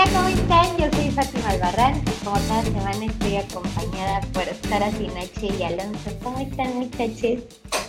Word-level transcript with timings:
Hola, 0.00 0.12
¿cómo 0.14 0.28
están? 0.28 0.76
Yo 0.78 0.90
soy 0.96 1.10
Fátima 1.10 1.48
Albarrán 1.50 1.98
y 1.98 2.24
como 2.24 2.36
cada 2.48 2.62
semana 2.62 3.04
estoy 3.04 3.36
acompañada 3.36 4.20
por 4.32 4.44
Sara 4.66 4.90
Sinache 4.92 5.48
y 5.58 5.62
Alonso. 5.62 6.10
¿Cómo 6.22 6.38
están, 6.38 6.74
muchachos? 6.76 7.42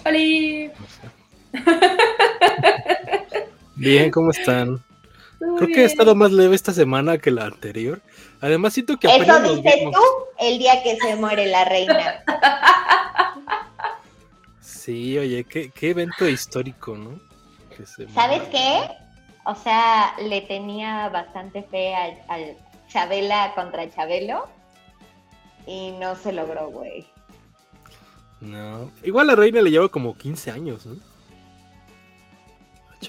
¡Hola! 0.04 0.74
Bien, 3.78 4.12
¿cómo 4.12 4.32
están? 4.32 4.84
Creo 5.40 5.68
que 5.70 5.84
he 5.84 5.86
estado 5.86 6.14
más 6.14 6.34
leve 6.34 6.54
esta 6.54 6.74
semana 6.74 7.18
que 7.18 7.32
la 7.32 7.46
anterior. 7.46 8.02
Además, 8.42 8.74
siento 8.74 8.98
que 8.98 9.08
Eso 9.08 9.56
dices 9.56 9.76
tú 9.82 10.02
el 10.40 10.60
día 10.60 10.84
que 10.84 10.98
se 10.98 11.16
muere 11.16 11.46
la 11.46 11.64
reina. 11.64 12.24
Sí, 14.60 15.18
oye, 15.18 15.46
qué, 15.46 15.72
qué 15.72 15.92
evento 15.92 16.28
histórico, 16.28 16.98
¿no? 16.98 17.22
Que 17.78 17.86
se 17.86 18.06
¿Sabes 18.10 18.40
muera. 18.40 18.52
qué? 18.52 19.11
O 19.52 19.56
sea, 19.56 20.16
le 20.18 20.40
tenía 20.42 21.10
bastante 21.10 21.62
fe 21.64 21.94
al, 21.94 22.18
al 22.30 22.56
Chabela 22.88 23.52
contra 23.54 23.90
Chabelo 23.90 24.48
y 25.68 25.92
no 26.00 26.16
se 26.16 26.32
logró, 26.32 26.70
güey. 26.70 27.06
No. 28.40 28.90
Igual 29.04 29.28
la 29.28 29.36
reina 29.36 29.62
le 29.62 29.70
lleva 29.70 29.90
como 29.90 30.18
15 30.18 30.52
años, 30.52 30.86
¿no? 30.86 30.96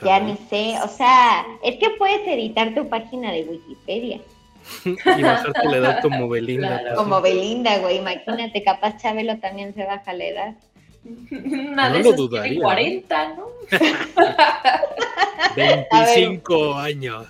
Ya 0.02 0.19
ni 0.19 0.36
sé, 0.48 0.74
o 0.83 0.88
sea, 0.88 1.47
es 1.62 1.77
que 1.78 1.91
puedes 1.91 2.27
editar 2.27 2.74
tu 2.74 2.88
página 2.88 3.30
de 3.30 3.45
Wikipedia. 3.45 4.20
y 4.84 5.22
bajarte 5.22 5.69
la 5.69 5.77
edad 5.77 6.02
como 6.02 6.28
Belinda. 6.28 6.78
Claro. 6.80 6.97
Como 6.97 7.20
Belinda, 7.20 7.78
güey, 7.78 7.98
imagínate, 7.98 8.64
capaz 8.64 8.97
Chabelo 8.97 9.38
también 9.38 9.74
se 9.74 9.84
baja 9.84 10.12
la 10.12 10.24
edad. 10.24 10.55
Una 11.30 11.88
No 11.88 11.97
de 11.98 12.02
lo 12.02 12.09
esas 12.11 12.16
dudaría. 12.16 12.48
tiene 12.51 12.62
40, 12.62 13.34
¿no? 13.34 13.47
25 15.56 16.75
años. 16.75 17.27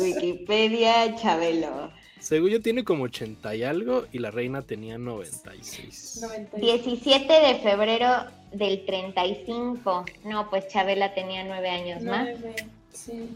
Wikipedia, 0.00 1.16
Chabelo. 1.16 1.90
Según 2.20 2.50
yo 2.50 2.60
tiene 2.60 2.82
como 2.84 3.04
80 3.04 3.54
y 3.54 3.62
algo 3.62 4.04
y 4.12 4.18
la 4.18 4.30
reina 4.30 4.62
tenía 4.62 4.98
96. 4.98 6.18
96. 6.22 6.60
17 6.60 7.32
de 7.32 7.54
febrero 7.60 8.24
del 8.52 8.84
35. 8.84 10.04
No, 10.24 10.50
pues 10.50 10.66
Chabela 10.68 11.14
tenía 11.14 11.44
nueve 11.44 11.68
años 11.70 12.02
más. 12.02 12.24
Nueve, 12.40 12.54
Sí. 12.92 13.28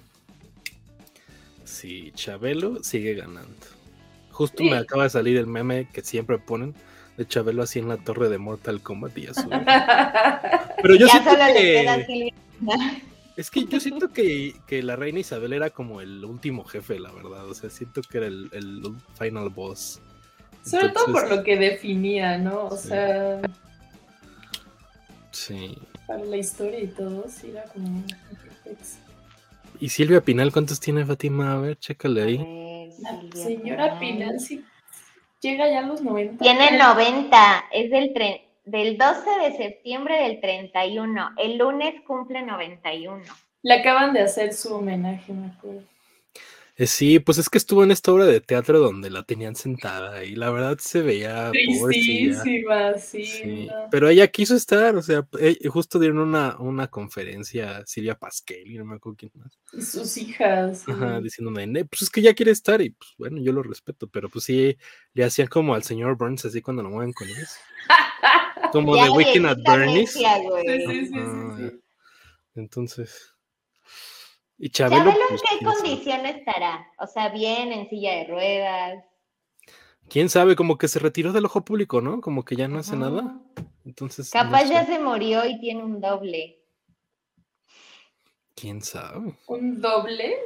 Sí, 1.65 2.13
Chabelo 2.15 2.83
sigue 2.83 3.15
ganando. 3.15 3.67
Justo 4.33 4.59
Sí. 4.65 4.71
me 4.71 4.77
acaba 4.79 5.05
de 5.05 5.11
salir 5.11 5.37
el 5.37 5.47
meme 5.47 5.87
que 5.93 6.03
siempre 6.03 6.39
ponen 6.39 6.75
de 7.21 7.27
Chabelo 7.29 7.63
así 7.63 7.79
en 7.79 7.89
la 7.89 7.99
torre 7.99 8.31
de 8.31 8.39
Mortal 8.39 8.81
Kombat 8.81 9.19
y 9.19 9.27
ya 9.27 9.35
sube. 9.35 9.51
Pero 10.83 10.95
yo 10.95 11.07
ya 11.07 11.13
siento 11.13 11.31
solo 11.33 11.45
que... 11.55 12.33
Es 13.37 13.51
que 13.51 13.67
yo 13.67 13.79
siento 13.79 14.09
que, 14.09 14.55
que 14.67 14.83
la 14.83 14.97
reina 14.97 15.21
Isabel 15.21 15.53
era 15.53 15.69
como 15.69 16.01
el 16.01 16.25
último 16.25 16.65
jefe, 16.65 16.99
la 16.99 17.13
verdad. 17.13 17.47
O 17.47 17.55
sea, 17.55 17.69
siento 17.69 18.01
que 18.01 18.17
era 18.19 18.27
el, 18.27 18.49
el 18.53 18.83
final 19.19 19.51
boss. 19.51 20.01
Sobre 20.65 20.89
todo 20.89 21.13
por 21.13 21.29
lo 21.29 21.43
que 21.45 21.57
definía, 21.59 22.39
¿no? 22.39 22.69
O 22.69 22.77
Sí. 22.79 22.89
sea, 22.89 23.43
Sí. 25.31 25.77
para 26.07 26.25
la 26.25 26.39
historia 26.39 26.81
y 26.81 26.87
todo, 26.89 27.27
sí 27.29 27.51
era 27.51 27.65
como. 27.65 28.03
¿Y 29.79 29.91
Silvia 29.91 30.23
Pinal 30.23 30.53
cuántos 30.53 30.81
tiene 30.81 31.05
Fátima? 31.05 31.53
A 31.53 31.59
ver, 31.59 31.79
chécale 31.79 32.23
ahí. 32.23 32.39
La 33.03 33.21
Silvia 33.21 33.45
señora 33.45 33.99
Pinal 34.01 34.41
sí 34.41 34.65
llega 35.41 35.69
ya 35.69 35.81
a 35.81 35.83
los 35.83 36.03
90. 36.03 36.43
Tiene 36.43 36.77
90, 36.79 37.65
es 37.73 37.91
del, 37.91 38.13
tre- 38.15 38.43
del 38.65 38.97
12 38.99 39.31
de 39.43 39.57
septiembre 39.57 40.23
del 40.23 40.41
31. 40.41 41.31
El 41.37 41.59
lunes 41.59 41.95
cumple 42.07 42.43
91. 42.43 43.23
Le 43.63 43.75
acaban 43.75 44.13
de 44.13 44.21
hacer 44.23 44.53
su 44.55 44.75
homenaje, 44.75 45.33
me 45.33 45.49
acuerdo. 45.49 45.83
Eh, 46.81 46.87
sí, 46.87 47.19
pues 47.19 47.37
es 47.37 47.51
que 47.51 47.59
estuvo 47.59 47.85
en 47.85 47.91
esta 47.91 48.11
obra 48.11 48.25
de 48.25 48.41
teatro 48.41 48.79
donde 48.81 49.11
la 49.11 49.23
tenían 49.23 49.55
sentada 49.55 50.25
y 50.25 50.35
la 50.35 50.51
verdad 50.51 50.79
se 50.79 51.03
veía. 51.03 51.51
Tristísima, 51.51 52.95
sí. 52.97 53.25
Sí, 53.27 53.67
no. 53.67 53.89
Pero 53.91 54.09
ella 54.09 54.27
quiso 54.29 54.57
estar, 54.57 54.97
o 54.97 55.03
sea, 55.03 55.29
eh, 55.39 55.59
justo 55.69 55.99
dieron 55.99 56.21
una, 56.21 56.57
una 56.59 56.87
conferencia 56.89 57.85
Silvia 57.85 58.15
Pasquel 58.15 58.67
y 58.71 58.79
no 58.79 58.87
me 58.87 58.97
acuerdo 58.97 59.17
quién 59.19 59.33
más. 59.35 59.59
Y 59.75 59.83
sus 59.83 60.17
hijas. 60.17 60.81
sí. 60.87 60.91
Ajá, 60.91 61.21
diciéndome, 61.21 61.67
"Ne, 61.67 61.85
pues 61.85 62.01
es 62.01 62.09
que 62.09 62.23
ya 62.23 62.33
quiere 62.33 62.53
estar 62.53 62.81
y 62.81 62.91
pues 62.91 63.11
bueno, 63.19 63.43
yo 63.43 63.53
lo 63.53 63.63
respeto, 63.63 64.09
pero 64.09 64.31
pues 64.31 64.45
sí, 64.47 64.75
le 65.13 65.25
hacían 65.25 65.49
como 65.49 65.75
al 65.75 65.83
señor 65.83 66.17
Burns 66.17 66.47
así 66.47 66.63
cuando 66.63 66.83
lo 66.83 66.89
mueven 66.89 67.13
con 67.13 67.29
ellos. 67.29 67.51
Como 68.73 68.95
de 68.95 69.11
Weekend 69.11 69.47
at 69.47 69.59
Bernie's. 69.67 70.15
güey. 70.15 70.65
Sí, 70.67 70.87
sí, 70.87 71.07
sí, 71.09 71.19
Ajá, 71.19 71.57
sí, 71.59 71.69
sí. 71.71 71.81
Entonces. 72.55 73.35
Y 74.63 74.69
Chabelo. 74.69 75.05
¿Chabelo 75.05 75.21
en 75.23 75.29
pues, 75.29 75.43
qué 75.43 75.65
sabe. 75.65 75.77
condición 75.77 76.27
estará? 76.27 76.87
O 76.99 77.07
sea, 77.07 77.31
bien, 77.31 77.73
en 77.73 77.89
silla 77.89 78.17
de 78.17 78.25
ruedas. 78.27 79.05
Quién 80.11 80.29
sabe, 80.29 80.55
como 80.55 80.77
que 80.77 80.87
se 80.87 80.99
retiró 80.99 81.33
del 81.33 81.47
ojo 81.47 81.65
público, 81.65 82.03
¿no? 82.03 82.21
Como 82.21 82.45
que 82.45 82.57
ya 82.57 82.69
no 82.69 82.79
hace 82.79 82.95
nada. 82.95 83.41
Entonces. 83.87 84.31
no 84.35 84.43
Capaz 84.43 84.65
ya 84.65 84.85
se 84.85 84.99
murió 84.99 85.47
y 85.47 85.59
tiene 85.61 85.83
un 85.83 85.99
doble. 85.99 86.59
Quién 88.55 88.83
sabe. 88.83 89.35
Un 89.47 89.81
doble. 89.81 90.37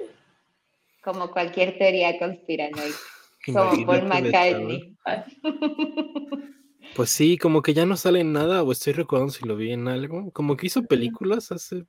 Como 1.02 1.32
cualquier 1.32 1.76
teoría 1.76 2.16
conspiranoica. 2.16 2.96
Como 3.46 3.84
Paul 3.84 4.06
McCartney. 4.06 4.96
Pues 6.94 7.10
sí, 7.10 7.38
como 7.38 7.60
que 7.60 7.74
ya 7.74 7.86
no 7.86 7.96
sale 7.96 8.20
en 8.20 8.32
nada, 8.32 8.62
o 8.62 8.70
estoy 8.70 8.92
recordando 8.92 9.32
si 9.32 9.44
lo 9.44 9.56
vi 9.56 9.72
en 9.72 9.88
algo. 9.88 10.30
Como 10.32 10.56
que 10.56 10.66
hizo 10.68 10.84
películas 10.84 11.50
hace 11.50 11.86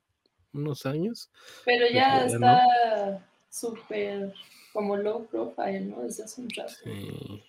unos 0.56 0.86
años. 0.86 1.30
Pero 1.64 1.86
ya 1.92 2.20
Pero 2.26 2.32
ya 2.32 2.38
no. 2.38 2.46
está 2.46 3.28
súper 3.50 4.32
como 4.72 4.96
low 4.96 5.26
profile, 5.26 5.80
¿no? 5.80 6.02
Desde 6.02 6.24
hace 6.24 6.40
un 6.40 6.48
rato. 6.50 6.72
Sí, 6.84 7.42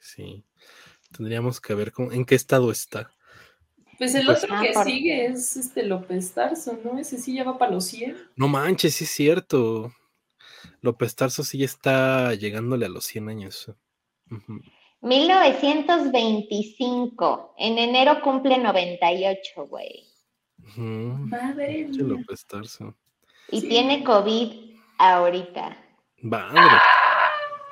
sí. 0.00 0.42
Tendríamos 1.16 1.60
que 1.60 1.74
ver 1.74 1.92
cómo- 1.92 2.12
en 2.12 2.24
qué 2.24 2.34
estado 2.34 2.70
está. 2.70 3.10
Pues 3.98 4.14
el 4.14 4.24
Pues- 4.26 4.42
otro 4.44 4.56
Ah, 4.56 4.62
que 4.62 4.74
sigue 4.84 5.26
es 5.26 5.56
este 5.56 5.82
López 5.84 6.32
Tarso, 6.32 6.78
¿no? 6.82 6.98
Ese 6.98 7.18
sí 7.18 7.34
ya 7.34 7.44
va 7.44 7.58
para 7.58 7.72
los 7.72 7.84
100. 7.84 8.16
No 8.36 8.48
manches, 8.48 8.94
sí 8.96 9.04
es 9.04 9.10
cierto. 9.10 9.92
López 10.80 11.14
Tarso 11.14 11.44
sí 11.44 11.62
está 11.62 12.34
llegándole 12.34 12.86
a 12.86 12.88
los 12.88 13.04
100 13.04 13.28
años. 13.28 13.70
Ujú. 14.30 14.60
1925. 15.02 17.54
En 17.58 17.78
enero 17.78 18.20
cumple 18.22 18.58
98, 18.58 19.66
güey. 19.66 20.04
Madre 20.76 21.86
mía. 21.88 22.02
López 22.04 22.46
Tarso. 22.46 22.94
Y 23.50 23.60
Sí. 23.60 23.68
tiene 23.68 24.02
COVID 24.04 24.76
ahorita. 24.98 25.76
Madre. 26.22 26.60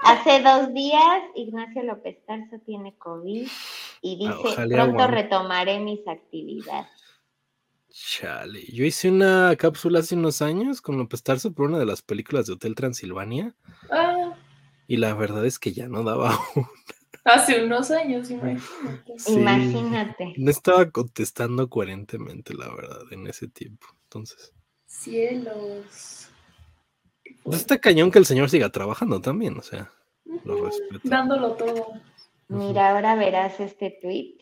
Hace 0.03 0.43
dos 0.43 0.72
días 0.75 1.22
Ignacio 1.34 1.83
López 1.84 2.19
Tarso 2.27 2.59
tiene 2.65 2.97
COVID 2.97 3.47
y 4.03 4.16
dice, 4.19 4.33
ojalá 4.33 4.77
pronto 4.77 5.03
aguante". 5.03 5.22
retomaré 5.22 5.78
mis 5.81 6.06
actividades. 6.09 6.89
Chale. 7.93 8.65
Yo 8.72 8.84
hice 8.84 9.10
una 9.10 9.55
cápsula 9.56 9.99
hace 9.99 10.15
unos 10.15 10.43
años 10.43 10.81
con 10.81 10.97
López 10.97 11.22
Tarso 11.22 11.53
por 11.53 11.66
una 11.69 11.78
de 11.78 11.87
las 11.87 12.03
películas 12.03 12.47
de 12.47 12.55
Hotel 12.55 12.75
Transilvania. 12.75 13.55
Ah, 13.91 14.33
Y 14.87 14.97
la 14.97 15.15
verdad 15.15 15.44
es 15.47 15.59
que 15.59 15.72
ya 15.72 15.87
no 15.89 16.03
daba. 16.03 16.39
hace 17.25 17.65
unos 17.65 17.91
años, 17.91 18.31
imagínate. 18.31 19.19
Sí. 19.19 19.33
Imagínate. 19.35 20.35
No 20.37 20.51
estaba 20.51 20.91
contestando 20.91 21.69
coherentemente, 21.69 22.55
la 22.55 22.75
verdad, 22.75 23.03
en 23.11 23.27
ese 23.27 23.49
tiempo. 23.49 23.87
Entonces. 24.05 24.53
Cielos. 24.87 26.29
Pues 27.43 27.61
está 27.61 27.79
cañón 27.79 28.11
que 28.11 28.19
el 28.19 28.27
señor 28.27 28.51
siga 28.51 28.71
trabajando 28.71 29.21
también, 29.21 29.59
o 29.59 29.63
sea. 29.63 29.93
Lo 30.45 30.65
respeto. 30.65 31.01
Dándolo 31.05 31.55
todo. 31.55 31.93
Mira, 32.49 32.91
ahora 32.91 33.15
verás 33.15 33.61
este 33.61 33.99
tweet. 34.01 34.37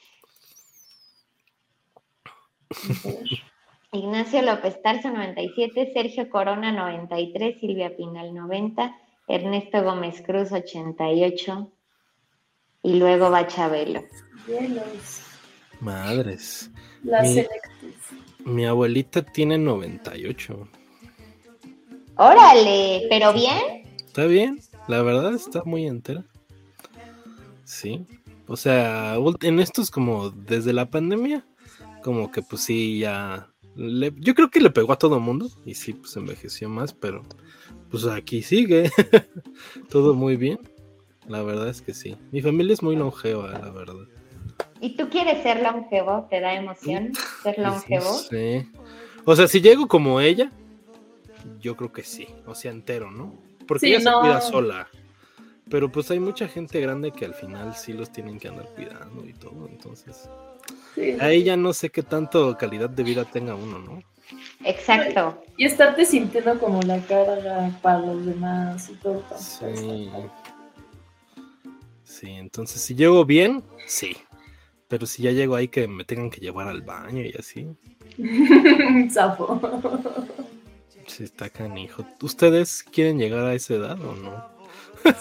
Ignacio 3.93 4.43
López 4.43 4.83
Tarso 4.83 5.11
97, 5.11 5.93
Sergio 5.95 6.29
Corona 6.29 6.73
93, 6.73 7.59
Silvia 7.59 7.97
Pinal 7.97 8.35
90, 8.35 8.95
Ernesto 9.29 9.83
Gómez 9.83 10.21
Cruz 10.21 10.53
88 10.53 11.73
y 12.83 12.95
luego 12.99 13.31
va 13.31 13.47
Chabelo. 13.47 14.03
Madres. 15.81 16.71
La 17.03 17.23
Mi-. 17.23 17.45
Mi 18.45 18.67
abuelita 18.67 19.23
tiene 19.23 19.59
98. 19.59 20.69
Órale, 22.17 23.07
pero 23.09 23.33
bien. 23.33 23.85
Está 24.07 24.25
bien, 24.27 24.61
la 24.89 25.03
verdad 25.03 25.35
está 25.35 25.63
muy 25.65 25.87
entera. 25.87 26.25
Sí. 27.65 28.07
O 28.47 28.57
sea, 28.57 29.17
en 29.43 29.61
estos 29.61 29.91
como 29.91 30.31
desde 30.31 30.73
la 30.73 30.89
pandemia, 30.91 31.47
como 32.03 32.33
que 32.33 32.43
pues 32.43 32.63
sí, 32.63 33.01
ya... 33.01 33.51
le- 33.77 34.15
yo 34.17 34.35
creo 34.35 34.51
que 34.51 34.61
le 34.61 34.71
pegó 34.71 34.93
a 34.95 34.99
todo 34.99 35.21
mundo 35.21 35.51
y 35.67 35.75
sí, 35.75 35.93
pues 35.93 36.17
envejeció 36.17 36.69
más, 36.71 36.95
pero 36.95 37.25
pues 37.91 38.07
aquí 38.07 38.43
sigue. 38.43 38.91
todo 39.91 40.15
muy 40.15 40.37
bien. 40.37 40.59
La 41.29 41.43
verdad 41.43 41.69
es 41.69 41.83
que 41.83 41.95
sí. 41.95 42.17
Mi 42.33 42.41
familia 42.41 42.73
es 42.75 42.83
muy 42.83 42.97
longeva, 42.97 43.51
la 43.51 43.71
verdad. 43.71 44.07
¿Y 44.81 44.97
tú 44.97 45.09
quieres 45.09 45.43
ser 45.43 45.63
longevo? 45.63 46.27
¿Te 46.31 46.41
da 46.41 46.55
emoción 46.55 47.13
ser 47.43 47.55
Pues, 47.57 47.59
no 47.59 47.71
longevo? 47.71 48.13
sé. 48.15 48.67
O 49.25 49.37
sea, 49.37 49.47
si 49.47 49.61
llego 49.61 49.87
como 49.89 50.21
ella, 50.21 50.51
yo 51.61 51.77
creo 51.77 51.93
que 51.93 52.03
sí. 52.03 52.27
O 52.47 52.55
sea, 52.55 52.71
entero, 52.71 53.11
¿no? 53.11 53.35
Porque 53.67 53.87
Sí, 53.87 53.95
ella 53.95 54.11
no. 54.11 54.17
se 54.17 54.21
cuida 54.21 54.41
sola. 54.41 54.89
Pero 55.71 55.93
pues 55.93 56.11
hay 56.11 56.19
mucha 56.19 56.49
gente 56.49 56.81
grande 56.81 57.11
que 57.13 57.27
al 57.27 57.35
final 57.35 57.75
sí 57.75 57.93
los 57.93 58.11
tienen 58.11 58.39
que 58.39 58.49
andar 58.49 58.67
cuidando 58.75 59.27
y 59.27 59.35
todo, 59.35 59.69
entonces. 59.69 60.29
Sí. 60.95 61.17
Ahí 61.21 61.45
ya 61.45 61.59
no 61.59 61.75
sé 61.75 61.91
qué 61.91 62.03
tanto 62.03 62.57
calidad 62.57 62.89
de 62.89 63.03
vida 63.03 63.25
tenga 63.27 63.55
uno, 63.55 63.79
¿no? 63.79 64.03
Exacto. 64.65 65.43
Y 65.59 65.67
estarte 65.67 66.07
sintiendo 66.07 66.59
como 66.59 66.81
la 66.83 67.01
carga 67.01 67.71
para 67.83 67.99
los 68.01 68.25
demás 68.25 68.89
y 68.89 68.95
todo. 68.95 69.23
Sí. 69.39 70.11
Sí, 72.19 72.33
entonces 72.33 72.83
si 72.83 72.97
llego 72.97 73.25
bien, 73.25 73.63
sí. 73.87 74.17
Pero 74.89 75.07
si 75.07 75.23
ya 75.23 75.31
llego 75.31 75.55
ahí 75.55 75.69
que 75.69 75.87
me 75.87 76.05
tengan 76.05 76.31
que 76.31 76.41
llevar 76.41 76.67
al 76.67 76.83
baño 76.83 77.23
y 77.23 77.33
así, 77.39 77.69
Zafo. 79.13 79.61
sí 81.07 81.23
está 81.23 81.49
canijo. 81.49 82.05
¿Ustedes 82.21 82.83
quieren 82.83 83.19
llegar 83.19 83.45
a 83.45 83.55
esa 83.55 83.75
edad 83.75 84.01
o 84.01 84.17
no? 84.17 84.45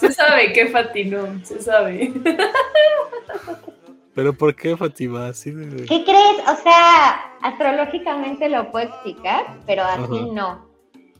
Se 0.00 0.12
sabe 0.12 0.52
que 0.52 0.66
Fati 0.66 1.04
no, 1.04 1.44
se 1.44 1.62
sabe. 1.62 2.12
¿Pero 4.16 4.32
por 4.32 4.56
qué, 4.56 4.76
Fatima? 4.76 5.28
Así 5.28 5.52
de... 5.52 5.84
¿Qué 5.84 6.02
crees? 6.04 6.48
O 6.48 6.62
sea, 6.64 7.32
astrológicamente 7.42 8.48
lo 8.48 8.72
puedo 8.72 8.88
explicar, 8.88 9.60
pero 9.66 9.84
así 9.84 10.16
Ajá. 10.16 10.32
no. 10.32 10.68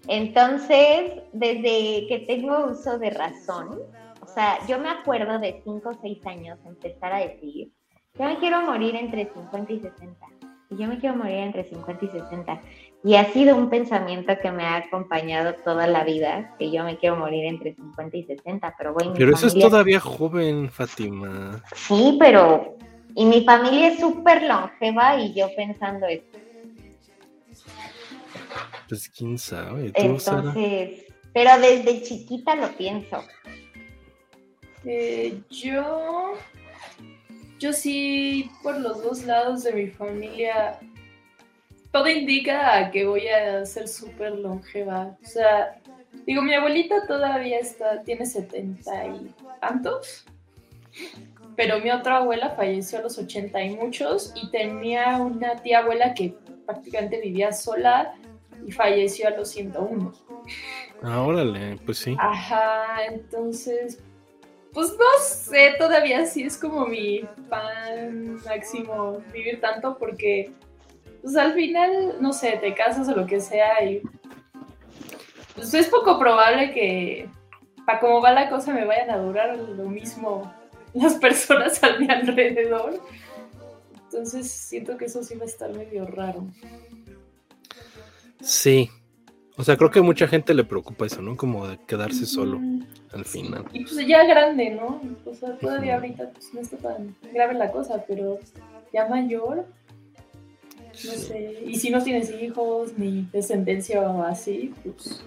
Entonces, 0.08 1.12
desde 1.32 2.08
que 2.08 2.24
tengo 2.26 2.66
uso 2.66 2.98
de 2.98 3.10
razón, 3.10 3.78
sea, 4.38 4.58
yo 4.66 4.78
me 4.78 4.88
acuerdo 4.90 5.38
de 5.38 5.60
5 5.64 5.88
o 5.88 5.98
6 6.00 6.26
años 6.26 6.58
empezar 6.64 7.12
a 7.12 7.18
decir, 7.18 7.72
yo 8.14 8.24
me 8.24 8.38
quiero 8.38 8.62
morir 8.62 8.94
entre 8.96 9.26
50 9.32 9.72
y 9.72 9.80
60. 9.80 10.26
Y 10.70 10.76
yo 10.76 10.86
me 10.86 10.98
quiero 10.98 11.16
morir 11.16 11.36
entre 11.38 11.64
50 11.64 12.04
y 12.04 12.08
60. 12.08 12.60
Y 13.02 13.14
ha 13.14 13.32
sido 13.32 13.56
un 13.56 13.70
pensamiento 13.70 14.34
que 14.42 14.50
me 14.52 14.64
ha 14.64 14.76
acompañado 14.76 15.54
toda 15.64 15.86
la 15.86 16.04
vida, 16.04 16.54
que 16.58 16.70
yo 16.70 16.84
me 16.84 16.98
quiero 16.98 17.16
morir 17.16 17.46
entre 17.46 17.74
50 17.74 18.16
y 18.16 18.24
60. 18.24 18.74
Pero, 18.76 18.94
mi 18.94 19.12
Pero 19.16 19.34
eso 19.34 19.46
es 19.46 19.52
familia- 19.52 19.70
todavía 19.70 20.00
joven, 20.00 20.70
Fátima. 20.70 21.62
Sí, 21.74 22.16
pero... 22.20 22.76
Y 23.14 23.24
mi 23.24 23.44
familia 23.44 23.88
es 23.88 23.98
súper 23.98 24.42
longeva 24.42 25.18
y 25.20 25.32
yo 25.34 25.48
pensando 25.56 26.06
esto. 26.06 26.38
Pues 28.88 29.08
quién 29.08 29.38
sabe. 29.38 29.90
¿Tú, 29.92 30.18
Sara? 30.20 30.38
Entonces, 30.38 31.04
pero 31.32 31.58
desde 31.60 32.02
chiquita 32.02 32.54
lo 32.54 32.68
pienso. 32.76 33.22
Eh, 34.84 35.40
yo, 35.50 36.34
yo 37.58 37.72
sí, 37.72 38.50
por 38.62 38.78
los 38.78 39.02
dos 39.02 39.24
lados 39.24 39.64
de 39.64 39.72
mi 39.72 39.86
familia, 39.88 40.78
todo 41.92 42.08
indica 42.08 42.76
a 42.76 42.90
que 42.90 43.06
voy 43.06 43.28
a 43.28 43.64
ser 43.66 43.88
súper 43.88 44.32
longeva. 44.32 45.16
O 45.22 45.26
sea, 45.26 45.80
digo, 46.26 46.42
mi 46.42 46.54
abuelita 46.54 47.06
todavía 47.06 47.58
está, 47.58 48.02
tiene 48.02 48.26
setenta 48.26 49.06
y 49.06 49.34
tantos, 49.60 50.24
pero 51.56 51.80
mi 51.80 51.90
otra 51.90 52.18
abuela 52.18 52.50
falleció 52.50 52.98
a 52.98 53.02
los 53.02 53.18
ochenta 53.18 53.62
y 53.62 53.74
muchos 53.74 54.32
y 54.36 54.50
tenía 54.50 55.16
una 55.16 55.56
tía 55.56 55.80
abuela 55.80 56.14
que 56.14 56.34
prácticamente 56.66 57.20
vivía 57.20 57.52
sola 57.52 58.14
y 58.66 58.72
falleció 58.72 59.28
a 59.28 59.30
los 59.30 59.48
101. 59.50 60.12
Ah, 61.02 61.22
órale, 61.22 61.78
pues 61.84 61.98
sí. 61.98 62.16
Ajá, 62.18 63.04
entonces, 63.08 64.00
pues 64.78 64.92
no 64.92 65.24
sé, 65.24 65.74
todavía 65.76 66.24
sí 66.24 66.44
es 66.44 66.56
como 66.56 66.86
mi 66.86 67.22
pan 67.50 68.36
máximo 68.44 69.20
vivir 69.32 69.60
tanto 69.60 69.98
porque, 69.98 70.52
pues 71.20 71.34
al 71.34 71.52
final, 71.54 72.18
no 72.20 72.32
sé, 72.32 72.58
te 72.60 72.74
casas 72.74 73.08
o 73.08 73.16
lo 73.16 73.26
que 73.26 73.40
sea 73.40 73.82
y 73.82 74.00
pues 75.56 75.74
es 75.74 75.88
poco 75.88 76.16
probable 76.20 76.70
que, 76.70 77.28
para 77.84 77.98
cómo 77.98 78.22
va 78.22 78.30
la 78.30 78.48
cosa, 78.48 78.72
me 78.72 78.84
vayan 78.84 79.10
a 79.10 79.18
durar 79.18 79.58
lo 79.58 79.88
mismo 79.88 80.54
las 80.94 81.14
personas 81.16 81.82
a 81.82 81.98
mi 81.98 82.08
alrededor. 82.08 83.02
Entonces 84.04 84.48
siento 84.48 84.96
que 84.96 85.06
eso 85.06 85.24
sí 85.24 85.34
va 85.34 85.42
a 85.42 85.48
estar 85.48 85.72
medio 85.72 86.06
raro. 86.06 86.46
Sí. 88.40 88.88
O 89.58 89.64
sea, 89.64 89.76
creo 89.76 89.90
que 89.90 89.98
a 89.98 90.02
mucha 90.02 90.28
gente 90.28 90.54
le 90.54 90.62
preocupa 90.64 91.04
eso, 91.04 91.20
¿no? 91.20 91.36
Como 91.36 91.66
de 91.66 91.78
quedarse 91.86 92.24
solo 92.26 92.58
Mm, 92.60 92.82
al 93.12 93.24
final. 93.24 93.64
Y 93.72 93.82
pues 93.84 94.06
ya 94.06 94.24
grande, 94.24 94.70
¿no? 94.70 95.00
O 95.26 95.34
sea, 95.34 95.56
todavía 95.58 95.96
ahorita 95.96 96.30
pues, 96.30 96.54
no 96.54 96.60
está 96.60 96.76
tan 96.76 97.16
grave 97.32 97.54
la 97.54 97.70
cosa, 97.72 98.04
pero 98.06 98.38
ya 98.92 99.06
mayor, 99.08 99.56
no 99.66 100.94
Sí. 100.94 101.08
sé. 101.16 101.58
Y 101.66 101.74
si 101.76 101.90
no 101.90 102.02
tienes 102.02 102.30
hijos 102.40 102.96
ni 102.96 103.28
descendencia 103.32 104.00
o 104.00 104.22
así, 104.22 104.72
pues 104.84 105.24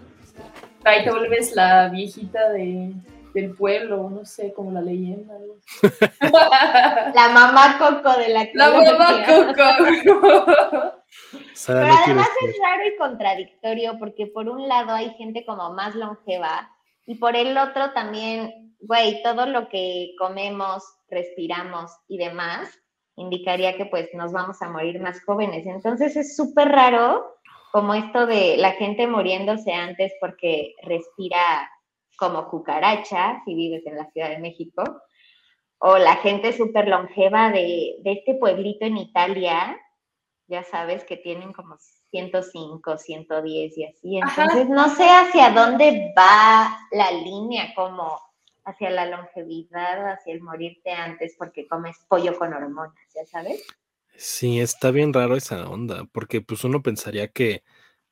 ahí 0.85 1.03
te 1.03 1.11
vuelves 1.11 1.53
la 1.55 1.89
viejita 1.89 2.49
de, 2.51 2.93
del 3.33 3.51
pueblo, 3.51 4.09
no 4.09 4.23
sé, 4.25 4.53
como 4.53 4.71
la 4.71 4.81
leyenda. 4.81 5.35
algo 5.35 5.57
así. 5.57 5.93
La 7.15 7.29
mamá 7.33 7.77
Coco 7.77 8.17
de 8.17 8.29
la 8.29 8.47
la 8.53 8.71
mamá 8.71 9.25
Coco. 9.25 10.93
Sara, 11.53 11.81
Pero 11.81 11.93
no 11.93 11.99
además 12.03 12.29
es 12.47 12.55
raro 12.61 12.87
y 12.87 12.97
contradictorio 12.97 13.99
porque 13.99 14.27
por 14.27 14.49
un 14.49 14.67
lado 14.67 14.93
hay 14.93 15.13
gente 15.15 15.45
como 15.45 15.73
más 15.73 15.95
longeva 15.95 16.71
y 17.05 17.15
por 17.15 17.35
el 17.35 17.57
otro 17.57 17.91
también, 17.91 18.75
güey, 18.79 19.21
todo 19.23 19.45
lo 19.45 19.67
que 19.69 20.15
comemos, 20.17 20.83
respiramos 21.09 21.91
y 22.07 22.17
demás 22.17 22.81
indicaría 23.15 23.77
que 23.77 23.85
pues 23.85 24.09
nos 24.13 24.31
vamos 24.31 24.61
a 24.61 24.69
morir 24.69 24.99
más 24.99 25.23
jóvenes. 25.23 25.65
Entonces 25.65 26.15
es 26.15 26.35
súper 26.35 26.69
raro 26.69 27.35
como 27.71 27.93
esto 27.93 28.25
de 28.25 28.57
la 28.57 28.71
gente 28.71 29.07
muriéndose 29.07 29.71
antes 29.73 30.13
porque 30.19 30.75
respira 30.83 31.69
como 32.17 32.47
cucaracha, 32.49 33.41
si 33.45 33.55
vives 33.55 33.85
en 33.85 33.95
la 33.95 34.09
Ciudad 34.11 34.29
de 34.29 34.39
México, 34.39 34.83
o 35.79 35.97
la 35.97 36.17
gente 36.17 36.53
súper 36.53 36.87
longeva 36.87 37.49
de, 37.49 37.95
de 38.03 38.11
este 38.11 38.35
pueblito 38.35 38.85
en 38.85 38.97
Italia, 38.97 39.79
ya 40.51 40.63
sabes, 40.65 41.05
que 41.05 41.17
tienen 41.17 41.53
como 41.53 41.77
105, 42.11 42.97
110 42.97 43.77
y 43.77 43.85
así. 43.85 44.19
Ajá. 44.21 44.43
Entonces, 44.43 44.69
no 44.69 44.93
sé 44.93 45.05
hacia 45.09 45.49
dónde 45.51 46.13
va 46.15 46.77
la 46.91 47.11
línea, 47.11 47.73
como 47.73 48.19
hacia 48.65 48.89
la 48.89 49.05
longevidad, 49.07 50.11
hacia 50.11 50.33
el 50.33 50.41
morirte 50.41 50.91
antes 50.91 51.35
porque 51.37 51.67
comes 51.67 51.97
pollo 52.07 52.37
con 52.37 52.53
hormonas, 52.53 52.93
ya 53.15 53.25
sabes. 53.25 53.65
Sí, 54.15 54.59
está 54.59 54.91
bien 54.91 55.13
raro 55.13 55.35
esa 55.35 55.67
onda, 55.69 56.05
porque 56.11 56.41
pues 56.41 56.63
uno 56.63 56.83
pensaría 56.83 57.29
que 57.29 57.63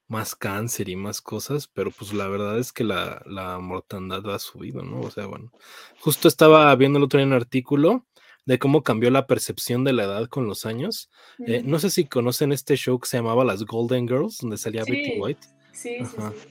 más 0.07 0.35
cáncer 0.35 0.89
y 0.89 0.95
más 0.95 1.21
cosas, 1.21 1.67
pero 1.67 1.91
pues 1.91 2.13
la 2.13 2.27
verdad 2.27 2.57
es 2.57 2.73
que 2.73 2.83
la, 2.83 3.21
la 3.27 3.59
mortandad 3.59 4.27
ha 4.33 4.39
subido, 4.39 4.81
¿no? 4.81 5.01
O 5.01 5.11
sea, 5.11 5.27
bueno, 5.27 5.51
justo 5.99 6.27
estaba 6.27 6.75
viendo 6.75 6.97
el 6.97 7.03
otro 7.03 7.19
día 7.19 7.27
un 7.27 7.33
artículo 7.33 8.07
de 8.49 8.57
cómo 8.57 8.81
cambió 8.81 9.11
la 9.11 9.27
percepción 9.27 9.83
de 9.83 9.93
la 9.93 10.05
edad 10.05 10.25
con 10.27 10.47
los 10.47 10.65
años. 10.65 11.11
Eh, 11.45 11.61
no 11.63 11.77
sé 11.77 11.91
si 11.91 12.05
conocen 12.05 12.51
este 12.51 12.75
show 12.75 12.99
que 12.99 13.07
se 13.07 13.17
llamaba 13.17 13.45
Las 13.45 13.63
Golden 13.63 14.07
Girls, 14.07 14.39
donde 14.39 14.57
salía 14.57 14.81
Betty 14.83 15.05
Sí. 15.13 15.19
White, 15.19 15.47
Sí, 15.71 15.97
sí, 15.99 16.05
sí. 16.17 16.49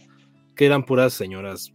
que 0.54 0.66
eran 0.66 0.84
puras 0.84 1.12
señoras. 1.12 1.72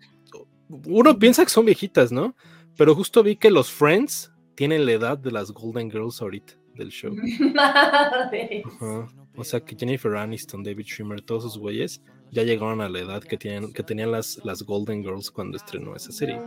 Uno 0.70 1.20
piensa 1.20 1.44
que 1.44 1.50
son 1.50 1.66
viejitas, 1.66 2.14
¿no? 2.14 2.36
Pero 2.78 2.96
justo 2.96 3.22
vi 3.22 3.36
que 3.36 3.52
los 3.52 3.70
Friends 3.70 4.32
tienen 4.56 4.86
la 4.86 4.94
edad 4.94 5.18
de 5.18 5.30
las 5.32 5.52
Golden 5.52 5.92
Girls 5.92 6.22
ahorita 6.22 6.54
del 6.76 6.90
show. 6.92 7.14
Madre. 7.54 8.64
Ajá. 8.66 9.08
O 9.36 9.44
sea 9.44 9.60
que 9.60 9.76
Jennifer 9.76 10.16
Aniston, 10.16 10.64
David 10.64 10.86
Schwimmer, 10.86 11.20
todos 11.22 11.44
esos 11.44 11.58
güeyes 11.58 12.02
ya 12.32 12.44
llegaron 12.44 12.80
a 12.80 12.88
la 12.88 13.00
edad 13.00 13.22
que 13.24 13.36
tienen, 13.38 13.74
que 13.74 13.84
tenían 13.84 14.12
las, 14.12 14.40
las 14.46 14.64
Golden 14.64 15.04
Girls 15.04 15.30
cuando 15.32 15.58
estrenó 15.58 15.96
esa 15.98 16.12
serie. 16.14 16.40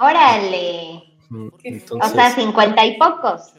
Órale. 0.00 1.13
O 1.30 1.50
Entonces, 1.62 2.12
sea, 2.12 2.34
50 2.34 2.86
y 2.86 2.98
pocos. 2.98 3.54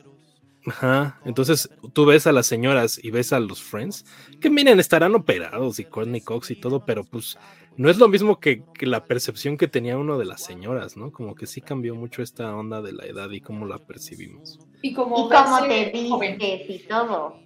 ajá. 0.68 1.20
Entonces 1.26 1.70
tú 1.94 2.06
ves 2.06 2.28
a 2.28 2.32
las 2.32 2.48
señoras 2.48 3.00
y 3.04 3.12
ves 3.12 3.34
a 3.34 3.40
los 3.40 3.62
Friends, 3.64 4.06
que 4.42 4.50
miren, 4.50 4.80
estarán 4.80 5.16
operados 5.16 5.80
y 5.80 5.86
Courtney 5.86 6.22
Cox 6.22 6.52
y 6.52 6.56
todo, 6.56 6.86
pero 6.86 7.04
pues 7.06 7.38
no 7.78 7.90
es 7.90 7.98
lo 7.98 8.08
mismo 8.08 8.40
que, 8.40 8.64
que 8.74 8.86
la 8.88 9.06
percepción 9.06 9.58
que 9.58 9.68
tenía 9.68 9.98
uno 9.98 10.18
de 10.18 10.26
las 10.26 10.42
señoras, 10.42 10.98
¿no? 10.98 11.12
Como 11.12 11.36
que 11.36 11.46
sí 11.48 11.62
cambió 11.62 11.96
mucho 11.96 12.22
esta 12.24 12.56
onda 12.56 12.82
de 12.82 12.94
la 12.94 13.06
edad 13.06 13.30
y 13.32 13.42
cómo 13.42 13.66
la 13.68 13.80
percibimos. 13.86 14.60
Y 14.82 14.94
como 14.94 15.28
Y 15.28 15.30
cómo 15.30 15.68
te 15.68 15.92
vistes 15.92 16.70
y 16.70 16.88
todo. 16.88 17.44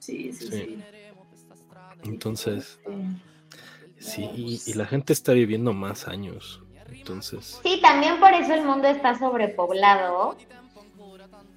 Sí, 0.00 0.32
sí, 0.32 0.48
Sí. 0.50 0.50
sí. 0.50 0.84
Entonces, 2.02 2.80
Sí. 2.84 3.20
sí, 3.98 4.30
y, 4.34 4.62
y 4.66 4.74
la 4.74 4.86
gente 4.86 5.12
está 5.12 5.32
viviendo 5.32 5.72
más 5.72 6.08
años. 6.08 6.63
Entonces, 6.98 7.60
Sí, 7.62 7.80
también 7.82 8.18
por 8.20 8.32
eso 8.32 8.54
el 8.54 8.64
mundo 8.64 8.88
está 8.88 9.18
sobrepoblado, 9.18 10.36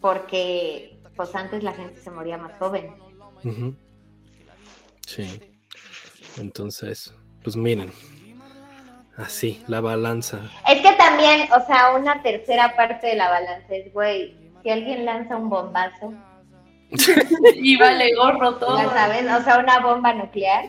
porque 0.01 0.99
pues 1.15 1.33
antes 1.35 1.63
la 1.63 1.73
gente 1.73 1.99
se 1.99 2.11
moría 2.11 2.37
más 2.37 2.57
joven. 2.59 2.93
Sí. 5.05 5.39
Entonces, 6.37 7.13
pues 7.43 7.55
miren. 7.55 7.91
Así, 9.17 9.63
la 9.67 9.81
balanza. 9.81 10.39
Es 10.69 10.79
que 10.81 10.93
también, 10.93 11.49
o 11.51 11.65
sea, 11.65 11.95
una 11.95 12.21
tercera 12.21 12.75
parte 12.75 13.07
de 13.07 13.15
la 13.15 13.29
balanza 13.31 13.73
es, 13.75 13.91
güey, 13.91 14.37
si 14.61 14.69
alguien 14.69 15.05
lanza 15.05 15.35
un 15.37 15.49
bombazo, 15.49 16.13
Y 17.55 17.77
vale 17.77 18.15
gorro 18.15 18.55
todo. 18.57 18.77
ya 18.77 18.89
sabes, 18.91 19.23
o 19.29 19.43
sea, 19.43 19.59
una 19.59 19.79
bomba 19.79 20.13
nuclear, 20.13 20.65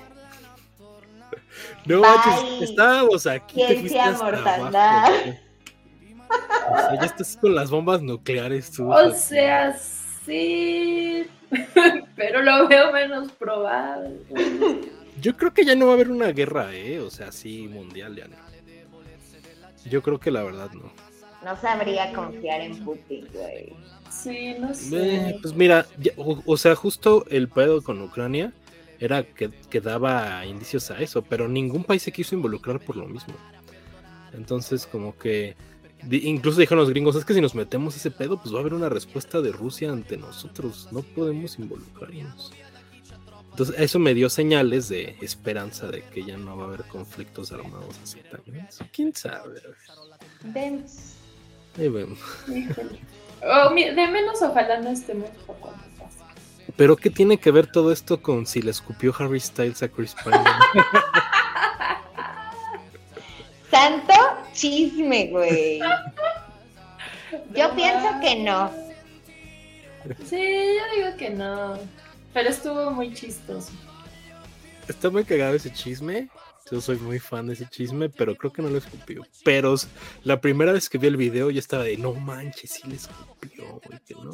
No, 1.86 2.00
manches, 2.00 2.70
estábamos 2.70 3.26
aquí. 3.26 3.54
Ciencia 3.66 4.12
mortandad. 4.12 5.04
abajo. 5.06 5.34
O 6.70 6.76
sea, 6.76 6.94
ya 7.00 7.06
estás 7.06 7.36
con 7.36 7.54
las 7.54 7.70
bombas 7.70 8.02
nucleares 8.02 8.70
tú. 8.72 8.92
O 8.92 9.10
sea, 9.12 9.76
sí, 10.26 11.26
pero 12.16 12.42
lo 12.42 12.68
veo 12.68 12.92
menos 12.92 13.32
probable. 13.32 14.18
Yo 15.20 15.36
creo 15.36 15.52
que 15.54 15.64
ya 15.64 15.74
no 15.74 15.86
va 15.86 15.92
a 15.92 15.94
haber 15.94 16.10
una 16.10 16.28
guerra, 16.32 16.74
¿eh? 16.74 17.00
O 17.00 17.10
sea, 17.10 17.32
sí, 17.32 17.66
mundial 17.68 18.14
ya 18.16 18.28
no. 18.28 18.36
Yo 19.86 20.02
creo 20.02 20.20
que 20.20 20.30
la 20.30 20.42
verdad 20.42 20.70
no. 20.72 20.92
No 21.44 21.56
sabría 21.60 22.12
confiar 22.12 22.60
en 22.60 22.84
Putin, 22.84 23.26
güey. 23.32 23.72
Sí, 24.10 24.54
no 24.58 24.70
Eh, 24.70 24.74
sé. 24.74 25.38
pues 25.40 25.54
mira, 25.54 25.86
ya- 25.98 26.12
o, 26.16 26.42
o 26.44 26.56
sea, 26.56 26.74
justo 26.74 27.24
el 27.30 27.48
pedo 27.48 27.82
con 27.82 28.02
Ucrania 28.02 28.52
era 29.00 29.22
que, 29.22 29.50
que 29.50 29.80
daba 29.80 30.44
indicios 30.46 30.90
a 30.90 31.00
eso, 31.00 31.22
pero 31.22 31.48
ningún 31.48 31.84
país 31.84 32.02
se 32.02 32.12
quiso 32.12 32.34
involucrar 32.34 32.80
por 32.80 32.96
lo 32.96 33.06
mismo. 33.06 33.34
Entonces, 34.32 34.86
como 34.86 35.16
que 35.16 35.56
incluso 36.10 36.60
dijeron 36.60 36.80
los 36.80 36.90
gringos, 36.90 37.16
es 37.16 37.24
que 37.24 37.34
si 37.34 37.40
nos 37.40 37.54
metemos 37.54 37.96
ese 37.96 38.10
pedo, 38.10 38.40
pues 38.40 38.52
va 38.54 38.58
a 38.58 38.60
haber 38.60 38.74
una 38.74 38.88
respuesta 38.88 39.40
de 39.40 39.52
Rusia 39.52 39.90
ante 39.90 40.16
nosotros, 40.16 40.88
no 40.92 41.02
podemos 41.02 41.58
involucrarnos. 41.58 42.52
Entonces, 43.50 43.74
eso 43.78 43.98
me 43.98 44.14
dio 44.14 44.30
señales 44.30 44.88
de 44.88 45.16
esperanza 45.20 45.88
de 45.88 46.02
que 46.02 46.22
ya 46.22 46.36
no 46.36 46.56
va 46.56 46.64
a 46.64 46.68
haber 46.68 46.84
conflictos 46.84 47.50
armados 47.50 47.98
así 48.04 48.20
también. 48.30 48.68
¿Quién 48.92 49.12
sabe? 49.14 49.60
Vemos. 50.44 51.14
Ahí 51.76 51.88
vemos. 51.88 52.18
Oh, 53.42 53.74
de 53.74 53.92
menos 53.94 54.42
ojalá 54.42 54.80
no 54.80 54.90
estemos 54.90 55.28
pase. 55.46 55.97
Pero 56.78 56.96
¿qué 56.96 57.10
tiene 57.10 57.38
que 57.38 57.50
ver 57.50 57.66
todo 57.66 57.90
esto 57.90 58.22
con 58.22 58.46
si 58.46 58.62
le 58.62 58.70
escupió 58.70 59.12
Harry 59.18 59.40
Styles 59.40 59.82
a 59.82 59.88
Chris 59.88 60.14
Pine? 60.22 60.38
Santo 63.72 64.14
chisme, 64.52 65.26
güey. 65.26 65.80
Yo 67.52 67.74
pienso 67.74 68.08
que 68.20 68.36
no. 68.44 68.70
Sí, 70.24 70.36
yo 70.36 70.96
digo 70.96 71.16
que 71.18 71.30
no. 71.30 71.76
Pero 72.32 72.48
estuvo 72.48 72.92
muy 72.92 73.12
chistoso. 73.12 73.72
Está 74.86 75.10
muy 75.10 75.24
cagado 75.24 75.56
ese 75.56 75.72
chisme. 75.72 76.28
Yo 76.70 76.80
soy 76.80 76.96
muy 76.98 77.18
fan 77.18 77.48
de 77.48 77.54
ese 77.54 77.68
chisme, 77.68 78.08
pero 78.08 78.36
creo 78.36 78.52
que 78.52 78.62
no 78.62 78.68
lo 78.68 78.78
escupió. 78.78 79.26
Pero 79.42 79.74
la 80.22 80.40
primera 80.40 80.70
vez 80.70 80.88
que 80.88 80.98
vi 80.98 81.08
el 81.08 81.16
video 81.16 81.50
yo 81.50 81.58
estaba 81.58 81.82
de, 81.82 81.96
no 81.96 82.14
manches, 82.14 82.70
sí 82.70 82.82
le 82.86 82.94
escupió, 82.94 83.80
güey, 83.84 83.98
que 84.06 84.14
no. 84.14 84.30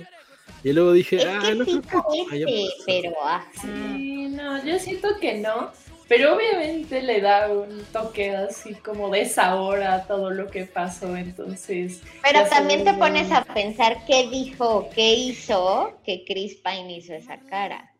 Y 0.64 0.72
luego 0.72 0.92
dije, 0.92 1.16
Es 1.16 1.26
ah, 1.26 1.40
que 1.42 1.54
no 1.54 1.64
sí 1.66 1.72
que 1.72 1.80
parece, 1.80 2.24
pasado". 2.24 2.72
pero 2.86 3.12
ah, 3.22 3.46
Sí, 3.60 4.28
no, 4.30 4.64
yo 4.64 4.78
siento 4.78 5.08
que 5.20 5.34
no. 5.34 5.70
Pero 6.08 6.34
obviamente 6.36 7.02
le 7.02 7.20
da 7.20 7.50
un 7.50 7.82
toque 7.92 8.30
así 8.34 8.74
como 8.74 9.10
de 9.10 9.26
sabor 9.26 9.82
a 9.82 10.04
todo 10.06 10.30
lo 10.30 10.50
que 10.50 10.64
pasó. 10.64 11.16
Entonces. 11.16 12.02
Pero 12.22 12.44
también 12.48 12.84
te 12.84 12.94
pones 12.94 13.30
a 13.30 13.44
pensar 13.44 14.04
qué 14.06 14.28
dijo, 14.28 14.88
qué 14.94 15.14
hizo 15.14 15.98
que 16.04 16.24
Chris 16.26 16.56
Pine 16.56 16.96
hizo 16.96 17.14
esa 17.14 17.38
cara. 17.40 17.90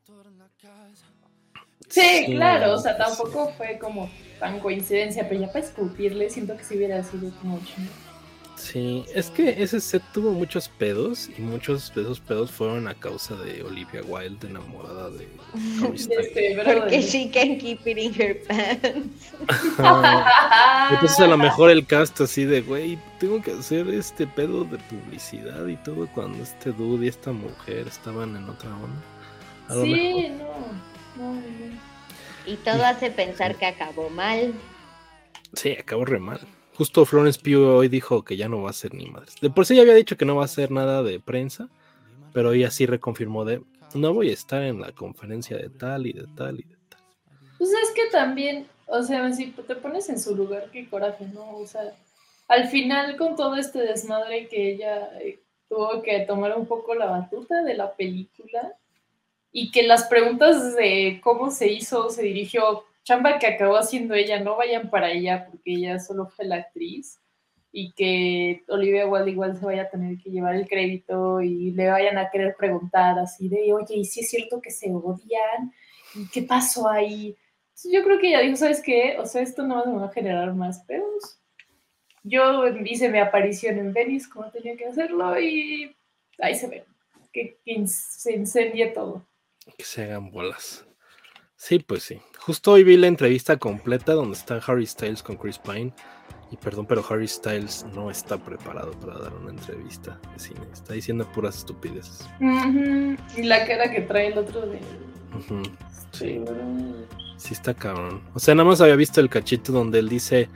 Sí, 1.88 2.00
Sí, 2.26 2.35
claro, 2.35 2.75
o 2.75 2.78
sea, 2.78 2.97
tampoco 2.97 3.52
fue 3.56 3.78
como 3.78 4.11
tan 4.40 4.59
coincidencia, 4.59 5.28
pero 5.28 5.42
ya 5.42 5.47
para 5.49 5.64
escupirle 5.64 6.28
siento 6.28 6.56
que 6.56 6.64
si 6.64 6.76
hubiera 6.76 7.02
sido 7.04 7.30
como 7.40 7.61
chino. 7.64 7.88
Sí, 8.64 9.04
es 9.14 9.28
que 9.28 9.62
ese 9.62 9.78
set 9.78 10.02
tuvo 10.14 10.30
muchos 10.30 10.71
pedos 10.71 11.28
y 11.37 11.42
muchos 11.42 11.94
de 11.94 12.00
esos 12.00 12.18
pedos 12.18 12.50
fueron 12.50 12.88
a 12.88 12.94
causa 12.94 13.37
de 13.37 13.62
Olivia 13.62 14.00
Wilde 14.06 14.49
enamorada 14.49 15.11
de 15.11 15.28
Harry 15.83 15.99
Styles. 15.99 16.26
Este, 16.28 16.62
Porque 16.64 17.02
she 17.02 17.30
can 17.30 17.59
keep 17.59 17.87
it 17.87 17.99
in 17.99 18.14
her 18.14 18.42
pants. 18.49 19.33
Entonces 20.90 21.21
a 21.21 21.26
lo 21.26 21.37
mejor 21.37 21.71
el 21.71 21.85
cast 21.85 22.23
así 22.23 22.47
de, 22.47 22.62
güey, 22.62 22.99
tengo 23.21 23.42
que 23.42 23.52
hacer 23.52 23.87
este 23.88 24.26
pedo 24.26 24.64
de 24.64 24.78
publicidad 24.78 25.66
y 25.66 25.76
todo 25.76 26.09
cuando 26.14 26.42
este 26.42 26.73
dude 26.73 27.04
y 27.04 27.09
esta 27.11 27.33
mujer 27.33 27.87
estaban 27.87 28.35
en 28.35 28.49
otra 28.49 28.71
onda. 28.71 29.02
A 29.68 29.75
lo 29.75 29.85
Sí, 29.85 30.28
no, 31.18 31.23
no. 31.23 31.42
Y 32.47 32.56
todo 32.56 32.83
hace 32.87 33.11
pensar 33.11 33.56
que 33.56 33.66
acabó 33.66 34.09
mal. 34.09 34.54
Sí, 35.52 35.76
acabó 35.78 36.06
re 36.06 36.18
mal. 36.18 36.40
Justo 36.76 37.04
Florence 37.04 37.38
Pugh 37.40 37.76
hoy 37.76 37.88
dijo 37.88 38.25
que 38.25 38.37
ya 38.37 38.49
no 38.49 38.62
va 38.62 38.71
a 38.71 38.73
ser 38.73 38.95
ni 38.95 39.07
madres. 39.07 39.37
De 39.40 39.49
por 39.50 39.64
sí 39.64 39.76
ya 39.76 39.83
había 39.83 39.95
dicho 39.95 40.16
que 40.16 40.25
no 40.25 40.37
va 40.37 40.43
a 40.43 40.47
hacer 40.47 40.73
nada 40.73 41.02
de 41.02 41.21
prensa, 41.21 41.69
pero 42.33 42.52
ella 42.52 42.71
sí 42.71 42.85
reconfirmó 42.85 43.45
de, 43.45 43.62
no 43.95 44.12
voy 44.12 44.31
a 44.31 44.33
estar 44.33 44.62
en 44.62 44.81
la 44.81 44.90
conferencia 44.93 45.57
de 45.57 45.69
tal 45.69 46.07
y 46.07 46.12
de 46.12 46.26
tal 46.37 46.59
y 46.59 46.64
de 46.64 46.76
tal. 46.88 47.00
Pues 47.59 47.71
es 47.71 47.90
que 47.95 48.07
también, 48.11 48.66
o 48.87 49.02
sea, 49.02 49.33
si 49.33 49.47
te 49.52 49.76
pones 49.76 50.09
en 50.09 50.19
su 50.19 50.35
lugar, 50.35 50.69
qué 50.73 50.88
coraje, 50.88 51.26
¿no? 51.33 51.59
O 51.59 51.66
sea, 51.66 51.95
al 52.49 52.69
final 52.69 53.16
con 53.16 53.37
todo 53.37 53.54
este 53.54 53.78
desmadre 53.81 54.49
que 54.49 54.73
ella 54.73 55.11
eh, 55.21 55.40
tuvo 55.69 56.02
que 56.02 56.21
tomar 56.21 56.59
un 56.59 56.66
poco 56.66 56.97
la 56.97 57.07
batuta 57.07 57.62
de 57.62 57.75
la 57.75 57.95
película 57.95 58.75
y 59.52 59.71
que 59.71 59.85
las 59.85 60.04
preguntas 60.04 60.75
de 60.75 61.21
cómo 61.23 61.52
se 61.52 61.69
hizo, 61.69 62.11
se 62.11 62.23
dirigió, 62.25 62.85
chamba 63.04 63.38
que 63.38 63.46
acabó 63.46 63.76
haciendo 63.76 64.14
ella, 64.14 64.40
no 64.40 64.56
vayan 64.56 64.90
para 64.90 65.12
ella 65.12 65.46
porque 65.49 65.75
ella 65.75 66.00
solo 66.00 66.26
fue 66.26 66.46
la 66.46 66.56
actriz 66.56 67.20
y 67.70 67.92
que 67.92 68.64
Olivia 68.68 69.06
Wilde 69.06 69.32
igual 69.32 69.58
se 69.58 69.66
vaya 69.66 69.82
a 69.82 69.90
tener 69.90 70.16
que 70.18 70.30
llevar 70.30 70.54
el 70.54 70.68
crédito 70.68 71.40
y 71.42 71.73
le 71.73 71.90
vayan 71.90 72.18
a 72.18 72.30
querer 72.30 72.54
preguntar 72.56 73.18
así 73.18 73.49
de, 73.49 73.73
oye, 73.73 73.96
¿y 73.96 74.04
si 74.04 74.20
es 74.20 74.30
cierto 74.30 74.61
que 74.61 74.70
se 74.70 74.90
odian? 74.92 75.73
¿Y 76.14 76.28
qué 76.28 76.42
pasó 76.42 76.88
ahí? 76.88 77.37
Yo 77.92 78.04
creo 78.04 78.20
que 78.20 78.28
ella 78.28 78.40
dijo, 78.40 78.56
¿sabes 78.56 78.80
qué? 78.80 79.16
O 79.18 79.26
sea, 79.26 79.42
esto 79.42 79.64
no 79.64 79.84
me 79.84 79.99
va 79.99 80.06
a 80.06 80.12
generar 80.12 80.54
más 80.54 80.84
pedos. 80.84 81.40
Yo 82.23 82.68
hice 82.68 83.08
mi 83.08 83.18
aparición 83.18 83.76
en 83.78 83.92
Venice 83.92 84.30
como 84.30 84.50
tenía 84.52 84.76
que 84.76 84.87
hacerlo 84.87 85.38
y 85.38 85.94
ahí 86.38 86.54
se 86.54 86.68
ve. 86.68 86.84
Que, 87.32 87.58
que 87.64 87.87
se 87.88 88.34
incendie 88.34 88.87
todo. 88.87 89.26
Que 89.76 89.84
se 89.84 90.04
hagan 90.04 90.30
bolas. 90.30 90.87
Sí, 91.66 91.78
pues 91.78 92.02
sí. 92.02 92.21
Justo 92.40 92.73
hoy 92.73 92.85
vi 92.85 92.99
la 92.99 93.06
entrevista 93.06 93.56
completa 93.56 94.12
donde 94.12 94.37
está 94.37 94.61
Harry 94.66 94.85
Styles 94.87 95.23
con 95.23 95.37
Chris 95.37 95.59
Pine. 95.59 95.94
Y 96.50 96.59
perdón, 96.59 96.85
pero 96.87 97.02
Harry 97.09 97.26
Styles 97.26 97.87
no 97.94 98.11
está 98.11 98.37
preparado 98.37 98.90
para 99.00 99.18
dar 99.18 99.33
una 99.35 99.50
entrevista 99.50 100.21
de 100.35 100.38
cine. 100.38 100.61
Está 100.75 100.92
diciendo 100.92 101.26
puras 101.33 101.56
estupideces. 101.56 102.28
Y 103.38 103.44
la 103.44 103.66
cara 103.66 103.90
que 103.90 104.02
trae 104.02 104.26
el 104.26 104.37
otro 104.38 104.61
de... 104.66 104.78
Ujú. 105.38 105.62
Sí, 106.12 106.38
Sí. 106.38 106.44
sí 107.38 107.54
está 107.54 107.73
cabrón. 107.73 108.21
O 108.35 108.38
sea, 108.38 108.54
nada 108.54 108.68
más 108.68 108.83
había 108.83 108.94
visto 108.97 109.23
el 109.23 109.30
cachito 109.30 109.73
donde 109.73 110.00
él 110.00 110.11
dice 110.11 110.50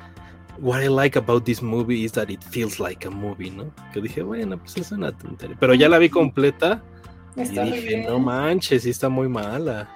What 0.61 0.83
I 0.83 0.89
like 0.89 1.19
about 1.19 1.45
this 1.45 1.63
movie 1.63 2.05
is 2.05 2.13
that 2.13 2.29
it 2.29 2.43
feels 2.51 2.79
like 2.79 3.07
a 3.09 3.11
movie, 3.11 3.51
¿no? 3.51 3.73
Que 3.95 4.03
dije, 4.03 4.21
bueno, 4.23 4.59
pues 4.59 4.77
es 4.77 4.93
una 4.93 5.11
tontería. 5.17 5.57
Pero 5.59 5.73
ya 5.73 5.89
la 5.89 5.97
vi 5.99 6.11
completa 6.11 6.83
y 7.35 7.41
Está 7.43 7.63
dije, 7.63 7.81
bien. 7.81 8.05
no 8.07 8.19
manches, 8.19 8.83
sí 8.83 8.91
está 8.91 9.09
muy 9.09 9.29
mala. 9.29 9.89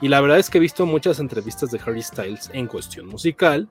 Y 0.00 0.08
la 0.08 0.20
verdad 0.20 0.38
es 0.38 0.48
que 0.48 0.58
he 0.58 0.60
visto 0.60 0.86
muchas 0.86 1.18
entrevistas 1.18 1.70
de 1.70 1.80
Harry 1.84 2.02
Styles 2.02 2.50
en 2.52 2.66
cuestión 2.66 3.06
musical 3.06 3.68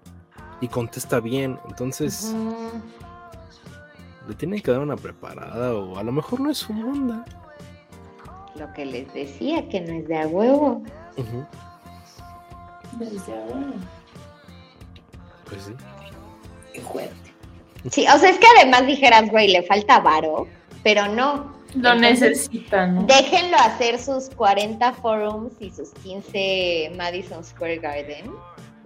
y 0.59 0.67
contesta 0.67 1.19
bien. 1.19 1.57
Entonces, 1.69 2.35
le 4.27 4.35
tienen 4.35 4.61
que 4.61 4.71
dar 4.71 4.81
una 4.81 4.97
preparada 4.97 5.73
o 5.73 5.97
a 5.97 6.03
lo 6.03 6.11
mejor 6.11 6.41
no 6.41 6.51
es 6.51 6.57
su 6.57 6.73
onda. 6.73 7.23
Lo 8.55 8.73
que 8.73 8.85
les 8.85 9.13
decía, 9.13 9.67
que 9.69 9.81
no 9.81 9.93
es 9.99 10.07
de 10.07 10.17
a 10.17 10.27
huevo. 10.27 10.83
Pues 15.45 15.63
sí. 15.63 15.73
Qué 16.73 16.81
fuerte. 16.81 17.15
Sí, 17.91 18.05
o 18.13 18.17
sea, 18.17 18.29
es 18.29 18.37
que 18.37 18.47
además 18.57 18.85
dijeras, 18.85 19.29
güey, 19.29 19.47
le 19.49 19.63
falta 19.63 19.99
varo, 19.99 20.47
pero 20.83 21.07
no. 21.07 21.56
Lo 21.75 21.91
Entonces, 21.91 22.21
necesitan. 22.21 23.05
Déjenlo 23.07 23.57
hacer 23.57 23.99
sus 23.99 24.29
40 24.29 24.93
forums 24.93 25.53
y 25.59 25.69
sus 25.69 25.89
15 26.03 26.93
Madison 26.97 27.43
Square 27.43 27.77
Garden. 27.79 28.31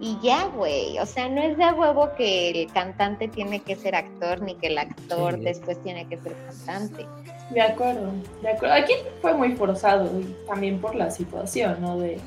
Y 0.00 0.18
ya, 0.20 0.46
güey. 0.46 0.98
O 0.98 1.06
sea, 1.06 1.28
no 1.28 1.40
es 1.40 1.56
de 1.56 1.62
a 1.62 1.74
huevo 1.74 2.10
que 2.16 2.50
el 2.50 2.72
cantante 2.72 3.28
tiene 3.28 3.60
que 3.60 3.76
ser 3.76 3.94
actor, 3.94 4.42
ni 4.42 4.56
que 4.56 4.66
el 4.66 4.78
actor 4.78 5.34
Sí. 5.34 5.40
después 5.44 5.80
tiene 5.82 6.08
que 6.08 6.18
ser 6.20 6.34
cantante. 6.66 7.06
De 7.50 7.60
acuerdo, 7.60 8.10
de 8.42 8.48
acuerdo. 8.50 8.74
Aquí 8.74 8.94
fue 9.20 9.32
muy 9.34 9.52
forzado 9.52 10.10
y 10.18 10.34
también 10.48 10.80
por 10.80 10.94
la 10.96 11.10
situación, 11.10 11.76
¿no? 11.80 11.98
De, 12.00 12.18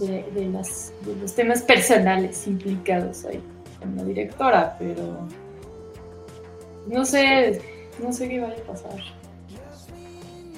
de, 0.00 0.24
de 0.34 0.46
las, 0.46 0.92
de 1.02 1.14
los 1.14 1.32
temas 1.34 1.62
personales 1.62 2.46
implicados 2.48 3.24
ahí 3.24 3.40
con 3.78 3.96
la 3.96 4.02
directora, 4.02 4.76
pero 4.78 5.26
no 6.86 7.04
sé, 7.04 7.60
no 8.02 8.12
sé 8.12 8.28
qué 8.28 8.40
vaya 8.40 8.54
a 8.54 8.66
pasar. 8.66 9.19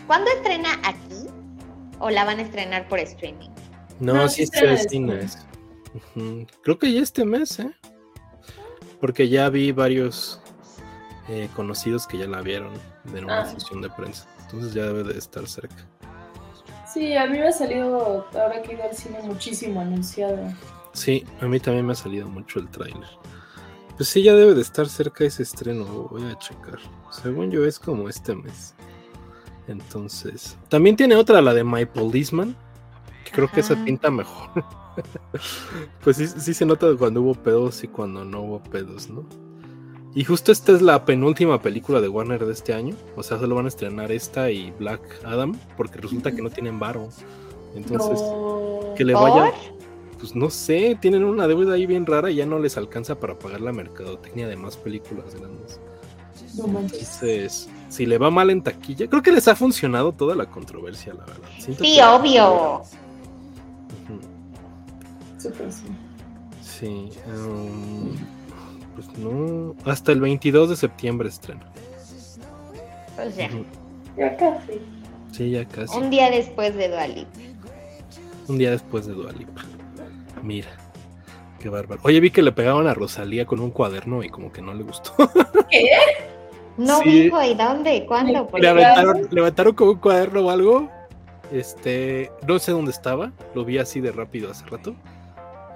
¿Cuándo 0.07 0.31
estrena 0.31 0.75
aquí? 0.85 1.29
¿O 1.99 2.11
la 2.11 2.25
van 2.25 2.39
a 2.39 2.43
estrenar 2.43 2.89
por 2.89 2.99
streaming? 2.99 3.49
No, 4.01 4.15
No, 4.15 4.29
sí 4.29 4.43
está 4.43 4.65
estrena. 4.73 5.21
Ujú. 6.17 6.47
Creo 6.63 6.79
que 6.79 6.93
ya 6.93 7.01
este 7.01 7.25
mes, 7.25 7.59
¿eh? 7.61 7.71
Porque 9.01 9.29
ya 9.29 9.49
vi 9.49 9.73
varios 9.73 10.41
eh, 11.29 11.49
conocidos 11.55 12.07
que 12.07 12.19
ya 12.19 12.27
la 12.27 12.41
vieron 12.43 12.73
de 13.05 13.25
una 13.25 13.43
Ah. 13.43 13.47
sesión 13.47 13.81
de 13.83 13.91
prensa. 13.91 14.27
Entonces 14.43 14.75
ya 14.75 14.83
debe 14.85 15.05
de 15.05 15.19
estar 15.19 15.47
cerca. 15.47 15.87
Sí, 16.93 17.15
a 17.17 17.27
mí 17.27 17.39
me 17.39 17.49
ha 17.49 17.53
salido, 17.53 18.27
ahora 18.35 18.61
que 18.63 18.73
he 18.73 18.75
ido 18.75 18.85
al 18.85 18.95
cine, 18.95 19.19
muchísimo 19.23 19.81
anunciado. 19.81 20.39
Sí, 20.93 21.25
a 21.41 21.47
mí 21.47 21.59
también 21.59 21.87
me 21.87 21.93
ha 21.93 21.97
salido 21.97 22.29
mucho 22.29 22.59
el 22.59 22.69
tráiler. 22.69 23.09
Pues 23.97 24.09
sí, 24.09 24.23
ya 24.23 24.35
debe 24.35 24.55
de 24.55 24.61
estar 24.63 24.89
cerca 24.89 25.25
ese 25.25 25.43
estreno, 25.43 25.85
voy 26.11 26.25
a 26.31 26.37
checar. 26.39 26.79
Según 27.11 27.51
yo 27.51 27.65
es 27.65 27.79
como 27.79 28.09
este 28.09 28.35
mes. 28.35 28.75
Entonces, 29.73 30.57
también 30.69 30.97
tiene 30.97 31.17
otra, 31.17 31.41
la 31.41 31.55
de 31.55 31.65
My 31.65 31.87
Policeman, 31.87 32.55
que 33.25 33.31
creo 33.33 33.51
que 33.51 33.61
esa 33.61 33.83
pinta 33.85 34.11
mejor. 34.11 34.65
pues 36.05 36.19
sí, 36.19 36.27
sí 36.27 36.55
se 36.55 36.67
nota 36.67 36.87
cuando 36.99 37.23
hubo 37.23 37.35
pedos 37.35 37.83
y 37.83 37.89
cuando 37.89 38.25
no 38.25 38.43
hubo 38.43 38.63
pedos, 38.63 39.09
¿no? 39.09 39.25
Y 40.15 40.25
justo 40.25 40.53
esta 40.53 40.73
es 40.73 40.83
la 40.83 41.07
penúltima 41.07 41.63
película 41.63 42.01
de 42.03 42.09
Warner 42.09 42.45
de 42.45 42.53
este 42.53 42.75
año. 42.75 42.95
O 43.17 43.23
sea, 43.23 43.39
solo 43.39 43.55
van 43.55 43.65
a 43.65 43.69
estrenar 43.69 44.13
esta 44.13 44.51
y 44.51 44.71
Black 44.73 45.01
Adam, 45.25 45.59
porque 45.77 45.99
resulta 45.99 46.33
que 46.33 46.43
no 46.43 46.51
tienen 46.51 46.79
varo. 46.79 47.09
Entonces, 47.75 48.21
que 48.95 49.05
le 49.05 49.15
vaya. 49.15 49.53
Pues 50.19 50.37
no 50.37 50.51
sé, 50.51 50.97
tienen 51.01 51.25
una 51.25 51.49
deuda 51.49 51.75
ahí 51.75 51.87
bien 51.87 52.07
rara 52.07 52.31
y 52.31 52.37
ya 52.37 52.47
no 52.47 52.59
les 52.59 52.77
alcanza 52.77 53.19
para 53.19 53.39
pagar 53.39 53.61
la 53.63 53.73
mercadotecnia 53.73 54.47
de 54.47 54.55
más 54.55 54.77
películas 54.77 55.35
grandes. 55.35 55.81
No 56.57 56.67
Entonces, 56.67 57.69
si 57.93 58.07
le 58.07 58.17
va 58.17 58.31
mal 58.31 58.49
en 58.49 58.63
taquilla, 58.63 59.07
creo 59.07 59.23
que 59.23 59.31
les 59.31 59.47
ha 59.49 59.55
funcionado 59.55 60.13
toda 60.13 60.35
la 60.35 60.47
controversia, 60.47 61.13
la 61.13 61.27
verdad. 61.27 61.49
sí, 61.59 62.01
obvio. 62.01 62.83
Sí. 66.63 67.11
Um, 67.27 68.17
pues 68.95 69.19
no. 69.19 69.77
Hasta 69.85 70.13
el 70.13 70.23
22 70.23 70.71
de 70.71 70.77
septiembre 70.77 71.29
estreno. 71.29 71.61
Pues 73.15 73.37
ya. 73.37 73.51
Ya 74.17 74.37
casi. 74.39 74.81
Sí, 75.31 75.51
ya 75.51 75.67
casi. 75.67 75.95
Un 75.99 76.09
día 76.09 76.31
después 76.31 76.75
de 76.75 76.89
Dualipa. 76.89 77.39
Un 78.49 78.57
día 78.57 78.71
después 78.71 79.07
de 79.07 79.13
Dualipa. 79.13 79.65
Mira. 80.43 80.71
Qué 81.61 81.69
bárbaro. 81.69 82.01
Oye, 82.05 82.21
vi 82.21 82.31
que 82.31 82.43
le 82.43 82.53
pegaban 82.53 82.87
a 82.87 82.95
Rosalía 82.95 83.45
con 83.45 83.61
un 83.61 83.71
cuaderno 83.71 84.25
y 84.25 84.31
como 84.31 84.51
que 84.51 84.63
no 84.63 84.73
le 84.73 84.83
gustó. 84.83 85.13
¿Qué? 85.71 85.85
No 86.77 87.01
dijo, 87.01 87.43
¿y 87.43 87.55
dónde? 87.55 88.07
¿Cuándo? 88.07 88.49
Le 88.59 88.69
aventaron, 88.69 89.29
levantaron 89.31 89.75
con 89.75 89.89
un 89.89 89.97
cuaderno 89.97 90.41
o 90.41 90.51
algo. 90.51 90.91
Este, 91.53 92.31
no 92.47 92.59
sé 92.59 92.73
dónde 92.73 92.93
estaba, 92.93 93.31
lo 93.55 93.65
vi 93.65 93.79
así 93.79 94.01
de 94.01 94.11
rápido 94.11 94.51
hace 94.51 94.65
rato. 94.67 94.97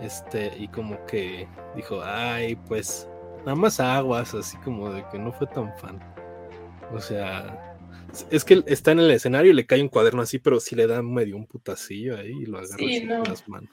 Este, 0.00 0.52
y 0.58 0.68
como 0.68 1.04
que 1.06 1.46
dijo, 1.74 2.00
ay, 2.02 2.56
pues, 2.68 3.08
nada 3.40 3.54
más 3.54 3.78
aguas, 3.80 4.34
así 4.34 4.56
como 4.58 4.90
de 4.90 5.04
que 5.12 5.18
no 5.18 5.32
fue 5.32 5.46
tan 5.48 5.76
fan. 5.78 5.98
O 6.94 7.00
sea, 7.00 7.76
es 8.30 8.44
que 8.44 8.62
está 8.66 8.92
en 8.92 9.00
el 9.00 9.10
escenario 9.10 9.52
y 9.52 9.54
le 9.54 9.66
cae 9.66 9.82
un 9.82 9.88
cuaderno 9.88 10.22
así, 10.22 10.38
pero 10.38 10.60
si 10.60 10.74
le 10.74 10.86
da 10.86 11.02
medio 11.02 11.36
un 11.36 11.46
putacillo 11.46 12.16
ahí 12.16 12.30
y 12.30 12.46
lo 12.46 12.58
agarra 12.58 12.76
con 13.22 13.30
las 13.30 13.48
manos. 13.48 13.70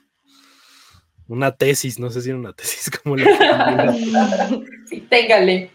Una 1.28 1.56
tesis, 1.56 2.00
no 2.00 2.10
sé 2.10 2.22
si 2.22 2.30
era 2.30 2.38
una 2.38 2.54
tesis 2.54 2.92
como 3.04 3.16
la 3.16 3.96
Sí, 4.90 5.02
téngale. 5.10 5.72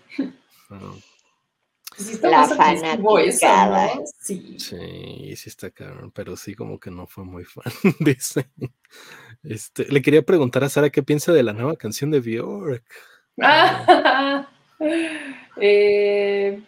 La 2.23 2.47
fanaticada. 2.47 3.91
Sí. 4.21 4.57
sí, 4.59 5.37
sí 5.37 5.49
está 5.49 5.71
cabrón, 5.71 6.11
pero 6.13 6.37
sí 6.37 6.55
como 6.55 6.79
que 6.79 6.91
no 6.91 7.07
fue 7.07 7.25
muy 7.25 7.45
fan, 7.45 7.73
dice. 8.01 8.51
Este, 9.43 9.87
le 9.91 10.03
quería 10.03 10.23
preguntar 10.23 10.65
a 10.65 10.69
Sara 10.69 10.91
qué 10.91 11.03
piensa 11.03 11.33
de 11.33 11.43
la 11.43 11.53
nueva 11.53 11.77
canción 11.77 12.11
de 12.11 12.21
Bjork. 12.21 12.85
Eh, 15.61 16.63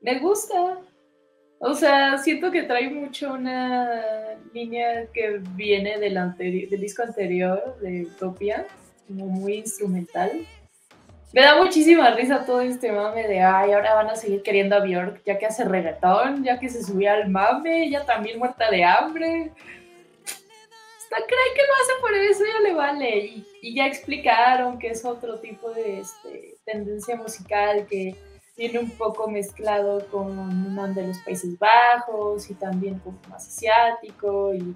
me 0.00 0.18
gusta. 0.20 0.78
O 1.58 1.74
sea, 1.74 2.16
siento 2.16 2.50
que 2.50 2.62
trae 2.62 2.88
mucho 2.88 3.34
una 3.34 4.38
línea 4.54 5.06
que 5.12 5.42
viene 5.54 5.98
del, 5.98 6.14
del 6.38 6.80
disco 6.80 7.02
anterior, 7.02 7.78
de 7.82 8.04
Utopia, 8.04 8.66
como 9.06 9.26
muy 9.26 9.56
instrumental. 9.56 10.46
Me 11.32 11.40
da 11.40 11.56
muchísima 11.56 12.10
risa 12.10 12.44
todo 12.44 12.60
este 12.60 12.92
mame 12.92 13.26
de, 13.26 13.40
ay, 13.40 13.72
ahora 13.72 13.94
van 13.94 14.10
a 14.10 14.16
seguir 14.16 14.42
queriendo 14.42 14.76
a 14.76 14.80
Bjork, 14.80 15.22
ya 15.24 15.38
que 15.38 15.46
hace 15.46 15.64
reggaetón, 15.64 16.44
ya 16.44 16.58
que 16.60 16.68
se 16.68 16.82
subió 16.82 17.12
al 17.12 17.30
mame, 17.30 17.84
ella 17.84 18.04
también 18.04 18.38
muerta 18.38 18.70
de 18.70 18.84
hambre 18.84 19.52
cree 21.20 21.54
que 21.54 21.62
lo 21.66 21.74
hace 21.74 22.00
por 22.00 22.14
eso, 22.14 22.44
ya 22.44 22.60
le 22.68 22.74
vale. 22.74 23.44
Y, 23.62 23.74
ya 23.74 23.86
explicaron 23.86 24.78
que 24.78 24.88
es 24.88 25.04
otro 25.04 25.38
tipo 25.38 25.70
de 25.70 26.00
este, 26.00 26.56
tendencia 26.64 27.16
musical 27.16 27.86
que 27.86 28.16
viene 28.56 28.80
un 28.80 28.90
poco 28.90 29.28
mezclado 29.30 30.06
con 30.08 30.38
un 30.38 30.94
de 30.94 31.06
los 31.06 31.18
Países 31.18 31.58
Bajos 31.58 32.50
y 32.50 32.54
también 32.54 32.98
como 32.98 33.18
más 33.28 33.46
asiático 33.46 34.52
y 34.54 34.74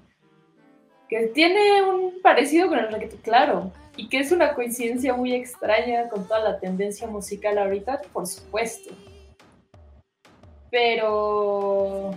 que 1.09 1.27
tiene 1.27 1.83
un 1.83 2.21
parecido 2.21 2.69
con 2.69 2.79
el 2.79 2.91
reggaetón, 2.91 3.19
claro, 3.21 3.71
y 3.97 4.07
que 4.07 4.19
es 4.19 4.31
una 4.31 4.53
coincidencia 4.53 5.13
muy 5.13 5.33
extraña 5.33 6.07
con 6.09 6.27
toda 6.27 6.39
la 6.39 6.59
tendencia 6.59 7.07
musical 7.07 7.57
ahorita, 7.57 8.01
por 8.13 8.25
supuesto. 8.27 8.91
Pero 10.71 12.13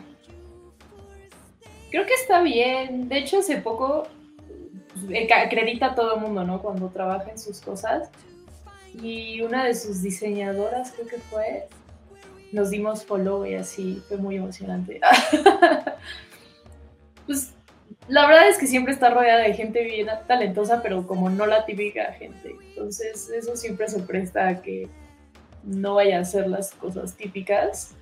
Creo 1.91 2.07
que 2.07 2.15
está 2.15 2.41
bien. 2.43 3.09
De 3.09 3.19
hecho, 3.19 3.41
hace 3.41 3.57
poco 3.57 4.07
eh, 5.11 5.29
acredita 5.33 5.87
a 5.87 5.95
todo 5.95 6.15
el 6.15 6.21
mundo, 6.21 6.45
¿no? 6.45 6.63
Cuando 6.63 6.89
trabaja 6.89 7.31
en 7.31 7.39
sus 7.39 7.61
cosas. 7.61 8.11
Y 8.95 9.41
una 9.43 9.65
de 9.65 9.75
sus 9.75 10.03
diseñadoras, 10.03 10.93
creo 10.93 11.07
que 11.07 11.19
fue, 11.19 11.69
nos 12.53 12.71
dimos 12.71 13.05
follow 13.05 13.45
y 13.47 13.55
así, 13.55 14.03
fue 14.09 14.17
muy 14.17 14.37
emocionante. 14.37 15.01
pues 17.27 17.53
la 18.11 18.27
verdad 18.27 18.49
es 18.49 18.59
que 18.59 18.67
siempre 18.67 18.93
está 18.93 19.11
rodeada 19.11 19.45
de 19.45 19.55
gente 19.55 19.85
bien 19.85 20.09
talentosa, 20.27 20.83
pero 20.83 21.07
como 21.07 21.31
no 21.31 21.47
la 21.47 21.65
típica 21.65 22.13
gente. 22.13 22.57
Entonces 22.69 23.31
eso 23.31 23.57
siempre 23.57 23.89
se 23.89 24.01
presta 24.01 24.49
a 24.49 24.63
que 24.63 24.89
no 25.63 25.95
vaya 25.95 26.19
a 26.19 26.25
ser 26.25 26.49
las 26.49 26.73
cosas 26.73 27.17
típicas. 27.17 27.95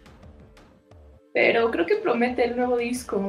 Pero 1.35 1.71
creo 1.71 1.87
que 1.87 1.97
promete 1.97 2.45
el 2.45 2.57
nuevo 2.57 2.79
disco 2.79 3.29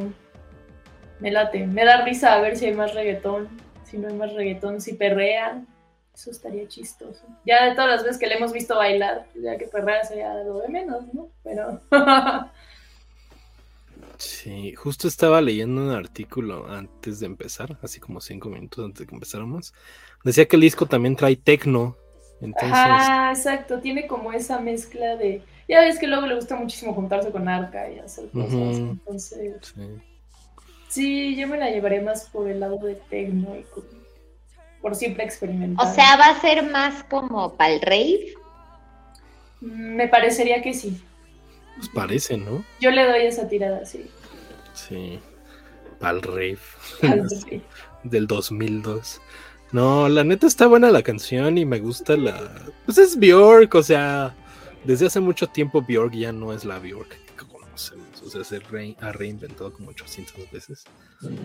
me 1.20 1.32
late. 1.32 1.68
Me 1.68 1.86
da 1.86 2.04
risa 2.04 2.34
a 2.34 2.42
ver 2.42 2.56
si 2.56 2.66
hay 2.66 2.74
más 2.74 2.94
reggaetón. 2.94 3.50
Si 3.84 3.98
no 3.98 4.08
hay 4.08 4.14
más 4.14 4.34
reggaetón, 4.34 4.82
si 4.82 4.94
perrea. 4.94 5.62
Eso 6.14 6.32
estaría 6.32 6.68
chistoso. 6.68 7.26
Ya 7.46 7.66
de 7.66 7.76
todas 7.76 7.90
las 7.90 8.04
veces 8.04 8.18
que 8.18 8.28
le 8.28 8.36
hemos 8.36 8.52
visto 8.52 8.76
bailar, 8.76 9.26
ya 9.36 9.58
que 9.58 9.68
perrea 9.68 10.04
sería 10.04 10.34
lo 10.44 10.60
de 10.60 10.70
menos, 10.70 11.14
¿no? 11.14 11.30
Pero. 11.44 11.80
sí, 14.20 14.76
justo 14.76 15.08
estaba 15.08 15.42
leyendo 15.42 15.82
un 15.82 15.90
artículo 15.90 16.68
antes 16.68 17.20
de 17.20 17.26
empezar, 17.26 17.80
así 17.82 18.00
como 18.00 18.22
cinco 18.22 18.50
minutos 18.50 18.86
antes 18.86 19.00
de 19.00 19.08
que 19.08 19.16
empezáramos. 19.16 19.74
Decía 20.24 20.48
que 20.48 20.56
el 20.56 20.62
disco 20.62 20.86
también 20.86 21.16
trae 21.16 21.36
tecno. 21.36 21.98
Entonces... 22.42 22.72
Ah, 22.74 23.34
exacto. 23.36 23.80
Tiene 23.80 24.08
como 24.08 24.32
esa 24.32 24.60
mezcla 24.60 25.16
de. 25.16 25.42
Ya 25.68 25.82
ves 25.82 26.00
que 26.00 26.08
luego 26.08 26.28
le 26.28 26.36
gusta 26.36 26.56
muchísimo 26.56 26.94
juntarse 26.94 27.32
con 27.32 27.50
Arca 27.50 27.90
y 27.90 28.00
hacer 28.00 28.30
cosas. 28.30 28.78
Entonces. 28.78 29.56
Sí. 29.62 29.82
Sí, 30.90 31.36
yo 31.36 31.48
me 31.48 31.58
la 31.58 31.70
llevaré 31.70 32.02
más 32.02 32.30
por 32.30 32.50
el 32.50 32.60
lado 32.60 32.78
de 32.80 32.96
tecno 32.96 33.56
y 33.56 33.64
por 34.82 34.96
siempre 34.96 35.24
experimentar. 35.24 35.88
O 35.88 35.94
sea, 35.94 36.18
¿va 36.18 36.30
a 36.30 36.42
ser 36.42 36.64
más 36.70 37.04
como 37.04 37.56
para 37.56 37.74
el 37.74 37.82
rave? 37.82 38.34
Me 39.62 40.08
parecería 40.08 40.62
que 40.62 40.74
sí. 40.74 41.02
Pues 41.80 41.90
parece, 41.90 42.38
¿no? 42.38 42.64
Yo 42.80 42.92
le 42.92 43.06
doy 43.06 43.22
esa 43.24 43.48
tirada, 43.48 43.86
sí. 43.86 44.06
Sí, 44.74 45.20
para 46.00 46.20
rave. 46.20 46.60
Del 48.04 48.28
2002. 48.28 49.22
No, 49.72 50.08
la 50.10 50.24
neta 50.24 50.48
está 50.48 50.68
buena 50.68 50.92
la 50.92 51.04
canción 51.04 51.58
y 51.58 51.66
me 51.66 51.80
gusta 51.80 52.16
la... 52.18 52.52
Pues 52.86 52.98
es 52.98 53.18
Bjork, 53.18 53.76
o 53.76 53.84
sea, 53.84 54.36
desde 54.84 55.08
hace 55.08 55.20
mucho 55.20 55.48
tiempo 55.48 55.82
Bjork 55.82 56.14
ya 56.14 56.32
no 56.32 56.54
es 56.54 56.66
la 56.66 56.80
Bjork 56.80 57.18
o 58.26 58.30
sea, 58.30 58.44
se 58.44 58.62
ha 59.02 59.12
reinventado 59.12 59.74
como 59.74 59.90
800 59.90 60.52
veces. 60.52 60.86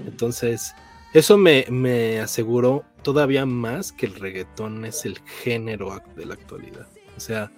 Entonces, 0.06 0.74
eso 1.12 1.38
me, 1.38 1.66
me 1.70 2.20
aseguró 2.20 2.84
todavía 3.02 3.46
más 3.46 3.92
que 3.92 4.06
el 4.06 4.14
reggaetón 4.14 4.84
es 4.84 5.04
el 5.04 5.18
género 5.42 6.00
de 6.16 6.26
la 6.26 6.34
actualidad. 6.34 6.86
O 7.16 7.20
sea, 7.20 7.50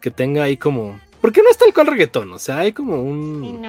que 0.00 0.10
tenga 0.10 0.44
ahí 0.44 0.56
como... 0.56 1.00
¿Por 1.20 1.32
qué 1.32 1.42
no 1.42 1.50
está 1.50 1.66
el 1.66 1.74
cual 1.74 1.88
reggaetón? 1.88 2.32
O 2.32 2.38
sea, 2.38 2.58
hay 2.58 2.72
como 2.72 3.02
un, 3.02 3.66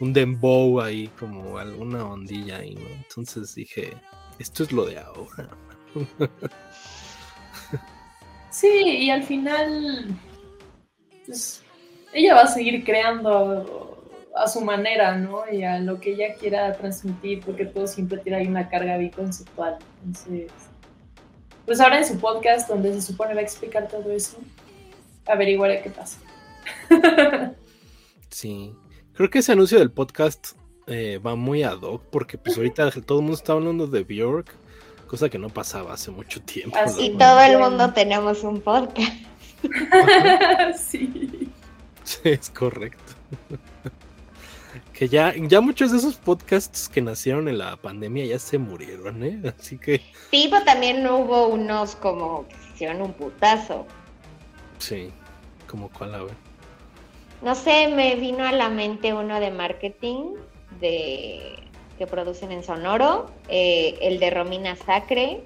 un 0.00 0.12
dembow 0.12 0.80
ahí, 0.80 1.08
como 1.18 1.58
alguna 1.58 2.06
ondilla 2.06 2.58
ahí, 2.58 2.74
¿no? 2.74 2.88
Entonces 2.88 3.54
dije, 3.54 3.92
esto 4.38 4.62
es 4.62 4.72
lo 4.72 4.86
de 4.86 4.98
ahora. 4.98 5.48
Sí, 8.50 8.68
y 8.68 9.10
al 9.10 9.24
final, 9.24 10.06
pues, 11.26 11.62
ella 12.12 12.34
va 12.34 12.42
a 12.42 12.46
seguir 12.46 12.84
creando 12.84 14.00
a 14.36 14.46
su 14.46 14.60
manera, 14.60 15.16
¿no? 15.16 15.40
Y 15.50 15.64
a 15.64 15.80
lo 15.80 16.00
que 16.00 16.12
ella 16.12 16.34
quiera 16.34 16.72
transmitir, 16.72 17.42
porque 17.44 17.66
todo 17.66 17.88
siempre 17.88 18.18
tiene 18.18 18.38
ahí 18.38 18.46
una 18.46 18.68
carga 18.68 18.96
biconceptual. 18.96 19.78
Entonces, 20.04 20.52
pues 21.66 21.80
ahora 21.80 21.98
en 21.98 22.06
su 22.06 22.18
podcast, 22.18 22.68
donde 22.68 22.92
se 22.94 23.02
supone 23.02 23.34
va 23.34 23.40
a 23.40 23.42
explicar 23.42 23.88
todo 23.88 24.12
eso, 24.12 24.38
averiguaré 25.26 25.82
qué 25.82 25.90
pasa. 25.90 26.18
Sí, 28.30 28.74
creo 29.14 29.30
que 29.30 29.38
ese 29.40 29.52
anuncio 29.52 29.78
del 29.78 29.90
podcast 29.90 30.52
eh, 30.86 31.18
va 31.24 31.34
muy 31.34 31.62
ad 31.62 31.78
hoc, 31.80 32.02
porque 32.10 32.38
pues 32.38 32.56
ahorita 32.56 32.90
todo 33.06 33.18
el 33.18 33.24
mundo 33.24 33.38
está 33.38 33.52
hablando 33.52 33.86
de 33.86 34.04
Bjork, 34.04 34.54
cosa 35.06 35.28
que 35.28 35.38
no 35.38 35.48
pasaba 35.48 35.94
hace 35.94 36.10
mucho 36.10 36.42
tiempo. 36.42 36.76
Así 36.76 37.10
todo 37.18 37.40
el 37.40 37.58
mundo 37.58 37.92
tenemos 37.92 38.42
un 38.42 38.60
podcast. 38.60 39.12
sí. 40.76 41.50
Sí, 42.04 42.18
es 42.24 42.50
correcto. 42.50 43.14
que 44.92 45.08
ya, 45.08 45.32
ya 45.36 45.60
muchos 45.60 45.90
de 45.90 45.98
esos 45.98 46.16
podcasts 46.16 46.88
que 46.88 47.00
nacieron 47.00 47.48
en 47.48 47.58
la 47.58 47.76
pandemia 47.76 48.26
ya 48.26 48.38
se 48.38 48.58
murieron, 48.58 49.24
¿eh? 49.24 49.40
Así 49.58 49.78
que 49.78 50.02
Sí, 50.30 50.48
pero 50.50 50.64
también 50.64 51.06
hubo 51.06 51.48
unos 51.48 51.96
como 51.96 52.46
que 52.46 52.54
se 52.56 52.74
hicieron 52.74 53.02
un 53.02 53.12
putazo. 53.14 53.86
sí, 54.78 55.10
como 55.66 55.88
cuál 55.90 56.14
a 56.14 56.22
ver. 56.24 56.34
No 57.44 57.54
sé, 57.54 57.88
me 57.88 58.16
vino 58.16 58.42
a 58.44 58.52
la 58.52 58.70
mente 58.70 59.12
uno 59.12 59.38
de 59.38 59.50
marketing 59.50 60.32
de 60.80 61.58
que 61.98 62.06
producen 62.06 62.50
en 62.52 62.62
Sonoro, 62.62 63.30
eh, 63.48 63.98
el 64.00 64.18
de 64.18 64.30
Romina 64.30 64.76
Sacre. 64.76 65.42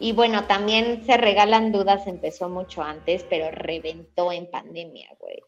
Y 0.00 0.12
bueno, 0.12 0.44
también 0.46 1.06
se 1.06 1.16
regalan 1.16 1.70
dudas, 1.70 2.08
empezó 2.08 2.48
mucho 2.48 2.82
antes, 2.82 3.24
pero 3.30 3.50
reventó 3.52 4.32
en 4.32 4.50
pandemia, 4.50 5.14
güey. 5.20 5.40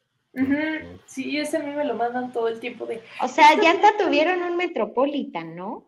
Sí, 1.07 1.37
ese 1.37 1.57
a 1.57 1.63
mí 1.65 1.73
me 1.73 1.85
lo 1.85 1.95
mandan 1.95 2.33
todo 2.33 2.47
el 2.47 2.61
tiempo 2.61 2.87
de... 2.87 3.03
O 3.21 3.27
sea, 3.27 3.61
ya 3.61 3.73
hasta 3.73 3.97
tuvieron 3.97 4.41
un 4.43 4.57
Metropolitan, 4.57 5.57
¿no? 5.57 5.87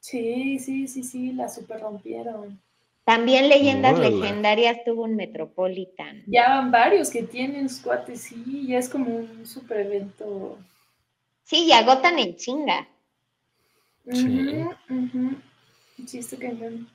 Sí, 0.00 0.58
sí, 0.58 0.88
sí, 0.88 1.04
sí, 1.04 1.32
la 1.32 1.48
super 1.48 1.80
rompieron. 1.80 2.60
También 3.04 3.48
Leyendas. 3.48 3.98
Legendarias 3.98 4.78
tuvo 4.84 5.04
un 5.04 5.16
Metropolitan. 5.16 6.22
Ya 6.26 6.48
van 6.48 6.70
varios 6.70 7.10
que 7.10 7.22
tienen 7.22 7.68
squates, 7.68 8.22
sí, 8.22 8.66
ya 8.66 8.78
es 8.78 8.88
como 8.88 9.14
un 9.14 9.46
super 9.46 9.80
evento. 9.80 10.58
Sí, 11.42 11.66
y 11.66 11.72
agotan 11.72 12.18
en 12.18 12.36
chinga. 12.36 12.88
Sí. 14.10 14.48
Ujú, 14.48 14.70
ujú. 14.88 15.36
Sí, 16.06 16.18
está 16.18 16.36
cañón. 16.38 16.88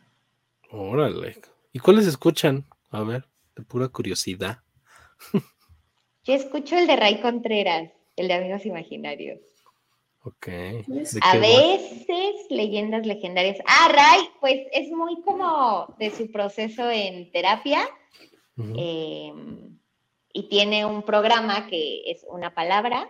Órale. 0.71 1.35
¿Y 1.71 1.79
cuáles 1.79 2.07
escuchan? 2.07 2.65
A 2.89 3.03
ver, 3.03 3.25
de 3.55 3.63
pura 3.63 3.87
curiosidad. 3.87 4.59
Yo 6.23 6.33
escucho 6.33 6.77
el 6.77 6.87
de 6.87 6.95
Ray 6.95 7.21
Contreras, 7.21 7.91
el 8.15 8.27
de 8.27 8.33
Amigos 8.33 8.65
Imaginarios. 8.65 9.39
Ok. 10.23 10.47
¿Ves? 10.87 11.13
¿De 11.13 11.21
A 11.23 11.35
va? 11.35 11.39
veces 11.39 12.45
leyendas 12.49 13.05
legendarias. 13.05 13.57
Ah, 13.65 13.89
Ray, 13.93 14.29
pues 14.39 14.67
es 14.73 14.89
muy 14.91 15.21
como 15.21 15.95
de 15.97 16.11
su 16.11 16.29
proceso 16.31 16.89
en 16.91 17.31
terapia 17.31 17.87
eh, 18.75 19.31
y 20.33 20.49
tiene 20.49 20.85
un 20.85 21.03
programa 21.03 21.67
que 21.67 22.11
es 22.11 22.25
una 22.27 22.53
palabra 22.53 23.09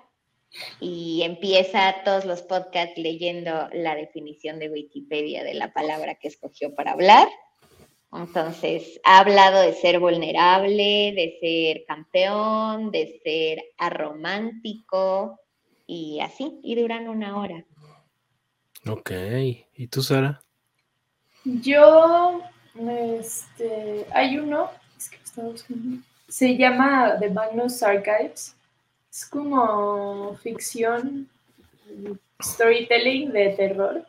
y 0.79 1.23
empieza 1.23 2.03
todos 2.05 2.25
los 2.25 2.43
podcasts 2.43 2.97
leyendo 2.97 3.69
la 3.73 3.95
definición 3.95 4.59
de 4.59 4.69
Wikipedia 4.69 5.43
de 5.43 5.55
la 5.55 5.73
palabra 5.73 6.15
que 6.15 6.27
escogió 6.27 6.75
para 6.75 6.91
hablar. 6.91 7.27
Entonces, 8.11 8.99
ha 9.03 9.19
hablado 9.19 9.61
de 9.61 9.73
ser 9.73 9.99
vulnerable, 9.99 11.13
de 11.15 11.37
ser 11.39 11.85
campeón, 11.85 12.91
de 12.91 13.19
ser 13.23 13.63
aromántico 13.77 15.39
y 15.89 16.19
así, 16.21 16.60
y 16.62 16.80
duran 16.80 17.08
una 17.08 17.36
hora. 17.36 17.65
Ok. 18.88 19.10
¿Y 19.75 19.88
tú, 19.88 20.04
Sara? 20.04 20.39
Yo, 21.43 22.41
este, 23.19 24.06
hay 24.12 24.38
uno, 24.38 24.69
es 24.95 25.10
que 25.10 25.17
estaba 25.17 25.47
buscando, 25.47 26.04
se 26.28 26.56
llama 26.56 27.17
The 27.19 27.32
Magnus 27.32 27.82
Archives. 27.82 28.56
Es 29.12 29.25
como 29.25 30.36
ficción, 30.36 31.28
storytelling 32.39 33.32
de 33.32 33.49
terror. 33.58 34.06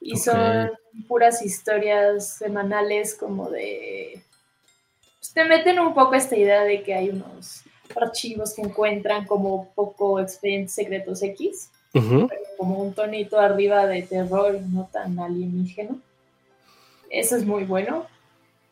Y 0.00 0.16
son 0.16 0.72
puras 1.06 1.42
historias 1.44 2.38
semanales 2.38 3.14
como 3.14 3.48
de... 3.50 4.20
pues, 5.20 5.32
te 5.32 5.44
meten 5.44 5.78
un 5.78 5.94
poco 5.94 6.16
esta 6.16 6.36
idea 6.36 6.64
de 6.64 6.82
que 6.82 6.92
hay 6.92 7.10
unos 7.10 7.62
archivos 7.96 8.54
que 8.54 8.62
encuentran 8.62 9.26
como 9.26 9.68
poco 9.74 10.20
expedientes 10.20 10.74
secretos 10.74 11.22
X, 11.22 11.70
Ujú. 11.94 12.28
pero 12.28 12.42
como 12.56 12.78
un 12.78 12.92
tonito 12.94 13.38
arriba 13.38 13.86
de 13.86 14.02
terror 14.02 14.60
no 14.70 14.88
tan 14.92 15.18
alienígeno. 15.18 15.98
Eso 17.10 17.36
es 17.36 17.44
muy 17.44 17.64
bueno. 17.64 18.06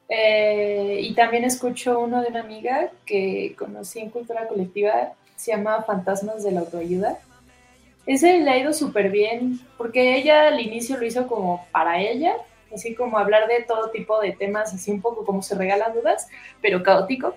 Eh, 0.09 1.01
y 1.03 1.15
también 1.15 1.45
escucho 1.45 1.99
uno 1.99 2.23
de 2.23 2.29
una 2.29 2.41
amiga 2.41 2.91
que 3.05 3.55
conocí 3.59 3.99
en 3.99 4.11
cultura 4.11 4.47
colectiva, 4.49 5.13
se 5.37 5.53
llama 5.53 5.83
Fantasmas 5.83 6.43
de 6.45 6.53
la 6.53 6.61
Autoayuda. 6.61 7.19
Ese 8.07 8.39
le 8.39 8.51
ha 8.51 8.57
ido 8.59 8.73
súper 8.73 9.11
bien, 9.11 9.61
porque 9.77 10.17
ella 10.17 10.49
al 10.49 10.61
inicio 10.61 10.97
lo 10.97 11.05
hizo 11.05 11.27
como 11.27 11.67
para 11.73 12.01
ella, 12.01 12.37
así 12.75 12.95
como 12.95 13.19
hablar 13.19 13.49
de 13.49 13.63
todo 13.65 13.91
tipo 13.91 14.19
de 14.21 14.33
temas, 14.33 14.73
así 14.73 14.91
un 14.91 15.03
poco 15.03 15.27
como 15.27 15.43
se 15.43 15.55
regalan 15.55 15.93
dudas, 15.93 16.29
pero 16.63 16.83
caótico. 16.83 17.35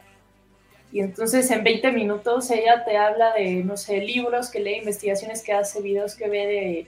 Y 0.92 1.00
entonces 1.00 1.50
en 1.52 1.64
20 1.64 1.92
minutos 1.92 2.50
ella 2.52 2.84
te 2.84 2.98
habla 2.98 3.34
de, 3.34 3.64
no 3.64 3.78
sé, 3.78 4.00
libros 4.02 4.50
que 4.50 4.60
lee, 4.60 4.80
investigaciones 4.80 5.42
que 5.42 5.54
hace, 5.54 5.82
videos 5.82 6.16
que 6.16 6.28
ve 6.28 6.48
de 6.48 6.88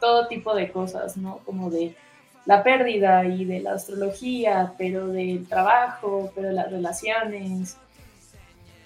todo 0.00 0.28
tipo 0.28 0.54
de 0.54 0.70
cosas, 0.70 1.16
¿no? 1.16 1.38
Como 1.44 1.70
de 1.70 1.94
la 2.44 2.62
pérdida 2.62 3.24
y 3.24 3.44
de 3.44 3.60
la 3.60 3.74
astrología, 3.74 4.74
pero 4.76 5.08
del 5.08 5.46
trabajo, 5.46 6.30
pero 6.34 6.48
de 6.48 6.54
las 6.54 6.70
relaciones. 6.70 7.76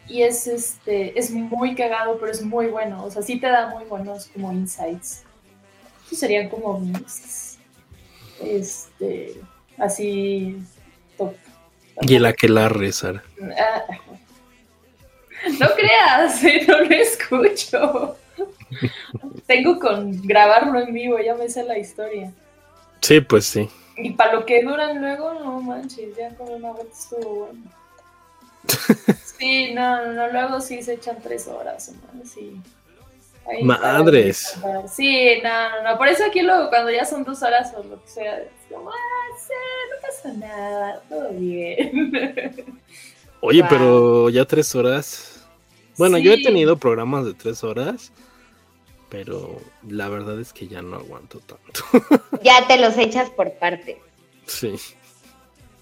Y 0.09 0.23
es, 0.23 0.47
este, 0.47 1.19
es 1.19 1.31
muy 1.31 1.75
cagado, 1.75 2.19
pero 2.19 2.31
es 2.31 2.43
muy 2.43 2.67
bueno. 2.67 3.05
O 3.05 3.11
sea, 3.11 3.23
sí 3.23 3.41
te 3.41 3.47
da 3.47 3.69
muy 3.69 3.85
buenos 3.85 4.29
como 4.29 4.53
insights. 4.53 5.23
Estos 6.05 6.19
serían 6.19 6.49
como 6.51 6.79
mis, 6.79 7.59
este, 8.43 9.41
así, 9.79 10.59
top. 11.17 11.35
Y 12.03 12.15
el 12.17 12.27
aquelarre, 12.27 12.93
Sara. 12.93 13.23
Ah, 13.59 13.83
No 15.59 15.69
creas, 15.75 16.43
eh, 16.45 16.65
no 16.67 16.81
lo 16.81 16.91
escucho. 16.95 18.17
Tengo 19.47 19.79
con 19.79 20.23
grabarlo 20.23 20.81
en 20.81 20.93
vivo, 20.93 21.19
ya 21.19 21.35
me 21.35 21.49
sé 21.49 21.63
la 21.65 21.79
historia. 21.79 22.33
Sí, 23.01 23.21
pues 23.21 23.45
sí. 23.47 23.69
Y 23.97 24.11
para 24.11 24.35
lo 24.35 24.47
que 24.47 24.63
duran 24.63 25.01
luego, 25.01 25.35
no 25.35 25.61
manches, 25.61 26.17
ya 26.17 26.35
con 26.35 26.51
una 26.51 26.73
vez 26.73 26.87
estuvo 26.93 27.47
bueno. 27.47 27.71
Sí, 29.39 29.75
no, 29.75 30.13
no, 30.13 30.29
luego 30.33 30.61
sí 30.61 30.81
se 30.83 30.95
echan 30.95 31.19
tres 31.21 31.49
horas, 31.49 31.91
¿no? 32.15 32.25
Sí. 32.25 32.61
Ahí 33.47 33.63
Madres. 33.63 34.59
Sí, 34.91 35.41
no, 35.43 35.71
no, 35.71 35.91
no. 35.91 35.99
Por 35.99 36.09
eso 36.09 36.25
aquí 36.25 36.41
luego 36.43 36.69
cuando 36.71 36.91
ya 36.91 37.05
son 37.05 37.25
dos 37.25 37.43
horas 37.43 37.73
o 37.77 37.83
lo 37.83 38.03
que 38.03 38.09
sea, 38.09 38.39
es 38.39 38.49
como, 38.73 38.91
ah, 38.91 38.95
sí, 39.39 39.53
no 39.91 40.09
pasa 40.09 40.33
nada, 40.39 41.03
todo 41.09 41.29
bien. 41.31 42.81
Oye, 43.41 43.61
Wow. 43.61 43.69
pero 43.71 44.31
ya 44.31 44.45
tres 44.45 44.75
horas. 44.75 45.47
Bueno, 45.99 46.19
yo 46.19 46.33
he 46.33 46.43
tenido 46.43 46.77
programas 46.77 47.25
de 47.25 47.35
tres 47.35 47.63
horas, 47.63 48.13
pero 49.11 49.61
la 49.87 50.09
verdad 50.09 50.41
es 50.41 50.53
que 50.53 50.67
ya 50.67 50.83
no 50.83 50.97
aguanto 50.97 51.41
tanto. 51.41 51.85
Ya 52.43 52.67
te 52.67 52.79
los 52.79 52.97
echas 52.99 53.31
por 53.31 53.53
parte. 53.55 54.01
Sí. 54.47 54.75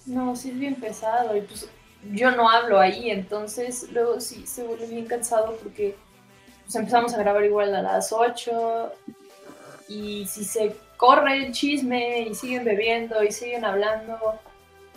No, 0.05 0.37
sí 0.37 0.51
es 0.51 0.59
bien 0.59 0.75
pesado 0.75 1.37
y 1.37 1.41
pues 1.43 1.69
yo 2.13 2.33
no 2.33 2.51
hablo 2.51 2.79
ahí, 2.81 3.11
entonces 3.11 3.87
luego 3.93 4.21
sí 4.21 4.47
se 4.47 4.65
vuelve 4.65 4.87
bien 4.87 5.07
cansado 5.07 5.57
porque 5.63 5.97
pues 6.65 6.75
empezamos 6.75 7.15
a 7.15 7.19
grabar 7.19 7.45
igual 7.45 7.75
a 7.75 7.83
las 7.83 8.13
8 8.13 8.93
y 9.89 10.27
si 10.27 10.45
se 10.45 10.77
corre 10.97 11.47
el 11.47 11.53
chisme 11.53 12.21
y 12.21 12.35
siguen 12.35 12.65
bebiendo 12.65 13.23
y 13.23 13.33
siguen 13.33 13.65
hablando, 13.65 14.19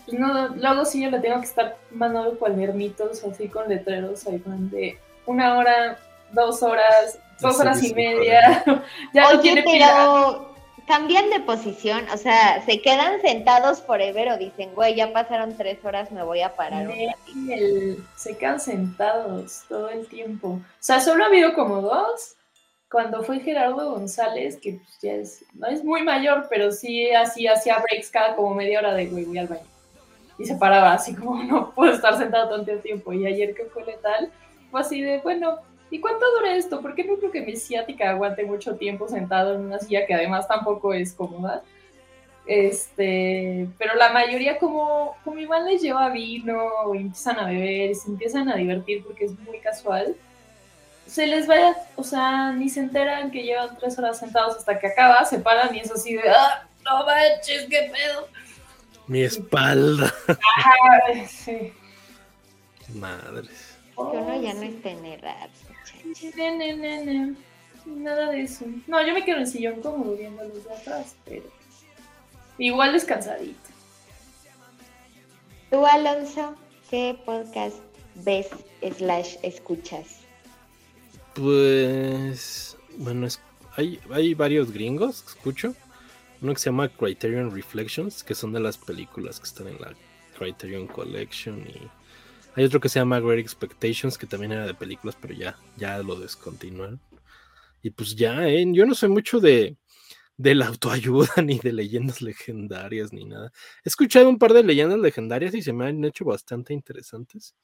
pues 0.05 0.19
no, 0.19 0.49
luego 0.49 0.85
sí 0.85 1.03
yo 1.03 1.09
le 1.09 1.19
tengo 1.19 1.39
que 1.39 1.47
estar 1.47 1.77
mandando 1.91 2.37
cuadernitos 2.37 3.23
así 3.23 3.47
con 3.49 3.67
letreros 3.67 4.25
ahí 4.27 4.41
de 4.45 4.97
una 5.25 5.57
hora, 5.57 5.97
dos 6.31 6.61
horas, 6.61 7.19
dos 7.41 7.59
horas 7.59 7.83
y 7.83 7.93
media, 7.93 8.63
ya 9.13 9.23
no 9.23 9.29
Oye, 9.29 9.39
tiene 9.39 9.63
pila. 9.63 9.87
pero 9.91 10.54
cambian 10.87 11.29
de 11.29 11.39
posición, 11.39 12.05
o 12.13 12.17
sea, 12.17 12.63
se 12.65 12.81
quedan 12.81 13.21
sentados 13.21 13.81
forever 13.81 14.29
o 14.31 14.37
dicen, 14.37 14.73
güey, 14.75 14.95
ya 14.95 15.11
pasaron 15.11 15.55
tres 15.57 15.83
horas, 15.83 16.11
me 16.11 16.23
voy 16.23 16.41
a 16.41 16.55
parar 16.55 16.87
un 16.87 16.93
ratito. 16.93 17.53
El- 17.53 18.03
se 18.15 18.37
quedan 18.37 18.59
sentados 18.59 19.63
todo 19.67 19.89
el 19.89 20.07
tiempo. 20.07 20.47
O 20.49 20.61
sea, 20.79 20.99
solo 20.99 21.23
ha 21.23 21.27
habido 21.27 21.53
como 21.53 21.81
dos. 21.81 22.35
Cuando 22.89 23.23
fue 23.23 23.39
Gerardo 23.39 23.91
González, 23.91 24.57
que 24.61 24.73
pues, 24.73 24.99
ya 25.01 25.13
es, 25.13 25.43
no 25.53 25.67
es 25.67 25.83
muy 25.83 26.03
mayor, 26.03 26.47
pero 26.49 26.71
sí 26.71 27.09
así 27.11 27.47
hacía 27.47 27.79
breaks 27.79 28.09
cada 28.09 28.35
como 28.35 28.53
media 28.53 28.79
hora 28.79 28.93
de 28.93 29.07
güey, 29.07 29.25
voy 29.25 29.37
al 29.39 29.47
baño. 29.47 29.63
Y 30.37 30.45
se 30.45 30.55
paraba 30.55 30.93
así 30.93 31.15
como 31.15 31.43
no 31.43 31.71
puedo 31.71 31.93
estar 31.93 32.17
sentado 32.17 32.49
tanto 32.55 32.79
tiempo. 32.81 33.11
Y 33.11 33.25
ayer 33.25 33.53
que 33.55 33.65
fue 33.65 33.83
letal, 33.85 34.31
fue 34.71 34.81
así 34.81 35.01
de, 35.01 35.19
bueno, 35.19 35.57
¿y 35.89 35.99
cuánto 35.99 36.25
dura 36.37 36.55
esto? 36.55 36.81
Porque 36.81 37.03
no 37.03 37.17
creo 37.17 37.31
que 37.31 37.41
mi 37.41 37.55
ciática 37.55 38.09
aguante 38.09 38.43
mucho 38.43 38.75
tiempo 38.75 39.07
sentado 39.07 39.55
en 39.55 39.65
una 39.65 39.79
silla 39.79 40.05
que 40.05 40.13
además 40.13 40.47
tampoco 40.47 40.93
es 40.93 41.13
cómoda. 41.13 41.63
Este, 42.47 43.67
pero 43.79 43.95
la 43.95 44.11
mayoría 44.11 44.59
como, 44.59 45.15
como 45.23 45.39
igual 45.39 45.65
les 45.65 45.81
lleva 45.81 46.09
vino 46.09 46.63
o 46.85 46.93
empiezan 46.93 47.39
a 47.39 47.47
beber 47.47 47.95
se 47.95 48.07
empiezan 48.07 48.49
a 48.49 48.55
divertir 48.55 49.03
porque 49.03 49.25
es 49.25 49.39
muy 49.39 49.57
casual, 49.57 50.15
se 51.07 51.27
les 51.27 51.47
vaya, 51.47 51.75
o 51.95 52.03
sea, 52.03 52.51
ni 52.51 52.69
se 52.69 52.81
enteran 52.81 53.31
que 53.31 53.43
llevan 53.43 53.77
tres 53.77 53.97
horas 53.97 54.19
sentados 54.19 54.57
hasta 54.57 54.79
que 54.79 54.87
acaba, 54.87 55.23
se 55.25 55.39
paran 55.39 55.73
y 55.75 55.79
es 55.79 55.91
así 55.91 56.13
de, 56.15 56.29
ah, 56.29 56.67
no 56.83 57.05
manches, 57.05 57.67
qué 57.69 57.91
pedo. 57.91 58.27
Mi 59.07 59.21
espalda. 59.21 60.13
Ajá, 60.27 61.27
sí. 61.27 61.73
Madres. 62.93 63.77
Que 63.95 64.01
uno 64.01 64.41
ya 64.41 64.53
no 64.53 64.63
está 64.63 64.89
en 64.89 65.05
edad. 65.05 65.49
Ne, 66.35 66.57
ne, 66.57 66.73
ne, 66.75 67.05
ne. 67.05 67.35
Nada 67.85 68.31
de 68.31 68.41
eso. 68.41 68.65
No, 68.87 69.05
yo 69.05 69.13
me 69.13 69.23
quedo 69.23 69.35
en 69.37 69.41
el 69.43 69.47
sillón 69.47 69.81
como 69.81 70.13
viendo 70.15 70.43
los 70.43 70.63
de 70.63 70.73
atrás, 70.73 71.15
pero 71.25 71.45
igual 72.57 72.93
descansadito. 72.93 73.69
Tú, 75.69 75.85
Alonso, 75.85 76.55
¿qué 76.89 77.17
podcast 77.25 77.77
ves 78.15 78.47
slash 78.97 79.35
escuchas? 79.43 80.21
Pues, 81.33 82.77
bueno, 82.97 83.27
es- 83.27 83.41
hay, 83.75 83.99
hay 84.11 84.33
varios 84.33 84.71
gringos 84.71 85.21
que 85.21 85.29
escucho. 85.29 85.75
Uno 86.41 86.53
que 86.53 86.59
se 86.59 86.65
llama 86.69 86.89
Criterion 86.89 87.53
Reflections, 87.53 88.23
que 88.23 88.35
son 88.35 88.53
de 88.53 88.59
las 88.59 88.77
películas 88.77 89.39
que 89.39 89.45
están 89.47 89.67
en 89.67 89.79
la 89.81 89.93
Criterion 90.37 90.87
Collection. 90.87 91.59
Y 91.67 91.87
hay 92.55 92.63
otro 92.63 92.79
que 92.79 92.89
se 92.89 92.99
llama 92.99 93.19
Great 93.19 93.39
Expectations, 93.39 94.17
que 94.17 94.27
también 94.27 94.53
era 94.53 94.65
de 94.65 94.73
películas, 94.73 95.17
pero 95.19 95.33
ya, 95.33 95.57
ya 95.77 95.97
lo 95.99 96.15
descontinuaron. 96.15 96.99
Y 97.81 97.91
pues 97.91 98.15
ya, 98.15 98.47
¿eh? 98.47 98.65
yo 98.71 98.85
no 98.85 98.95
soy 98.95 99.09
mucho 99.09 99.39
de, 99.39 99.77
de 100.37 100.55
la 100.55 100.67
autoayuda, 100.67 101.27
ni 101.43 101.59
de 101.59 101.73
leyendas 101.73 102.21
legendarias, 102.21 103.13
ni 103.13 103.25
nada. 103.25 103.51
He 103.83 103.89
escuchado 103.89 104.29
un 104.29 104.39
par 104.39 104.53
de 104.53 104.63
leyendas 104.63 104.99
legendarias 104.99 105.53
y 105.53 105.61
se 105.61 105.73
me 105.73 105.85
han 105.87 106.03
hecho 106.03 106.25
bastante 106.25 106.73
interesantes. 106.73 107.55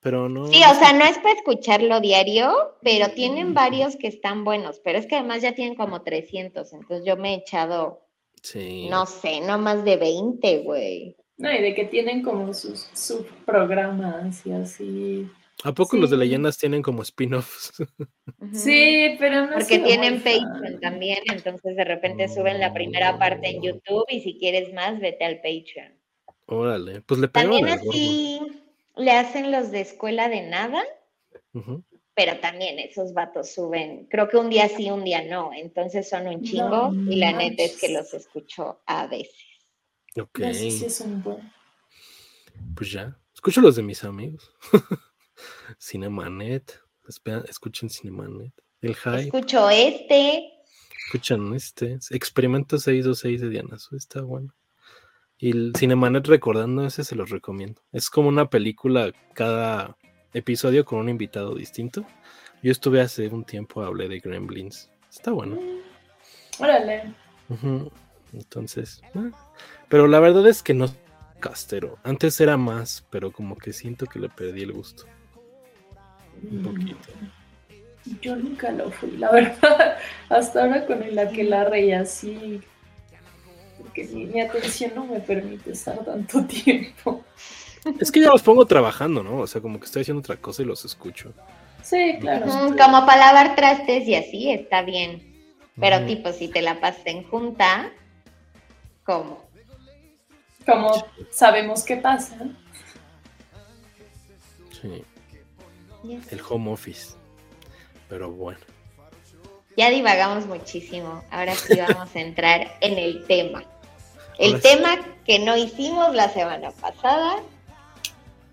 Pero 0.00 0.28
no. 0.28 0.46
Sí, 0.46 0.60
o 0.62 0.74
sea, 0.78 0.92
no 0.92 1.04
es 1.04 1.18
para 1.18 1.34
escucharlo 1.34 2.00
diario, 2.00 2.76
pero 2.82 3.08
tienen 3.10 3.54
varios 3.54 3.96
que 3.96 4.06
están 4.06 4.44
buenos, 4.44 4.78
pero 4.84 4.98
es 4.98 5.06
que 5.06 5.16
además 5.16 5.42
ya 5.42 5.54
tienen 5.54 5.74
como 5.74 6.02
300, 6.02 6.72
entonces 6.74 7.04
yo 7.04 7.16
me 7.16 7.32
he 7.32 7.38
echado, 7.38 8.02
Sí. 8.42 8.88
no 8.88 9.06
sé, 9.06 9.40
no 9.40 9.58
más 9.58 9.84
de 9.84 9.96
20, 9.96 10.58
güey. 10.58 11.16
No, 11.38 11.52
y 11.52 11.60
de 11.60 11.74
que 11.74 11.84
tienen 11.84 12.22
como 12.22 12.52
sus 12.54 12.88
subprogramas 12.94 14.46
y 14.46 14.52
así. 14.52 15.30
¿A 15.64 15.72
poco 15.72 15.96
los 15.96 16.10
de 16.10 16.16
leyendas 16.16 16.58
tienen 16.58 16.82
como 16.82 17.02
spin-offs? 17.02 17.72
Sí, 18.52 19.16
pero 19.18 19.46
no 19.46 19.54
Porque 19.54 19.78
tienen. 19.78 20.22
Patreon 20.22 20.80
también, 20.80 21.18
entonces 21.32 21.76
de 21.76 21.84
repente 21.84 22.28
suben 22.28 22.60
la 22.60 22.72
primera 22.72 23.18
parte 23.18 23.48
en 23.48 23.62
YouTube 23.62 24.04
y 24.08 24.20
si 24.20 24.38
quieres 24.38 24.72
más, 24.74 25.00
vete 25.00 25.24
al 25.24 25.36
Patreon. 25.36 25.94
Órale, 26.46 27.00
pues 27.00 27.20
le 27.20 27.28
pegaron 27.28 27.56
También 27.56 27.76
gordo. 27.78 27.90
así 27.90 28.40
le 28.96 29.10
hacen 29.12 29.50
los 29.50 29.70
de 29.70 29.80
escuela 29.80 30.28
de 30.28 30.42
nada, 30.42 30.82
pero 32.14 32.38
también 32.38 32.78
esos 32.78 33.12
vatos 33.12 33.50
suben, 33.52 34.06
creo 34.10 34.28
que 34.28 34.36
un 34.36 34.48
día 34.48 34.68
sí, 34.68 34.90
un 34.90 35.04
día 35.04 35.22
no, 35.22 35.50
entonces 35.54 36.08
son 36.08 36.26
un 36.26 36.42
chingo 36.42 36.90
No 36.92 37.12
y 37.12 37.16
la 37.16 37.32
neta 37.32 37.62
es 37.62 37.78
que 37.80 37.88
los 37.88 38.12
escucho 38.14 38.80
a 38.86 39.06
veces. 39.06 39.45
Ok, 40.18 40.38
No 40.38 40.54
sé 40.54 40.70
si 40.70 40.84
es 40.86 41.00
un 41.00 41.22
buen. 41.22 41.52
pues 42.74 42.90
ya. 42.90 43.16
Escucho 43.34 43.60
los 43.60 43.76
de 43.76 43.82
mis 43.82 44.02
amigos. 44.04 44.50
Cinemanet. 45.78 46.80
Espera, 47.08 47.44
escuchen 47.48 47.90
Cinemanet. 47.90 48.52
El 48.80 48.94
Hype. 48.96 49.20
Escucho 49.20 49.70
este, 49.70 50.52
Escuchan 51.06 51.54
este. 51.54 51.98
Experimento 52.10 52.78
626 52.78 53.40
de 53.40 53.48
Diana 53.48 53.78
Su. 53.78 53.96
Está 53.96 54.22
bueno. 54.22 54.54
Y 55.38 55.50
el 55.50 55.72
Cinemanet 55.76 56.26
recordando 56.26 56.86
ese 56.86 57.04
se 57.04 57.14
los 57.14 57.30
recomiendo. 57.30 57.82
Es 57.92 58.08
como 58.10 58.28
una 58.28 58.48
película 58.48 59.12
cada 59.34 59.96
episodio 60.32 60.84
con 60.84 60.98
un 61.00 61.08
invitado 61.10 61.54
distinto. 61.54 62.06
Yo 62.62 62.72
estuve 62.72 63.00
hace 63.02 63.28
un 63.28 63.44
tiempo, 63.44 63.82
hablé 63.82 64.08
de 64.08 64.18
Gremlins. 64.20 64.90
Está 65.10 65.30
bueno. 65.32 65.58
Órale. 66.58 67.14
Ujú, 67.50 67.92
Entonces, 68.32 69.02
ah, 69.14 69.30
pero 69.88 70.06
la 70.06 70.20
verdad 70.20 70.46
es 70.46 70.62
que 70.62 70.74
no 70.74 70.88
castero. 71.40 71.98
Antes 72.02 72.40
era 72.40 72.56
más, 72.56 73.04
pero 73.10 73.30
como 73.30 73.56
que 73.56 73.72
siento 73.72 74.06
que 74.06 74.18
le 74.18 74.28
perdí 74.28 74.62
el 74.62 74.72
gusto. 74.72 75.04
Un 76.50 76.62
poquito. 76.62 77.08
Yo 78.20 78.36
nunca 78.36 78.70
lo 78.72 78.90
fui, 78.90 79.16
la 79.16 79.30
verdad. 79.32 79.98
Hasta 80.28 80.62
ahora 80.62 80.86
con 80.86 81.02
el 81.02 81.18
aquelarre 81.18 81.86
y 81.86 81.92
así. 81.92 82.60
Porque 83.78 84.04
mi, 84.04 84.26
mi 84.26 84.40
atención 84.40 84.92
no 84.94 85.06
me 85.06 85.20
permite 85.20 85.72
estar 85.72 86.04
tanto 86.04 86.44
tiempo. 86.46 87.24
Es 88.00 88.10
que 88.10 88.20
yo 88.20 88.30
los 88.30 88.42
pongo 88.42 88.66
trabajando, 88.66 89.22
¿no? 89.22 89.38
O 89.38 89.46
sea, 89.46 89.60
como 89.60 89.78
que 89.78 89.86
estoy 89.86 90.02
haciendo 90.02 90.20
otra 90.20 90.36
cosa 90.36 90.62
y 90.62 90.64
los 90.64 90.84
escucho. 90.84 91.32
Sí, 91.82 92.16
claro. 92.20 92.46
ujú, 92.46 92.76
como 92.76 93.06
para 93.06 93.32
lavar 93.32 93.54
trastes 93.54 94.08
y 94.08 94.16
así, 94.16 94.50
está 94.50 94.82
bien. 94.82 95.34
Pero 95.78 96.04
tipo, 96.06 96.32
si 96.32 96.48
te 96.48 96.62
la 96.62 96.80
pasas 96.80 97.02
en 97.04 97.22
junta, 97.24 97.92
¿cómo? 99.06 99.46
Como 100.66 101.06
sabemos 101.30 101.84
qué 101.84 101.96
pasa. 101.96 102.36
Sí, 104.82 105.04
el 106.30 106.40
home 106.48 106.72
office. 106.72 107.14
Pero 108.08 108.30
bueno. 108.30 108.60
Ya 109.76 109.90
divagamos 109.90 110.46
muchísimo. 110.46 111.22
Ahora 111.30 111.54
sí 111.54 111.78
vamos 111.88 112.14
a 112.14 112.20
entrar 112.20 112.76
en 112.80 112.98
el 112.98 113.24
tema. 113.26 113.64
El 114.38 114.54
Ahora 114.54 114.62
sí. 114.62 114.76
tema 114.76 115.18
que 115.24 115.38
no 115.38 115.56
hicimos 115.56 116.14
la 116.14 116.28
semana 116.28 116.70
pasada, 116.72 117.36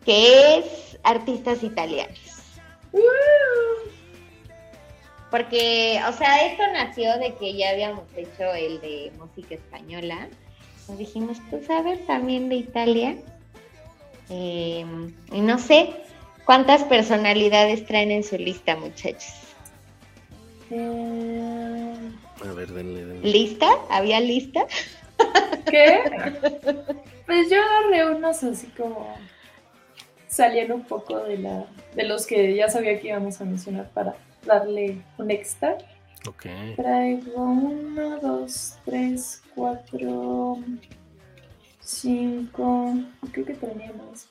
que 0.05 0.59
es 0.59 0.97
artistas 1.03 1.63
italianos. 1.63 2.19
Porque, 5.31 5.99
o 6.07 6.11
sea, 6.13 6.45
esto 6.45 6.63
nació 6.73 7.17
de 7.17 7.33
que 7.35 7.55
ya 7.55 7.71
habíamos 7.71 8.03
hecho 8.15 8.53
el 8.53 8.79
de 8.81 9.11
música 9.17 9.55
española. 9.55 10.29
Nos 10.87 10.97
dijimos, 10.97 11.37
pues 11.49 11.69
a 11.69 11.81
ver, 11.81 11.99
también 12.05 12.49
de 12.49 12.55
Italia. 12.55 13.15
Eh, 14.29 14.85
y 15.31 15.41
no 15.41 15.57
sé 15.59 15.89
cuántas 16.45 16.83
personalidades 16.83 17.85
traen 17.85 18.11
en 18.11 18.23
su 18.23 18.37
lista, 18.37 18.75
muchachos. 18.75 19.33
Eh, 20.71 21.93
A 22.43 22.53
ver, 22.53 22.71
denle, 22.71 23.05
denle. 23.05 23.29
¿Lista? 23.31 23.67
¿Había 23.89 24.19
lista? 24.19 24.65
¿Qué? 25.69 26.01
Pues 27.25 27.49
yo 27.49 27.57
agarré 27.61 28.15
unos 28.15 28.43
así 28.43 28.67
como 28.67 29.07
saliendo 30.27 30.75
un 30.75 30.83
poco 30.83 31.19
de 31.19 31.37
la 31.37 31.65
de 31.95 32.03
los 32.03 32.25
que 32.25 32.55
ya 32.55 32.67
sabía 32.69 32.99
que 32.99 33.09
íbamos 33.09 33.39
a 33.39 33.45
mencionar 33.45 33.89
para 33.91 34.15
darle 34.45 34.97
un 35.17 35.31
extra. 35.31 35.77
Ok. 36.27 36.45
Traigo 36.75 37.43
uno, 37.43 38.19
dos, 38.19 38.75
tres, 38.85 39.41
cuatro, 39.55 40.57
cinco. 41.81 42.93
Creo 43.31 43.45
que 43.45 43.53
tenía 43.53 43.91
más. 43.93 44.27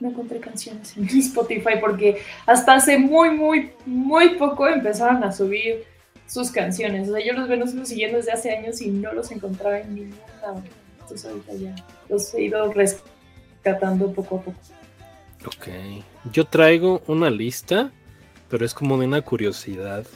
No 0.00 0.08
encontré 0.08 0.40
canciones 0.40 0.96
en 0.96 1.04
Spotify 1.18 1.74
porque 1.80 2.22
hasta 2.46 2.74
hace 2.74 2.98
muy, 2.98 3.30
muy, 3.30 3.70
muy 3.86 4.30
poco 4.36 4.66
empezaron 4.66 5.22
a 5.24 5.32
subir 5.32 5.84
sus 6.26 6.50
canciones. 6.50 7.08
O 7.08 7.14
sea, 7.14 7.24
yo 7.24 7.34
los 7.34 7.48
vengo 7.48 7.66
siguiendo 7.84 8.16
desde 8.16 8.32
hace 8.32 8.56
años 8.56 8.80
y 8.80 8.88
no 8.88 9.12
los 9.12 9.30
encontraba 9.30 9.78
en 9.80 9.94
ningún 9.94 10.18
lado. 10.40 10.62
Entonces 11.00 11.30
ahorita 11.30 11.54
ya 11.54 11.74
los 12.08 12.32
he 12.34 12.44
ido 12.44 12.72
rescatando 12.72 14.10
poco 14.12 14.36
a 14.38 14.42
poco. 14.42 14.58
Ok. 15.46 15.68
Yo 16.32 16.46
traigo 16.46 17.02
una 17.06 17.28
lista, 17.28 17.92
pero 18.48 18.64
es 18.64 18.72
como 18.72 18.96
de 18.98 19.06
una 19.06 19.20
curiosidad 19.20 20.06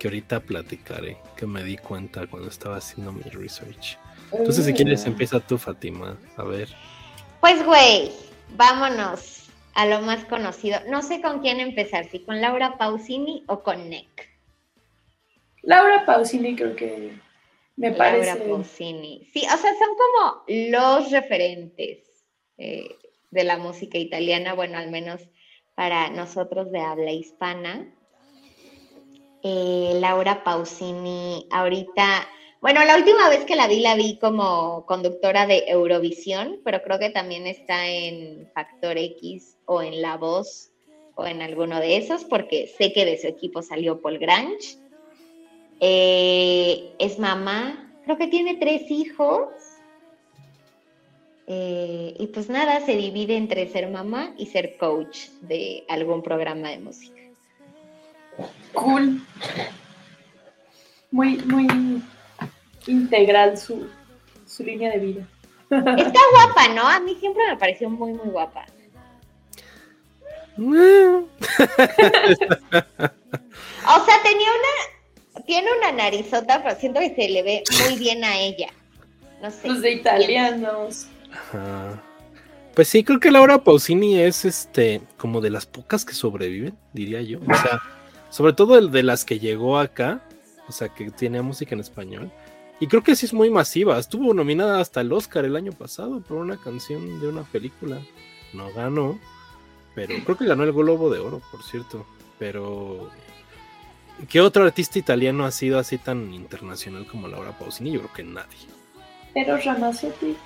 que 0.00 0.08
ahorita 0.08 0.40
platicaré, 0.40 1.18
que 1.36 1.46
me 1.46 1.62
di 1.62 1.76
cuenta 1.76 2.26
cuando 2.26 2.48
estaba 2.48 2.76
haciendo 2.78 3.12
mi 3.12 3.22
research. 3.24 3.98
Entonces, 4.32 4.64
si 4.64 4.72
quieres, 4.72 5.04
Mm. 5.04 5.08
empieza 5.10 5.40
tú, 5.40 5.58
Fátima. 5.58 6.16
A 6.38 6.42
ver. 6.44 6.68
Pues, 7.40 7.62
güey, 7.66 8.10
vámonos 8.56 9.50
a 9.74 9.84
lo 9.86 10.00
más 10.00 10.24
conocido. 10.24 10.78
No 10.88 11.02
sé 11.02 11.20
con 11.20 11.40
quién 11.40 11.60
empezar, 11.60 12.06
si 12.08 12.20
con 12.20 12.40
Laura 12.40 12.78
Pausini 12.78 13.44
o 13.46 13.62
con 13.62 13.90
Nick. 13.90 14.28
Laura 15.62 16.06
Pausini 16.06 16.56
creo 16.56 16.74
que 16.74 17.12
me 17.76 17.92
parece. 17.92 18.26
Laura 18.38 18.44
Pausini. 18.44 19.28
Sí, 19.32 19.40
o 19.44 19.56
sea, 19.58 19.72
son 19.74 19.88
como 19.98 20.44
los 20.48 21.10
referentes 21.10 21.98
eh, 22.56 22.96
de 23.30 23.44
la 23.44 23.58
música 23.58 23.98
italiana, 23.98 24.54
bueno, 24.54 24.78
al 24.78 24.90
menos 24.90 25.20
para 25.74 26.08
nosotros 26.10 26.70
de 26.72 26.80
habla 26.80 27.10
hispana. 27.12 27.86
Eh, 29.42 29.96
Laura 30.00 30.44
Pausini, 30.44 31.46
ahorita, 31.50 32.28
bueno, 32.60 32.84
la 32.84 32.96
última 32.96 33.30
vez 33.30 33.44
que 33.44 33.56
la 33.56 33.68
vi, 33.68 33.80
la 33.80 33.94
vi 33.94 34.18
como 34.18 34.84
conductora 34.84 35.46
de 35.46 35.64
Eurovisión, 35.68 36.60
pero 36.62 36.82
creo 36.82 36.98
que 36.98 37.08
también 37.08 37.46
está 37.46 37.88
en 37.88 38.50
Factor 38.54 38.98
X 38.98 39.56
o 39.64 39.80
en 39.80 40.02
La 40.02 40.18
Voz 40.18 40.70
o 41.14 41.24
en 41.24 41.40
alguno 41.40 41.80
de 41.80 41.96
esos, 41.96 42.24
porque 42.24 42.66
sé 42.66 42.92
que 42.92 43.06
de 43.06 43.18
su 43.18 43.28
equipo 43.28 43.62
salió 43.62 44.02
Paul 44.02 44.18
Grange. 44.18 44.76
Eh, 45.80 46.92
es 46.98 47.18
mamá, 47.18 47.94
creo 48.04 48.18
que 48.18 48.26
tiene 48.26 48.56
tres 48.56 48.90
hijos. 48.90 49.48
Eh, 51.46 52.14
y 52.18 52.26
pues 52.28 52.48
nada, 52.50 52.80
se 52.84 52.94
divide 52.94 53.36
entre 53.36 53.68
ser 53.68 53.88
mamá 53.88 54.34
y 54.36 54.46
ser 54.46 54.76
coach 54.76 55.28
de 55.40 55.84
algún 55.88 56.22
programa 56.22 56.68
de 56.68 56.78
música. 56.78 57.19
Cool. 58.72 59.20
Muy, 61.10 61.36
muy 61.38 62.02
integral 62.86 63.58
su, 63.58 63.88
su 64.46 64.62
línea 64.62 64.90
de 64.92 64.98
vida. 64.98 65.26
Está 65.70 66.20
guapa, 66.32 66.68
¿no? 66.74 66.88
A 66.88 67.00
mí 67.00 67.16
siempre 67.20 67.42
me 67.48 67.56
pareció 67.56 67.88
muy, 67.88 68.12
muy 68.12 68.28
guapa. 68.28 68.66
o 70.60 70.64
sea, 74.04 74.22
tenía 74.22 74.48
una, 74.50 75.44
tiene 75.46 75.68
una 75.78 75.92
narizota, 75.92 76.62
pero 76.62 76.78
siento 76.78 77.00
que 77.00 77.14
se 77.14 77.28
le 77.28 77.42
ve 77.42 77.62
muy 77.86 77.98
bien 77.98 78.24
a 78.24 78.36
ella. 78.38 78.68
No 79.40 79.50
sé. 79.50 79.68
Los 79.68 79.80
de 79.80 79.92
italianos. 79.92 81.06
Pues 82.74 82.88
sí, 82.88 83.04
creo 83.04 83.20
que 83.20 83.30
Laura 83.30 83.64
Pausini 83.64 84.18
es 84.18 84.44
este 84.44 85.00
como 85.16 85.40
de 85.40 85.50
las 85.50 85.64
pocas 85.66 86.04
que 86.04 86.12
sobreviven, 86.12 86.76
diría 86.92 87.22
yo. 87.22 87.38
O 87.40 87.54
sea, 87.54 87.80
sobre 88.30 88.52
todo 88.52 88.78
el 88.78 88.90
de 88.90 89.02
las 89.02 89.24
que 89.24 89.38
llegó 89.38 89.78
acá, 89.78 90.22
o 90.68 90.72
sea, 90.72 90.88
que 90.88 91.10
tiene 91.10 91.42
música 91.42 91.74
en 91.74 91.80
español. 91.80 92.30
Y 92.78 92.86
creo 92.86 93.02
que 93.02 93.14
sí 93.14 93.26
es 93.26 93.34
muy 93.34 93.50
masiva. 93.50 93.98
Estuvo 93.98 94.32
nominada 94.32 94.80
hasta 94.80 95.02
el 95.02 95.12
Oscar 95.12 95.44
el 95.44 95.56
año 95.56 95.72
pasado 95.72 96.20
por 96.20 96.38
una 96.38 96.56
canción 96.56 97.20
de 97.20 97.28
una 97.28 97.42
película. 97.42 98.00
No 98.54 98.72
ganó, 98.72 99.18
pero 99.94 100.14
creo 100.24 100.36
que 100.36 100.46
ganó 100.46 100.64
el 100.64 100.72
Globo 100.72 101.10
de 101.10 101.18
Oro, 101.18 101.42
por 101.50 101.62
cierto. 101.62 102.06
Pero 102.38 103.10
¿qué 104.28 104.40
otro 104.40 104.64
artista 104.64 104.98
italiano 104.98 105.44
ha 105.44 105.50
sido 105.50 105.78
así 105.78 105.98
tan 105.98 106.32
internacional 106.32 107.06
como 107.06 107.28
Laura 107.28 107.56
Pausini? 107.58 107.92
Yo 107.92 108.00
creo 108.00 108.12
que 108.14 108.24
nadie. 108.24 108.58
Pero 109.34 109.56
Ramazzotti. 109.58 110.36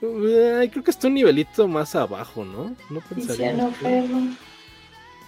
creo 0.00 0.84
que 0.84 0.90
está 0.90 1.08
un 1.08 1.14
nivelito 1.14 1.68
más 1.68 1.94
abajo, 1.94 2.44
¿no? 2.44 2.74
No 2.88 3.00
Tiziano 3.14 3.70
Ferro. 3.72 4.18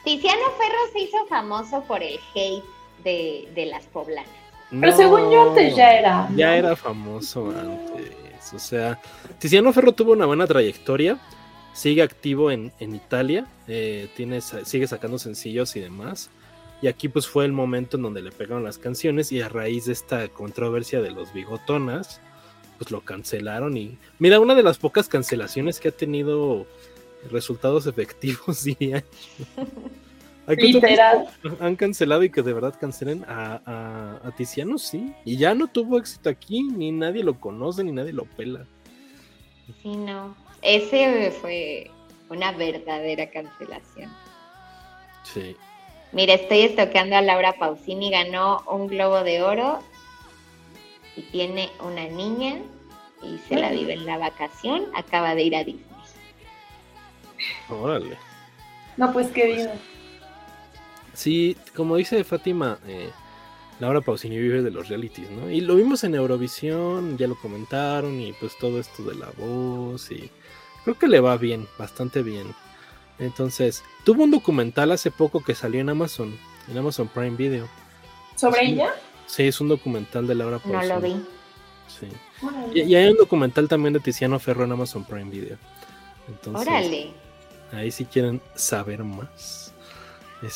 Tiziano 0.09 0.47
Ferro 0.57 0.79
se 0.91 1.01
hizo 1.01 1.27
famoso 1.27 1.85
por 1.87 2.03
el 2.03 2.19
hate 2.35 2.65
de, 3.05 3.47
de 3.55 3.67
las 3.67 3.85
poblanas. 3.89 4.31
Pero 4.71 4.97
según 4.97 5.31
yo 5.31 5.51
antes 5.51 5.77
ya 5.77 5.99
era. 5.99 6.29
Ya 6.35 6.57
era 6.57 6.75
famoso 6.77 7.51
antes. 7.51 8.55
O 8.55 8.59
sea, 8.59 8.99
Tiziano 9.39 9.71
Ferro 9.71 9.93
tuvo 9.93 10.13
una 10.13 10.25
buena 10.25 10.47
trayectoria. 10.47 11.19
Sigue 11.75 12.01
activo 12.01 12.51
en, 12.51 12.73
Italia. 12.81 13.45
Eh, 13.67 14.09
tiene, 14.17 14.41
sigue 14.41 14.87
sacando 14.87 15.19
sencillos 15.19 15.77
y 15.77 15.81
demás. 15.81 16.31
Y 16.81 16.87
aquí 16.87 17.11
pues 17.11 17.27
fue 17.27 17.45
el 17.45 17.53
momento 17.53 17.99
en 17.99 18.05
donde 18.05 18.23
le 18.23 18.33
pegaron 18.33 18.65
las 18.65 18.79
canciones 18.79 19.31
y 19.31 19.43
a 19.43 19.51
raíz 19.51 19.85
de 19.85 19.93
esta 19.93 20.27
controversia 20.29 21.03
de 21.03 21.11
los 21.11 21.35
bigotonas, 21.35 22.23
pues 22.79 22.91
lo 22.91 23.03
cancelaron 23.03 23.77
y 23.77 23.99
mira, 24.19 24.41
una 24.41 24.55
de 24.55 24.63
las 24.63 24.79
pocas 24.79 25.07
cancelaciones 25.07 25.81
que 25.81 25.89
ha 25.89 25.93
tenido 25.93 26.67
resultados 27.31 27.87
efectivos, 27.87 28.65
diría. 28.79 29.05
Literal. 30.47 31.29
Han 31.61 31.77
cancelado 31.77 32.25
y 32.25 32.31
que 32.31 32.43
de 32.43 32.55
verdad 32.55 32.75
cancelen 32.81 33.25
a, 33.29 34.21
a, 34.25 34.31
Tiziano, 34.37 34.79
sí. 34.79 35.13
Y 35.25 35.37
ya 35.37 35.55
no 35.55 35.67
tuvo 35.67 35.99
éxito 35.99 36.31
aquí, 36.31 36.63
ni 36.63 36.91
nadie 36.91 37.23
lo 37.23 37.39
conoce, 37.39 37.85
ni 37.85 37.93
nadie 37.93 38.15
lo 38.15 38.25
pela. 38.25 38.65
Sí, 39.83 39.97
no. 39.97 40.35
Ese 40.63 41.31
fue 41.43 41.91
una 42.31 42.53
verdadera 42.53 43.29
cancelación. 43.31 44.11
Sí. 45.23 45.55
Mira, 46.13 46.35
estoy 46.35 46.61
estoqueando 46.61 47.17
a 47.17 47.23
Laura 47.23 47.53
Pausini, 47.53 48.11
ganó 48.11 48.63
un 48.67 48.87
Globo 48.87 49.23
de 49.23 49.43
Oro 49.43 49.81
y 51.17 51.23
tiene 51.23 51.69
una 51.81 52.07
niña 52.09 52.57
y 53.23 53.39
se 53.49 53.57
la 53.57 53.71
vive 53.71 53.95
en 53.95 54.07
la 54.07 54.17
vacación, 54.17 54.87
acaba 54.95 55.35
de 55.35 55.43
ir 55.43 55.57
a 55.57 55.65
Disney. 55.65 55.88
Órale. 57.69 58.17
No, 58.97 59.13
pues 59.13 59.29
qué 59.29 59.47
bien. 59.47 59.71
Sí, 61.15 61.57
como 61.75 61.97
dice 61.97 62.23
Fátima, 62.25 62.79
eh, 62.87 63.11
Laura 63.81 64.01
Pausini 64.01 64.39
vive 64.39 64.63
de 64.63 64.71
los 64.71 64.89
realities, 64.89 65.31
¿no? 65.31 65.51
Y 65.51 65.61
lo 65.61 65.77
vimos 65.77 66.05
en 66.05 66.15
Eurovisión, 66.15 67.17
ya 67.17 67.27
lo 67.27 67.37
comentaron, 67.37 68.21
y 68.21 68.33
pues 68.35 68.57
todo 68.59 68.81
esto 68.81 69.03
de 69.05 69.15
la 69.15 69.29
voz, 69.37 70.11
y 70.11 70.31
creo 70.85 70.99
que 70.99 71.09
le 71.09 71.21
va 71.21 71.37
bien, 71.37 71.67
bastante 71.79 72.23
bien. 72.23 72.55
Entonces, 73.19 73.83
tuvo 74.05 74.25
un 74.25 74.31
documental 74.31 74.93
hace 74.93 75.11
poco 75.11 75.43
que 75.43 75.55
salió 75.55 75.81
en 75.81 75.89
Amazon, 75.89 76.37
en 76.69 76.79
Amazon 76.79 77.09
Prime 77.09 77.37
Video. 77.37 77.69
¿Sobre 78.37 78.67
ella? 78.67 78.95
Sí, 79.27 79.45
es 79.45 79.61
un 79.61 79.69
documental 79.69 80.27
de 80.27 80.35
Laura 80.35 80.59
Pausini. 80.59 80.89
No 80.89 80.95
lo 80.95 81.01
vi. 81.01 81.17
Sí. 81.89 82.07
Y, 82.75 82.95
hay 82.95 83.09
un 83.09 83.17
documental 83.17 83.69
también 83.69 83.93
de 83.93 84.01
Tiziano 84.01 84.39
Ferro 84.39 84.65
en 84.65 84.73
Amazon 84.73 85.05
Prime 85.05 85.31
Video. 85.31 85.57
Entonces, 86.29 86.67
Órale. 86.67 87.13
Ahí 87.73 87.91
si 87.91 88.05
quieren 88.05 88.41
saber 88.55 89.05
más. 89.05 89.73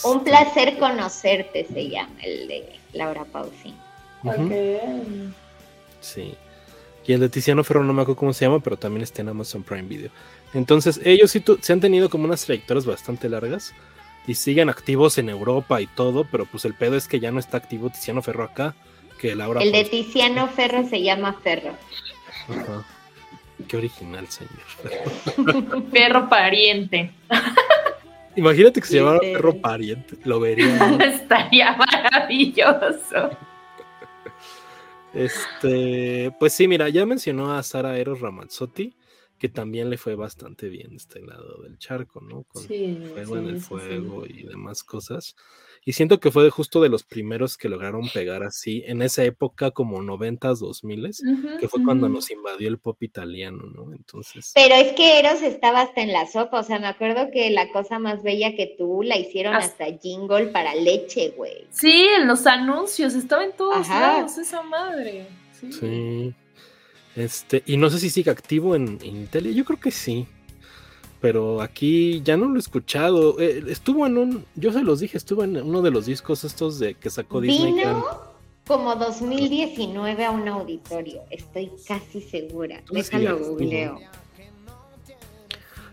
Un 0.04 0.22
placer 0.22 0.78
conocerte 0.78 1.66
se 1.72 1.88
llama 1.88 2.14
el 2.22 2.48
de 2.48 2.78
Laura 2.92 3.24
Pausini. 3.24 3.76
Sí. 6.00 6.34
Y 7.04 7.12
el 7.12 7.20
de 7.20 7.28
Tiziano 7.28 7.64
Ferro 7.64 7.82
no 7.82 7.92
me 7.92 8.02
acuerdo 8.02 8.18
cómo 8.18 8.32
se 8.32 8.44
llama, 8.44 8.60
pero 8.60 8.76
también 8.76 9.02
está 9.02 9.22
en 9.22 9.28
Amazon 9.30 9.64
Prime 9.64 9.88
Video. 9.88 10.10
Entonces, 10.54 11.00
ellos 11.04 11.30
sí 11.30 11.42
se 11.60 11.72
han 11.72 11.80
tenido 11.80 12.08
como 12.08 12.24
unas 12.24 12.44
trayectorias 12.44 12.86
bastante 12.86 13.28
largas 13.28 13.72
y 14.26 14.34
siguen 14.36 14.68
activos 14.68 15.18
en 15.18 15.28
Europa 15.28 15.80
y 15.80 15.88
todo, 15.88 16.24
pero 16.30 16.46
pues 16.46 16.64
el 16.64 16.74
pedo 16.74 16.96
es 16.96 17.08
que 17.08 17.18
ya 17.18 17.32
no 17.32 17.40
está 17.40 17.56
activo 17.56 17.90
Tiziano 17.90 18.22
Ferro 18.22 18.44
acá, 18.44 18.74
que 19.18 19.34
Laura 19.34 19.62
El 19.62 19.72
de 19.72 19.84
Tiziano 19.84 20.46
Ferro 20.48 20.88
se 20.88 21.02
llama 21.02 21.32
Ferro. 21.42 21.74
Ajá. 22.48 22.84
Qué 23.68 23.76
original, 23.76 24.26
señor. 24.28 25.86
Ferro 25.90 26.28
pariente. 26.28 27.10
Imagínate 28.36 28.80
que 28.80 28.86
se 28.86 28.96
llamara 28.96 29.20
perro 29.20 29.60
pariente, 29.60 30.16
lo 30.24 30.40
vería. 30.40 30.76
Estaría 31.04 31.76
maravilloso. 31.76 33.30
Este, 35.12 36.34
pues 36.40 36.54
sí, 36.54 36.66
mira, 36.66 36.88
ya 36.88 37.04
mencionó 37.04 37.52
a 37.52 37.62
Sara 37.62 37.98
Eros 37.98 38.20
Ramazzotti, 38.20 38.96
que 39.38 39.50
también 39.50 39.90
le 39.90 39.98
fue 39.98 40.14
bastante 40.14 40.70
bien 40.70 40.94
este 40.94 41.20
lado 41.20 41.62
del 41.62 41.76
charco, 41.76 42.22
¿no? 42.22 42.44
Con 42.44 42.62
fuego 42.62 43.36
en 43.36 43.48
el 43.48 43.60
fuego 43.60 44.24
y 44.26 44.44
demás 44.44 44.82
cosas. 44.82 45.36
Y 45.84 45.94
siento 45.94 46.20
que 46.20 46.30
fue 46.30 46.48
justo 46.50 46.80
de 46.80 46.88
los 46.88 47.02
primeros 47.02 47.56
que 47.56 47.68
lograron 47.68 48.08
pegar 48.08 48.44
así 48.44 48.84
en 48.86 49.02
esa 49.02 49.24
época 49.24 49.72
como 49.72 50.00
90s, 50.00 50.58
2000 50.58 51.10
que 51.58 51.68
fue 51.68 51.82
cuando 51.82 52.08
nos 52.08 52.30
invadió 52.30 52.68
el 52.68 52.78
pop 52.78 53.02
italiano, 53.02 53.64
¿no? 53.66 53.92
Entonces. 53.92 54.52
Pero 54.54 54.76
es 54.76 54.92
que 54.92 55.18
Eros 55.18 55.42
estaba 55.42 55.80
hasta 55.80 56.02
en 56.02 56.12
la 56.12 56.26
sopa, 56.26 56.60
o 56.60 56.62
sea, 56.62 56.78
me 56.78 56.86
acuerdo 56.86 57.30
que 57.32 57.50
la 57.50 57.72
cosa 57.72 57.98
más 57.98 58.22
bella 58.22 58.54
que 58.54 58.76
tú 58.78 59.02
la 59.02 59.18
hicieron 59.18 59.54
hasta, 59.54 59.86
jingle 60.00 60.46
para 60.46 60.74
leche, 60.76 61.30
güey. 61.36 61.66
Sí, 61.70 62.06
en 62.16 62.28
los 62.28 62.46
anuncios, 62.46 63.14
estaba 63.14 63.44
en 63.44 63.52
todos 63.52 63.88
lados 63.88 64.38
esa 64.38 64.62
madre. 64.62 65.26
Sí. 65.52 66.32
Este, 67.16 67.62
y 67.66 67.76
no 67.76 67.90
sé 67.90 67.98
si 67.98 68.08
sigue 68.08 68.30
activo 68.30 68.76
en, 68.76 68.98
en 69.02 69.22
Italia, 69.24 69.50
yo 69.50 69.64
creo 69.64 69.80
que 69.80 69.90
sí 69.90 70.26
pero 71.22 71.62
aquí 71.62 72.20
ya 72.22 72.36
no 72.36 72.46
lo 72.46 72.56
he 72.56 72.58
escuchado. 72.58 73.38
Eh, 73.38 73.62
estuvo 73.68 74.06
en 74.06 74.18
un, 74.18 74.44
yo 74.56 74.72
se 74.72 74.82
los 74.82 74.98
dije, 74.98 75.16
estuvo 75.16 75.44
en 75.44 75.56
uno 75.56 75.80
de 75.80 75.92
los 75.92 76.04
discos 76.04 76.42
estos 76.42 76.80
de 76.80 76.94
que 76.94 77.10
sacó 77.10 77.40
Disney. 77.40 77.74
Vino 77.74 78.04
como 78.66 78.96
2019 78.96 80.24
a 80.24 80.30
un 80.32 80.48
auditorio, 80.48 81.22
estoy 81.30 81.70
casi 81.86 82.20
segura. 82.20 82.82
Déjalo 82.90 83.38
googleo. 83.38 84.00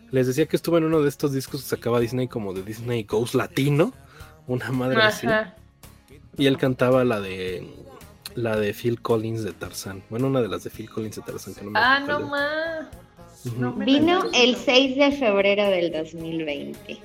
Les 0.10 0.26
decía 0.26 0.48
que 0.48 0.56
estuvo 0.56 0.80
en 0.80 0.86
uno 0.86 1.02
de 1.02 1.10
estos 1.10 1.32
discos 1.32 1.62
que 1.62 1.70
sacaba 1.70 2.00
Disney 2.00 2.28
como 2.28 2.52
de 2.54 2.64
Disney 2.64 3.04
Ghost 3.04 3.36
Latino, 3.36 3.94
una 4.48 4.72
madre 4.72 5.00
así. 5.04 5.28
Y 6.38 6.48
él 6.48 6.58
cantaba 6.58 7.04
la 7.06 7.22
de 7.22 7.72
la 8.34 8.56
de 8.56 8.74
Phil 8.74 9.00
Collins 9.00 9.44
de 9.44 9.52
Tarzan. 9.52 10.02
Bueno, 10.10 10.26
una 10.26 10.42
de 10.42 10.48
las 10.48 10.64
de 10.64 10.72
Phil 10.72 10.90
Collins 10.90 11.18
de 11.18 11.22
Tarzan 11.22 11.54
que 11.54 11.64
no 11.64 11.72
me 11.72 11.80
Ah, 11.80 12.00
no 12.00 12.22
más. 12.22 12.88
Vino 13.44 14.24
el 14.34 14.56
6 14.56 14.98
de 14.98 15.12
febrero 15.12 15.68
del 15.70 15.92
2020. 15.92 17.00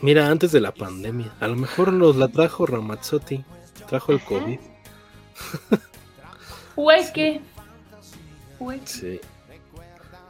Mira, 0.00 0.28
antes 0.28 0.52
de 0.52 0.60
la 0.60 0.72
pandemia. 0.72 1.32
A 1.40 1.48
lo 1.48 1.56
mejor 1.56 1.92
nos 1.92 2.16
la 2.16 2.28
trajo 2.28 2.66
Ramazzotti. 2.66 3.44
Trajo 3.88 4.12
el 4.12 4.20
COVID. 4.20 4.58
Hueque. 6.76 7.40
Sí. 8.84 9.20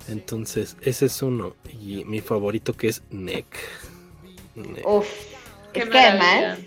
Entonces, 0.09 0.77
ese 0.81 1.07
es 1.07 1.23
uno. 1.23 1.55
Y 1.81 2.05
mi 2.05 2.21
favorito 2.21 2.73
que 2.75 2.89
es 2.89 3.03
Neck. 3.11 3.47
Uf. 4.85 5.07
Qué 5.73 5.81
es 5.81 5.89
que 5.89 5.99
además 5.99 6.59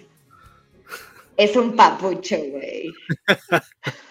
es 1.37 1.55
un 1.55 1.75
papucho, 1.75 2.37
güey. 2.37 2.93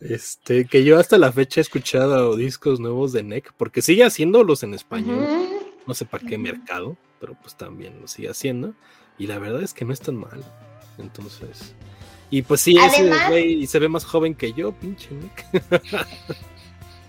Este, 0.00 0.66
que 0.66 0.84
yo 0.84 0.98
hasta 0.98 1.18
la 1.18 1.32
fecha 1.32 1.60
he 1.60 1.62
escuchado 1.62 2.36
discos 2.36 2.80
nuevos 2.80 3.12
de 3.12 3.22
NEC, 3.22 3.52
porque 3.56 3.82
sigue 3.82 4.04
haciéndolos 4.04 4.62
en 4.62 4.74
español. 4.74 5.26
No 5.86 5.94
sé 5.94 6.04
para 6.04 6.26
qué 6.26 6.38
mercado, 6.38 6.96
pero 7.20 7.34
pues 7.40 7.56
también 7.56 8.00
lo 8.00 8.08
sigue 8.08 8.30
haciendo. 8.30 8.74
Y 9.18 9.26
la 9.26 9.38
verdad 9.38 9.62
es 9.62 9.74
que 9.74 9.84
no 9.84 9.92
es 9.92 10.00
tan 10.00 10.16
mal. 10.16 10.42
Entonces. 10.98 11.74
Y 12.30 12.42
pues 12.42 12.60
sí, 12.60 12.76
ese 12.76 13.10
güey 13.28 13.66
se 13.66 13.78
ve 13.78 13.88
más 13.88 14.04
joven 14.04 14.34
que 14.34 14.52
yo, 14.52 14.72
pinche 14.72 15.08
NEC. 15.10 15.46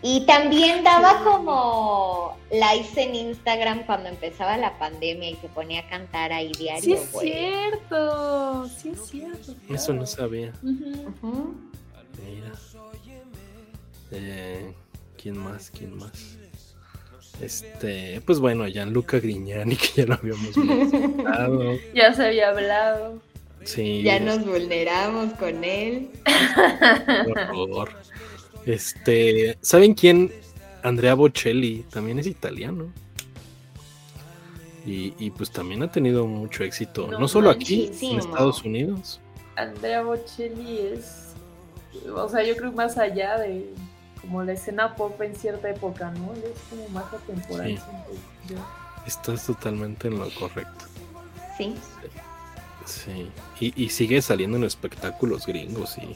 y 0.01 0.25
también 0.25 0.83
daba 0.83 1.23
como 1.23 2.37
likes 2.51 3.01
en 3.01 3.15
Instagram 3.15 3.85
cuando 3.85 4.09
empezaba 4.09 4.57
la 4.57 4.77
pandemia 4.79 5.29
y 5.29 5.35
se 5.35 5.47
ponía 5.47 5.81
a 5.81 5.87
cantar 5.87 6.33
ahí 6.33 6.51
diario. 6.57 6.81
Sí, 6.81 6.93
es 6.93 7.09
cierto. 7.19 8.67
Sí, 8.67 8.89
es 8.89 9.05
cierto. 9.07 9.55
Eso 9.69 9.93
no 9.93 10.07
sabía. 10.07 10.53
Mira. 12.23 12.51
Eh, 14.11 14.73
¿Quién 15.21 15.37
más? 15.37 15.71
¿Quién 15.71 15.95
más? 15.97 16.37
Este, 17.41 18.21
pues 18.25 18.39
bueno, 18.39 18.67
Gianluca 18.67 19.19
Grignani, 19.19 19.75
que 19.77 19.87
ya 19.95 20.05
lo 20.05 20.13
habíamos 20.15 20.55
mencionado. 20.57 21.73
ya 21.95 22.13
se 22.13 22.25
había 22.25 22.49
hablado. 22.49 23.19
Sí. 23.63 24.01
Ya 24.03 24.19
nos 24.19 24.45
vulneramos 24.45 25.33
con 25.33 25.63
él. 25.63 26.09
Horror. 27.53 27.89
Este, 28.65 29.57
¿saben 29.61 29.93
quién? 29.93 30.31
Andrea 30.83 31.13
Bocelli, 31.13 31.85
también 31.91 32.19
es 32.19 32.27
italiano. 32.27 32.91
Y, 34.85 35.13
y 35.19 35.29
pues 35.29 35.51
también 35.51 35.83
ha 35.83 35.91
tenido 35.91 36.25
mucho 36.25 36.63
éxito, 36.63 37.07
no, 37.07 37.19
No 37.19 37.27
solo 37.27 37.51
aquí, 37.51 37.91
en. 38.01 38.19
Estados 38.19 38.63
Unidos. 38.63 39.19
Andrea 39.55 40.01
Bocelli 40.01 40.79
es, 40.93 41.30
o 42.15 42.29
sea, 42.29 42.43
yo 42.43 42.55
creo 42.55 42.71
más 42.71 42.97
allá 42.97 43.37
de 43.37 43.73
como 44.21 44.43
la 44.43 44.53
escena 44.53 44.95
pop 44.95 45.19
en 45.21 45.35
cierta 45.35 45.69
época, 45.69 46.11
¿no? 46.11 46.33
Es 46.33 46.59
como 46.69 46.87
más 46.89 47.11
atemporal. 47.13 47.67
Sí. 47.67 47.77
siento 47.77 48.21
yo. 48.49 48.57
Estás 49.05 49.45
totalmente 49.45 50.07
en 50.07 50.19
lo 50.19 50.29
correcto. 50.35 50.85
Sí. 51.57 51.75
Sí. 52.85 53.31
Y, 53.59 53.83
y 53.83 53.89
sigue 53.89 54.21
saliendo 54.21 54.57
en 54.57 54.63
espectáculos 54.63 55.45
gringos 55.45 55.97
y 55.97 56.15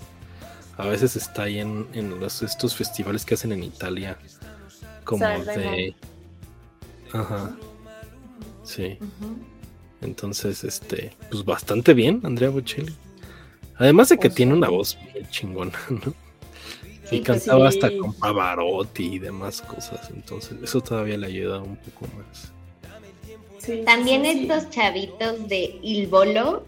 a 0.78 0.88
veces 0.88 1.16
está 1.16 1.44
ahí 1.44 1.60
en, 1.60 1.88
en 1.94 2.20
los, 2.20 2.42
estos 2.42 2.76
festivales 2.76 3.26
que 3.26 3.36
hacen 3.36 3.52
en 3.52 3.64
Italia. 3.64 4.18
Como 5.04 5.26
de. 5.26 5.96
Ajá. 7.14 7.56
Sí. 8.64 8.98
Entonces, 10.02 10.64
este, 10.64 11.16
pues 11.32 11.46
bastante 11.46 11.94
bien, 11.94 12.22
Andrea 12.24 12.50
Bocelli. 12.50 12.96
Además 13.78 14.10
de 14.10 14.16
que 14.18 14.30
Pues 14.30 14.36
tiene 14.36 14.54
una 14.54 14.70
voz 14.70 14.98
bien 15.14 15.28
chingona, 15.30 15.72
¿no? 15.90 16.14
Sí, 17.10 17.18
y 17.18 17.22
pues 17.22 17.44
cantaba 17.44 17.72
sí. 17.72 17.78
hasta 17.80 17.98
con 17.98 18.14
Pavarotti 18.14 19.16
y 19.16 19.20
demás 19.20 19.62
cosas. 19.62 20.10
Entonces, 20.10 20.58
eso 20.64 20.82
todavía 20.82 21.18
le 21.18 21.28
ayuda 21.28 21.60
un 21.62 21.76
poco 21.78 22.08
más. 22.18 22.52
Sí, 23.60 23.82
También 23.86 24.24
sí, 24.26 24.32
sí. 24.34 24.42
estos 24.48 24.70
chavitos 24.70 25.48
de 25.48 25.80
Il 25.84 26.08
Bolo. 26.08 26.66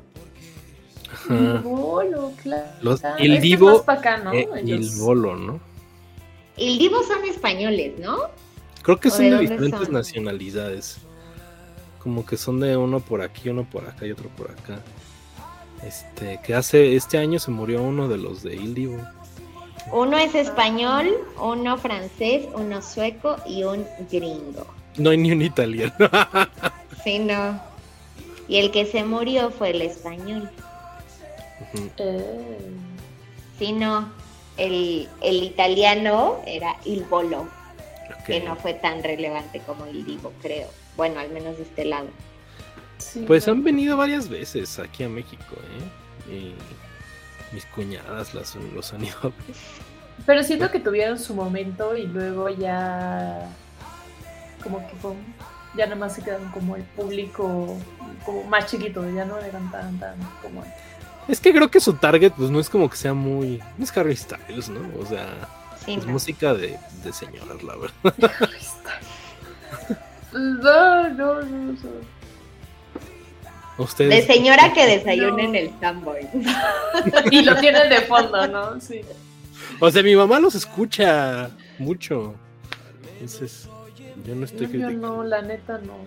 Ajá. 1.12 1.34
El 1.36 1.60
bolo, 1.60 2.34
claro. 2.44 2.68
Los- 2.82 3.02
el 3.20 3.40
Divo, 3.40 3.84
acá, 3.88 4.18
¿no? 4.18 4.34
Eh, 4.34 4.48
Ellos- 4.58 4.98
bolo, 5.00 5.36
¿no? 5.36 5.60
Il 6.58 6.78
Divo 6.78 7.02
son 7.04 7.24
españoles, 7.26 7.94
¿no? 8.00 8.18
Creo 8.82 9.00
que 9.00 9.08
¿O 9.08 9.12
son 9.12 9.30
de 9.30 9.40
diferentes 9.40 9.80
son? 9.86 9.94
nacionalidades. 9.94 10.98
Como 12.00 12.26
que 12.26 12.36
son 12.38 12.60
de 12.60 12.76
uno 12.78 13.00
por 13.00 13.22
aquí, 13.22 13.50
uno 13.50 13.68
por 13.70 13.88
acá 13.88 14.06
y 14.06 14.12
otro 14.12 14.30
por 14.30 14.52
acá. 14.52 14.82
Este, 15.84 16.40
que 16.44 16.56
hace, 16.56 16.96
este 16.96 17.18
año 17.18 17.40
se 17.40 17.52
murió 17.52 17.82
uno 17.84 18.08
de 18.08 18.18
los 18.18 18.44
de 18.44 18.56
Il 18.56 18.74
Divo. 18.74 18.98
Uno 19.92 20.18
es 20.18 20.36
español, 20.36 21.10
uno 21.40 21.78
francés, 21.78 22.46
uno 22.54 22.82
sueco 22.82 23.38
y 23.46 23.64
un 23.64 23.86
gringo. 24.12 24.68
No 24.98 25.12
hay 25.12 25.18
ni 25.18 25.32
un 25.32 25.42
italiano. 25.42 25.94
Sí, 27.04 27.20
no. 27.20 27.62
Y 28.50 28.58
el 28.58 28.70
que 28.72 28.86
se 28.86 29.06
murió 29.06 29.50
fue 29.50 29.70
el 29.70 29.82
español. 29.82 30.50
Eh, 31.98 32.58
Sí, 33.58 33.72
no. 33.72 34.12
El, 34.58 35.08
el 35.22 35.44
italiano 35.44 36.42
era 36.46 36.76
Il 36.84 37.04
Bolo, 37.06 37.48
que 38.26 38.42
no 38.42 38.56
fue 38.58 38.74
tan 38.74 39.04
relevante 39.04 39.62
como 39.66 39.88
Il 39.88 40.06
Divo, 40.06 40.34
creo. 40.42 40.68
Bueno, 40.98 41.20
al 41.20 41.30
menos 41.30 41.58
de 41.58 41.64
este 41.64 41.86
lado. 41.86 42.08
Sí, 42.98 43.24
Pues 43.28 43.48
han 43.48 43.64
venido 43.64 43.98
varias 43.98 44.30
veces 44.30 44.80
aquí 44.80 45.04
a 45.04 45.10
México, 45.10 45.56
¿eh? 46.30 46.32
Y 46.34 46.56
mis 47.56 47.66
cuñadas 47.68 48.34
las, 48.34 48.56
los 48.56 48.94
han 48.94 49.04
ido 49.06 49.18
a 49.20 49.28
ver. 49.28 49.34
Pero 50.26 50.44
siento 50.44 50.70
que 50.72 50.80
tuvieron 50.80 51.18
su 51.20 51.34
momento 51.36 51.96
y 51.96 52.08
luego 52.08 52.50
ya 52.50 53.50
como 54.64 54.80
que 54.90 54.96
fue- 54.98 55.14
ya 55.76 55.86
nada 55.86 55.96
más 55.98 56.16
se 56.16 56.24
quedaron 56.24 56.50
como 56.52 56.76
el 56.76 56.84
público 56.84 57.78
como 58.26 58.44
más 58.46 58.66
chiquito, 58.66 59.08
ya 59.12 59.26
no 59.26 59.38
eran 59.38 59.70
tan 59.72 60.00
tan 60.00 60.16
como 60.42 60.64
Es 61.28 61.40
que 61.40 61.54
creo 61.54 61.70
que 61.70 61.80
su 61.80 61.94
target, 61.94 62.32
pues 62.36 62.50
no 62.50 62.60
es 62.60 62.70
como 62.70 62.90
que 62.90 62.98
sea 62.98 63.14
muy. 63.14 63.62
No 63.78 63.84
es 63.84 63.96
Harry 63.96 64.16
Styles, 64.16 64.70
¿no? 64.70 64.80
O 65.00 65.06
sea, 65.06 65.28
Sí, 65.86 65.94
es 65.96 66.06
no. 66.06 66.14
música 66.14 66.54
de, 66.54 66.78
de 67.04 67.14
señoras, 67.14 67.62
la 67.64 67.76
verdad. 67.76 68.32
No, 70.34 71.10
no, 71.10 71.42
no, 71.42 71.72
no. 71.74 72.17
Ustedes. 73.78 74.28
De 74.28 74.34
señora 74.34 74.74
que 74.74 74.86
desayuna 74.98 75.44
en 75.44 75.56
el 75.56 75.72
Samboy. 75.80 76.28
Y 77.32 77.42
lo 77.44 77.56
tienen 77.58 77.90
de 77.90 78.02
fondo, 78.02 78.48
¿no? 78.48 78.80
Sí. 78.82 79.02
O 79.80 79.92
sea, 79.92 80.04
mi 80.04 80.16
mamá 80.16 80.40
los 80.40 80.56
escucha 80.56 81.50
mucho. 81.78 82.36
Entonces, 83.14 83.68
yo 84.26 84.36
no 84.36 84.46
estoy 84.46 84.68
No, 84.68 84.90
yo 84.90 84.98
no, 84.98 85.24
la 85.24 85.42
neta 85.42 85.80
no. 85.80 85.98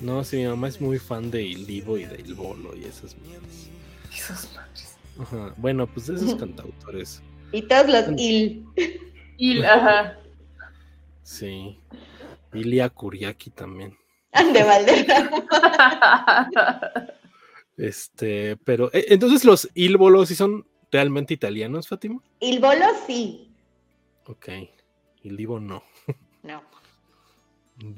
No, 0.00 0.24
sí, 0.24 0.36
mi 0.36 0.46
mamá 0.46 0.68
es 0.68 0.80
muy 0.80 0.98
fan 0.98 1.30
de 1.30 1.42
Il 1.42 1.66
Divo 1.66 1.96
y 1.96 2.04
de 2.04 2.20
Il 2.20 2.34
Bolo 2.34 2.76
y 2.76 2.84
esas 2.84 3.16
mierdas. 3.16 3.68
Esos 4.12 4.52
madres. 4.54 4.96
Ajá. 5.18 5.54
Bueno, 5.56 5.86
pues 5.86 6.06
de 6.06 6.16
esos 6.16 6.34
cantautores. 6.34 7.22
Y 7.52 7.62
todos 7.62 7.88
los 7.88 8.20
Il. 8.20 8.66
Y, 9.38 9.62
ajá. 9.62 10.18
Sí. 11.22 11.78
Ilia 12.52 12.88
Kuriaki 12.88 13.50
también. 13.50 13.96
De 14.52 14.62
Valderrama. 14.62 15.46
Este, 17.76 18.56
pero. 18.58 18.90
eh, 18.92 19.06
entonces, 19.08 19.44
los 19.44 19.68
Il 19.74 19.96
Bolo 19.96 20.24
sí 20.26 20.34
son 20.34 20.66
realmente 20.90 21.34
italianos, 21.34 21.88
Fátima. 21.88 22.20
Il 22.40 22.60
Bolo 22.60 22.86
sí. 23.06 23.54
Ok. 24.26 24.48
Il 25.22 25.36
Divo 25.36 25.60
no. 25.60 25.82
No. 26.42 26.62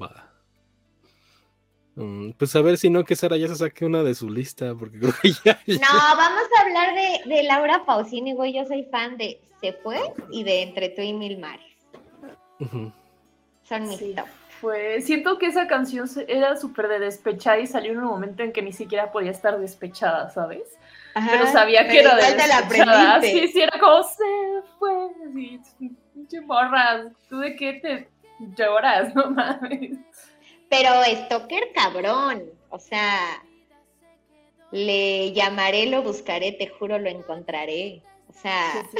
Va. 0.01 0.33
Mm, 1.95 2.31
pues 2.31 2.55
a 2.55 2.61
ver 2.61 2.77
si 2.77 2.89
no 2.89 3.03
que 3.03 3.15
Sara 3.15 3.37
ya 3.37 3.47
se 3.47 3.55
saque 3.55 3.85
una 3.85 4.03
de 4.03 4.15
su 4.15 4.29
lista, 4.29 4.73
porque 4.75 4.99
creo 4.99 5.13
que 5.21 5.31
ya. 5.45 5.59
No, 5.67 5.87
vamos 6.17 6.43
a 6.57 6.61
hablar 6.61 6.95
de, 6.95 7.29
de 7.35 7.43
Laura 7.43 7.85
Pausini, 7.85 8.33
güey. 8.33 8.53
Yo 8.53 8.65
soy 8.65 8.83
fan 8.91 9.17
de 9.17 9.41
Se 9.61 9.73
Fue 9.73 9.99
y 10.31 10.43
de 10.43 10.63
Entre 10.63 10.89
tú 10.89 11.01
y 11.01 11.13
Mil 11.13 11.37
Mares. 11.37 11.65
Son 13.63 13.87
mis 13.87 13.97
Sí. 13.99 14.13
top. 14.15 14.25
Fue, 14.59 15.01
siento 15.01 15.37
que 15.37 15.45
esa 15.45 15.67
canción 15.67 16.07
era 16.27 16.57
súper 16.57 16.87
de 16.89 16.99
despechada 16.99 17.59
y 17.59 17.67
salió 17.67 17.93
en 17.93 17.99
un 17.99 18.05
momento 18.05 18.43
en 18.43 18.51
que 18.51 18.61
ni 18.61 18.73
siquiera 18.73 19.11
podía 19.11 19.31
estar 19.31 19.57
despechada, 19.59 20.29
¿sabes? 20.29 20.77
Pero 21.13 21.47
sabía 21.47 21.87
que 21.87 21.97
pero 21.97 22.11
era 22.11 22.15
de 22.17 22.35
despechada. 22.35 23.21
Sí, 23.21 23.47
sí, 23.47 23.61
era 23.61 23.79
como 23.79 24.03
se 24.03 24.23
fue. 24.77 24.91
Sí, 25.33 25.91
pinche 26.13 26.41
morras. 26.41 27.07
¿Tú 27.29 27.39
de 27.39 27.55
qué 27.55 27.73
te 27.73 28.09
lloras? 28.57 29.13
No 29.15 29.31
mames. 29.31 29.97
Pero 30.69 30.89
Stoker 31.25 31.71
cabrón. 31.73 32.43
O 32.69 32.79
sea, 32.79 33.41
le 34.71 35.31
llamaré, 35.33 35.87
lo 35.87 36.03
buscaré, 36.03 36.51
te 36.51 36.67
juro, 36.67 36.99
lo 36.99 37.09
encontraré. 37.09 38.03
O 38.27 38.33
sea, 38.33 38.85
Sí, 38.91 38.97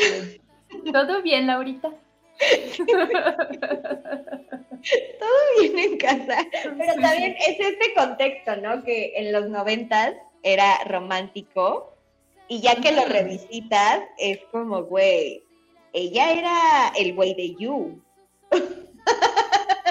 sí. 0.70 0.92
¿Todo 0.92 1.22
bien, 1.22 1.48
Laurita? 1.48 1.92
todo 5.20 5.30
bien 5.60 5.80
en 5.80 5.98
casa. 5.98 6.38
Pero 6.64 6.94
también 7.02 7.36
es 7.48 7.60
este 7.60 7.94
contexto, 7.94 8.56
¿no? 8.58 8.84
Que 8.84 9.14
en 9.16 9.32
los 9.32 9.50
noventas 9.50 10.16
era 10.44 10.84
romántico 10.86 11.94
y 12.48 12.62
ya 12.62 12.76
que 12.76 12.92
lo 12.92 13.06
revisitas 13.06 14.02
es 14.18 14.40
como, 14.52 14.84
güey, 14.84 15.44
ella 15.94 16.32
era 16.32 16.92
el 16.98 17.14
güey 17.14 17.34
de 17.36 17.56
You. 17.56 18.02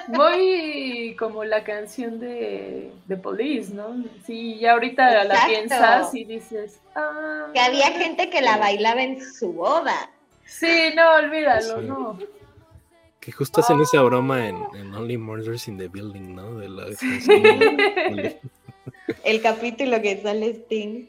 Muy 0.08 1.14
como 1.18 1.44
la 1.44 1.62
canción 1.64 2.18
de, 2.18 2.90
de 3.06 3.16
Police, 3.16 3.74
¿no? 3.74 4.02
Sí, 4.24 4.58
ya 4.58 4.72
ahorita 4.72 5.24
la 5.24 5.46
piensas 5.46 6.14
y 6.14 6.24
dices, 6.24 6.80
ah. 6.94 7.48
Que 7.52 7.60
había 7.60 7.88
gente 7.88 8.30
que 8.30 8.40
la 8.40 8.56
bailaba 8.56 9.02
en 9.02 9.20
su 9.20 9.52
boda. 9.52 10.10
Sí, 10.46 10.92
no, 10.96 11.14
olvídalo, 11.16 11.80
Sí. 11.80 11.86
no. 11.86 12.18
Que 13.28 13.32
justo 13.32 13.60
hacen 13.60 13.78
esa 13.82 14.00
broma 14.00 14.48
en, 14.48 14.56
en 14.74 14.94
Only 14.94 15.18
Murders 15.18 15.68
in 15.68 15.76
the 15.76 15.88
Building, 15.88 16.34
¿no? 16.34 16.54
De 16.56 16.66
la 16.70 16.86
Sí. 16.96 17.06
canción 17.26 17.76
de- 18.16 18.40
El 19.24 19.42
capítulo 19.42 20.00
que 20.00 20.22
sale 20.22 20.48
Sting. 20.54 21.04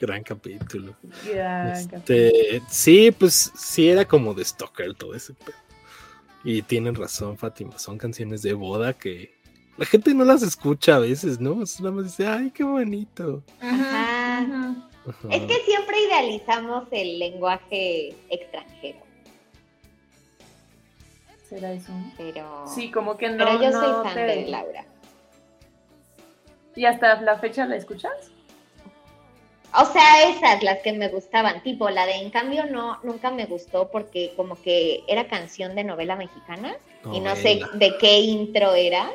gran 0.00 0.22
capítulo. 0.22 0.94
Gran 1.28 1.72
Este, 1.72 2.62
sí, 2.70 3.10
pues 3.10 3.50
sí 3.56 3.88
era 3.88 4.04
como 4.04 4.32
de 4.32 4.44
Stalker 4.44 4.94
todo 4.94 5.12
ese 5.16 5.34
pedo. 5.34 5.56
Y 6.44 6.62
tienen 6.62 6.94
razón, 6.94 7.36
Fátima, 7.36 7.76
son 7.80 7.98
canciones 7.98 8.42
de 8.42 8.52
boda 8.52 8.92
que 8.92 9.34
la 9.76 9.86
gente 9.86 10.14
no 10.14 10.24
las 10.24 10.42
escucha 10.44 10.94
a 10.94 11.00
veces, 11.00 11.40
¿no? 11.40 11.64
Es 11.64 11.80
nada 11.80 11.96
más 11.96 12.04
dice, 12.04 12.28
ay, 12.28 12.52
qué 12.52 12.62
bonito. 12.62 13.42
Ajá. 13.60 14.46
Es 15.30 15.42
que 15.42 15.54
siempre 15.64 15.96
idealizamos 16.06 16.84
el 16.92 17.18
lenguaje 17.18 18.14
extranjero, 18.30 18.98
¿Será 21.48 21.72
eso? 21.72 21.92
pero, 22.16 22.64
Sí, 22.74 22.90
como 22.90 23.16
que 23.16 23.28
no. 23.28 23.38
pero 23.44 23.62
yo 23.62 23.70
no 23.70 23.80
soy 23.80 24.04
fan 24.04 24.14
te- 24.14 24.20
de 24.24 24.46
Laura. 24.46 24.84
¿Y 26.74 26.84
hasta 26.84 27.20
la 27.22 27.38
fecha 27.38 27.64
la 27.66 27.76
escuchas? 27.76 28.12
O 29.78 29.84
sea, 29.84 30.28
esas 30.30 30.62
las 30.62 30.78
que 30.78 30.92
me 30.92 31.08
gustaban, 31.08 31.62
tipo 31.62 31.88
la 31.90 32.06
de 32.06 32.14
En 32.16 32.30
cambio 32.30 32.64
no, 32.66 32.98
nunca 33.02 33.30
me 33.30 33.46
gustó 33.46 33.88
porque 33.90 34.32
como 34.36 34.60
que 34.60 35.02
era 35.06 35.28
canción 35.28 35.74
de 35.74 35.84
novela 35.84 36.16
mexicana 36.16 36.76
y 37.12 37.20
no 37.20 37.36
sé 37.36 37.60
de 37.74 37.96
qué 37.98 38.18
intro 38.20 38.74
era, 38.74 39.10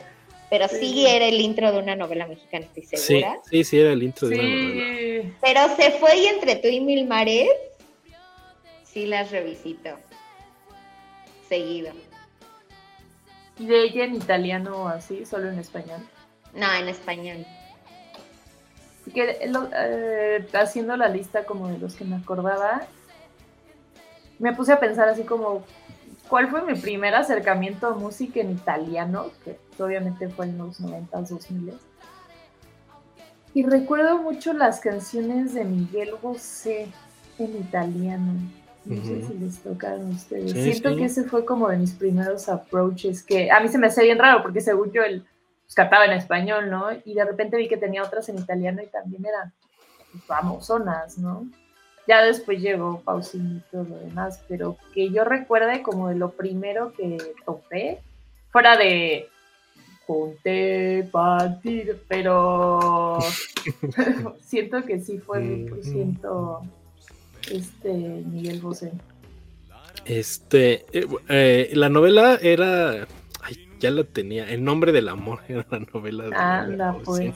pero 0.49 0.67
sí 0.67 0.77
Sí. 0.93 1.05
era 1.07 1.25
el 1.25 1.41
intro 1.41 1.71
de 1.71 1.79
una 1.79 1.95
novela 1.95 2.27
mexicana, 2.27 2.65
estoy 2.65 2.83
Sí, 2.83 2.97
segura. 2.97 3.39
sí, 3.49 3.63
sí, 3.63 3.79
era 3.79 3.91
el 3.91 4.03
intro 4.03 4.27
de 4.29 4.35
una 4.35 4.43
novela. 4.47 4.97
Sí. 5.23 5.33
Pero 5.41 5.75
se 5.75 5.91
fue 5.99 6.17
y 6.17 6.25
entre 6.27 6.55
tú 6.57 6.67
y 6.67 6.79
mil 6.79 7.07
mares, 7.07 7.49
sí 8.83 9.05
las 9.07 9.31
revisito. 9.31 9.89
Seguido. 11.49 11.91
Y 13.61 13.67
de 13.67 13.83
ella 13.83 14.05
en 14.05 14.15
italiano 14.15 14.75
o 14.83 14.87
así, 14.87 15.23
solo 15.23 15.49
en 15.49 15.59
español. 15.59 15.99
No, 16.55 16.65
en 16.73 16.87
español. 16.89 17.45
Que 19.13 19.45
lo- 19.47 19.69
eh, 19.75 20.47
haciendo 20.53 20.97
la 20.97 21.09
lista 21.09 21.43
como 21.45 21.67
de 21.67 21.77
los 21.77 21.93
que 21.95 22.03
me 22.05 22.15
acordaba, 22.15 22.81
me 24.39 24.53
puse 24.55 24.73
a 24.73 24.79
pensar 24.79 25.09
así 25.09 25.23
como, 25.23 25.63
¿cuál 26.27 26.49
fue 26.49 26.63
mi 26.63 26.73
primer 26.73 27.13
acercamiento 27.13 27.85
a 27.87 27.93
música 27.93 28.39
en 28.39 28.51
italiano? 28.51 29.27
Que 29.45 29.59
obviamente 29.79 30.27
fue 30.29 30.45
en 30.45 30.57
los 30.57 30.79
90s, 30.79 31.29
2000 31.29 31.73
Y 33.53 33.63
recuerdo 33.63 34.17
mucho 34.17 34.53
las 34.53 34.79
canciones 34.79 35.53
de 35.53 35.65
Miguel 35.65 36.15
Bosé 36.19 36.87
en 37.37 37.57
italiano. 37.57 38.33
No 38.85 38.95
sé 39.05 39.21
si 39.27 39.33
les 39.35 39.59
tocaron 39.59 40.07
a 40.07 40.09
ustedes. 40.09 40.51
Sí, 40.53 40.63
Siento 40.63 40.89
sí. 40.89 40.95
que 40.97 41.05
ese 41.05 41.23
fue 41.23 41.45
como 41.45 41.69
de 41.69 41.77
mis 41.77 41.91
primeros 41.93 42.49
approaches, 42.49 43.23
que 43.23 43.51
a 43.51 43.59
mí 43.59 43.67
se 43.69 43.77
me 43.77 43.87
hace 43.87 44.03
bien 44.03 44.17
raro, 44.17 44.41
porque 44.41 44.59
según 44.61 44.91
yo 44.91 45.03
él 45.03 45.23
pues, 45.63 45.75
cantaba 45.75 46.05
en 46.05 46.13
español, 46.13 46.69
¿no? 46.69 46.87
Y 47.05 47.13
de 47.13 47.23
repente 47.25 47.57
vi 47.57 47.67
que 47.67 47.77
tenía 47.77 48.03
otras 48.03 48.27
en 48.29 48.39
italiano 48.39 48.81
y 48.81 48.87
también 48.87 49.25
eran 49.25 49.53
pues, 50.11 50.23
famosonas, 50.25 51.17
¿no? 51.19 51.45
Ya 52.07 52.23
después 52.23 52.59
llegó 52.59 53.01
Pausini 53.01 53.57
y 53.57 53.63
todo 53.71 53.83
lo 53.83 53.97
demás, 53.99 54.43
pero 54.47 54.75
que 54.93 55.11
yo 55.11 55.23
recuerde 55.23 55.83
como 55.83 56.09
de 56.09 56.15
lo 56.15 56.31
primero 56.31 56.91
que 56.93 57.17
topé, 57.45 58.01
fuera 58.51 58.75
de 58.75 59.29
Junté 60.07 61.07
partir, 61.11 62.01
pero 62.07 63.19
siento 64.41 64.83
que 64.83 64.99
sí 64.99 65.19
fue 65.19 65.39
Mm. 65.39 65.67
100% 65.67 66.61
este 67.49 67.89
Miguel 67.93 68.59
Bosé. 68.59 68.91
Este, 70.05 70.85
eh, 70.93 71.07
eh, 71.29 71.69
la 71.73 71.89
novela 71.89 72.39
era, 72.41 73.07
ay, 73.41 73.69
ya 73.79 73.91
la 73.91 74.03
tenía, 74.03 74.49
El 74.49 74.63
nombre 74.63 74.91
del 74.91 75.09
amor 75.09 75.39
era 75.47 75.65
la 75.69 75.79
novela. 75.93 76.25
de 76.25 76.35
Anda, 76.35 76.91
Miguel 76.93 77.03
pues. 77.05 77.33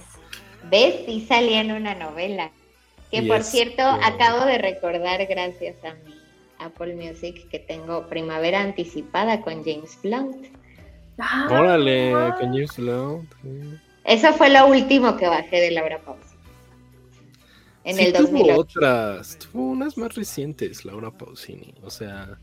¿Ves? 0.69 0.95
Sí 1.05 1.25
salía 1.27 1.61
en 1.61 1.71
una 1.71 1.93
novela. 1.95 2.51
Que 3.11 3.17
Y 3.17 3.27
por 3.27 3.37
este- 3.37 3.51
cierto, 3.51 3.83
acabo 3.83 4.45
de 4.45 4.57
recordar, 4.57 5.25
gracias 5.27 5.75
a 5.83 5.93
mi 6.05 6.15
Apple 6.59 6.95
Music, 6.95 7.47
que 7.49 7.59
tengo 7.59 8.07
Primavera 8.07 8.61
Anticipada 8.61 9.41
con 9.41 9.63
James 9.63 9.97
Blunt. 10.01 10.47
Ah, 11.19 11.47
Órale, 11.51 12.11
can 12.39 12.53
you 12.53 12.67
slow? 12.67 13.23
Eso 14.03 14.33
fue 14.33 14.49
lo 14.49 14.67
último 14.67 15.15
que 15.17 15.27
bajé 15.27 15.61
de 15.61 15.71
Laura 15.71 15.99
Pausi. 15.99 16.24
En 17.85 17.95
Sí 17.97 18.03
el 18.05 18.13
tuvo 18.13 18.23
2008. 18.23 18.59
otras, 18.59 19.37
tuvo 19.39 19.69
unas 19.69 19.97
más 19.97 20.15
recientes, 20.15 20.85
Laura 20.85 21.11
Pausini. 21.11 21.73
O 21.83 21.89
sea, 21.89 22.39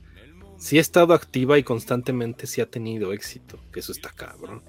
sí 0.56 0.78
ha 0.78 0.80
estado 0.80 1.14
activa 1.14 1.58
y 1.58 1.64
constantemente 1.64 2.46
sí 2.46 2.60
ha 2.60 2.70
tenido 2.70 3.12
éxito, 3.12 3.58
que 3.72 3.80
eso 3.80 3.92
está 3.92 4.10
cabrón. 4.10 4.62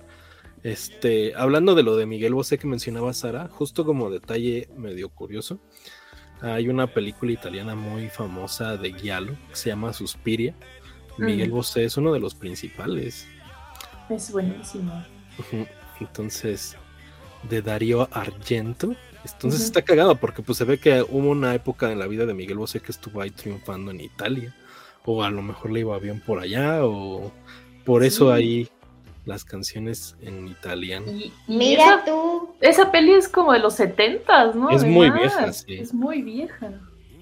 Este, 0.64 1.36
hablando 1.36 1.76
de 1.76 1.84
lo 1.84 1.96
de 1.96 2.06
Miguel 2.06 2.34
Bosé 2.34 2.58
que 2.58 2.68
mencionaba 2.68 3.14
Sara, 3.14 3.48
justo 3.50 3.86
como 3.86 4.10
detalle 4.10 4.70
medio 4.76 5.10
curioso, 5.10 5.60
hay 6.42 6.68
una 6.70 6.88
película 6.88 7.32
italiana 7.32 7.76
muy 7.76 8.10
famosa 8.10 8.76
de 8.76 8.94
Giallo 8.94 9.36
que 9.50 9.56
se 9.56 9.70
llama 9.70 9.94
Suspiria. 9.94 10.56
Miguel 11.18 11.50
Ujú. 11.50 11.58
Bosé 11.58 11.86
es 11.86 11.98
uno 11.98 12.12
de 12.12 12.20
los 12.20 12.34
principales. 12.34 13.28
Es 14.10 14.32
buenísimo. 14.32 15.06
Entonces, 16.00 16.76
de 17.50 17.62
Darío 17.62 18.10
Argento. 18.12 18.96
Entonces 19.26 19.62
está 19.62 19.82
cagado 19.82 20.16
porque 20.16 20.42
pues 20.42 20.58
se 20.58 20.66
ve 20.66 20.78
que 20.80 21.02
hubo 21.02 21.30
una 21.30 21.54
época 21.56 21.92
en 21.92 22.00
la 22.00 22.08
vida 22.08 22.26
de 22.26 22.34
Miguel 22.34 22.58
Bosé 22.58 22.80
que 22.80 22.92
estuvo 22.92 23.22
ahí 23.22 23.32
triunfando 23.32 23.92
en 23.92 24.02
Italia. 24.02 24.56
O 25.06 25.24
a 25.24 25.30
lo 25.30 25.42
mejor 25.42 25.72
le 25.72 25.82
iba 25.82 25.98
bien 26.00 26.22
por 26.22 26.40
allá. 26.40 26.86
O 26.86 27.32
por 27.86 28.04
eso 28.04 28.28
Sí. 28.28 28.34
ahí 28.34 28.70
las 29.26 29.46
canciones 29.46 30.16
en 30.22 30.48
italiano. 30.48 31.06
Mira 31.48 31.84
esa, 31.86 32.06
tú, 32.06 32.56
esa 32.60 32.92
peli 32.92 33.14
es 33.14 33.30
como 33.30 33.54
de 33.54 33.60
los 33.60 33.76
70 33.76 34.54
¿no? 34.54 34.70
Es 34.70 34.84
muy 34.84 35.10
vieja, 35.10 35.54
sí. 35.54 35.76
Es 35.76 35.94
muy 35.94 36.22
vieja. 36.22 36.72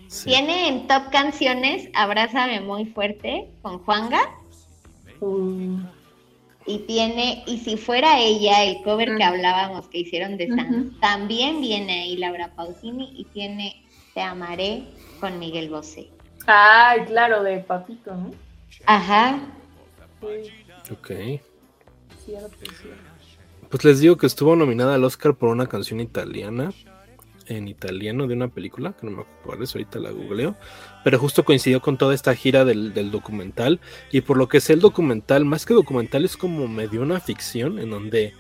Sí. 0.07 0.25
tiene 0.25 0.67
en 0.67 0.87
top 0.87 1.09
canciones 1.11 1.89
Abrázame 1.93 2.59
muy 2.59 2.85
fuerte 2.85 3.49
con 3.61 3.79
Juanga. 3.79 4.19
Uh, 5.21 5.77
Y 6.65 6.79
tiene, 6.79 7.43
y 7.47 7.57
si 7.59 7.75
fuera 7.75 8.19
ella, 8.19 8.63
el 8.63 8.81
cover 8.83 9.15
que 9.17 9.23
hablábamos 9.23 9.87
que 9.87 9.99
hicieron 9.99 10.37
de 10.37 10.47
Sans, 10.47 10.69
Ujú. 10.87 10.99
también 10.99 11.59
viene 11.59 12.01
ahí 12.03 12.17
Laura 12.17 12.53
Pausini 12.55 13.13
y 13.15 13.25
tiene 13.25 13.83
Te 14.13 14.21
amaré 14.21 14.83
con 15.19 15.39
Miguel 15.39 15.69
Bosé. 15.69 16.09
Ay, 16.45 17.01
claro, 17.05 17.43
de 17.43 17.59
Papito, 17.59 18.13
¿no? 18.13 18.31
Ajá. 18.85 19.39
Sí, 20.21 20.51
Ok. 20.91 21.07
cierto, 22.25 22.57
cierto. 22.81 23.01
Pues 23.69 23.83
les 23.85 23.99
digo 23.99 24.17
que 24.17 24.27
estuvo 24.27 24.55
nominada 24.55 24.95
al 24.95 25.03
Oscar 25.03 25.35
por 25.35 25.49
una 25.49 25.67
canción 25.67 25.99
italiana. 25.99 26.71
En 27.51 27.67
italiano 27.67 28.27
de 28.27 28.33
una 28.33 28.47
película, 28.47 28.93
que 28.93 29.05
no 29.05 29.11
me 29.11 29.21
acuerdo 29.23 29.65
ahorita 29.65 29.99
la 29.99 30.11
googleo. 30.11 30.55
Pero 31.03 31.19
justo 31.19 31.43
coincidió 31.43 31.81
con 31.81 31.97
toda 31.97 32.13
esta 32.13 32.33
gira 32.33 32.65
del, 32.65 32.93
del 32.93 33.11
documental. 33.11 33.79
Y 34.11 34.21
por 34.21 34.37
lo 34.37 34.47
que 34.47 34.61
sé, 34.61 34.73
el 34.73 34.79
documental, 34.79 35.45
más 35.45 35.65
que 35.65 35.73
documental, 35.73 36.23
es 36.25 36.37
como 36.37 36.67
medio 36.67 37.01
una 37.01 37.19
ficción 37.19 37.79
en 37.79 37.89
donde 37.89 38.33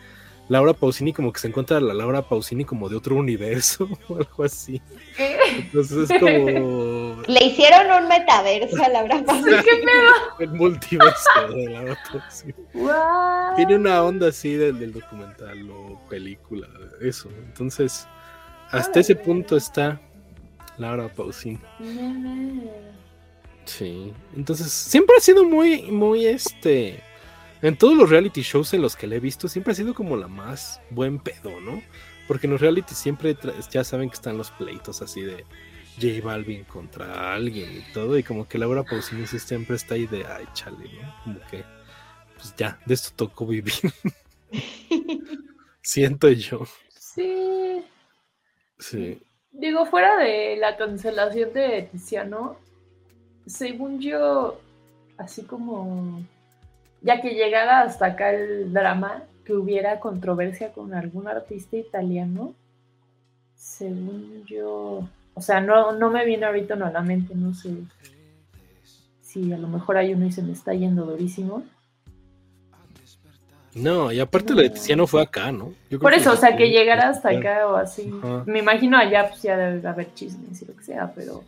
Laura 0.51 0.73
Pausini 0.73 1.13
como 1.13 1.31
que 1.31 1.39
se 1.39 1.47
encuentra 1.47 1.77
a 1.77 1.79
la 1.79 1.93
Laura 1.93 2.23
Pausini 2.23 2.65
como 2.65 2.89
de 2.89 2.97
otro 2.97 3.15
universo 3.15 3.87
o 4.09 4.17
algo 4.17 4.43
así. 4.43 4.81
Entonces 5.17 6.09
es 6.09 6.19
como 6.19 7.21
Le 7.25 7.45
hicieron 7.45 8.03
un 8.03 8.09
metaverso 8.09 8.83
a 8.83 8.89
Laura 8.89 9.23
Pausini. 9.23 9.55
¿Qué 9.63 9.63
pedo? 9.85 10.39
el 10.39 10.49
multiverso 10.49 11.47
de 11.55 11.69
Laura 11.69 11.97
Pausini. 12.11 12.53
What? 12.73 13.55
Tiene 13.55 13.75
una 13.75 14.03
onda 14.03 14.27
así 14.27 14.55
del, 14.55 14.77
del 14.77 14.91
documental 14.91 15.69
o 15.69 16.01
película, 16.09 16.67
eso. 16.99 17.29
Entonces, 17.45 18.05
hasta 18.71 18.99
ese 18.99 19.15
punto 19.15 19.57
está 19.57 20.01
Laura 20.77 21.07
Pausini. 21.09 21.59
Sí. 23.65 24.13
Entonces, 24.35 24.71
siempre 24.71 25.15
ha 25.17 25.21
sido 25.21 25.45
muy, 25.45 25.83
muy 25.83 26.25
este. 26.25 27.03
En 27.61 27.77
todos 27.77 27.95
los 27.95 28.09
reality 28.09 28.41
shows 28.41 28.73
en 28.73 28.81
los 28.81 28.95
que 28.95 29.07
le 29.07 29.17
he 29.17 29.19
visto, 29.19 29.47
siempre 29.47 29.73
ha 29.73 29.75
sido 29.75 29.93
como 29.93 30.17
la 30.17 30.27
más 30.27 30.81
buen 30.89 31.19
pedo, 31.19 31.59
¿no? 31.61 31.81
Porque 32.27 32.47
en 32.47 32.53
los 32.53 32.61
reality 32.61 32.95
siempre 32.95 33.37
ya 33.69 33.83
saben 33.83 34.09
que 34.09 34.15
están 34.15 34.37
los 34.37 34.49
pleitos 34.51 35.01
así 35.01 35.21
de 35.21 35.45
J 36.01 36.25
Balvin 36.25 36.63
contra 36.63 37.33
alguien 37.33 37.77
y 37.77 37.93
todo, 37.93 38.17
y 38.17 38.23
como 38.23 38.47
que 38.47 38.57
Laura 38.57 38.83
Pausini 38.83 39.27
siempre 39.27 39.75
está 39.75 39.93
ahí 39.93 40.07
de 40.07 40.25
ay, 40.25 40.45
chale, 40.53 40.77
¿no? 40.77 41.15
Como 41.23 41.39
que, 41.51 41.63
pues 42.35 42.55
ya, 42.57 42.79
de 42.85 42.93
esto 42.95 43.11
tocó 43.15 43.45
vivir. 43.45 43.73
Siento 45.83 46.29
yo. 46.29 46.65
Sí. 46.97 47.83
Sí. 48.81 49.21
Digo, 49.51 49.85
fuera 49.85 50.17
de 50.17 50.57
la 50.57 50.75
cancelación 50.75 51.53
de 51.53 51.87
Tiziano, 51.91 52.57
según 53.45 54.01
yo, 54.01 54.59
así 55.17 55.43
como 55.43 56.21
ya 57.01 57.21
que 57.21 57.33
llegara 57.33 57.81
hasta 57.81 58.07
acá 58.07 58.31
el 58.31 58.73
drama, 58.73 59.23
que 59.45 59.53
hubiera 59.53 59.99
controversia 59.99 60.71
con 60.71 60.93
algún 60.93 61.27
artista 61.27 61.77
italiano, 61.77 62.53
según 63.55 64.45
yo, 64.45 65.07
o 65.33 65.41
sea, 65.41 65.61
no, 65.61 65.91
no 65.93 66.09
me 66.09 66.25
viene 66.25 66.45
ahorita 66.45 66.73
a 66.73 66.91
la 66.91 67.01
mente, 67.01 67.35
no 67.35 67.53
sé 67.53 67.69
si 69.21 69.53
a 69.53 69.57
lo 69.57 69.67
mejor 69.67 69.97
hay 69.97 70.13
uno 70.13 70.25
y 70.25 70.31
se 70.31 70.41
me 70.41 70.51
está 70.51 70.73
yendo 70.73 71.05
durísimo. 71.05 71.63
No, 73.73 74.11
y 74.11 74.19
aparte 74.19 74.53
lo 74.53 74.61
de 74.61 74.69
Tiziano 74.69 75.07
fue 75.07 75.21
acá, 75.21 75.51
¿no? 75.51 75.73
Yo 75.89 75.97
creo 75.97 76.01
Por 76.01 76.13
eso, 76.13 76.33
o 76.33 76.35
sea, 76.35 76.57
que 76.57 76.69
llegara 76.69 77.09
hasta 77.09 77.29
acá 77.29 77.67
o 77.67 77.75
así. 77.75 78.11
Ajá. 78.21 78.43
Me 78.45 78.59
imagino 78.59 78.97
allá, 78.97 79.29
pues 79.29 79.41
ya 79.41 79.55
debe 79.55 79.87
haber 79.87 80.13
chismes 80.13 80.61
y 80.61 80.65
lo 80.65 80.75
que 80.75 80.83
sea, 80.83 81.11
pero 81.15 81.43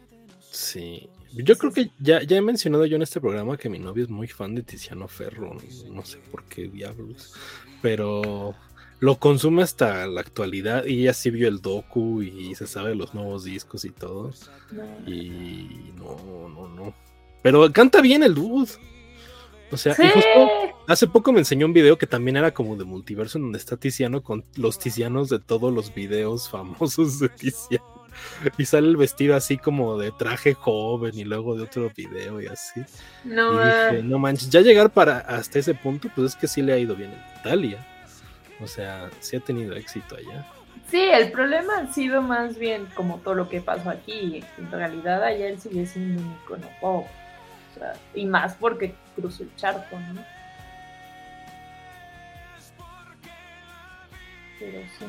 Sí. 0.53 1.09
Yo 1.35 1.57
creo 1.57 1.73
que 1.73 1.89
ya, 1.99 2.21
ya 2.21 2.37
he 2.37 2.41
mencionado 2.41 2.85
yo 2.85 2.95
en 2.95 3.01
este 3.01 3.19
programa 3.19 3.57
que 3.57 3.67
mi 3.67 3.79
novio 3.79 4.03
es 4.03 4.09
muy 4.09 4.27
fan 4.27 4.53
de 4.53 4.61
Tiziano 4.61 5.07
Ferro. 5.07 5.57
No 5.89 6.05
sé 6.05 6.19
por 6.31 6.43
qué 6.43 6.67
diablos. 6.67 7.33
Pero 7.81 8.53
lo 8.99 9.15
consume 9.17 9.63
hasta 9.63 10.05
la 10.05 10.21
actualidad 10.21 10.85
y 10.85 11.01
ella 11.01 11.13
sí 11.13 11.31
vio 11.31 11.47
el 11.47 11.59
docu 11.59 12.21
y 12.21 12.53
se 12.53 12.67
sabe 12.67 12.93
los 12.93 13.15
nuevos 13.15 13.45
discos 13.45 13.83
y 13.83 13.89
todo. 13.89 14.31
no. 14.71 15.11
Y 15.11 15.91
no, 15.97 16.49
no, 16.49 16.69
no. 16.69 16.93
Pero 17.41 17.73
canta 17.73 17.99
bien 17.99 18.21
el 18.21 18.35
dude. 18.35 18.69
O 19.73 19.77
sea, 19.77 19.93
Sí. 19.95 20.03
y 20.03 20.09
justo 20.09 20.51
hace 20.87 21.07
poco 21.07 21.31
me 21.31 21.39
enseñó 21.39 21.65
un 21.65 21.73
video 21.73 21.97
que 21.97 22.07
también 22.07 22.37
era 22.37 22.53
como 22.53 22.75
de 22.75 22.85
multiverso 22.85 23.37
en 23.37 23.45
donde 23.45 23.57
está 23.57 23.75
Tiziano 23.77 24.21
con 24.21 24.45
los 24.55 24.77
Tizianos 24.79 25.29
de 25.29 25.39
todos 25.39 25.73
los 25.73 25.93
videos 25.93 26.49
famosos 26.49 27.19
de 27.19 27.29
Tiziano. 27.29 27.83
y 28.57 28.65
sale 28.65 28.87
el 28.87 28.97
vestido 28.97 29.35
así 29.35 29.57
como 29.57 29.97
de 29.97 30.11
traje 30.11 30.53
joven 30.53 31.17
y 31.17 31.23
luego 31.23 31.55
de 31.55 31.63
otro 31.63 31.91
video 31.95 32.39
y 32.41 32.47
así. 32.47 32.81
No, 33.23 33.53
y 33.53 33.65
dije, 33.65 34.03
no 34.03 34.19
manches, 34.19 34.49
ya 34.49 34.61
llegar 34.61 34.91
para 34.91 35.17
hasta 35.19 35.59
ese 35.59 35.73
punto, 35.73 36.09
pues 36.15 36.27
es 36.31 36.35
que 36.35 36.47
sí 36.47 36.61
le 36.61 36.73
ha 36.73 36.77
ido 36.77 36.95
bien 36.95 37.11
en 37.11 37.39
Italia. 37.39 37.87
O 38.61 38.67
sea, 38.67 39.09
sí 39.19 39.35
ha 39.35 39.39
tenido 39.39 39.75
éxito 39.75 40.15
allá. 40.15 40.45
Sí, 40.89 41.01
el 41.01 41.31
problema 41.31 41.79
ha 41.79 41.91
sido 41.91 42.21
más 42.21 42.57
bien 42.59 42.85
como 42.93 43.17
todo 43.17 43.33
lo 43.33 43.49
que 43.49 43.61
pasó 43.61 43.89
aquí. 43.89 44.43
En 44.59 44.71
realidad 44.71 45.23
allá 45.23 45.47
él 45.47 45.59
sigue 45.59 45.87
siendo 45.87 46.21
un 46.21 46.35
icono 46.43 46.67
pop. 46.79 47.05
O 47.71 47.79
sea, 47.79 47.93
y 48.13 48.27
más 48.27 48.53
porque 48.55 48.93
cruzó 49.15 49.43
el 49.43 49.55
charco, 49.55 49.99
¿no? 50.13 50.21
Pero 54.59 54.79
sí. 54.97 55.05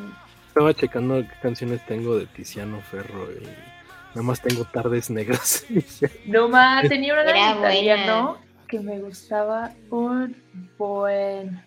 Estaba 0.48 0.74
checando 0.74 1.20
qué 1.22 1.34
canciones 1.42 1.84
tengo 1.86 2.16
de 2.16 2.26
Tiziano 2.26 2.80
Ferro 2.80 3.28
y 3.32 3.44
nada 4.10 4.22
más 4.22 4.40
tengo 4.40 4.64
tardes 4.64 5.10
negras. 5.10 5.64
No 6.26 6.48
más, 6.48 6.88
tenía 6.88 7.12
una 7.12 7.22
Era 7.22 7.52
italiano 7.56 8.38
que 8.68 8.80
me 8.80 8.98
gustaba 9.00 9.72
un 9.90 10.36
buen. 10.78 11.62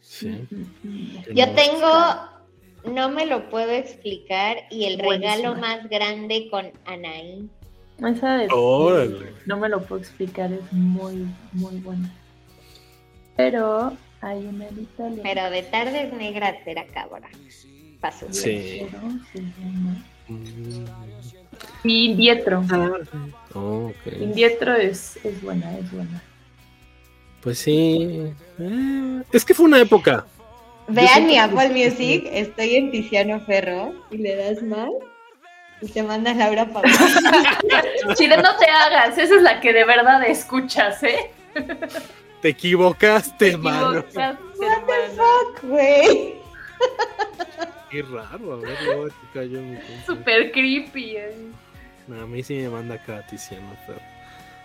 sí. 0.00 0.46
Yo 1.34 1.50
tengo, 1.54 1.90
no 2.94 3.10
me 3.10 3.26
lo 3.26 3.48
puedo 3.50 3.72
explicar, 3.72 4.58
y 4.70 4.84
el 4.84 5.02
Buenísima. 5.02 5.34
regalo 5.36 5.60
más 5.60 5.88
grande 5.88 6.48
con 6.50 6.70
Anaí. 6.84 7.48
Esa 7.98 8.36
de 8.36 8.48
Órale. 8.50 9.32
no 9.46 9.56
me 9.56 9.68
lo 9.68 9.82
puedo 9.82 10.00
explicar, 10.00 10.52
es 10.52 10.72
muy, 10.72 11.26
muy 11.52 11.76
buena. 11.80 12.12
Pero 13.36 13.96
hay 14.20 14.46
una 14.46 14.68
en 14.68 14.80
italiano. 14.80 15.22
Pero 15.22 15.50
de 15.50 15.62
tardes 15.62 16.12
negras 16.12 16.56
era 16.66 16.84
cabra. 16.86 17.28
Pasó. 18.00 18.26
Sí. 18.30 18.86
Mm. 20.28 20.84
Y 21.84 22.04
Indietro. 22.10 22.64
Oh, 23.54 23.86
ok. 23.88 24.12
Indietro 24.20 24.74
es, 24.74 25.18
es 25.24 25.40
buena, 25.42 25.78
es 25.78 25.90
buena. 25.90 26.22
Pues 27.40 27.58
sí. 27.58 28.32
Eh, 28.58 29.22
es 29.32 29.44
que 29.44 29.54
fue 29.54 29.66
una 29.66 29.80
época. 29.80 30.26
Vean 30.88 31.26
mi 31.26 31.38
Apple 31.38 31.70
Music, 31.70 32.28
estoy 32.30 32.76
en 32.76 32.90
Tiziano 32.90 33.40
Ferro 33.40 33.92
y 34.10 34.18
le 34.18 34.36
das 34.36 34.62
mal 34.62 34.90
y 35.80 35.88
te 35.88 36.02
mandas 36.02 36.36
Laura 36.36 36.66
Pausini. 36.66 36.94
Chile, 38.14 38.36
no 38.38 38.56
te 38.56 38.66
hagas, 38.66 39.18
esa 39.18 39.34
es 39.36 39.42
la 39.42 39.60
que 39.60 39.72
de 39.72 39.84
verdad 39.84 40.22
escuchas, 40.26 41.02
¿eh? 41.02 41.30
Te 42.42 42.48
equivocaste, 42.50 43.52
Te 43.52 43.56
mano. 43.56 43.98
equivocaste, 43.98 44.66
hermano. 44.66 45.22
Güey. 45.62 46.34
Qué 47.90 48.02
raro. 48.02 48.52
A 48.54 48.56
ver, 48.56 48.78
luego 48.84 49.06
aquí 49.06 49.14
cayó 49.32 49.60
mi 49.60 49.76
cuenta. 49.76 50.06
Súper 50.06 50.52
creepy. 50.52 51.16
¿eh? 51.16 51.34
No, 52.06 52.22
a 52.22 52.26
mí 52.26 52.42
sí 52.42 52.54
me 52.54 52.68
manda 52.68 52.96
acá 52.96 53.24
Tiziano. 53.26 53.66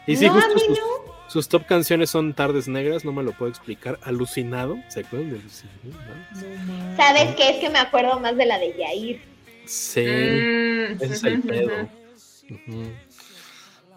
Y 0.07 0.16
sí, 0.18 0.26
No, 0.26 0.34
justo 0.34 0.59
sus, 0.59 0.80
sus 1.28 1.47
top 1.49 1.66
canciones 1.66 2.09
son 2.09 2.34
Tardes 2.34 2.68
Negras, 2.68 3.05
no 3.05 3.12
me 3.12 3.24
lo 3.24 3.32
puedo 3.34 3.49
explicar. 3.49 3.99
Alucinado. 4.03 4.78
¿Se 4.89 5.01
acuerdan 5.01 5.32
de 5.32 5.39
Alucinado? 5.39 6.97
¿Sabes 6.97 7.36
qué? 7.36 7.49
Es 7.51 7.57
que 7.57 7.70
me 7.70 7.80
acuerdo 7.80 8.20
más 8.20 8.36
de 8.36 8.45
la 8.45 8.57
de 8.59 8.76
Yair. 8.78 9.31
Sí. 9.66 10.01
Mm, 10.01 11.01
Ese 11.01 11.14
es 11.14 11.24
el 11.24 11.41
pedo. 11.41 11.89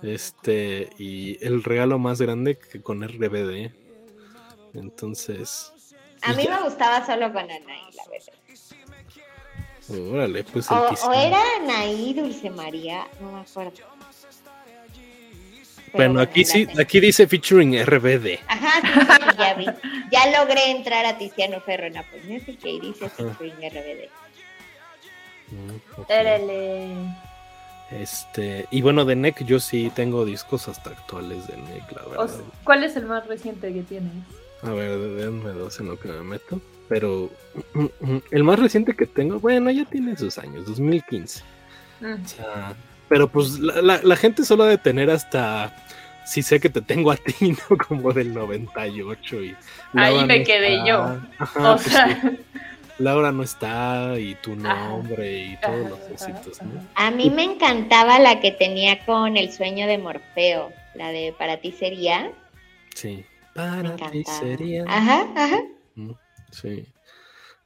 Este, 0.03 0.91
y 0.99 1.45
el 1.45 1.63
regalo 1.65 1.99
más 1.99 2.21
grande 2.21 2.59
que 2.59 2.81
con 2.83 3.03
RBD. 3.03 3.73
Entonces, 4.75 5.73
A 6.23 6.33
mí 6.35 6.45
ya. 6.45 6.59
me 6.59 6.65
gustaba 6.65 7.05
solo 7.07 7.33
con 7.33 7.43
Anaí, 7.45 7.83
la 7.97 8.03
verdad. 8.11 8.35
órale, 10.13 10.45
pues 10.45 10.71
O, 10.71 11.13
era 11.13 11.39
Anaí 11.61 12.13
Dulce 12.15 12.51
María, 12.51 13.07
no 13.21 13.33
me 13.33 13.41
acuerdo. 13.41 13.73
Pero 15.93 16.07
Bueno, 16.09 16.21
aquí 16.21 16.45
sí, 16.45 16.67
tengo. 16.67 16.81
aquí 16.81 16.99
dice 16.99 17.27
featuring 17.29 17.81
RBD. 17.85 18.41
Ajá, 18.49 18.81
sí, 18.83 18.89
sí, 19.01 19.37
ya 19.39 19.55
vi. 19.55 19.67
Ya 20.11 20.41
logré 20.41 20.71
entrar 20.73 21.07
a 21.07 21.17
Tiziano 21.17 21.61
Ferro 21.61 21.87
en 21.87 21.97
Apple 21.97 22.21
Music 22.25 22.59
y 22.65 22.81
dice 22.81 23.09
featuring 23.09 23.55
RBD. 23.55 24.11
Mm. 25.55 27.15
Este, 27.91 28.67
y 28.71 28.83
bueno, 28.83 29.05
de 29.05 29.15
NEC 29.15 29.45
yo 29.45 29.61
sí 29.61 29.93
tengo 29.95 30.25
discos 30.25 30.69
hasta 30.69 30.91
actuales 30.91 31.47
de 31.47 31.57
NEC, 31.57 31.93
la 31.93 32.03
verdad. 32.09 32.31
¿Cuál 32.65 32.83
es 32.85 32.97
el 32.97 33.07
más 33.07 33.27
reciente 33.27 33.73
que 33.73 33.83
tienes? 33.83 34.13
A 34.63 34.71
ver, 34.71 34.99
denme 34.99 35.51
dos 35.51 35.79
en 35.81 35.87
lo 35.89 35.99
que 35.99 36.09
me 36.09 36.23
meto. 36.23 36.61
Pero 36.89 37.31
el 38.31 38.45
más 38.45 38.59
reciente 38.59 38.95
que 38.95 39.07
tengo, 39.07 39.39
bueno, 39.41 39.71
ya 39.71 39.85
tiene 39.87 40.17
sus 40.17 40.37
años, 40.39 40.67
2015. 40.67 41.43
Mm. 42.01 42.13
O 42.25 42.29
sea, 42.29 42.75
pero 43.09 43.29
pues 43.29 43.59
la, 43.59 43.81
la- 43.81 44.01
la 44.03 44.17
gente 44.17 44.45
solo 44.45 44.65
de 44.65 44.77
tener 44.79 45.11
hasta 45.11 45.75
si 46.27 46.43
sé 46.43 46.59
que 46.61 46.71
te 46.71 46.81
tengo 46.83 47.11
a 47.11 47.17
ti, 47.17 47.53
¿no? 47.71 47.77
Como 47.79 48.13
del 48.13 48.35
98 48.35 49.43
y 49.43 49.57
Ahí 49.95 50.25
me 50.27 50.43
quedé 50.43 50.75
está. 50.79 50.87
yo. 50.89 51.19
Ajá, 51.39 51.73
O 51.73 51.77
pues 51.77 51.87
sea, 51.93 52.21
sí, 52.21 52.29
Laura 52.99 53.33
no 53.33 53.43
está 53.43 54.19
y 54.19 54.35
tu 54.37 54.53
Ajá. 54.65 54.89
nombre 54.89 55.47
y 55.47 55.57
todos 55.61 55.91
los 55.91 56.01
éxitos, 56.11 56.63
¿no? 56.63 56.81
A 56.95 57.11
mí 57.11 57.31
me 57.31 57.43
encantaba 57.43 58.19
la 58.19 58.41
que 58.41 58.53
tenía 58.53 59.05
con 59.05 59.37
el 59.37 59.53
sueño 59.53 59.87
de 59.87 59.99
Morfeo, 59.99 60.73
la 60.95 61.11
de 61.11 61.35
Para 61.37 61.61
ti 61.61 61.73
sería. 61.73 62.33
Sí. 62.95 63.25
Para 63.55 63.97
ti 63.97 64.25
sería. 64.25 64.85
Ajá, 64.87 65.27
ajá. 65.37 65.63
Mm, 65.95 66.13
Sí. 66.51 66.87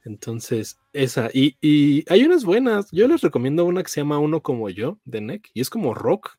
Entonces, 0.05 0.79
esa. 0.93 1.29
Y, 1.33 1.57
y 1.61 2.03
hay 2.11 2.23
unas 2.23 2.43
buenas. 2.43 2.89
Yo 2.91 3.07
les 3.07 3.21
recomiendo 3.21 3.65
una 3.65 3.83
que 3.83 3.89
se 3.89 4.01
llama 4.01 4.17
Uno 4.17 4.41
como 4.41 4.69
yo, 4.69 4.97
de 5.05 5.21
NEC. 5.21 5.49
Y 5.53 5.61
es 5.61 5.69
como 5.69 5.93
rock, 5.93 6.37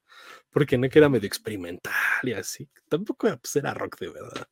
porque 0.50 0.78
NEC 0.78 0.96
era 0.96 1.08
medio 1.08 1.26
experimental 1.26 1.92
y 2.22 2.32
así. 2.32 2.68
Tampoco 2.88 3.28
pues, 3.40 3.54
era 3.56 3.74
rock 3.74 3.98
de 4.00 4.08
verdad. 4.08 4.48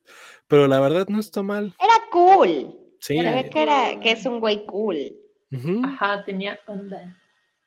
Pero 0.47 0.69
la 0.69 0.79
verdad 0.79 1.09
no 1.09 1.19
está 1.19 1.43
mal. 1.43 1.75
Era 1.81 1.95
cool. 2.13 2.88
Sí. 3.01 3.19
Se 3.19 3.23
ve 3.23 3.51
que, 3.51 3.63
era, 3.63 4.01
que 4.01 4.13
es 4.13 4.25
un 4.27 4.41
güey 4.41 4.65
cool. 4.67 5.17
Ajá, 5.85 6.25
tenía 6.25 6.59
onda. 6.67 7.17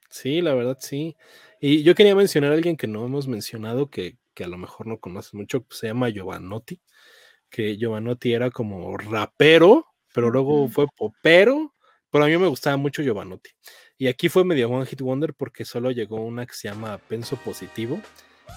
Sí, 0.10 0.42
la 0.42 0.54
verdad 0.54 0.78
sí. 0.80 1.16
Y 1.60 1.84
yo 1.84 1.96
quería 1.96 2.16
mencionar 2.16 2.52
a 2.52 2.56
alguien 2.56 2.76
que 2.78 2.88
no 2.88 3.06
hemos 3.06 3.28
mencionado, 3.28 3.90
que, 3.90 4.18
que 4.34 4.44
a 4.44 4.48
lo 4.48 4.58
mejor 4.58 4.88
no 4.88 5.00
conoces 5.00 5.34
mucho, 5.34 5.66
se 5.70 5.88
llama 5.88 6.10
Giovanotti. 6.10 6.82
Que 7.50 7.78
Giovanotti 7.78 8.34
era 8.34 8.50
como 8.52 8.98
rapero, 8.98 9.86
pero 10.14 10.30
luego 10.30 10.68
fue 10.70 10.88
popero. 10.96 11.74
Pero 12.10 12.26
a 12.26 12.28
mí 12.28 12.38
me 12.38 12.48
gustaba 12.48 12.76
mucho 12.76 13.02
Giovanotti. 13.02 13.52
Y 13.98 14.08
aquí 14.08 14.28
fue 14.28 14.44
medio 14.44 14.70
One 14.70 14.86
Hit 14.86 15.02
Wonder 15.02 15.34
porque 15.34 15.64
solo 15.64 15.92
llegó 15.92 16.18
una 16.18 16.46
que 16.46 16.54
se 16.54 16.68
llama 16.68 16.98
Penso 16.98 17.38
Positivo, 17.38 18.02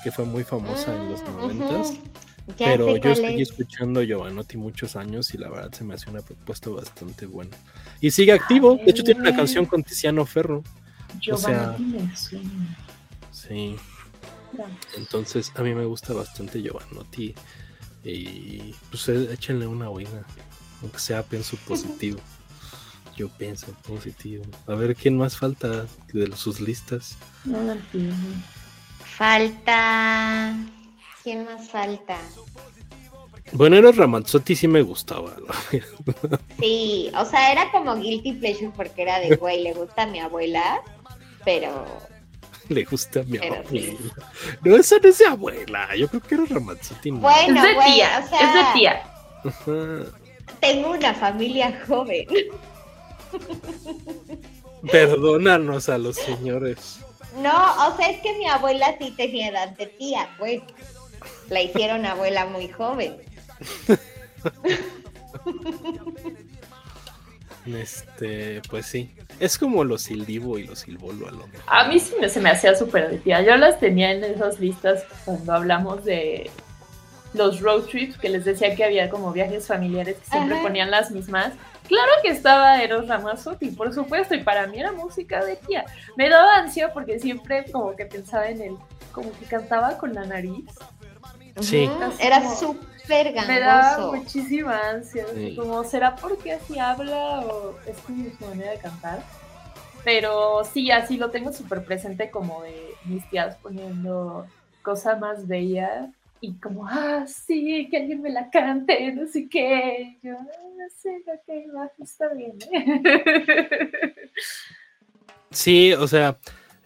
que 0.02 0.10
fue 0.10 0.24
muy 0.24 0.42
famosa 0.42 0.92
en 0.94 1.10
los 1.10 1.22
Mm, 1.22 1.26
noventas. 1.36 1.98
Ya 2.46 2.66
Pero 2.66 2.94
yo 2.96 3.00
cuál 3.00 3.16
seguí 3.16 3.42
es. 3.42 3.50
escuchando 3.50 4.02
Giovanotti 4.02 4.56
muchos 4.58 4.96
años 4.96 5.32
y 5.32 5.38
la 5.38 5.48
verdad 5.48 5.72
se 5.72 5.82
me 5.84 5.94
hace 5.94 6.10
una 6.10 6.20
propuesta 6.20 6.68
bastante 6.70 7.26
buena. 7.26 7.56
Y 8.00 8.10
sigue 8.10 8.32
activo. 8.32 8.76
De 8.76 8.90
hecho, 8.90 9.02
tiene 9.02 9.20
una 9.20 9.34
canción 9.34 9.64
con 9.64 9.82
Tiziano 9.82 10.26
Ferro. 10.26 10.62
Giovanni 11.20 11.84
me 11.86 12.16
suena. 12.16 12.76
Sí. 13.30 13.76
Entonces, 14.96 15.52
a 15.56 15.62
mí 15.62 15.74
me 15.74 15.84
gusta 15.86 16.12
bastante 16.12 16.60
Giovanotti. 16.62 17.34
Y 18.04 18.74
pues 18.90 19.08
eh, 19.08 19.32
échenle 19.32 19.66
una 19.66 19.88
oída. 19.88 20.26
Aunque 20.82 20.98
sea 20.98 21.22
pienso 21.22 21.56
positivo. 21.66 22.20
Yo 23.16 23.28
pienso 23.30 23.68
positivo. 23.88 24.44
A 24.66 24.74
ver 24.74 24.94
quién 24.96 25.16
más 25.16 25.36
falta 25.36 25.86
de 26.12 26.36
sus 26.36 26.60
listas. 26.60 27.16
No 27.44 27.62
lo 27.62 27.72
entiendo. 27.72 28.16
Falta. 29.16 30.56
¿Quién 31.24 31.44
más 31.46 31.68
falta? 31.70 32.18
Bueno, 33.52 33.76
era 33.76 33.90
Ramazzotti 33.92 34.54
sí 34.54 34.68
me 34.68 34.82
gustaba. 34.82 35.32
Sí, 36.60 37.10
o 37.18 37.24
sea, 37.24 37.50
era 37.52 37.70
como 37.72 37.96
guilty 37.96 38.32
pleasure 38.34 38.70
porque 38.76 39.02
era 39.02 39.18
de 39.20 39.36
güey, 39.36 39.62
le 39.62 39.72
gusta 39.72 40.02
a 40.02 40.06
mi 40.06 40.20
abuela, 40.20 40.82
pero 41.44 41.84
Le 42.68 42.84
gusta 42.84 43.20
a 43.20 43.22
mi 43.24 43.38
Pero 43.38 43.56
abuela. 43.56 43.70
sí. 43.70 43.98
No, 44.64 44.76
esa 44.76 44.98
no 44.98 45.08
es 45.08 45.18
de 45.18 45.26
abuela. 45.26 45.88
Yo 45.96 46.08
creo 46.08 46.20
que 46.22 46.34
era 46.34 46.44
Ramazzotti. 46.46 47.10
¿no? 47.10 47.18
bueno, 47.20 47.56
es 47.56 47.68
de 47.68 47.74
güey, 47.74 47.94
tía, 47.94 48.22
o 48.24 48.28
sea, 48.28 48.40
es 48.40 48.54
de 48.54 48.72
tía. 48.78 49.02
Ajá. 49.44 50.18
tengo 50.60 50.90
una 50.90 51.14
familia 51.14 51.82
joven. 51.86 52.26
Perdónanos 54.90 55.88
a 55.88 55.98
los 55.98 56.16
señores. 56.16 56.98
No, 57.42 57.88
o 57.88 57.96
sea, 57.96 58.10
es 58.10 58.20
que 58.22 58.32
mi 58.38 58.46
abuela 58.46 58.94
sí 59.00 59.10
tenía 59.16 59.48
edad 59.48 59.68
de 59.70 59.86
tía, 59.86 60.28
pues. 60.38 60.62
La 61.48 61.62
hicieron 61.62 62.06
abuela 62.06 62.46
muy 62.46 62.68
joven. 62.68 63.16
Este, 67.66 68.60
pues 68.68 68.86
sí. 68.86 69.14
Es 69.40 69.56
como 69.58 69.84
los 69.84 70.02
Sildivo 70.02 70.58
y 70.58 70.64
los 70.64 70.80
Silbolo 70.80 71.28
a 71.28 71.30
lo 71.30 71.46
mejor. 71.46 71.62
A 71.66 71.88
mí 71.88 71.98
sí 71.98 72.14
me, 72.20 72.28
se 72.28 72.40
me 72.40 72.50
hacía 72.50 72.74
súper 72.74 73.10
de 73.10 73.18
tía. 73.18 73.40
Yo 73.42 73.56
las 73.56 73.80
tenía 73.80 74.12
en 74.12 74.22
esas 74.22 74.60
listas 74.60 75.04
cuando 75.24 75.54
hablamos 75.54 76.04
de 76.04 76.50
los 77.32 77.60
road 77.60 77.84
trips, 77.84 78.16
que 78.18 78.28
les 78.28 78.44
decía 78.44 78.74
que 78.76 78.84
había 78.84 79.10
como 79.10 79.32
viajes 79.32 79.66
familiares 79.66 80.16
que 80.18 80.26
siempre 80.26 80.54
Ajá. 80.56 80.62
ponían 80.62 80.90
las 80.90 81.10
mismas. 81.10 81.52
Claro 81.88 82.12
que 82.22 82.28
estaba 82.28 82.82
Eros 82.82 83.08
Ramazzotti, 83.08 83.70
por 83.70 83.92
supuesto, 83.92 84.34
y 84.34 84.42
para 84.42 84.66
mí 84.66 84.78
era 84.78 84.92
música 84.92 85.44
de 85.44 85.56
tía. 85.56 85.84
Me 86.16 86.30
daba 86.30 86.56
ansia 86.56 86.92
porque 86.92 87.18
siempre 87.18 87.64
como 87.70 87.94
que 87.94 88.06
pensaba 88.06 88.48
en 88.48 88.62
él, 88.62 88.76
como 89.12 89.32
que 89.32 89.44
cantaba 89.46 89.98
con 89.98 90.14
la 90.14 90.24
nariz. 90.24 90.64
Sí. 91.60 91.88
Era 92.20 92.54
súper 92.54 93.34
Me 93.46 93.60
daba 93.60 94.12
muchísima 94.12 94.78
ansia. 94.90 95.26
Sí. 95.34 95.54
Como, 95.56 95.84
¿será 95.84 96.16
porque 96.16 96.52
así 96.52 96.78
habla 96.78 97.40
o 97.40 97.76
es 97.86 97.96
como 97.98 98.24
su 98.38 98.46
manera 98.46 98.72
de 98.72 98.78
cantar? 98.78 99.22
Pero 100.04 100.64
sí, 100.64 100.90
así 100.90 101.16
lo 101.16 101.30
tengo 101.30 101.52
súper 101.52 101.84
presente 101.84 102.30
como 102.30 102.62
de 102.62 102.94
mis 103.04 103.28
tías 103.30 103.56
poniendo 103.56 104.46
cosa 104.82 105.16
más 105.16 105.46
bella 105.46 106.10
y 106.40 106.52
como, 106.54 106.86
ah, 106.86 107.24
sí, 107.26 107.88
que 107.90 107.96
alguien 107.98 108.20
me 108.20 108.28
la 108.30 108.50
cante, 108.50 109.12
no 109.12 109.26
sé 109.26 109.48
qué. 109.48 110.18
Yo, 110.22 110.34
"Ah, 110.38 110.44
no 110.76 110.84
sé, 110.94 111.22
ok, 111.26 111.74
va, 111.74 111.90
está 112.02 112.28
bien. 112.34 112.58
¿eh?". 112.70 114.14
Sí, 115.50 115.92
o 115.92 116.06
sea, 116.08 116.36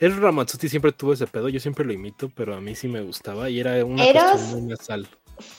el 0.00 0.16
Ramazzotti 0.20 0.68
siempre 0.68 0.92
tuvo 0.92 1.12
ese 1.12 1.26
pedo, 1.26 1.48
yo 1.48 1.60
siempre 1.60 1.84
lo 1.84 1.92
imito, 1.92 2.30
pero 2.34 2.54
a 2.54 2.60
mí 2.60 2.74
sí 2.74 2.88
me 2.88 3.00
gustaba 3.02 3.48
y 3.50 3.60
era 3.60 3.84
una 3.84 4.04
Eros- 4.04 4.22
cuestión 4.32 4.60
muy 4.60 4.70
nasal. 4.70 5.08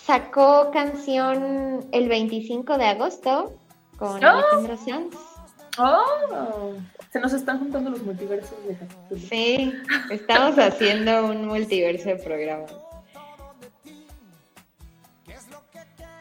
Sacó 0.05 0.71
canción 0.71 1.85
el 1.91 2.09
25 2.09 2.77
de 2.77 2.85
agosto 2.85 3.53
con 3.97 4.23
Oh. 4.23 4.27
Alejandro 4.27 4.77
Sanz. 4.77 5.15
Oh, 5.77 6.73
se 7.11 7.19
nos 7.19 7.31
están 7.31 7.59
juntando 7.59 7.89
los 7.91 8.01
multiversos 8.03 8.51
de. 9.09 9.19
Sí, 9.19 9.73
estamos 10.11 10.57
haciendo 10.59 11.25
un 11.27 11.45
multiverso 11.47 12.09
de 12.09 12.15
programas. 12.17 12.71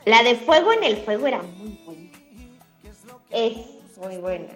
La 0.05 0.23
de 0.23 0.37
Fuego 0.37 0.73
en 0.73 0.85
el 0.85 0.97
Fuego 0.99 1.27
era 1.27 1.43
muy 1.43 1.79
buena. 1.85 2.11
Es 3.31 3.57
muy 3.99 4.17
buena. 4.19 4.55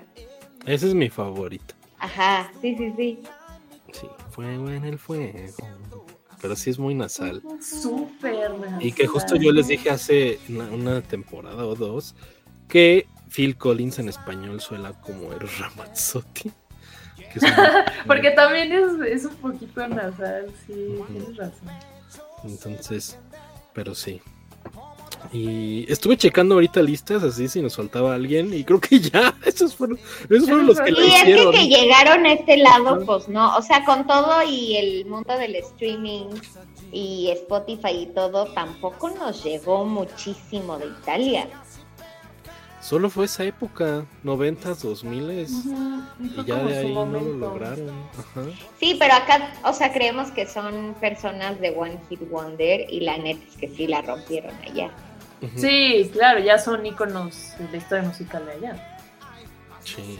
Ese 0.64 0.86
es 0.88 0.94
mi 0.94 1.10
favorito. 1.10 1.74
Ajá, 1.98 2.50
sí, 2.60 2.74
sí, 2.76 2.92
sí. 2.96 3.18
Sí, 3.92 4.08
fuego 4.30 4.70
en 4.70 4.84
el 4.84 4.98
fuego. 4.98 5.54
Pero 6.40 6.56
sí 6.56 6.70
es 6.70 6.78
muy 6.78 6.94
nasal. 6.94 7.42
Súper. 7.60 8.50
Y 8.80 8.92
que 8.92 9.06
justo 9.06 9.36
yo 9.36 9.52
les 9.52 9.68
dije 9.68 9.90
hace 9.90 10.40
una, 10.48 10.64
una 10.64 11.00
temporada 11.02 11.64
o 11.64 11.76
dos 11.76 12.16
que 12.68 13.06
Phil 13.30 13.56
Collins 13.56 13.98
en 13.98 14.08
español 14.08 14.60
suena 14.60 14.92
como 15.00 15.32
el 15.32 15.40
Ramazzotti. 15.58 16.50
Porque 18.06 18.30
también 18.32 18.72
es, 18.72 18.92
es 19.06 19.24
un 19.24 19.36
poquito 19.36 19.86
nasal, 19.88 20.52
sí, 20.66 20.96
Ujú. 20.98 21.04
tienes 21.06 21.36
razón. 21.36 21.68
Entonces, 22.44 23.18
pero 23.72 23.94
sí. 23.94 24.20
Y 25.32 25.90
estuve 25.90 26.18
checando 26.18 26.56
ahorita 26.56 26.82
listas, 26.82 27.22
así 27.22 27.48
si 27.48 27.62
nos 27.62 27.76
faltaba 27.76 28.14
alguien, 28.14 28.52
y 28.52 28.64
creo 28.64 28.80
que 28.80 29.00
ya, 29.00 29.34
esos 29.46 29.74
fueron, 29.74 29.98
esos 30.28 30.46
fueron 30.46 30.66
los 30.66 30.78
que 30.78 30.90
Y 30.90 30.94
la 30.94 31.22
es 31.22 31.46
que, 31.50 31.68
llegaron 31.68 32.26
a 32.26 32.34
este 32.34 32.58
lado, 32.58 33.04
pues 33.06 33.28
no, 33.28 33.56
o 33.56 33.62
sea, 33.62 33.84
con 33.84 34.06
todo 34.06 34.42
y 34.42 34.76
el 34.76 35.06
mundo 35.06 35.36
del 35.38 35.56
streaming 35.56 36.26
y 36.92 37.30
Spotify 37.30 38.02
y 38.02 38.06
todo, 38.06 38.44
tampoco 38.52 39.08
nos 39.10 39.42
llegó 39.42 39.86
muchísimo 39.86 40.78
de 40.78 40.86
Italia. 40.86 41.48
Solo 42.82 43.08
fue 43.08 43.26
esa 43.26 43.44
época, 43.44 44.04
90s, 44.24 44.82
2000 44.82 45.22
Ujú, 45.22 46.02
y 46.20 46.44
ya 46.44 46.56
de 46.56 46.78
ahí 46.78 46.92
no 46.92 47.06
lo 47.06 47.20
lograron. 47.20 47.90
Ajá. 48.18 48.42
Sí, 48.80 48.96
pero 48.98 49.14
acá, 49.14 49.52
o 49.64 49.72
sea, 49.72 49.92
creemos 49.92 50.32
que 50.32 50.46
son 50.46 50.94
personas 51.00 51.60
de 51.60 51.70
One 51.70 52.00
Hit 52.10 52.28
Wonder 52.28 52.92
y 52.92 53.00
la 53.00 53.18
neta 53.18 53.40
es 53.48 53.56
que 53.56 53.68
sí 53.68 53.86
la 53.86 54.02
rompieron 54.02 54.52
allá. 54.68 54.90
Sí, 55.56 56.10
claro, 56.12 56.40
ya 56.40 56.58
son 56.58 56.84
íconos 56.86 57.52
de 57.58 57.68
la 57.70 57.76
historia 57.76 58.04
musical 58.04 58.46
de 58.46 58.52
allá. 58.52 58.98
Sí. 59.84 60.18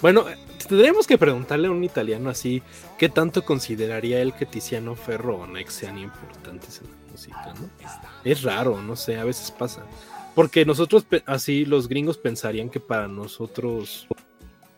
Bueno, 0.00 0.28
eh, 0.28 0.36
tendríamos 0.68 1.06
que 1.06 1.18
preguntarle 1.18 1.68
a 1.68 1.70
un 1.70 1.82
italiano 1.82 2.30
así 2.30 2.62
qué 2.98 3.08
tanto 3.08 3.44
consideraría 3.44 4.20
él 4.20 4.34
que 4.34 4.46
Tiziano 4.46 4.94
Ferro 4.94 5.38
o 5.38 5.46
Nex 5.46 5.72
sean 5.72 5.98
importantes 5.98 6.80
en 6.80 6.90
la 6.90 7.12
música, 7.12 7.54
¿no? 7.58 7.70
Es 8.24 8.42
raro, 8.42 8.80
no 8.82 8.96
sé, 8.96 9.18
a 9.18 9.24
veces 9.24 9.50
pasa. 9.50 9.84
Porque 10.34 10.64
nosotros, 10.64 11.06
así, 11.26 11.64
los 11.64 11.88
gringos 11.88 12.18
pensarían 12.18 12.68
que 12.68 12.80
para 12.80 13.06
nosotros, 13.06 14.08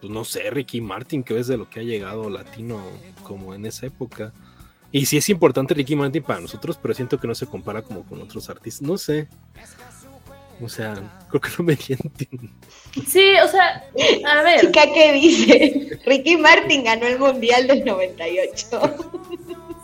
pues 0.01 0.13
no 0.13 0.25
sé, 0.25 0.51
Ricky 0.51 0.81
Martin, 0.81 1.23
que 1.25 1.39
es 1.39 1.47
de 1.47 1.57
lo 1.57 1.69
que 1.69 1.81
ha 1.81 1.83
llegado 1.83 2.29
latino 2.29 2.81
como 3.23 3.55
en 3.55 3.65
esa 3.65 3.87
época. 3.87 4.33
Y 4.93 5.07
sí 5.07 5.17
es 5.17 5.29
importante 5.29 5.75
Ricky 5.75 5.97
Martin 5.97 6.23
para 6.23 6.41
nosotros, 6.41 6.79
pero 6.81 6.95
siento 6.95 7.19
que 7.19 7.27
no 7.27 7.35
se 7.35 7.47
compara 7.47 7.83
como 7.83 8.05
con 8.05 8.23
otros 8.23 8.49
artistas. 8.49 8.87
No 8.87 8.97
sé. 8.97 9.29
O 10.61 10.69
sea, 10.69 10.95
creo 11.29 11.41
que 11.41 11.51
no 11.59 11.65
me 11.65 11.73
entienden. 11.75 12.55
Sí, 13.07 13.35
o 13.45 13.49
sea, 13.49 13.85
a 14.27 14.43
ver, 14.43 14.61
Chica, 14.61 14.85
¿qué 14.93 15.13
dice? 15.13 16.01
Ricky 16.07 16.37
Martin 16.37 16.85
ganó 16.85 17.07
el 17.07 17.19
Mundial 17.19 17.67
del 17.67 17.85
98. 17.85 18.81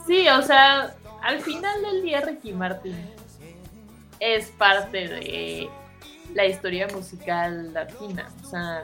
sí, 0.07 0.27
o 0.29 0.41
sea, 0.41 0.95
al 1.21 1.39
final 1.41 1.81
del 1.83 2.01
día 2.01 2.21
Ricky 2.21 2.53
Martin 2.53 2.95
es 4.19 4.47
parte 4.51 5.07
de 5.07 5.69
la 6.33 6.45
historia 6.45 6.87
musical 6.87 7.73
latina, 7.73 8.31
o 8.43 8.49
sea, 8.49 8.83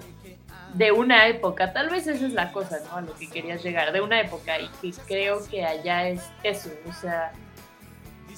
de 0.74 0.92
una 0.92 1.28
época, 1.28 1.74
tal 1.74 1.90
vez 1.90 2.08
esa 2.08 2.26
es 2.26 2.34
la 2.34 2.52
cosa, 2.52 2.80
¿no? 2.86 2.98
A 2.98 3.02
lo 3.02 3.16
que 3.16 3.28
querías 3.28 3.64
llegar, 3.64 3.92
de 3.92 4.02
una 4.02 4.22
época, 4.22 4.60
y 4.60 4.68
que 4.82 4.92
creo 5.08 5.48
que 5.48 5.66
allá 5.66 6.08
es 6.08 6.22
eso, 6.44 6.70
o 6.88 6.94
sea, 6.94 7.32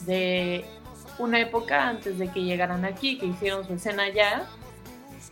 de 0.05 0.65
una 1.17 1.39
época 1.39 1.89
antes 1.89 2.17
de 2.17 2.29
que 2.29 2.41
llegaran 2.43 2.86
aquí, 2.86 3.17
que 3.17 3.27
hicieron 3.27 3.65
su 3.65 3.73
escena 3.73 4.03
allá, 4.03 4.43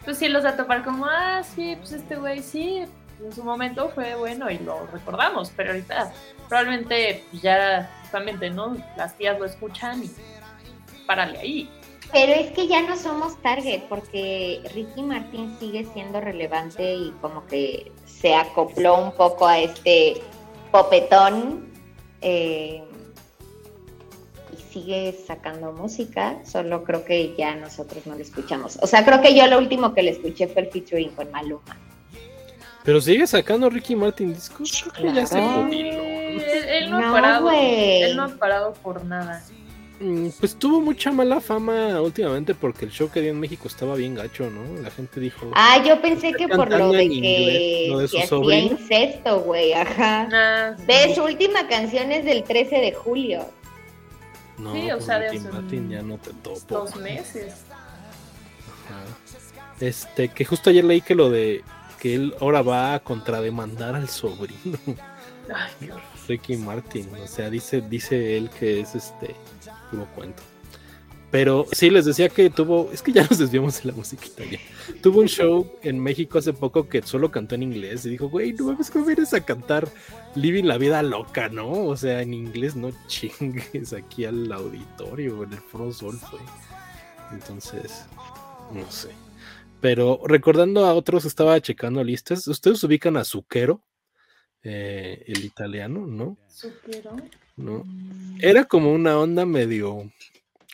pues 0.04 0.18
sí 0.18 0.28
los 0.28 0.45
a 0.45 0.56
topar 0.56 0.84
como, 0.84 1.06
ah, 1.06 1.41
sí, 1.43 1.76
pues 1.78 1.93
este 1.93 2.16
güey 2.16 2.41
sí, 2.41 2.86
en 3.24 3.34
su 3.34 3.43
momento 3.43 3.89
fue 3.89 4.16
bueno 4.16 4.50
y 4.50 4.60
lo 4.60 4.88
recordamos, 4.88 5.52
pero 5.56 5.72
ahorita 5.72 6.12
probablemente 6.47 7.24
ya 7.41 7.89
justamente, 8.02 8.50
¿no? 8.50 8.78
Las 8.97 9.16
tías 9.16 9.38
lo 9.39 9.45
escuchan 9.45 10.04
y 10.04 10.12
párale 11.06 11.39
ahí. 11.39 11.70
Pero 12.12 12.34
es 12.34 12.51
que 12.51 12.68
ya 12.68 12.82
no 12.82 12.97
somos 12.97 13.39
target 13.41 13.84
porque 13.88 14.62
Ricky 14.74 15.03
Martin 15.03 15.55
sigue 15.60 15.86
siendo 15.93 16.20
relevante 16.20 16.95
y 16.95 17.12
como 17.22 17.45
que 17.45 17.91
se 18.05 18.34
acopló 18.34 18.97
un 18.97 19.12
poco 19.12 19.47
a 19.47 19.60
este 19.60 20.22
popetón 20.72 21.70
eh, 22.22 22.84
y 24.51 24.74
sigue 24.74 25.16
sacando 25.26 25.72
música, 25.72 26.39
solo 26.45 26.84
creo 26.84 27.05
que 27.05 27.36
ya 27.38 27.55
nosotros 27.55 28.07
no 28.07 28.16
le 28.16 28.24
escuchamos. 28.24 28.80
O 28.82 28.88
sea, 28.88 29.05
creo 29.05 29.22
que 29.22 29.36
yo 29.36 29.45
lo 29.45 29.60
último 29.60 29.93
que 29.93 30.01
le 30.01 30.12
escuché 30.12 30.47
fue 30.47 30.64
el 30.64 30.72
featuring 30.72 31.12
con 31.12 31.30
Maluma. 31.32 31.78
Pero 32.84 33.01
sigue 33.01 33.28
sacando 33.28 33.70
Ricky 33.70 33.95
Martin 33.95 34.34
discos. 34.34 34.84
Creo 34.95 35.14
que 35.14 35.20
ya 35.20 35.28
se 35.28 35.39
jubiló. 35.39 36.01
Él, 36.01 36.41
él 36.41 36.89
no, 36.89 36.97
ha 36.97 37.12
parado, 37.12 37.51
él 37.51 38.16
no 38.16 38.24
ha 38.24 38.30
parado 38.30 38.74
por 38.74 39.05
nada. 39.05 39.43
Mm, 40.00 40.30
Pues 40.39 40.56
tuvo 40.56 40.80
mucha 40.80 41.12
mala 41.12 41.41
fama 41.41 42.00
últimamente 42.02 42.56
porque 42.56 42.86
el 42.86 42.91
show 42.91 43.10
que 43.12 43.20
dio 43.22 43.32
en 43.32 43.39
México 43.39 43.68
estaba 43.68 43.95
bien 43.95 44.16
gacho, 44.16 44.50
¿no? 44.50 44.82
La 44.82 44.89
gente 44.91 45.20
dijo. 45.20 45.52
Ah, 45.54 45.84
yo 45.86 46.02
pensé 46.02 46.32
que 46.34 46.47
por 46.47 46.70
lo 46.70 46.91
de 46.93 46.97
que, 47.00 47.04
inglés, 47.14 47.89
lo 47.89 48.00
de 48.00 48.08
su 48.08 48.12
que 48.14 48.18
hacía 48.24 48.30
sobrino. 48.30 48.72
incesto, 48.80 49.41
güey, 49.41 49.74
ajá. 49.74 50.30
Ah, 50.32 50.76
Ve, 50.88 51.14
su 51.14 51.24
última 51.24 51.68
canción 51.68 52.12
es 52.14 52.24
del 52.24 52.43
13 52.43 52.78
de 52.78 52.93
julio. 52.93 53.45
no, 54.58 54.74
sí, 54.74 54.89
o 54.89 54.95
pues 54.95 55.06
sea, 55.06 55.20
de 55.20 55.28
hace 55.28 55.39
Martin 55.52 55.80
un- 55.86 55.89
ya 55.89 56.02
no 56.02 56.18
te 56.18 56.32
topo. 56.34 56.60
dos 56.70 56.95
meses. 56.97 57.54
Ajá. 58.86 59.04
Este, 59.82 60.30
que 60.30 60.45
justo 60.45 60.70
ayer 60.70 60.84
leí 60.86 61.02
que 61.02 61.16
lo 61.16 61.30
de 61.30 61.64
que 62.00 62.16
él 62.16 62.34
ahora 62.39 62.62
va 62.62 62.93
a 62.93 63.00
contrademandar 63.02 63.95
al 63.95 64.08
sobrino, 64.08 64.78
Ay, 65.54 65.72
qué 65.80 65.91
horror. 65.91 66.19
Ricky 66.30 66.56
Martin. 66.56 67.08
O 67.22 67.28
sea, 67.28 67.50
dice, 67.50 67.82
dice 67.82 68.38
él 68.38 68.50
que 68.52 68.80
es 68.82 68.96
este 68.96 69.36
puro 69.90 70.08
cuento. 70.16 70.42
Pero 71.32 71.68
sí, 71.72 71.90
les 71.90 72.06
decía 72.06 72.30
que 72.30 72.50
tuvo, 72.50 72.90
es 72.92 73.04
que 73.04 73.12
ya 73.12 73.24
nos 73.24 73.38
desviamos 73.38 73.82
de 73.82 73.92
la 73.92 73.96
música 73.96 74.26
italiana. 74.26 74.64
Tuvo 75.02 75.20
un 75.20 75.28
show 75.28 75.72
en 75.84 76.00
México 76.00 76.40
hace 76.40 76.54
poco 76.54 76.90
que 76.90 77.04
solo 77.04 77.30
cantó 77.30 77.54
en 77.54 77.64
inglés 77.64 78.06
y 78.06 78.10
dijo, 78.10 78.30
güey, 78.30 78.54
no 78.54 78.66
mames, 78.66 78.90
¿cómo 78.90 79.06
vienes 79.06 79.34
a 79.34 79.42
cantar 79.42 79.88
Living 80.34 80.64
la 80.64 80.80
vida 80.80 81.04
loca, 81.04 81.50
no? 81.50 81.86
O 81.86 81.98
sea, 81.98 82.22
en 82.22 82.34
inglés 82.34 82.76
no 82.76 82.92
chingues 83.08 83.94
aquí 83.94 84.26
al 84.26 84.52
auditorio, 84.52 85.44
en 85.44 85.54
el 85.54 85.60
Foro 85.60 85.92
Sol 85.92 86.18
fue. 86.18 86.40
Entonces, 87.32 88.06
no 88.74 88.90
sé. 88.90 89.10
Pero 89.82 90.22
recordando 90.26 90.86
a 90.86 90.94
otros, 90.96 91.26
estaba 91.26 91.62
checando 91.62 92.04
listas. 92.04 92.48
¿Ustedes 92.48 92.84
ubican 92.84 93.18
a 93.18 93.24
Zucchero? 93.24 93.84
Eh, 94.64 95.24
el 95.28 95.45
italiano, 95.45 96.05
¿no? 96.05 96.38
¿No? 97.55 97.84
Mm, 97.86 98.38
Era 98.41 98.66
como 98.66 98.91
una 98.91 99.18
onda 99.18 99.45
medio. 99.45 100.12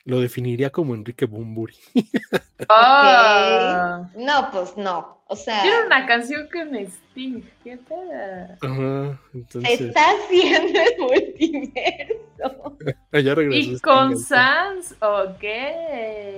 Lo 0.05 0.19
definiría 0.19 0.69
como 0.71 0.93
Enrique 0.95 1.25
Bumburi. 1.25 1.75
Ah, 2.69 4.09
No, 4.15 4.49
pues 4.51 4.75
no. 4.77 5.15
O 5.27 5.35
sea, 5.35 5.61
Tiene 5.63 5.85
una 5.87 6.05
canción 6.05 6.47
con 6.51 6.75
Sting. 6.75 7.41
¿Qué 7.63 7.77
tal? 7.77 8.57
Ajá, 8.61 9.21
se 9.49 9.73
está 9.87 10.01
haciendo 10.11 10.79
el 10.79 10.99
multiverso. 10.99 12.77
Ah, 13.11 13.19
ya 13.19 13.33
regresó 13.33 13.57
Y 13.57 13.63
Sting, 13.75 13.79
con 13.79 14.07
entonces. 14.11 14.27
Sans, 14.27 14.91
ok. 15.01 15.43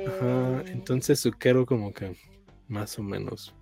Ajá, 0.07 0.63
entonces 0.71 1.19
Zucchero 1.21 1.65
como 1.65 1.91
que. 1.93 2.15
más 2.67 2.97
o 2.99 3.03
menos. 3.03 3.53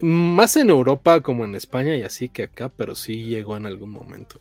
Más 0.00 0.56
en 0.56 0.70
Europa 0.70 1.20
como 1.20 1.44
en 1.44 1.54
España 1.54 1.96
y 1.96 2.02
así 2.02 2.28
que 2.28 2.44
acá, 2.44 2.68
pero 2.68 2.94
sí 2.94 3.24
llegó 3.24 3.56
en 3.56 3.66
algún 3.66 3.90
momento. 3.90 4.40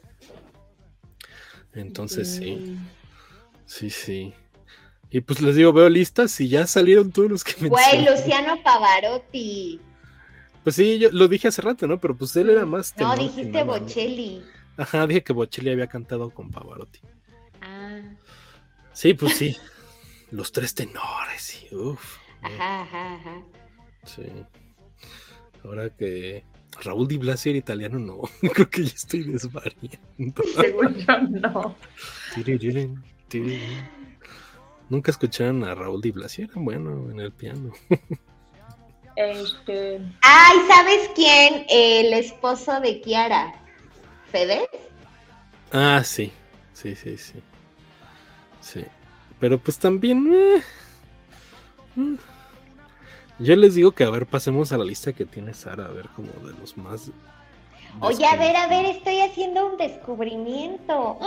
Entonces 1.74 2.36
sí. 2.36 2.78
Sí, 3.66 3.90
sí. 3.90 4.34
Y 5.10 5.22
pues 5.22 5.42
les 5.42 5.56
digo, 5.56 5.72
veo 5.74 5.90
listas 5.90 6.40
y 6.42 6.50
ya 6.50 6.66
salieron 6.66 7.12
todos 7.12 7.30
los 7.30 7.44
que 7.44 7.54
me. 7.62 7.70
Güey, 7.70 8.04
Luciano 8.04 8.62
Pavarotti. 8.64 9.80
Pues 10.64 10.76
sí, 10.76 10.98
yo 10.98 11.12
lo 11.12 11.28
dije 11.28 11.50
hace 11.50 11.62
rato, 11.62 11.88
¿no? 11.88 12.00
Pero 12.00 12.16
pues 12.18 12.36
él 12.36 12.50
era 12.50 12.66
más. 12.66 12.96
No, 12.98 13.16
dijiste 13.16 13.64
Bocelli. 13.64 14.44
Ajá, 14.78 15.06
dije 15.06 15.24
que 15.24 15.34
Bocelli 15.34 15.70
había 15.70 15.88
cantado 15.88 16.32
con 16.32 16.50
Pavarotti. 16.50 17.00
Ah. 17.62 18.02
Sí, 18.92 19.14
pues 19.14 19.38
sí. 19.38 19.56
los 20.32 20.52
tres 20.52 20.74
tenores 20.74 21.62
y 21.62 21.76
uff. 21.76 22.18
Ajá, 22.42 22.82
ajá, 22.82 23.16
ajá. 23.16 23.44
Sí. 24.06 24.24
Ahora 25.64 25.90
que 25.90 26.44
Raúl 26.82 27.08
Di 27.08 27.18
Blasi 27.18 27.50
era 27.50 27.60
italiano, 27.60 28.00
no. 28.00 28.22
Creo 28.54 28.70
que 28.70 28.84
ya 28.84 28.94
estoy 28.94 29.24
desvariando. 29.24 30.44
Según 30.56 30.96
yo, 30.96 31.20
no. 31.30 31.76
Nunca 34.90 35.12
escucharon 35.12 35.64
a 35.64 35.74
Raúl 35.74 36.02
Di 36.02 36.12
Blasi, 36.12 36.44
era 36.44 36.54
bueno 36.56 37.10
en 37.12 37.20
el 37.20 37.32
piano. 37.32 37.72
Este. 39.16 40.02
Ay, 40.22 40.58
¿sabes 40.68 41.10
quién? 41.16 41.66
El 41.70 42.14
esposo 42.14 42.80
de 42.80 43.00
Kiara. 43.02 43.54
¿Fede? 44.32 44.68
Ah, 45.72 46.02
sí. 46.04 46.32
Sí, 46.74 46.96
sí, 46.96 47.18
sí. 47.18 47.36
Sí. 48.62 48.84
Pero 49.40 49.60
pues 49.60 49.78
también. 49.78 50.32
Eh, 50.34 50.62
mm. 51.96 52.16
Yo 53.40 53.56
les 53.56 53.76
digo 53.76 53.92
que 53.92 54.04
a 54.04 54.10
ver, 54.10 54.26
pasemos 54.26 54.72
a 54.72 54.78
la 54.78 54.86
lista 54.86 55.14
que 55.14 55.26
tiene 55.26 55.54
Sara, 55.54 55.86
a 55.86 55.90
ver 55.90 56.08
como 56.16 56.32
de 56.48 56.54
los 56.60 56.78
más. 56.78 57.10
Oye, 58.00 58.26
a 58.26 58.36
ver, 58.36 58.56
a 58.56 58.68
ver, 58.68 58.86
estoy 58.86 59.20
haciendo 59.22 59.68
un 59.68 59.78
descubrimiento. 59.78 61.20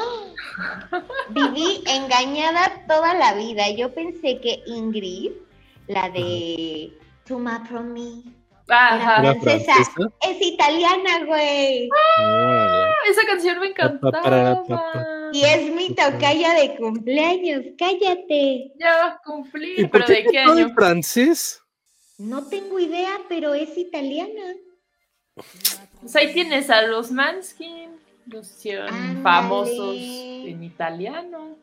Viví 1.30 1.82
engañada 1.86 2.84
toda 2.88 3.14
la 3.14 3.34
vida. 3.34 3.70
Yo 3.70 3.92
pensé 3.92 4.40
que 4.40 4.62
Ingrid, 4.66 5.32
la 5.86 6.10
de 6.10 6.92
Tuma 7.24 7.64
From 7.66 7.92
Me, 7.92 8.22
Ajá. 8.68 9.22
francesa. 9.40 9.74
Es 10.22 10.40
italiana, 10.40 11.24
güey. 11.24 11.88
Ah, 12.18 12.84
esa 13.08 13.26
canción 13.26 13.60
me 13.60 13.68
encantaba. 13.68 14.62
Y 15.32 15.44
es 15.44 15.70
mi 15.72 15.94
tocaya 15.94 16.54
de 16.54 16.76
cumpleaños, 16.76 17.62
cállate. 17.78 18.72
Ya 18.78 18.96
va 18.96 19.06
a 19.08 19.20
cumplir, 19.24 19.88
pero 19.90 20.06
¿de 20.06 20.24
qué 20.24 20.38
año? 20.38 20.68
francés? 20.74 21.62
No 22.18 22.46
tengo 22.46 22.78
idea, 22.78 23.18
pero 23.28 23.54
es 23.54 23.76
italiana. 23.76 24.54
Pues 26.00 26.16
ahí 26.16 26.32
tienes 26.32 26.70
a 26.70 26.82
los 26.82 27.10
Manskin, 27.10 27.90
los 28.26 28.50
famosos 29.22 29.96
en 29.98 30.62
italiano. 30.62 31.58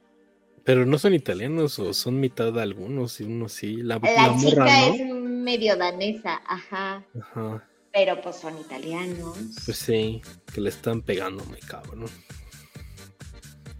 Pero 0.63 0.85
no 0.85 0.97
son 0.97 1.13
italianos 1.13 1.77
o 1.79 1.93
son 1.93 2.19
mitad 2.19 2.53
de 2.53 2.61
algunos 2.61 3.19
y 3.19 3.23
unos 3.23 3.51
sí. 3.51 3.77
La, 3.77 3.97
la, 3.97 4.37
chica 4.37 4.87
es 4.87 5.13
medio 5.13 5.75
danesa, 5.75 6.41
ajá. 6.45 7.03
Ajá. 7.19 7.67
Pero 7.91 8.21
pues 8.21 8.37
son 8.37 8.57
italianos. 8.59 9.37
Pues 9.65 9.77
sí, 9.77 10.21
que 10.53 10.61
le 10.61 10.69
están 10.69 11.01
pegando 11.01 11.43
muy 11.45 11.59
cabrón. 11.59 12.05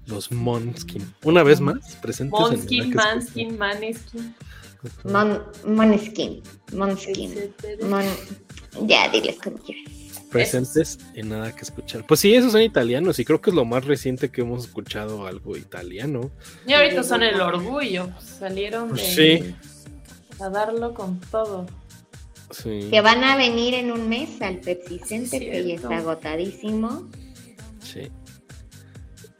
Los 0.07 0.32
Monskin. 0.32 1.13
Una 1.24 1.43
vez 1.43 1.61
más, 1.61 1.95
presentes 1.95 2.38
Monskin, 2.38 2.93
Manskin, 2.93 3.57
Maneskin. 3.57 4.36
Mon, 5.03 5.41
Moneskin, 5.65 6.41
Monskin, 6.73 7.53
Mon, 7.89 8.03
ya, 8.88 9.09
diles 9.09 9.38
como 9.41 9.57
quieras. 9.57 9.91
Presentes 10.29 10.97
en 11.13 11.29
nada 11.29 11.55
que 11.55 11.61
escuchar. 11.61 12.05
Pues 12.07 12.19
sí, 12.19 12.34
esos 12.34 12.53
son 12.53 12.61
italianos 12.61 13.19
y 13.19 13.25
creo 13.25 13.39
que 13.39 13.51
es 13.51 13.55
lo 13.55 13.65
más 13.65 13.86
reciente 13.86 14.29
que 14.29 14.41
hemos 14.41 14.65
escuchado 14.65 15.27
algo 15.27 15.55
italiano. 15.55 16.31
Y 16.65 16.73
ahorita 16.73 17.03
son 17.03 17.21
el 17.21 17.39
orgullo, 17.39 18.09
salieron 18.19 18.93
de, 18.95 19.53
a 20.39 20.49
darlo 20.49 20.93
con 20.95 21.19
todo. 21.19 21.67
Sí. 22.49 22.88
Que 22.89 23.01
van 23.01 23.23
a 23.23 23.36
venir 23.36 23.75
en 23.75 23.91
un 23.91 24.09
mes 24.09 24.41
al 24.41 24.57
Pepsi 24.57 24.99
Center, 24.99 25.39
que 25.39 25.67
ya 25.67 25.75
está 25.75 25.97
agotadísimo. 25.97 27.07
Sí. 27.84 28.09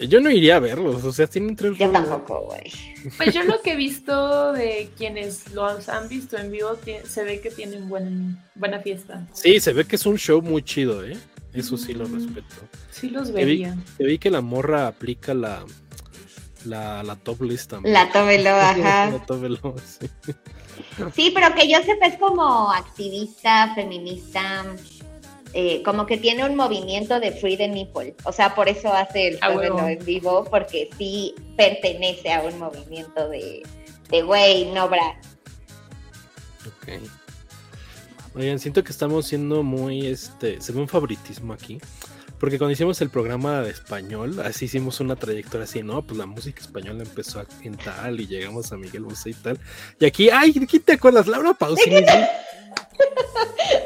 Yo 0.08 0.20
no 0.20 0.30
iría 0.30 0.58
a 0.58 0.60
verlos, 0.60 1.04
o 1.04 1.12
sea, 1.12 1.28
tienen 1.28 1.56
tres. 1.56 1.78
Yo 1.78 1.90
tampoco, 1.90 2.42
güey. 2.48 2.72
Pues 3.18 3.34
yo 3.34 3.44
lo 3.44 3.62
que 3.62 3.74
he 3.74 3.76
visto 3.76 4.54
de 4.54 4.90
quienes 4.98 5.52
los 5.54 5.90
han 5.90 6.08
visto 6.08 6.38
en 6.38 6.52
vivo, 6.52 6.78
se 7.06 7.24
ve 7.24 7.42
que 7.42 7.50
tienen 7.50 7.90
buen, 7.90 8.38
buena 8.56 8.80
fiesta. 8.80 9.28
Sí, 9.34 9.60
se 9.60 9.74
ve 9.74 9.86
que 9.86 9.96
es 9.96 10.06
un 10.06 10.18
show 10.18 10.42
muy 10.42 10.64
chido, 10.64 11.06
¿eh? 11.06 11.18
Eso 11.54 11.78
sí 11.78 11.94
lo 11.94 12.06
respeto. 12.06 12.56
Sí 12.90 13.10
los 13.10 13.32
veía. 13.32 13.78
Te 13.98 14.06
vi, 14.06 14.18
que 14.18 14.32
la 14.32 14.42
morra 14.42 14.88
aplica 14.88 15.34
la, 15.34 15.64
la, 16.66 17.04
la 17.04 17.16
top 17.16 17.44
list 17.44 17.72
también. 17.72 17.94
La 17.94 18.12
tómelo, 18.12 18.50
ajá. 18.56 19.12
la. 19.12 19.74
Sí, 21.16 21.32
pero 21.34 21.54
que 21.54 21.70
yo 21.70 21.78
sepa 21.84 22.08
es 22.08 22.18
como 22.18 22.72
activista, 22.72 23.74
feminista, 23.76 24.66
eh, 25.54 25.84
como 25.84 26.06
que 26.06 26.18
tiene 26.18 26.46
un 26.46 26.56
movimiento 26.56 27.20
de 27.20 27.32
Free 27.32 27.58
the 27.58 27.68
Nipple. 27.68 28.16
O 28.24 28.32
sea, 28.32 28.56
por 28.56 28.68
eso 28.68 28.92
hace 28.92 29.30
el 29.30 29.40
ah, 29.42 29.54
en 29.88 30.04
vivo, 30.04 30.46
porque 30.46 30.90
sí 30.98 31.36
pertenece 31.56 32.32
a 32.32 32.42
un 32.42 32.58
movimiento 32.58 33.30
de, 33.30 33.62
de 34.10 34.22
güey, 34.24 34.66
no 34.66 34.90
bra. 34.90 35.20
Ok. 36.66 37.04
Oigan, 38.36 38.58
siento 38.58 38.84
que 38.84 38.92
estamos 38.92 39.28
siendo 39.28 39.62
muy, 39.62 40.08
este, 40.08 40.60
se 40.60 40.72
ve 40.72 40.82
un 40.82 40.88
favoritismo 40.88 41.54
aquí. 41.54 41.80
Porque 42.40 42.58
cuando 42.58 42.74
hicimos 42.74 43.00
el 43.00 43.10
programa 43.10 43.62
de 43.62 43.70
español, 43.70 44.42
así 44.42 44.66
hicimos 44.66 45.00
una 45.00 45.16
trayectoria 45.16 45.64
así, 45.64 45.82
no, 45.82 46.02
pues 46.02 46.18
la 46.18 46.26
música 46.26 46.60
española 46.60 47.04
empezó 47.04 47.42
en 47.62 47.78
tal 47.78 48.20
y 48.20 48.28
llegamos 48.28 48.70
a 48.74 48.78
Miguel 48.78 49.04
Bosé 49.04 49.30
y 49.30 49.34
tal. 49.34 49.60
Y 49.98 50.06
aquí, 50.06 50.30
ay, 50.30 50.52
¿qué 50.52 50.80
te 50.80 50.94
acuerdas? 50.94 51.28
Laura 51.28 51.54
Pausini. 51.54 52.04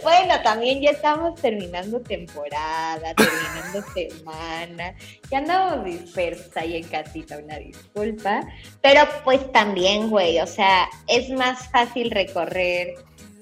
Bueno, 0.04 0.42
también 0.44 0.82
ya 0.82 0.92
estamos 0.92 1.40
terminando 1.40 2.00
temporada, 2.02 3.14
terminando 3.14 3.84
semana, 3.94 4.96
ya 5.30 5.38
andamos 5.38 5.86
dispersos 5.86 6.56
ahí 6.56 6.78
en 6.78 6.88
casita, 6.88 7.38
una 7.38 7.58
disculpa, 7.58 8.42
pero 8.82 9.02
pues 9.24 9.52
también, 9.52 10.10
güey, 10.10 10.40
o 10.40 10.48
sea, 10.48 10.90
es 11.08 11.30
más 11.30 11.70
fácil 11.70 12.12
recorrer 12.12 12.96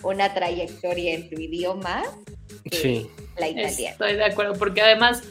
una 0.03 0.33
trayectoria 0.33 1.15
en 1.15 1.29
tu 1.29 1.39
idioma 1.39 2.03
que 2.69 3.07
la 3.37 3.49
italiana. 3.49 3.91
Estoy 3.91 4.15
de 4.15 4.25
acuerdo, 4.25 4.53
porque 4.53 4.81
además 4.81 5.23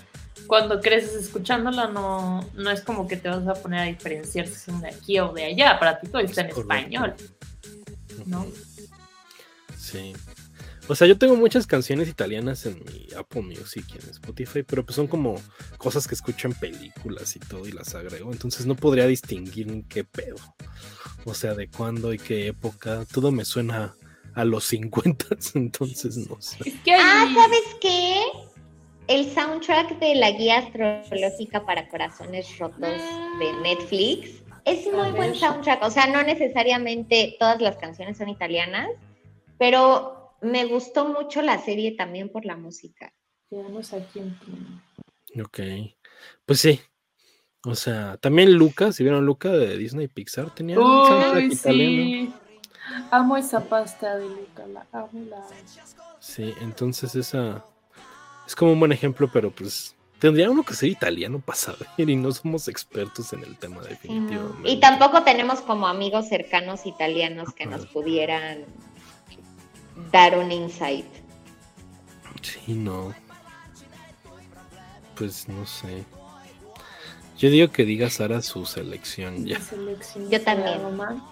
cuando 0.47 0.81
creces 0.81 1.15
escuchándola 1.15 1.89
no, 1.89 2.49
no 2.55 2.71
es 2.71 2.83
como 2.83 3.07
que 3.09 3.17
te 3.17 3.29
vas 3.29 3.47
a 3.49 3.55
poner 3.55 3.81
a 3.81 3.85
diferenciar 3.85 4.47
si 4.47 4.55
son 4.55 4.81
de 4.81 4.89
aquí 4.89 5.19
o 5.19 5.33
de 5.33 5.45
allá, 5.45 5.79
para 5.79 5.99
ti 5.99 6.09
todo 6.09 6.21
está 6.21 6.43
en 6.43 6.51
español, 6.51 7.15
¿no? 8.27 8.47
Sí. 9.85 10.15
O 10.89 10.95
sea, 10.95 11.07
yo 11.07 11.17
tengo 11.19 11.37
muchas 11.37 11.67
canciones 11.67 12.09
italianas 12.09 12.67
en 12.67 12.83
mi 12.85 13.09
Apple 13.17 13.43
Music 13.43 13.85
y 13.89 14.05
en 14.05 14.11
Spotify, 14.11 14.63
pero 14.63 14.85
pues 14.85 14.97
son 14.97 15.07
como 15.07 15.37
cosas 15.79 16.07
que 16.07 16.15
escucho 16.15 16.49
en 16.49 16.55
películas 16.55 17.37
y 17.37 17.39
todo 17.39 17.67
y 17.67 17.73
las 17.73 17.95
agrego. 17.95 18.33
Entonces 18.33 18.67
no 18.67 18.77
podría 18.77 19.07
distinguir 19.07 19.69
en 19.69 19.83
qué 19.85 20.05
pedo. 20.05 20.37
O 21.25 21.35
sea, 21.35 21.55
de 21.55 21.69
cuándo 21.69 22.13
y 22.13 22.19
qué 22.19 22.49
época. 22.49 23.07
Todo 23.13 23.31
me 23.31 23.45
suena 23.45 23.95
a 24.35 24.45
los 24.45 24.65
50, 24.65 25.27
entonces 25.55 26.17
no 26.17 26.41
sé. 26.41 26.59
Ah, 26.93 27.33
¿sabes 27.35 27.77
qué? 27.81 28.23
El 29.07 29.33
soundtrack 29.35 29.99
de 29.99 30.15
la 30.15 30.31
guía 30.31 30.59
astrológica 30.59 31.65
para 31.65 31.89
corazones 31.89 32.59
rotos 32.59 32.81
de 33.39 33.53
Netflix 33.63 34.43
es 34.65 34.87
muy 34.93 35.11
buen 35.13 35.35
soundtrack. 35.35 35.83
O 35.83 35.91
sea, 35.91 36.07
no 36.07 36.23
necesariamente 36.23 37.37
todas 37.39 37.61
las 37.61 37.77
canciones 37.77 38.17
son 38.17 38.29
italianas, 38.29 38.89
pero 39.59 40.37
me 40.41 40.65
gustó 40.67 41.07
mucho 41.07 41.43
la 41.43 41.59
serie 41.59 41.97
también 41.97 42.31
por 42.31 42.45
la 42.45 42.57
música. 42.57 43.13
Quedamos 43.49 43.93
aquí 43.93 44.21
en 44.21 45.43
Ok. 45.43 45.59
Pues 46.45 46.61
sí. 46.61 46.81
O 47.65 47.75
sea, 47.75 48.19
también 48.19 48.53
Luca, 48.55 48.93
si 48.93 49.03
vieron 49.03 49.25
Luca 49.25 49.51
de 49.51 49.77
Disney 49.79 50.07
Pixar, 50.07 50.55
tenía 50.55 50.79
un 50.79 51.51
sí. 51.51 52.33
Amo 53.11 53.39
esa 53.39 53.67
pasta 53.67 54.19
de 54.19 54.29
Luca, 54.29 54.67
la 54.67 54.87
amo, 54.93 55.11
la 55.31 55.43
Sí, 56.21 56.53
entonces 56.61 57.15
esa 57.15 57.65
es 58.47 58.55
como 58.55 58.73
un 58.73 58.81
buen 58.81 58.93
ejemplo, 58.93 59.31
pero 59.33 59.51
pues 59.51 59.97
tendría 60.19 60.51
uno 60.51 60.63
que 60.63 60.75
ser 60.75 60.91
italiano 60.91 61.41
para 61.41 61.57
saber 61.57 61.89
y 61.97 62.17
no 62.17 62.31
somos 62.33 62.69
expertos 62.69 63.33
en 63.33 63.43
el 63.43 63.57
tema 63.57 63.83
definitivamente. 63.83 64.71
Y 64.71 64.81
tampoco 64.81 65.23
tenemos 65.23 65.63
como 65.63 65.87
amigos 65.87 66.29
cercanos 66.29 66.85
italianos 66.85 67.55
que 67.55 67.65
nos 67.65 67.87
pudieran 67.87 68.65
dar 70.11 70.39
un 70.39 70.51
insight. 70.53 71.07
Sí, 72.43 72.75
no. 72.75 73.15
Pues 75.17 75.49
no 75.49 75.65
sé. 75.67 76.05
Yo 77.39 77.51
digo 77.51 77.71
que 77.71 77.85
diga 77.85 78.11
Sara 78.11 78.43
su 78.43 78.65
selección 78.65 79.45
ya. 79.47 79.61
Selección 79.61 80.31
Yo 80.31 80.43
también. 80.43 80.81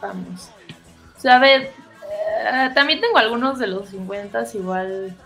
Vamos. 0.01 0.51
O 1.17 1.21
sea, 1.21 1.37
a 1.37 1.39
ver, 1.39 1.73
Ah, 2.45 2.73
también 2.75 3.01
tengo 3.01 3.19
algunos 3.19 3.59
de 3.59 3.67
los 3.67 3.89
50 3.91 4.45
igual. 4.55 5.17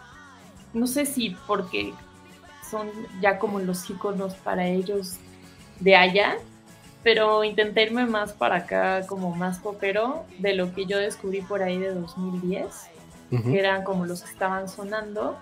No 0.72 0.86
sé 0.86 1.06
si 1.06 1.36
porque 1.46 1.94
son 2.68 2.90
ya 3.20 3.38
como 3.38 3.60
los 3.60 3.88
iconos 3.88 4.34
para 4.34 4.66
ellos 4.66 5.16
de 5.80 5.96
allá, 5.96 6.36
pero 7.02 7.44
intenté 7.44 7.84
irme 7.84 8.06
más 8.06 8.32
para 8.32 8.56
acá, 8.56 9.06
como 9.06 9.34
más 9.34 9.58
popero, 9.58 10.24
de 10.38 10.54
lo 10.54 10.74
que 10.74 10.86
yo 10.86 10.98
descubrí 10.98 11.40
por 11.42 11.62
ahí 11.62 11.78
de 11.78 11.94
2010, 11.94 12.66
que 13.30 13.58
eran 13.58 13.84
como 13.84 14.06
los 14.06 14.22
que 14.22 14.30
estaban 14.30 14.68
sonando. 14.68 15.36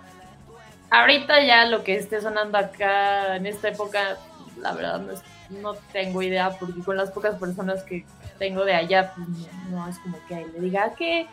Ahorita 0.91 1.43
ya 1.43 1.67
lo 1.67 1.83
que 1.83 1.97
esté 1.97 2.21
sonando 2.21 2.59
acá 2.59 3.37
en 3.37 3.47
esta 3.47 3.69
época, 3.69 4.17
la 4.61 4.73
verdad 4.73 5.01
no, 5.01 5.61
no 5.61 5.75
tengo 5.93 6.23
idea, 6.23 6.51
porque 6.59 6.81
con 6.81 6.97
las 6.97 7.11
pocas 7.11 7.37
personas 7.37 7.83
que 7.83 8.05
tengo 8.39 8.65
de 8.65 8.75
allá, 8.75 9.13
pues 9.15 9.29
no, 9.71 9.89
es 9.89 9.99
como 9.99 10.19
que 10.29 10.47
le 10.47 10.61
diga, 10.61 10.95
¿qué, 10.97 11.27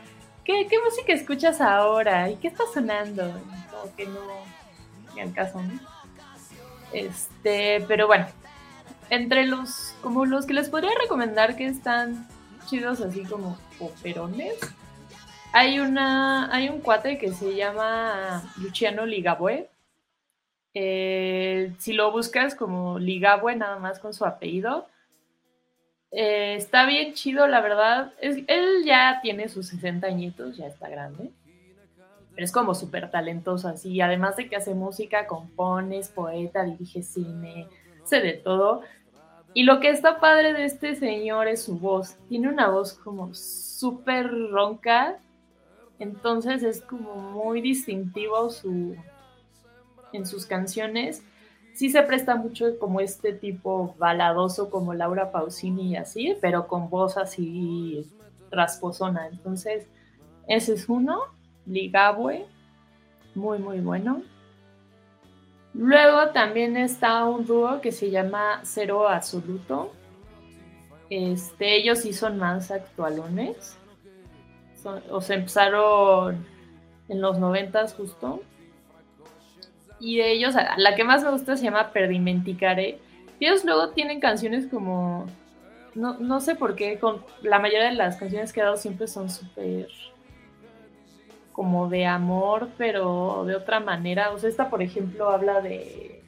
qué, 0.43 0.67
qué 0.67 0.77
música 0.83 1.13
escuchas 1.13 1.61
ahora? 1.61 2.29
¿Y 2.29 2.37
qué 2.37 2.47
está 2.47 2.63
sonando? 2.73 3.23
Como 3.69 3.95
que 3.95 4.05
no, 4.07 4.19
ni 5.13 5.21
al 5.21 5.33
caso, 5.33 5.61
¿no? 5.61 5.79
Este, 6.93 7.85
pero 7.87 8.07
bueno, 8.07 8.27
entre 9.09 9.45
los, 9.45 9.93
como 10.01 10.25
los 10.25 10.45
que 10.45 10.53
les 10.53 10.69
podría 10.69 10.91
recomendar 11.01 11.55
que 11.55 11.67
están 11.67 12.27
chidos 12.67 13.01
así 13.01 13.23
como 13.23 13.57
poperones, 13.79 14.55
hay 15.53 15.79
una, 15.79 16.53
hay 16.53 16.69
un 16.69 16.79
cuate 16.79 17.17
que 17.17 17.31
se 17.31 17.55
llama 17.55 18.43
Luciano 18.57 19.05
Ligabue. 19.05 19.69
Eh, 20.73 21.73
si 21.79 21.93
lo 21.93 22.11
buscas 22.11 22.55
como 22.55 22.97
Ligabue, 22.99 23.55
nada 23.55 23.77
más 23.77 23.99
con 23.99 24.13
su 24.13 24.25
apellido, 24.25 24.87
eh, 26.11 26.55
está 26.55 26.85
bien 26.85 27.13
chido, 27.13 27.47
la 27.47 27.61
verdad. 27.61 28.13
él 28.21 28.83
ya 28.85 29.19
tiene 29.21 29.49
sus 29.49 29.67
60 29.67 30.07
añitos, 30.07 30.57
ya 30.57 30.67
está 30.67 30.89
grande. 30.89 31.31
Pero 32.33 32.45
es 32.45 32.51
como 32.51 32.75
súper 32.75 33.11
talentoso 33.11 33.67
así. 33.67 33.99
Además 34.01 34.35
de 34.35 34.47
que 34.47 34.55
hace 34.55 34.73
música, 34.73 35.27
compone, 35.27 35.99
es 35.99 36.09
poeta, 36.09 36.63
dirige 36.63 37.01
cine, 37.01 37.67
sé 38.03 38.21
de 38.21 38.33
todo. 38.33 38.81
Y 39.53 39.63
lo 39.63 39.79
que 39.81 39.89
está 39.89 40.19
padre 40.19 40.53
de 40.53 40.65
este 40.65 40.95
señor 40.95 41.47
es 41.47 41.63
su 41.63 41.77
voz. 41.77 42.15
Tiene 42.29 42.47
una 42.47 42.69
voz 42.69 42.93
como 42.93 43.33
súper 43.33 44.29
ronca. 44.29 45.17
Entonces 46.01 46.63
es 46.63 46.81
como 46.81 47.15
muy 47.15 47.61
distintivo 47.61 48.49
su, 48.49 48.95
en 50.11 50.25
sus 50.25 50.45
canciones 50.45 51.23
sí 51.73 51.89
se 51.89 52.01
presta 52.03 52.35
mucho 52.35 52.77
como 52.79 52.99
este 52.99 53.33
tipo 53.33 53.95
baladoso 53.97 54.69
como 54.69 54.93
Laura 54.93 55.31
Pausini 55.31 55.91
y 55.91 55.95
así, 55.95 56.37
pero 56.41 56.67
con 56.67 56.89
voz 56.89 57.17
así 57.17 58.05
rasposona. 58.51 59.27
Entonces, 59.27 59.87
ese 60.47 60.73
es 60.73 60.89
uno, 60.89 61.21
Ligabue, 61.65 62.45
muy 63.35 63.59
muy 63.59 63.79
bueno. 63.79 64.23
Luego 65.73 66.31
también 66.31 66.75
está 66.75 67.23
un 67.25 67.45
dúo 67.45 67.79
que 67.79 67.93
se 67.93 68.09
llama 68.11 68.59
Cero 68.63 69.07
Absoluto. 69.07 69.93
Este, 71.09 71.77
ellos 71.77 71.99
sí 71.99 72.11
son 72.11 72.37
más 72.37 72.71
actualones. 72.71 73.77
O 75.09 75.21
se 75.21 75.36
empezaron 75.36 76.45
en 77.09 77.21
los 77.21 77.39
noventas 77.39 77.93
justo 77.93 78.41
y 80.01 80.17
de 80.17 80.32
ellos, 80.32 80.55
la 80.77 80.95
que 80.95 81.03
más 81.03 81.23
me 81.23 81.29
gusta 81.29 81.55
se 81.55 81.63
llama 81.63 81.91
Perdimenticare. 81.93 82.97
Y 83.39 83.45
ellos 83.45 83.63
luego 83.63 83.89
tienen 83.89 84.19
canciones 84.19 84.65
como, 84.65 85.27
no, 85.93 86.17
no 86.17 86.41
sé 86.41 86.55
por 86.55 86.75
qué, 86.75 86.97
con 86.97 87.23
la 87.43 87.59
mayoría 87.59 87.86
de 87.86 87.95
las 87.95 88.17
canciones 88.17 88.51
que 88.51 88.59
he 88.59 88.63
dado 88.63 88.77
siempre 88.77 89.07
son 89.07 89.29
súper 89.29 89.88
como 91.51 91.88
de 91.88 92.07
amor, 92.07 92.69
pero 92.77 93.43
de 93.45 93.55
otra 93.55 93.79
manera. 93.79 94.32
O 94.32 94.39
sea, 94.39 94.49
esta, 94.49 94.71
por 94.71 94.82
ejemplo, 94.82 95.29
habla 95.29 95.61
de, 95.61 96.23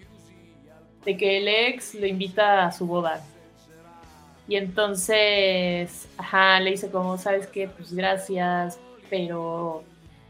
de 1.04 1.18
que 1.18 1.40
el 1.40 1.48
ex 1.48 1.96
lo 1.96 2.06
invita 2.06 2.68
a 2.68 2.72
su 2.72 2.86
boda. 2.86 3.26
Y 4.48 4.56
entonces, 4.58 6.08
ajá, 6.18 6.60
le 6.60 6.72
dice 6.72 6.90
como, 6.90 7.18
¿sabes 7.18 7.48
qué? 7.48 7.70
Pues 7.70 7.94
gracias, 7.94 8.80
pero 9.10 9.84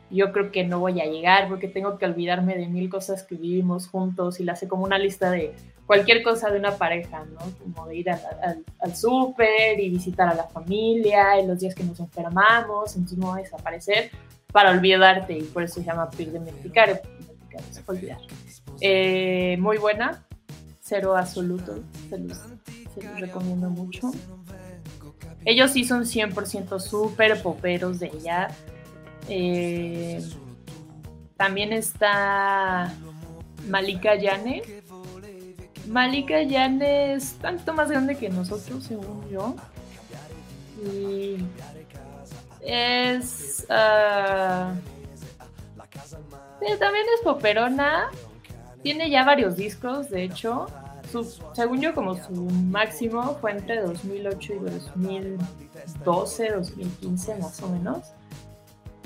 yo 0.10 0.32
creo 0.32 0.52
que 0.52 0.64
no 0.64 0.80
voy 0.80 1.02
a 1.02 1.06
llegar 1.06 1.50
porque 1.50 1.68
tengo 1.68 1.98
que 1.98 2.06
olvidarme 2.06 2.56
de 2.56 2.68
mil 2.68 2.90
cosas 2.90 3.24
que 3.24 3.36
vivimos 3.36 3.88
juntos 3.88 4.40
y 4.40 4.44
la 4.44 4.54
hace 4.54 4.68
como 4.68 4.84
una 4.84 5.00
lista 5.00 5.32
de 5.32 5.56
cualquier 5.88 6.22
cosa 6.22 6.52
de 6.52 6.60
una 6.60 6.78
pareja, 6.78 7.26
¿no? 7.26 7.40
Como 7.60 7.88
de 7.88 7.96
ir 7.98 8.10
al, 8.10 8.96
súper 8.96 9.80
y 9.80 9.90
visitar 9.90 10.30
a 10.30 10.36
la 10.36 10.44
familia 10.44 11.40
y 11.40 11.48
los 11.48 11.60
días 11.60 11.74
que 11.74 11.84
nos 11.84 12.00
enfermamos, 12.00 12.96
entonces 12.96 13.18
no 13.18 13.30
va 13.30 13.38
a 13.38 13.42
desaparecer 13.42 14.12
para 14.52 14.70
olvidarte 14.70 15.38
y 15.38 15.44
por 15.44 15.64
eso 15.64 15.76
se 15.76 15.84
llama 15.84 16.10
Pir 16.12 16.32
de 16.32 16.40
puede 17.86 18.00
olvidar. 18.00 18.20
Eh, 18.82 19.58
muy 19.60 19.78
buena, 19.78 20.26
cero 20.80 21.18
absoluto, 21.18 21.80
se 22.10 22.18
los, 22.20 22.40
se 22.94 23.04
los 23.04 23.20
recomiendo 23.20 23.70
mucho. 23.70 24.12
Ellos 25.46 25.72
sí 25.72 25.84
son 25.84 26.04
100% 26.04 26.80
súper 26.80 27.42
poperos 27.42 28.00
de 28.00 28.08
ella 28.08 28.50
eh, 29.30 30.22
también 31.38 31.74
está 31.74 32.94
Malika 33.68 34.16
Yane. 34.16 34.64
Malika 35.88 36.42
Yane 36.42 37.14
es 37.14 37.34
tanto 37.36 37.74
más 37.74 37.90
grande 37.90 38.18
que 38.18 38.30
nosotros, 38.30 38.84
según 38.84 39.30
yo. 39.30 39.56
Y 40.86 41.38
es. 42.62 43.66
Uh, 43.70 44.76
también 46.80 47.06
es 47.16 47.22
poperona. 47.24 48.10
Tiene 48.82 49.10
ya 49.10 49.24
varios 49.24 49.56
discos, 49.56 50.10
de 50.10 50.24
hecho. 50.24 50.68
Según 51.54 51.82
yo, 51.82 51.94
como 51.94 52.16
su 52.16 52.34
máximo 52.34 53.38
fue 53.40 53.52
entre 53.52 53.82
2008 53.82 54.54
y 54.54 54.60
2012, 54.60 56.52
2015 56.52 57.36
más 57.36 57.62
o 57.62 57.70
menos. 57.70 58.14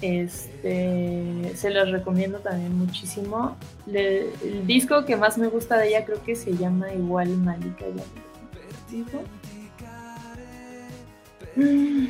Este, 0.02 1.54
se 1.56 1.72
los 1.72 1.90
recomiendo 1.90 2.40
también 2.40 2.78
muchísimo. 2.78 3.58
el 3.88 4.68
disco 4.68 5.06
que 5.06 5.16
más 5.16 5.38
me 5.38 5.48
gusta 5.48 5.78
de 5.78 5.90
ella 5.90 6.06
creo 6.06 6.22
que 6.24 6.36
se 6.36 6.56
llama 6.56 6.94
igual 6.94 7.30
Malika. 7.38 7.86
Mm, 11.56 12.08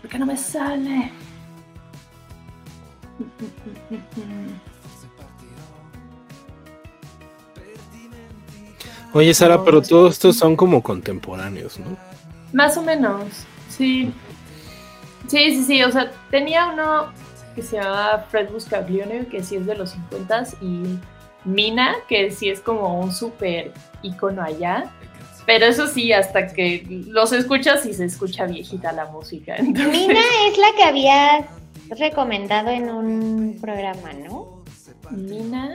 ¿Por 0.00 0.10
qué 0.10 0.18
no 0.18 0.26
me 0.26 0.36
sale? 0.36 1.12
Oye, 9.12 9.32
Sara, 9.34 9.64
pero 9.64 9.80
todos 9.80 10.14
estos 10.14 10.36
son 10.36 10.56
como 10.56 10.82
contemporáneos, 10.82 11.78
¿no? 11.78 11.96
Más 12.52 12.76
o 12.76 12.82
menos, 12.82 13.24
sí. 13.68 14.12
Sí, 15.28 15.56
sí, 15.56 15.64
sí. 15.64 15.82
O 15.82 15.90
sea, 15.90 16.10
tenía 16.30 16.66
uno 16.66 17.12
que 17.54 17.62
se 17.62 17.76
llama 17.76 18.24
Fred 18.30 18.50
Buscaglione, 18.50 19.26
que 19.26 19.42
sí 19.42 19.56
es 19.56 19.66
de 19.66 19.74
los 19.74 19.90
50 19.90 20.44
y 20.60 20.98
Mina, 21.44 21.96
que 22.08 22.30
sí 22.30 22.48
es 22.48 22.60
como 22.60 23.00
un 23.00 23.12
súper 23.12 23.72
icono 24.02 24.42
allá. 24.42 24.90
Pero 25.46 25.64
eso 25.64 25.86
sí, 25.86 26.12
hasta 26.12 26.48
que 26.48 26.84
los 27.08 27.32
escuchas 27.32 27.86
y 27.86 27.94
se 27.94 28.04
escucha 28.04 28.44
viejita 28.44 28.92
la 28.92 29.06
música. 29.06 29.56
Mina 29.62 30.20
es 30.46 30.58
la 30.58 30.68
que 30.76 30.84
habías 30.84 31.46
recomendado 31.98 32.68
en 32.68 32.90
un 32.90 33.58
programa, 33.60 34.12
¿no? 34.12 34.62
Mina. 35.10 35.74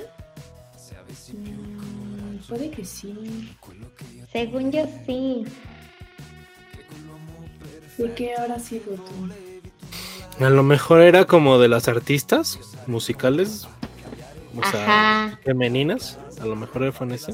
Puede 2.53 2.69
que 2.69 2.85
sí. 2.85 3.55
Según 4.31 4.71
yo 4.71 4.85
sí. 5.07 5.43
¿De 7.97 8.13
qué 8.13 8.35
ahora 8.35 8.59
sigo 8.59 8.93
tú? 8.93 10.45
A 10.45 10.49
lo 10.51 10.61
mejor 10.61 11.01
era 11.01 11.25
como 11.25 11.57
de 11.57 11.67
las 11.67 11.87
artistas 11.87 12.59
musicales, 12.85 13.67
o 14.55 14.69
sea, 14.69 15.39
femeninas. 15.43 16.19
A 16.39 16.45
lo 16.45 16.55
mejor 16.55 16.93
fue 16.93 17.07
en 17.07 17.13
ese. 17.13 17.33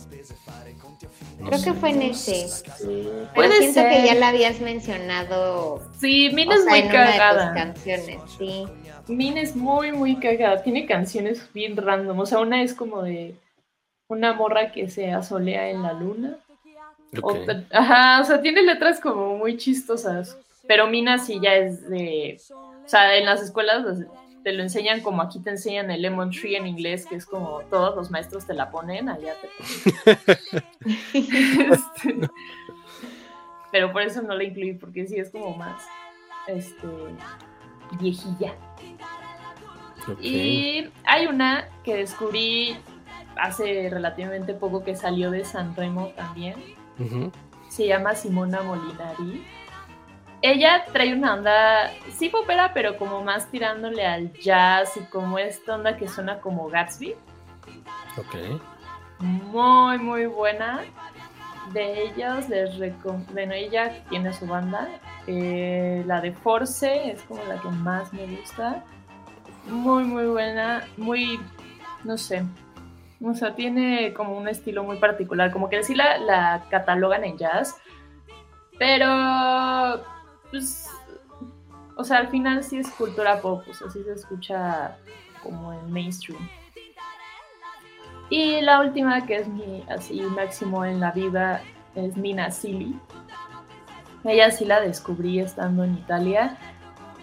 Creo 1.45 1.63
que 1.63 1.73
fue 1.73 1.89
en 1.89 2.01
ese. 2.03 2.47
Pero 3.35 3.51
siento 3.57 3.81
que 3.89 4.05
ya 4.05 4.15
la 4.15 4.29
habías 4.29 4.61
mencionado. 4.61 5.81
Sí, 5.99 6.29
Mina 6.33 6.55
es 6.55 6.63
muy 6.63 6.83
cagada. 6.83 7.53
canciones, 7.53 8.21
sí. 8.37 8.65
Mina 9.09 9.41
es 9.41 9.53
muy, 9.53 9.91
muy 9.91 10.15
cagada. 10.15 10.63
Tiene 10.63 10.85
canciones 10.85 11.41
bien 11.53 11.75
random. 11.75 12.17
O 12.19 12.25
sea, 12.25 12.39
una 12.39 12.63
es 12.63 12.73
como 12.73 13.01
de 13.01 13.35
una 14.09 14.33
morra 14.33 14.71
que 14.71 14.89
se 14.89 15.11
asolea 15.11 15.69
en 15.69 15.81
la 15.81 15.93
luna. 15.93 16.37
ajá, 17.71 18.21
o 18.21 18.25
sea, 18.25 18.41
tiene 18.41 18.61
letras 18.61 18.99
como 18.99 19.37
muy 19.37 19.55
chistosas. 19.57 20.37
Pero 20.67 20.87
Mina 20.87 21.17
sí 21.17 21.39
ya 21.41 21.55
es 21.55 21.89
de 21.89 22.37
o 22.89 22.91
sea, 22.91 23.15
en 23.17 23.25
las 23.27 23.41
escuelas 23.41 23.99
te 24.43 24.51
lo 24.51 24.63
enseñan 24.63 25.01
como 25.01 25.21
aquí 25.21 25.39
te 25.39 25.51
enseñan 25.51 25.91
el 25.91 26.01
lemon 26.01 26.31
tree 26.31 26.55
en 26.55 26.65
inglés, 26.65 27.05
que 27.05 27.15
es 27.15 27.25
como 27.25 27.61
todos 27.69 27.95
los 27.95 28.09
maestros 28.09 28.47
te 28.47 28.55
la 28.55 28.71
ponen, 28.71 29.09
allá 29.09 29.35
te 29.41 30.11
este, 31.13 32.29
pero 33.71 33.91
por 33.91 34.01
eso 34.01 34.23
no 34.23 34.35
la 34.35 34.43
incluí, 34.43 34.73
porque 34.73 35.05
sí 35.05 35.17
es 35.17 35.29
como 35.29 35.55
más 35.55 35.83
este 36.47 36.87
viejilla. 37.99 38.55
Y 40.19 40.89
hay 41.03 41.27
una 41.27 41.69
que 41.83 41.97
descubrí 41.97 42.75
hace 43.41 43.89
relativamente 43.89 44.53
poco 44.53 44.83
que 44.83 44.95
salió 44.95 45.31
de 45.31 45.43
San 45.45 45.75
Remo 45.75 46.07
también. 46.15 46.55
Se 47.69 47.87
llama 47.87 48.15
Simona 48.15 48.61
Molinari. 48.61 49.45
Ella 50.41 50.85
trae 50.93 51.13
una 51.13 51.33
onda, 51.33 51.91
sí 52.11 52.29
popera, 52.29 52.73
pero 52.73 52.97
como 52.97 53.21
más 53.23 53.51
tirándole 53.51 54.05
al 54.05 54.31
jazz 54.33 54.95
y 54.95 55.01
como 55.11 55.37
esta 55.37 55.75
onda 55.75 55.97
que 55.97 56.07
suena 56.07 56.39
como 56.39 56.69
Gatsby. 56.69 57.13
Ok. 58.17 58.61
Muy, 59.19 59.97
muy 59.97 60.25
buena. 60.27 60.81
De 61.73 62.03
ellas 62.03 62.47
les 62.49 62.77
recomiendo, 62.77 63.33
bueno, 63.33 63.53
ella 63.53 64.01
tiene 64.09 64.33
su 64.33 64.47
banda. 64.47 64.87
eh, 65.27 66.03
la 66.07 66.21
de 66.21 66.31
Force 66.31 67.11
es 67.11 67.21
como 67.23 67.43
la 67.43 67.61
que 67.61 67.67
más 67.67 68.11
me 68.13 68.25
gusta. 68.25 68.83
Muy, 69.67 70.03
muy 70.05 70.25
buena. 70.25 70.87
Muy, 70.97 71.39
no 72.03 72.17
sé. 72.17 72.43
O 73.21 73.33
sea, 73.33 73.53
tiene 73.53 74.13
como 74.13 74.37
un 74.37 74.47
estilo 74.47 74.83
muy 74.83 74.97
particular. 74.97 75.51
Como 75.51 75.69
que 75.69 75.83
sí 75.83 75.95
la, 75.95 76.65
catalogan 76.69 77.23
en 77.23 77.37
jazz. 77.37 77.75
Pero, 78.77 80.03
pues, 80.49 80.89
o 81.97 82.03
sea, 82.03 82.17
al 82.17 82.29
final 82.29 82.63
sí 82.63 82.77
es 82.79 82.89
cultura 82.91 83.41
pop. 83.41 83.63
O 83.69 83.73
sea, 83.73 83.89
sí 83.89 84.03
se 84.03 84.13
escucha 84.13 84.97
como 85.43 85.73
en 85.73 85.91
mainstream. 85.91 86.47
Y 88.29 88.61
la 88.61 88.79
última, 88.79 89.25
que 89.25 89.37
es 89.37 89.47
mi 89.47 89.83
así 89.89 90.21
máximo 90.21 90.85
en 90.85 90.99
la 90.99 91.11
vida, 91.11 91.61
es 91.95 92.15
Nina 92.15 92.51
Silly. 92.51 92.97
Ella 94.23 94.51
sí 94.51 94.65
la 94.65 94.81
descubrí 94.81 95.39
estando 95.39 95.83
en 95.83 95.95
Italia 95.95 96.57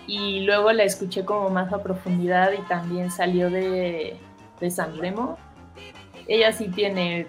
y 0.06 0.40
luego 0.40 0.72
la 0.72 0.84
escuché 0.84 1.24
como 1.24 1.50
más 1.50 1.72
a 1.72 1.82
profundidad 1.82 2.52
y 2.52 2.62
también 2.68 3.10
salió 3.10 3.50
de, 3.50 4.18
de 4.60 4.70
San 4.70 4.98
Remo. 4.98 5.38
Ella 6.28 6.52
sí 6.52 6.68
tiene, 6.68 7.26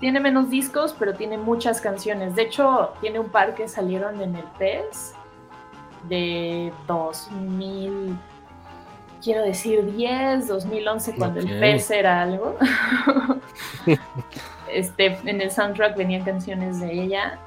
tiene 0.00 0.20
menos 0.20 0.50
discos, 0.50 0.94
pero 0.98 1.14
tiene 1.14 1.38
muchas 1.38 1.80
canciones. 1.80 2.34
De 2.34 2.42
hecho, 2.42 2.94
tiene 3.00 3.18
un 3.18 3.28
par 3.28 3.54
que 3.54 3.68
salieron 3.68 4.20
en 4.20 4.36
el 4.36 4.44
PES 4.58 5.14
de 6.08 6.72
2000 6.86 8.16
quiero 9.22 9.42
decir 9.42 9.84
10, 9.94 10.48
2011, 10.48 11.14
cuando 11.16 11.40
el 11.40 11.60
PES 11.60 11.90
era 11.90 12.22
algo. 12.22 12.56
este, 14.72 15.18
en 15.24 15.40
el 15.40 15.50
soundtrack 15.50 15.96
venían 15.96 16.24
canciones 16.24 16.80
de 16.80 16.92
ella. 16.92 17.38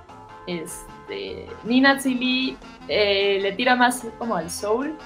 Este, 0.48 1.48
Nina 1.64 2.00
Zilli 2.00 2.58
eh, 2.88 3.40
le 3.42 3.52
tira 3.54 3.76
más 3.76 4.06
como 4.18 4.36
al 4.36 4.50
soul, 4.50 4.98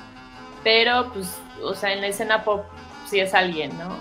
pero 0.63 1.11
pues, 1.13 1.39
o 1.61 1.73
sea, 1.73 1.93
en 1.93 2.01
la 2.01 2.07
escena 2.07 2.43
pop 2.43 2.65
sí 3.07 3.19
es 3.19 3.33
alguien, 3.33 3.71
¿no? 3.77 3.95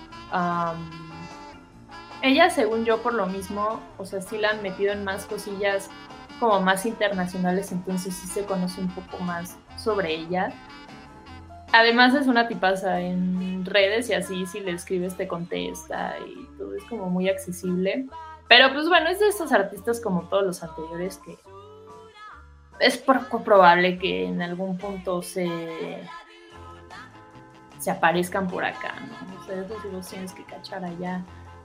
Ella, 2.24 2.50
según 2.50 2.84
yo, 2.84 3.02
por 3.02 3.14
lo 3.14 3.26
mismo, 3.26 3.80
o 3.98 4.04
sea, 4.04 4.20
sí 4.20 4.38
la 4.38 4.50
han 4.50 4.62
metido 4.62 4.92
en 4.92 5.04
más 5.04 5.26
cosillas 5.26 5.90
como 6.40 6.60
más 6.60 6.84
internacionales, 6.86 7.70
entonces 7.72 8.14
sí 8.14 8.26
se 8.26 8.44
conoce 8.44 8.80
un 8.80 8.88
poco 8.88 9.18
más 9.22 9.56
sobre 9.76 10.14
ella. 10.14 10.52
Además 11.72 12.14
es 12.14 12.26
una 12.26 12.46
tipaza 12.46 13.00
en 13.00 13.64
redes 13.64 14.08
y 14.08 14.14
así 14.14 14.46
si 14.46 14.60
le 14.60 14.72
escribes 14.72 15.16
te 15.16 15.26
contesta 15.26 16.16
y 16.20 16.46
todo 16.56 16.76
es 16.76 16.84
como 16.84 17.10
muy 17.10 17.28
accesible. 17.28 18.06
Pero 18.48 18.72
pues 18.72 18.88
bueno, 18.88 19.08
es 19.08 19.18
de 19.20 19.28
estos 19.28 19.52
artistas 19.52 20.00
como 20.00 20.28
todos 20.28 20.44
los 20.44 20.62
anteriores 20.62 21.18
que 21.18 21.36
es 22.80 22.98
poco 22.98 23.42
probable 23.42 23.98
que 23.98 24.24
en 24.26 24.42
algún 24.42 24.78
punto 24.78 25.22
se 25.22 25.48
se 27.78 27.90
aparezcan 27.90 28.46
por 28.46 28.64
acá, 28.64 28.94
¿no? 29.00 29.40
O 29.40 29.44
sea, 29.44 29.56
los 29.92 30.08
tienes 30.08 30.32
que 30.32 30.42
cachar 30.44 30.82
allá, 30.84 31.22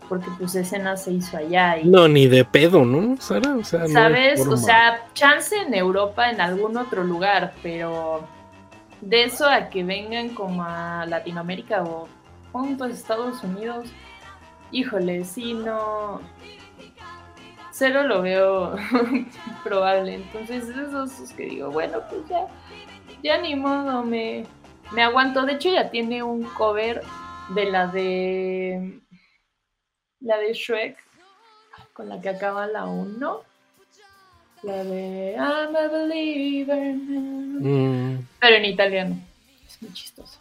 porque 0.10 0.30
pues 0.38 0.56
escena 0.56 0.98
se 0.98 1.14
hizo 1.14 1.38
allá 1.38 1.78
y 1.78 1.88
No, 1.88 2.08
ni 2.08 2.28
de 2.28 2.44
pedo, 2.44 2.84
¿no, 2.84 3.16
Sara? 3.22 3.56
O 3.56 3.64
sea, 3.64 3.88
¿Sabes? 3.88 4.46
O 4.46 4.58
sea, 4.58 5.06
chance 5.14 5.56
en 5.56 5.74
Europa, 5.74 6.30
en 6.32 6.42
algún 6.42 6.76
otro 6.76 7.04
lugar, 7.04 7.54
pero 7.62 8.28
de 9.02 9.24
eso 9.24 9.48
a 9.48 9.70
que 9.70 9.84
vengan 9.84 10.30
como 10.30 10.64
a 10.64 11.06
Latinoamérica 11.06 11.84
o 11.84 12.08
juntos 12.52 12.90
a 12.90 12.94
Estados 12.94 13.44
Unidos, 13.44 13.86
híjole, 14.72 15.24
sí, 15.24 15.54
no. 15.54 16.22
Cero 17.72 18.04
lo 18.04 18.22
veo 18.22 18.76
probable. 19.64 20.16
Entonces, 20.16 20.68
esos 20.68 21.20
es 21.20 21.32
que 21.34 21.46
digo, 21.46 21.70
bueno, 21.72 22.00
pues 22.10 22.28
ya, 22.28 22.48
ya 23.24 23.42
ni 23.42 23.56
modo, 23.56 24.04
me, 24.04 24.44
me 24.92 25.04
aguanto. 25.04 25.46
De 25.46 25.54
hecho, 25.54 25.70
ya 25.70 25.90
tiene 25.90 26.24
un 26.24 26.44
cover 26.44 27.04
de 27.50 27.66
la 27.66 27.88
de. 27.88 29.00
La 30.22 30.38
de 30.38 30.54
Shrek, 30.54 30.98
con 31.94 32.10
la 32.10 32.20
que 32.22 32.30
acaba 32.30 32.68
la 32.68 32.86
1. 32.86 33.42
La 34.64 34.84
de 34.84 35.36
I'm 35.38 35.76
a 35.76 35.88
believer. 35.88 36.96
now". 36.96 37.62
Mm, 37.62 38.26
Pero 38.40 38.56
en 38.58 38.66
italiano. 38.66 39.16
Es 39.68 39.82
muy 39.82 39.94
chistoso. 39.94 40.40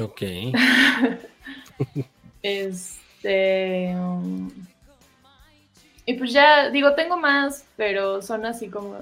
ok. 0.00 0.22
Este. 2.42 3.94
um, 3.96 4.50
y 6.06 6.14
pues 6.14 6.32
ya, 6.32 6.70
digo, 6.70 6.94
tengo 6.94 7.16
más, 7.16 7.64
pero 7.76 8.22
son 8.22 8.46
así 8.46 8.68
como. 8.68 8.96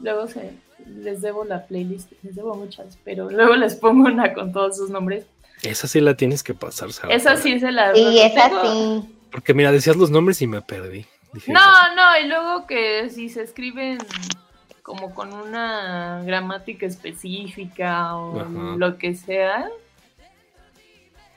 Luego 0.00 0.26
se, 0.26 0.50
les 0.98 1.22
debo 1.22 1.44
la 1.44 1.64
playlist, 1.66 2.10
les 2.22 2.34
debo 2.34 2.54
muchas, 2.54 2.98
pero 3.04 3.30
luego 3.30 3.54
les 3.54 3.76
pongo 3.76 4.08
una 4.08 4.34
con 4.34 4.52
todos 4.52 4.76
sus 4.76 4.90
nombres. 4.90 5.24
Esa 5.62 5.86
sí 5.88 6.00
la 6.00 6.14
tienes 6.16 6.42
que 6.42 6.52
pasar, 6.52 6.92
Sara. 6.92 7.14
Esa 7.14 7.36
sí 7.36 7.58
se 7.60 7.70
la. 7.72 7.94
Sí, 7.94 8.02
lo 8.02 8.10
es 8.10 8.34
tengo- 8.34 8.60
así. 8.60 9.13
Porque 9.34 9.52
mira, 9.52 9.72
decías 9.72 9.96
los 9.96 10.12
nombres 10.12 10.40
y 10.42 10.46
me 10.46 10.62
perdí. 10.62 11.04
Dije, 11.32 11.52
No, 11.52 11.94
no, 11.96 12.18
y 12.22 12.28
luego 12.28 12.68
que 12.68 13.10
si 13.10 13.28
se 13.28 13.42
escriben 13.42 13.98
como 14.82 15.12
con 15.12 15.32
una 15.32 16.22
gramática 16.24 16.86
específica 16.86 18.14
o 18.14 18.38
Ajá. 18.38 18.76
lo 18.76 18.96
que 18.96 19.16
sea. 19.16 19.68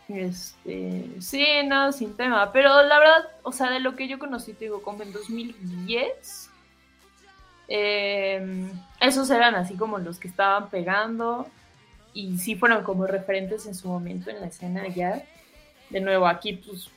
Este, 0.09 1.05
sí, 1.19 1.43
no, 1.65 1.91
sin 1.91 2.15
tema. 2.15 2.51
Pero 2.53 2.83
la 2.83 2.99
verdad, 2.99 3.29
o 3.41 3.51
sea, 3.51 3.71
de 3.71 3.79
lo 3.79 3.95
que 3.95 4.07
yo 4.07 4.19
conocí, 4.19 4.53
te 4.53 4.65
digo, 4.65 4.83
como 4.83 5.01
en 5.01 5.11
2010, 5.11 6.51
eh, 7.67 8.69
esos 9.01 9.27
eran 9.31 9.55
así 9.55 9.73
como 9.73 9.97
los 9.97 10.19
que 10.19 10.27
estaban 10.27 10.69
pegando 10.69 11.47
y 12.13 12.37
sí 12.37 12.55
fueron 12.55 12.83
como 12.83 13.07
referentes 13.07 13.65
en 13.65 13.73
su 13.73 13.87
momento 13.87 14.29
en 14.29 14.39
la 14.39 14.47
escena 14.47 14.87
ya. 14.87 15.23
De 15.89 15.99
nuevo, 15.99 16.27
aquí 16.27 16.53
pues 16.53 16.91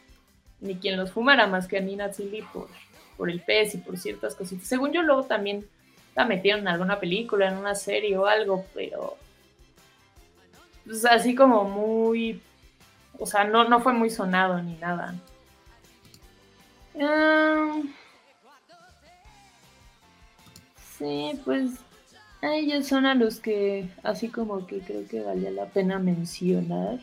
ni 0.61 0.77
quien 0.77 0.97
los 0.97 1.13
fumara 1.13 1.47
más 1.47 1.67
que 1.67 1.79
a 1.79 1.81
Nina 1.81 2.13
Zilli 2.13 2.43
por, 2.43 2.69
por 3.17 3.31
el 3.31 3.41
pez 3.41 3.75
y 3.75 3.79
por 3.79 3.99
ciertas 3.99 4.35
cositas. 4.35 4.67
Según 4.67 4.93
yo, 4.93 5.03
luego 5.03 5.25
también 5.25 5.67
la 6.15 6.25
metieron 6.25 6.61
en 6.63 6.69
alguna 6.69 6.99
película, 6.99 7.49
en 7.49 7.57
una 7.57 7.75
serie 7.75 8.17
o 8.17 8.27
algo, 8.27 8.65
pero 8.75 9.17
pues, 10.85 11.05
así 11.05 11.35
como 11.35 11.65
muy, 11.65 12.41
o 13.19 13.27
sea, 13.27 13.45
no, 13.45 13.65
no 13.65 13.81
fue 13.81 13.93
muy 13.93 14.11
sonado 14.11 14.61
ni 14.63 14.75
nada. 14.77 15.15
Ah, 17.01 17.81
sí, 20.99 21.41
pues 21.45 21.71
ellos 22.43 22.87
son 22.87 23.07
a 23.07 23.15
los 23.15 23.39
que 23.39 23.89
así 24.03 24.29
como 24.29 24.67
que 24.67 24.81
creo 24.81 25.07
que 25.07 25.21
valía 25.21 25.51
la 25.51 25.67
pena 25.67 25.99
mencionar. 25.99 26.99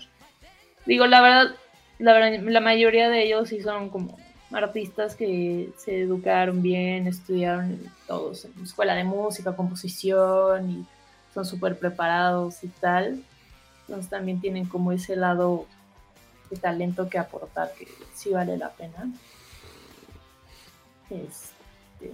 Digo, 0.85 1.05
la 1.05 1.21
verdad, 1.21 1.55
la, 1.99 2.29
la 2.29 2.59
mayoría 2.59 3.09
de 3.09 3.23
ellos 3.23 3.49
sí 3.49 3.61
son 3.61 3.89
como 3.89 4.17
artistas 4.51 5.15
que 5.15 5.71
se 5.77 6.01
educaron 6.01 6.61
bien, 6.61 7.07
estudiaron 7.07 7.79
todos 8.07 8.45
en 8.45 8.53
escuela 8.63 8.95
de 8.95 9.03
música, 9.03 9.55
composición 9.55 10.69
y 10.69 10.85
son 11.33 11.45
súper 11.45 11.77
preparados 11.77 12.63
y 12.63 12.67
tal. 12.67 13.23
Entonces 13.81 14.09
también 14.09 14.39
tienen 14.39 14.65
como 14.65 14.91
ese 14.91 15.15
lado 15.15 15.65
de 16.49 16.57
talento 16.57 17.09
que 17.09 17.17
aportar 17.17 17.73
que 17.77 17.87
sí 18.13 18.31
vale 18.31 18.57
la 18.57 18.71
pena. 18.71 19.09
Este, 21.09 22.11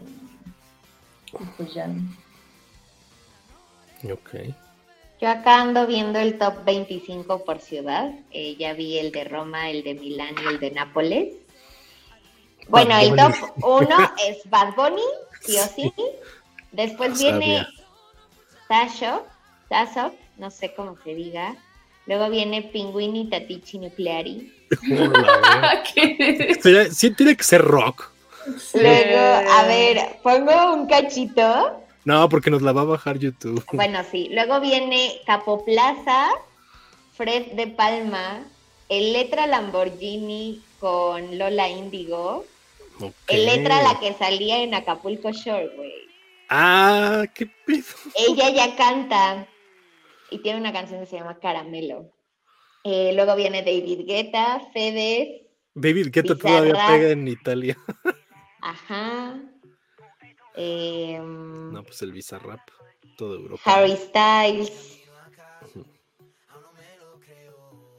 pues 1.57 1.73
ya. 1.73 1.89
Ok. 4.11 4.53
Yo 5.23 5.29
acá 5.29 5.61
ando 5.61 5.87
viendo 5.87 6.19
el 6.19 6.37
top 6.37 6.65
25 6.65 7.45
por 7.45 7.61
ciudad. 7.61 8.11
Eh, 8.31 8.57
ya 8.59 8.73
vi 8.73 8.97
el 8.97 9.13
de 9.13 9.23
Roma, 9.23 9.69
el 9.69 9.81
de 9.81 9.93
Milán 9.93 10.35
y 10.43 10.47
el 10.49 10.59
de 10.59 10.71
Nápoles. 10.71 11.29
Bueno, 12.67 12.99
el 12.99 13.15
top 13.15 13.31
1 13.61 13.87
es 14.27 14.39
Bad 14.49 14.75
Bunny, 14.75 15.01
sí 15.39 15.55
o 15.55 15.63
sí. 15.63 15.93
Después 16.73 17.17
viene 17.17 17.65
Tasho, 18.67 19.25
Tasok, 19.69 20.13
no 20.39 20.51
sé 20.51 20.73
cómo 20.73 20.97
se 21.05 21.15
diga. 21.15 21.55
Luego 22.05 22.29
viene 22.29 22.61
Pinguini 22.61 23.29
Tatichi 23.29 23.79
Nucleari. 23.79 24.51
Sí 26.91 27.11
tiene 27.11 27.37
que 27.37 27.43
ser 27.45 27.61
rock. 27.61 28.11
Luego, 28.73 29.51
a 29.51 29.63
ver, 29.67 30.19
pongo 30.21 30.73
un 30.73 30.85
cachito. 30.85 31.81
No, 32.05 32.27
porque 32.29 32.49
nos 32.51 32.61
la 32.61 32.71
va 32.73 32.81
a 32.81 32.85
bajar 32.85 33.17
YouTube. 33.19 33.63
Bueno, 33.73 33.99
sí. 34.09 34.29
Luego 34.31 34.59
viene 34.59 35.21
Capoplaza, 35.25 36.29
Fred 37.13 37.53
de 37.53 37.67
Palma, 37.67 38.43
el 38.89 39.13
letra 39.13 39.47
Lamborghini 39.47 40.61
con 40.79 41.37
Lola 41.37 41.69
Índigo, 41.69 42.45
Ok. 42.99 43.13
el 43.27 43.45
letra 43.45 43.81
la 43.81 43.99
que 43.99 44.13
salía 44.13 44.61
en 44.63 44.73
Acapulco 44.73 45.31
Shore, 45.31 45.69
güey. 45.75 45.93
Ah, 46.49 47.23
qué 47.33 47.47
pedo. 47.65 47.83
Ella 48.15 48.49
ya 48.49 48.75
canta 48.75 49.47
y 50.29 50.39
tiene 50.39 50.59
una 50.59 50.73
canción 50.73 50.99
que 50.99 51.05
se 51.07 51.17
llama 51.17 51.39
Caramelo. 51.39 52.11
Eh, 52.83 53.13
luego 53.15 53.35
viene 53.35 53.61
David 53.63 54.05
Guetta, 54.05 54.61
Fede, 54.73 55.47
David 55.73 56.09
Guetta 56.11 56.35
todavía 56.37 56.73
pega 56.87 57.09
en 57.09 57.27
Italia. 57.27 57.77
ajá. 58.61 59.39
Em, 60.55 61.71
No, 61.71 61.83
pues 61.83 62.01
el 62.01 62.11
Bizarrap. 62.11 62.61
Todo 63.17 63.35
Europa. 63.35 63.61
Harry 63.65 63.95
Styles. 63.97 64.99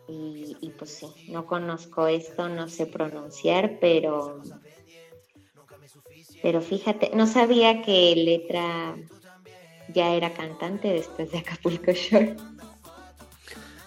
Y, 0.07 0.59
y 0.61 0.71
pues 0.73 0.91
sí, 0.99 1.09
no 1.27 1.47
conozco 1.47 2.07
esto, 2.07 2.49
no 2.49 2.69
sé 2.69 2.87
pronunciar, 2.87 3.79
pero. 3.81 4.43
Pero 6.43 6.61
fíjate, 6.61 7.11
no 7.15 7.27
sabía 7.27 7.81
que 7.83 8.15
Letra 8.17 8.97
ya 9.89 10.15
era 10.15 10.35
cantante 10.35 10.89
después 10.89 11.31
de 11.33 11.39
Acapulco 11.39 11.93
Shore. 11.93 12.37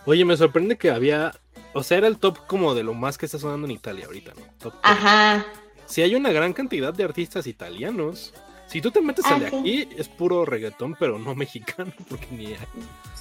Oye, 0.05 0.25
me 0.25 0.37
sorprende 0.37 0.77
que 0.77 0.89
había. 0.89 1.39
O 1.73 1.83
sea, 1.83 1.97
era 1.99 2.07
el 2.07 2.17
top 2.19 2.45
como 2.47 2.73
de 2.73 2.83
lo 2.83 2.93
más 2.93 3.17
que 3.17 3.25
está 3.27 3.37
sonando 3.37 3.67
en 3.67 3.71
Italia 3.71 4.05
ahorita, 4.07 4.33
¿no? 4.33 4.41
Top, 4.59 4.81
top. 4.81 4.81
Ajá, 4.81 5.45
Si 5.85 6.01
hay 6.01 6.15
una 6.15 6.31
gran 6.31 6.53
cantidad 6.53 6.93
de 6.93 7.03
artistas 7.03 7.45
italianos. 7.47 8.33
Si 8.67 8.81
tú 8.81 8.91
te 8.91 9.01
metes 9.01 9.25
Ah, 9.25 9.35
al 9.35 9.39
de 9.41 9.49
sí. 9.49 9.55
aquí, 9.57 9.89
es 9.97 10.09
puro 10.09 10.45
reggaetón, 10.45 10.95
pero 10.99 11.17
no 11.19 11.33
mexicano, 11.35 11.91
porque 12.09 12.27
ni 12.31 12.47
hay. 12.47 12.57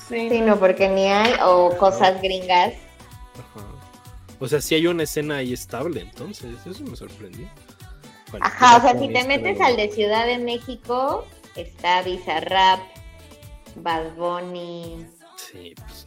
Sí. 0.08 0.28
sí, 0.28 0.40
no, 0.40 0.58
porque 0.58 0.88
ni 0.88 1.06
hay, 1.06 1.34
o 1.44 1.76
cosas 1.78 2.20
gringas. 2.20 2.74
Ajá. 3.34 3.66
O 4.38 4.48
sea, 4.48 4.60
si 4.60 4.74
hay 4.74 4.86
una 4.86 5.04
escena 5.04 5.36
ahí 5.36 5.52
estable, 5.52 6.00
entonces, 6.00 6.54
eso 6.66 6.82
me 6.84 6.96
sorprendió. 6.96 7.48
Bueno, 8.30 8.44
Ajá, 8.44 8.76
o 8.76 8.80
sea, 8.80 8.98
si 8.98 9.08
te 9.08 9.24
metes 9.24 9.60
al 9.60 9.76
de 9.76 9.90
Ciudad 9.90 10.26
de 10.26 10.38
México, 10.38 11.24
está 11.54 12.02
Bizarrap, 12.02 12.80
Bad 13.76 14.14
Bunny, 14.16 15.06
Sí, 15.36 15.74
pues. 15.76 16.06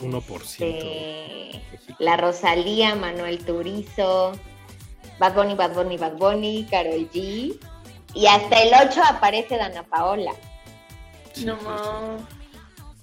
1%. 0.00 0.64
este. 0.64 1.62
La 1.98 2.16
Rosalía, 2.16 2.94
Manuel 2.94 3.44
Turizo, 3.44 4.32
Bad 5.18 5.34
Bunny, 5.34 5.54
Bad 5.54 5.74
Bunny, 5.74 5.98
Bad 5.98 6.16
Bunny, 6.16 6.66
Karol 6.70 7.08
G. 7.10 7.58
Y 8.14 8.26
hasta 8.26 8.62
el 8.62 8.88
8 8.88 9.00
aparece 9.08 9.56
Dana 9.56 9.82
Paola. 9.84 10.32
No 11.44 11.56
más. 11.56 12.20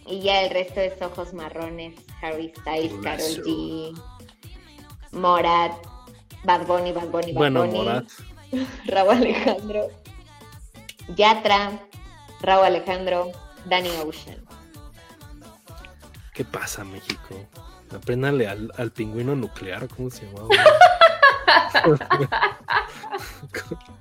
Y 0.05 0.21
ya 0.21 0.41
el 0.41 0.51
resto 0.51 0.79
es 0.79 1.01
Ojos 1.01 1.33
Marrones, 1.33 1.95
Harry 2.21 2.53
Styles, 2.59 2.93
Karol 3.03 3.17
Golazo. 3.17 3.41
G, 3.43 4.01
Morat, 5.11 5.73
Bad 6.43 6.65
Bunny, 6.65 6.91
Bad 6.91 7.07
Bunny. 7.07 7.33
Bad 7.33 7.33
Bueno, 7.33 7.65
Bunny, 7.65 7.77
Morat. 7.77 8.05
Raúl 8.85 9.09
Alejandro, 9.11 9.89
Yatra, 11.15 11.79
Raúl 12.41 12.65
Alejandro, 12.65 13.31
Danny 13.65 13.89
Ocean. 14.05 14.37
¿Qué 16.33 16.45
pasa, 16.45 16.83
México? 16.83 17.35
Apréndale 17.93 18.47
al, 18.47 18.71
al 18.77 18.91
pingüino 18.91 19.35
nuclear, 19.35 19.87
¿cómo 19.87 20.09
se 20.09 20.25
llamaba? 20.25 20.49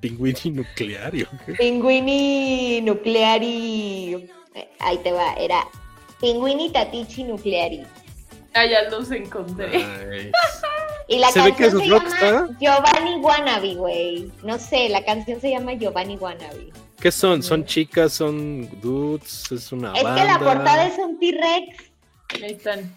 Pingüini 0.00 0.50
nuclear. 0.50 1.12
Pinguini 1.58 2.80
Nucleari. 2.82 4.28
eh, 4.54 4.68
Ahí 4.80 4.98
te 4.98 5.12
va, 5.12 5.34
era 5.34 5.66
Pinguini 6.20 6.70
Tatichi 6.70 7.24
Nucleari. 7.24 7.82
Ah, 8.54 8.64
ya 8.64 8.88
los 8.90 9.10
encontré. 9.10 10.32
Y 11.08 11.18
la 11.18 11.30
¿Se 11.30 11.40
ve 11.42 11.52
que 11.54 11.68
canción 11.68 12.02
es 12.06 12.12
se 12.14 12.24
llama 12.26 12.48
Giovanni 12.58 13.14
Wannabe, 13.16 13.74
güey. 13.74 14.32
No 14.42 14.58
sé, 14.58 14.88
la 14.88 15.04
canción 15.04 15.40
se 15.40 15.50
llama 15.50 15.74
Giovanni 15.74 16.16
Wannabe. 16.16 16.72
¿Qué 17.00 17.12
son? 17.12 17.42
¿Son 17.42 17.64
chicas? 17.64 18.14
¿Son 18.14 18.68
dudes? 18.80 19.52
¿Es 19.52 19.70
una 19.72 19.92
Es 19.92 20.02
banda? 20.02 20.20
que 20.22 20.26
la 20.26 20.38
portada 20.38 20.86
es 20.86 20.98
un 20.98 21.18
T-Rex. 21.20 21.92
Ahí 22.42 22.52
están. 22.52 22.92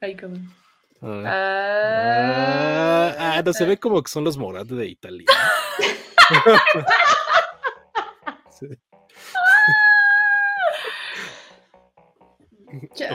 Ahí 0.00 0.14
cabrón. 0.16 0.50
Ah, 1.02 1.22
Ah, 3.16 3.34
ah, 3.36 3.42
no 3.44 3.52
se 3.52 3.64
ve 3.64 3.78
como 3.78 4.02
que 4.02 4.10
son 4.10 4.24
los 4.24 4.36
Morat 4.38 4.66
de 4.66 4.86
Italia. 4.86 5.26
Sí. 8.50 8.66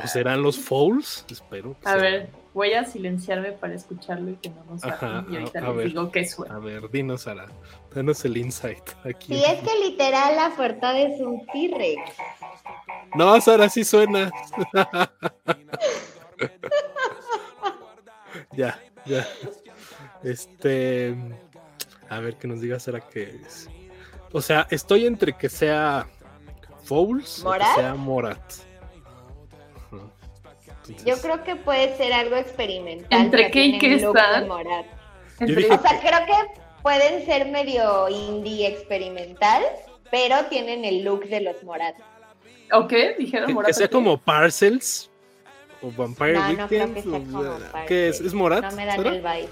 ¿O 0.03 0.07
serán 0.07 0.41
los 0.41 0.57
Fouls? 0.57 1.25
Espero. 1.29 1.75
que 1.81 1.89
A 1.89 1.95
ver, 1.95 2.29
voy 2.53 2.73
a 2.73 2.85
silenciarme 2.85 3.51
para 3.51 3.73
escucharlo 3.73 4.31
y 4.31 4.35
que 4.35 4.49
no 4.49 4.63
nos 4.65 4.83
Ajá. 4.83 5.25
Y 5.29 5.35
ahorita 5.35 5.59
a- 5.59 5.63
a 5.63 5.67
les 5.69 5.75
ver. 5.77 5.87
digo 5.87 6.11
qué 6.11 6.25
suena. 6.27 6.55
A 6.55 6.59
ver, 6.59 6.89
dinos, 6.91 7.23
Sara. 7.23 7.47
Danos 7.93 8.23
el 8.25 8.37
insight. 8.37 8.83
Aquí. 9.03 9.35
Sí, 9.35 9.43
es 9.43 9.61
que 9.61 9.79
literal 9.89 10.35
la 10.35 10.51
portada 10.55 10.97
es 10.99 11.19
un 11.19 11.45
T-Rex. 11.47 12.01
No, 13.15 13.39
Sara, 13.41 13.67
sí 13.69 13.83
suena. 13.83 14.31
ya, 18.59 18.79
ya. 19.05 19.25
Este. 20.23 21.15
A 22.09 22.19
ver, 22.19 22.35
que 22.35 22.47
nos 22.47 22.59
diga 22.59 22.79
Sara 22.79 22.99
qué 22.99 23.39
es. 23.41 23.69
O 24.33 24.41
sea, 24.41 24.67
estoy 24.69 25.05
entre 25.05 25.33
que 25.33 25.47
sea 25.47 26.07
Fouls 26.83 27.43
o 27.45 27.53
que 27.53 27.63
sea 27.75 27.95
Morat. 27.95 28.41
Entonces, 30.89 31.05
Yo 31.05 31.21
creo 31.21 31.43
que 31.43 31.55
puede 31.55 31.95
ser 31.97 32.11
algo 32.13 32.35
experimental. 32.35 33.21
¿Entre 33.21 33.51
qué 33.51 33.65
y 33.65 33.77
qué 33.77 33.95
están? 33.95 34.47
Morat. 34.47 34.85
O 35.39 35.45
sea, 35.45 35.99
creo 36.01 36.25
que 36.25 36.61
pueden 36.81 37.25
ser 37.25 37.47
medio 37.47 38.09
indie 38.09 38.67
experimental, 38.67 39.63
pero 40.11 40.45
tienen 40.49 40.83
el 40.83 41.03
look 41.03 41.29
de 41.29 41.41
los 41.41 41.63
Morat. 41.63 41.95
¿O 42.73 42.87
qué? 42.87 43.15
Dijeron 43.17 43.47
que, 43.47 43.53
Morat, 43.53 43.67
que 43.67 43.73
sea 43.73 43.87
¿qué? 43.87 43.93
como 43.93 44.17
Parcels 44.17 45.08
o 45.81 45.91
Vampire 45.91 46.33
No, 46.33 46.53
no 46.53 46.67
creo 46.67 46.85
Weekend. 46.87 46.95
que 46.95 47.01
sea 47.29 47.81
o 47.81 47.85
¿Qué 47.87 48.09
es? 48.09 48.21
¿Es 48.21 48.33
Morat? 48.33 48.63
No 48.69 48.75
me 48.75 48.85
dan 48.85 48.97
Sara? 48.97 49.09
el 49.09 49.21
vibe. 49.21 49.49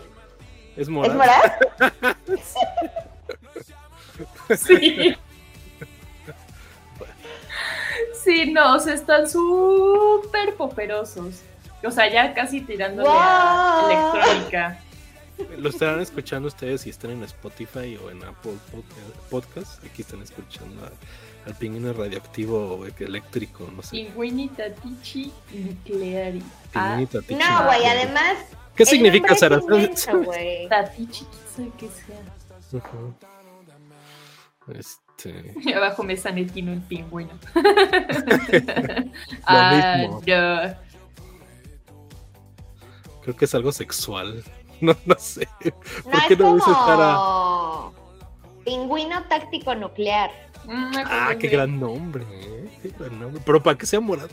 ¿Es 0.75 0.89
Morat? 0.89 1.11
¿Es 1.11 1.15
Morat? 1.15 2.17
Sí. 4.57 5.15
Sí, 8.23 8.51
no, 8.51 8.75
o 8.75 8.79
sea, 8.79 8.93
están 8.93 9.29
súper 9.29 10.55
poperosos. 10.55 11.41
O 11.83 11.91
sea, 11.91 12.11
ya 12.11 12.33
casi 12.33 12.61
tirándole 12.61 13.07
a 13.11 13.81
¡Wow! 13.81 13.89
electrónica. 14.19 14.79
Lo 15.59 15.69
estarán 15.69 15.99
escuchando 16.01 16.47
ustedes 16.47 16.81
si 16.81 16.89
están 16.89 17.11
en 17.11 17.23
Spotify 17.23 17.97
o 18.03 18.09
en 18.09 18.23
Apple 18.23 18.53
Podca- 18.71 19.29
Podcast. 19.29 19.83
Aquí 19.85 20.01
están 20.01 20.21
escuchando 20.23 20.83
a- 20.85 20.91
al 21.47 21.55
pingüino 21.55 21.93
radioactivo 21.93 22.85
eléctrico, 22.99 23.69
no 23.73 23.81
sé. 23.81 23.91
Pingüini 23.91 24.49
Tatichi 24.49 25.31
Nucleari. 25.53 26.43
Ah. 26.75 26.99
No, 27.29 27.65
güey, 27.65 27.85
además. 27.85 28.37
¿Qué 28.75 28.83
el 28.83 28.89
significa, 28.89 29.33
Sara? 29.33 29.59
Tatichi, 30.69 31.25
sabe 31.55 31.71
qué 31.77 31.87
sea. 31.87 32.19
Este. 34.77 35.53
Y 35.63 35.71
abajo 35.77 36.03
me 36.03 36.17
sanetino 36.17 36.73
el 36.73 36.81
pingüino. 36.81 37.31
Lo 37.55 37.63
ah, 39.45 39.95
mismo. 39.97 40.15
no. 40.19 40.87
Creo 43.23 43.35
que 43.37 43.45
es 43.45 43.55
algo 43.55 43.71
sexual. 43.71 44.43
No, 44.81 44.95
no 45.05 45.15
sé. 45.17 45.47
No, 45.63 45.71
¿Por 46.11 46.27
qué 46.27 46.33
es 46.33 46.39
no 46.39 46.55
dices 46.55 46.73
como. 46.73 47.93
Pingüino 48.65 49.23
táctico 49.29 49.73
nuclear. 49.75 50.29
Ah, 50.69 50.91
qué 50.91 51.03
confundí. 51.33 51.47
gran 51.47 51.79
nombre, 51.79 52.25
¿eh? 52.31 52.69
Qué 52.81 52.89
gran 52.97 53.19
nombre. 53.19 53.41
Pero 53.45 53.63
para 53.63 53.77
que 53.77 53.85
sea 53.85 53.99
morado. 53.99 54.29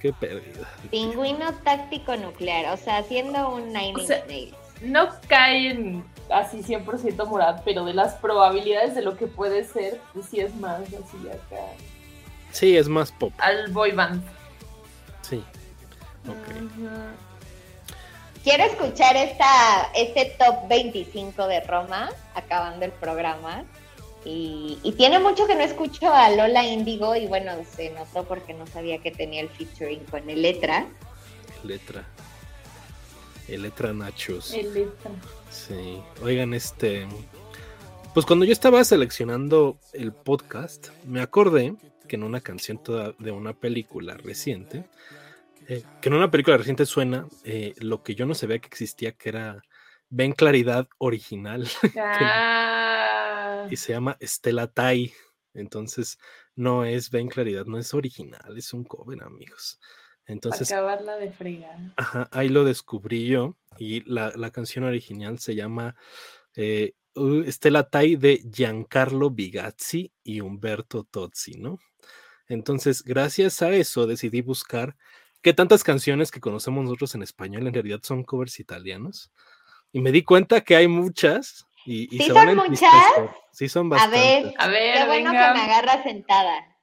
Qué 0.00 0.12
pérdida. 0.12 0.68
Pingüino 0.90 1.52
táctico 1.64 2.16
nuclear. 2.16 2.72
O 2.72 2.76
sea, 2.76 2.98
haciendo 2.98 3.48
un 3.54 3.68
Nine 3.68 3.94
O 3.96 3.98
Inch 4.00 4.06
sea- 4.06 4.24
Nails. 4.26 4.54
No 4.82 5.08
cae 5.28 5.70
en 5.70 6.04
así 6.30 6.62
100% 6.62 7.26
morad, 7.26 7.62
pero 7.64 7.84
de 7.84 7.94
las 7.94 8.14
probabilidades 8.14 8.94
de 8.94 9.02
lo 9.02 9.16
que 9.16 9.26
puede 9.26 9.64
ser, 9.64 10.00
pues 10.12 10.26
sí 10.26 10.40
es 10.40 10.54
más 10.56 10.80
así 10.80 11.28
acá. 11.28 11.62
Sí, 12.50 12.76
es 12.76 12.88
más 12.88 13.12
pop. 13.12 13.32
Al 13.38 13.70
boy 13.72 13.92
band. 13.92 14.22
Sí. 15.22 15.42
Ok. 16.28 16.56
Ujú. 16.64 16.88
Quiero 18.42 18.64
escuchar 18.64 19.16
esta, 19.16 19.90
este 19.94 20.36
top 20.38 20.68
25 20.68 21.46
de 21.46 21.60
Roma, 21.62 22.10
acabando 22.34 22.84
el 22.84 22.92
programa. 22.92 23.64
Y, 24.24 24.78
y 24.82 24.92
tiene 24.92 25.18
mucho 25.18 25.46
que 25.46 25.54
no 25.54 25.60
escucho 25.60 26.12
a 26.12 26.30
Lola 26.30 26.64
Índigo 26.66 27.14
y 27.14 27.26
bueno, 27.26 27.52
se 27.76 27.90
notó 27.90 28.24
porque 28.24 28.54
no 28.54 28.66
sabía 28.66 28.98
que 28.98 29.10
tenía 29.10 29.42
el 29.42 29.50
featuring 29.50 30.04
con 30.04 30.28
el 30.30 30.40
letra. 30.40 30.86
Letra. 31.62 32.06
El 33.48 33.62
letra 33.62 33.92
Nachos. 33.92 34.54
El 34.54 34.72
letra. 34.72 35.10
Sí. 35.50 36.00
Oigan, 36.22 36.54
este. 36.54 37.06
Pues 38.14 38.24
cuando 38.24 38.44
yo 38.44 38.52
estaba 38.52 38.82
seleccionando 38.84 39.76
el 39.92 40.12
podcast, 40.12 40.88
me 41.04 41.20
acordé 41.20 41.74
que 42.08 42.16
en 42.16 42.22
una 42.22 42.40
canción 42.40 42.82
toda 42.82 43.12
de 43.18 43.30
una 43.30 43.52
película 43.52 44.16
reciente 44.16 44.84
Eh, 45.66 45.82
que 46.02 46.10
en 46.10 46.14
una 46.14 46.30
película 46.30 46.58
reciente 46.58 46.84
suena 46.84 47.26
eh, 47.42 47.72
lo 47.78 48.02
que 48.02 48.14
yo 48.14 48.26
no 48.26 48.34
sabía 48.34 48.58
que 48.58 48.68
existía, 48.68 49.12
que 49.12 49.30
era 49.30 49.62
Ven 50.10 50.32
Claridad 50.32 50.88
original. 50.98 51.68
Ah, 51.96 53.66
y 53.70 53.76
se 53.76 53.92
llama 53.92 54.16
Estela 54.20 54.66
Tai. 54.68 55.12
Entonces, 55.54 56.18
no 56.56 56.84
es 56.84 57.10
Ven 57.10 57.28
Claridad, 57.28 57.66
no 57.66 57.78
es 57.78 57.94
original, 57.94 58.56
es 58.58 58.72
un 58.74 58.84
cover, 58.84 59.22
amigos. 59.22 59.78
para 60.30 60.34
Entonces, 60.34 60.72
acabarla 60.72 61.16
de 61.16 61.30
fregar. 61.32 61.78
ajá, 61.96 62.28
ahí 62.32 62.48
lo 62.48 62.64
descubrí 62.64 63.26
yo. 63.26 63.56
Y 63.78 64.02
la, 64.10 64.32
la 64.36 64.50
canción 64.50 64.84
original 64.84 65.38
se 65.38 65.54
llama 65.54 65.96
eh, 66.56 66.94
Stella 67.48 67.84
Tai 67.88 68.16
de 68.16 68.42
Giancarlo 68.52 69.30
Bigazzi 69.30 70.12
y 70.22 70.40
Humberto 70.40 71.04
Tozzi, 71.04 71.58
¿no? 71.58 71.78
Entonces, 72.48 73.02
gracias 73.02 73.62
a 73.62 73.72
eso 73.72 74.06
decidí 74.06 74.42
buscar 74.42 74.96
qué 75.42 75.52
tantas 75.54 75.84
canciones 75.84 76.30
que 76.30 76.40
conocemos 76.40 76.84
nosotros 76.84 77.14
en 77.14 77.22
español 77.22 77.66
en 77.66 77.74
realidad 77.74 78.00
son 78.02 78.24
covers 78.24 78.60
italianos. 78.60 79.32
Y 79.94 80.00
me 80.00 80.10
di 80.12 80.22
cuenta 80.24 80.60
que 80.62 80.74
hay 80.74 80.88
muchas. 80.88 81.66
Y, 81.86 82.04
y 82.14 82.18
¿Sí 82.18 82.24
se 82.24 82.32
son 82.32 82.48
a 82.48 82.54
muchas? 82.54 82.90
Sí, 83.52 83.68
son 83.68 83.86
A 83.86 83.90
bastantes. 83.90 84.44
ver, 84.44 84.54
A 84.58 84.66
ver, 84.68 84.94
qué 84.98 85.06
bueno 85.06 85.30
venga. 85.30 85.52
que 85.52 85.58
me 85.58 85.64
agarra 85.64 86.02
sentada. 86.02 86.76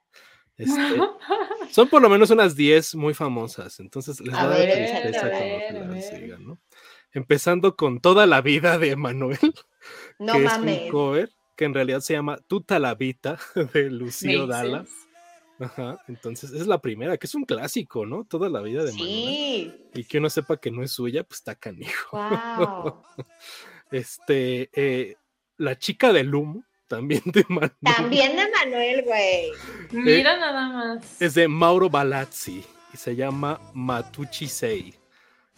Este, 0.57 0.71
son 1.71 1.89
por 1.89 2.01
lo 2.01 2.09
menos 2.09 2.29
unas 2.29 2.55
10 2.55 2.95
muy 2.95 3.13
famosas, 3.13 3.79
entonces 3.79 4.21
les 4.21 4.33
A 4.33 4.37
va 4.37 4.43
a 4.43 4.47
dar 4.57 4.59
ver, 4.59 4.73
tristeza 4.75 5.25
a 5.25 5.29
cuando 5.29 5.45
ver, 5.45 5.77
a 5.77 5.87
las 5.95 6.19
diga, 6.21 6.37
¿no? 6.39 6.59
Empezando 7.11 7.75
con 7.75 7.99
toda 7.99 8.25
la 8.27 8.41
vida 8.41 8.77
de 8.77 8.91
Emanuel, 8.91 9.37
No 10.19 10.33
que 10.33 10.39
es 10.39 10.45
mames. 10.45 10.81
un 10.83 10.89
cover 10.89 11.29
que 11.57 11.65
en 11.65 11.73
realidad 11.73 11.99
se 11.99 12.13
llama 12.13 12.37
Tuta 12.47 12.79
la 12.79 12.95
Vita 12.95 13.37
de 13.73 13.89
Lucio 13.91 14.47
sense. 14.47 14.93
Ajá, 15.61 15.99
entonces 16.07 16.51
es 16.51 16.65
la 16.67 16.79
primera, 16.81 17.17
que 17.17 17.27
es 17.27 17.35
un 17.35 17.45
clásico, 17.45 18.05
¿no? 18.05 18.23
Toda 18.25 18.49
la 18.49 18.61
vida 18.61 18.83
de. 18.83 18.91
Sí. 18.91 19.71
Y 19.93 20.03
que 20.05 20.17
uno 20.17 20.29
sepa 20.29 20.57
que 20.57 20.71
no 20.71 20.81
es 20.83 20.91
suya, 20.91 21.23
pues 21.23 21.39
está 21.39 21.55
canijo. 21.55 22.17
Wow. 22.17 23.03
Este, 23.91 24.69
eh, 24.73 25.17
La 25.57 25.77
chica 25.77 26.13
del 26.13 26.33
humo, 26.33 26.63
también 26.87 27.21
de 27.25 27.41
Emanuel. 27.47 27.71
También 27.83 28.35
de 28.35 28.49
Manuel, 28.49 29.03
güey. 29.03 29.51
Mira 29.91 30.37
nada 30.37 30.69
más. 30.69 31.21
Es 31.21 31.33
de 31.35 31.47
Mauro 31.47 31.89
Balazzi 31.89 32.63
y 32.93 32.97
se 32.97 33.15
llama 33.15 33.59
Matucci 33.73 34.47
Sei. 34.47 34.93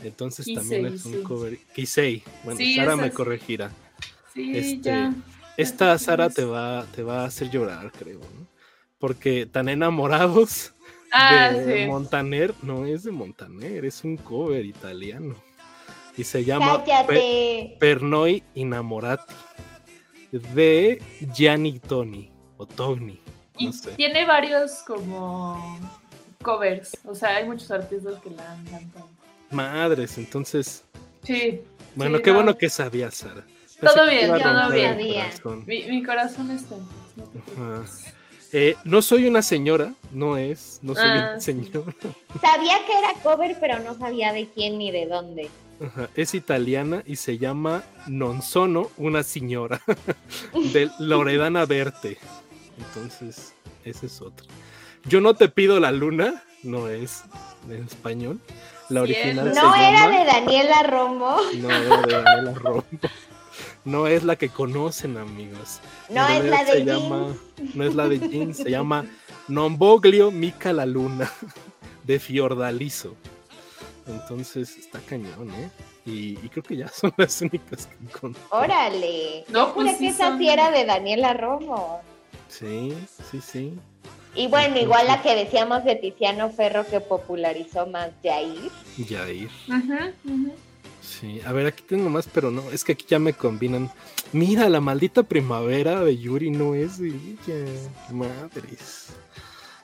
Entonces 0.04 0.48
también 0.54 0.88
es 0.88 1.06
un 1.06 1.14
sí. 1.14 1.22
cover. 1.24 1.58
Kisei. 1.76 2.24
Bueno, 2.44 2.58
Sí, 2.58 2.76
Sara 2.76 2.96
me 2.98 3.08
es- 3.08 3.14
corregirá. 3.14 3.72
Sí, 4.34 4.52
este, 4.58 4.82
ya. 4.82 5.14
Esta 5.56 5.98
Sara 6.00 6.30
te 6.32 6.44
va, 6.44 6.86
te 6.96 7.04
va 7.04 7.22
a 7.22 7.26
hacer 7.26 7.50
llorar, 7.52 7.92
creo, 7.92 8.20
¿no? 8.20 8.48
Porque 9.04 9.46
tan 9.46 9.68
enamorados 9.68 10.74
Ah, 11.12 11.50
de 11.52 11.82
sí. 11.84 11.88
Montaner 11.90 12.54
no 12.62 12.86
es 12.86 13.04
de 13.04 13.12
Montaner, 13.12 13.84
es 13.84 14.02
un 14.06 14.16
cover 14.16 14.66
italiano. 14.66 15.36
Y 16.16 16.24
se 16.24 16.46
llama 16.46 16.82
Pe-. 16.86 17.76
Pernoi 17.82 18.42
Innamorati 18.56 19.34
de 20.32 21.04
Gianni 21.36 21.80
Toni 21.80 22.32
o 22.56 22.66
Togni. 22.66 23.20
Y 23.58 23.66
No 23.68 23.74
sé. 23.74 23.92
tiene 23.92 24.26
varios 24.26 24.72
como 24.88 25.78
covers. 26.42 26.98
O 27.04 27.14
sea, 27.14 27.36
hay 27.36 27.46
muchos 27.46 27.70
artistas 27.72 28.16
que 28.24 28.30
la 28.30 28.54
han 28.54 28.64
cantado. 28.66 29.10
Madres, 29.52 30.18
entonces 30.18 30.86
Sí. 31.24 31.62
Bueno, 31.96 32.18
Sí, 32.20 32.24
qué 32.24 32.30
no. 32.32 32.38
bueno 32.38 32.58
que 32.58 32.70
sabías, 32.70 33.16
Sara. 33.16 33.44
Todo 33.82 34.06
Pensé 34.08 34.10
bien, 34.16 34.42
todo 34.42 34.72
bien. 34.72 35.64
Mi, 35.68 35.84
mi 35.92 36.04
corazón 36.04 36.50
está 36.52 36.76
no. 37.18 37.84
Eh, 38.56 38.76
no 38.84 39.02
soy 39.02 39.26
una 39.26 39.42
señora, 39.42 39.94
no 40.12 40.38
es, 40.38 40.80
no 40.84 40.94
soy 40.94 41.04
Ah, 41.08 41.32
un 41.36 41.42
sí. 41.42 41.46
señor. 41.46 41.96
Sabía 42.40 42.76
que 42.86 42.94
era 42.98 43.14
cover, 43.24 43.58
pero 43.60 43.80
no 43.80 43.98
sabía 43.98 44.32
de 44.32 44.48
quién 44.48 44.78
ni 44.78 44.92
de 44.92 45.08
dónde. 45.08 45.50
Ajá, 45.84 46.08
Es 46.16 46.36
italiana 46.36 47.02
y 47.06 47.16
se 47.16 47.40
llama 47.40 47.84
Non 48.08 48.42
sono 48.44 48.92
una 48.98 49.24
señora 49.24 49.82
de 50.72 50.90
Loredana 51.00 51.66
Verte. 51.66 52.20
Entonces, 52.78 53.54
ese 53.84 54.06
es 54.06 54.22
otro. 54.22 54.46
Yo 55.06 55.20
no 55.20 55.34
te 55.34 55.50
pido 55.50 55.80
la 55.80 55.92
luna, 55.92 56.44
no 56.62 56.88
es 56.88 57.24
en 57.70 57.84
español. 57.84 58.40
La 58.90 59.02
original 59.02 59.52
se 59.54 59.60
No 59.62 59.74
era 59.76 59.92
llama- 60.06 60.20
de 60.20 60.26
Daniela 60.26 60.84
Romo. 60.84 61.38
No 61.58 61.70
era 61.72 62.02
de 62.02 62.14
Daniela 62.24 62.54
Romo. 62.54 62.84
No 63.86 64.08
es 64.08 64.24
la 64.24 64.36
que 64.38 64.50
conocen, 64.50 65.18
amigos. 65.18 65.80
No 66.10 66.28
es 66.28 66.44
la 66.46 66.64
de 66.64 66.86
llama- 66.86 67.36
No 67.74 67.84
es 67.84 67.96
la 67.96 68.08
de 68.08 68.20
Jeans, 68.20 68.58
se 68.58 68.70
llama 68.72 69.06
Non 69.48 69.78
Voglio 69.78 70.32
Mica 70.32 70.72
la 70.72 70.86
Luna 70.86 71.30
de 72.04 72.20
Fiordaliso. 72.20 73.16
Entonces 74.08 74.78
está 74.78 75.00
cañón, 75.00 75.50
¿eh? 75.52 75.70
Y, 76.06 76.38
y 76.44 76.50
creo 76.50 76.64
que 76.64 76.76
ya 76.78 76.88
son 76.90 77.14
las 77.18 77.42
únicas 77.42 77.88
que 77.88 77.96
encontré. 78.06 78.42
Órale. 78.52 79.46
No, 79.50 79.74
pues 79.74 79.92
sí 79.98 80.06
que 80.06 80.08
esa 80.12 80.38
sí 80.38 80.50
era 80.50 80.72
de 80.72 80.86
Daniela 80.86 81.34
Romo. 81.34 82.02
Sí, 82.50 82.94
sí, 83.32 83.40
sí. 83.42 83.74
Y 84.36 84.48
bueno, 84.48 84.80
igual 84.80 85.08
la 85.08 85.22
que 85.22 85.36
decíamos 85.36 85.84
de 85.86 85.96
Tiziano 85.96 86.50
Ferro 86.50 86.86
que 86.88 87.00
popularizó 87.00 87.86
más 87.88 88.10
Jair. 88.24 88.72
Yair. 88.98 89.50
Ujú, 89.68 90.34
ujú. 90.34 90.54
Sí, 91.04 91.42
a 91.46 91.52
ver, 91.52 91.68
aquí 91.68 91.84
tengo 91.84 92.10
más, 92.10 92.28
pero 92.32 92.50
no, 92.50 92.72
es 92.72 92.84
que 92.84 92.94
aquí 92.94 93.06
ya 93.08 93.20
me 93.20 93.34
combinan. 93.34 93.92
Mira, 94.32 94.70
la 94.70 94.80
maldita 94.80 95.24
primavera 95.24 96.02
de 96.02 96.18
Yuri 96.18 96.50
no 96.50 96.76
es 96.76 96.98
de 96.98 97.10
ella. 97.10 97.66
Madres. 98.12 99.10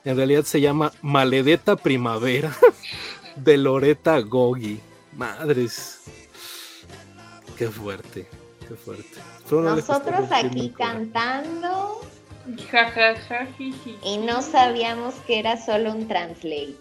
En 0.05 0.15
realidad 0.15 0.43
se 0.43 0.61
llama 0.61 0.93
Maledeta 1.01 1.75
Primavera 1.75 2.55
de 3.35 3.57
Loreta 3.57 4.19
Gogi. 4.19 4.79
Madres. 5.15 5.99
Qué 7.57 7.67
fuerte, 7.67 8.25
qué 8.67 8.75
fuerte. 8.75 9.19
Nosotros 9.51 10.31
aquí 10.31 10.69
cantando 10.77 12.01
Ja, 12.71 12.89
ja, 12.91 13.15
ja, 13.15 13.45
jiji. 13.57 13.97
y 14.03 14.17
no 14.19 14.41
sabíamos 14.41 15.15
que 15.27 15.39
era 15.39 15.57
solo 15.57 15.91
un 15.91 16.07
translate. 16.07 16.75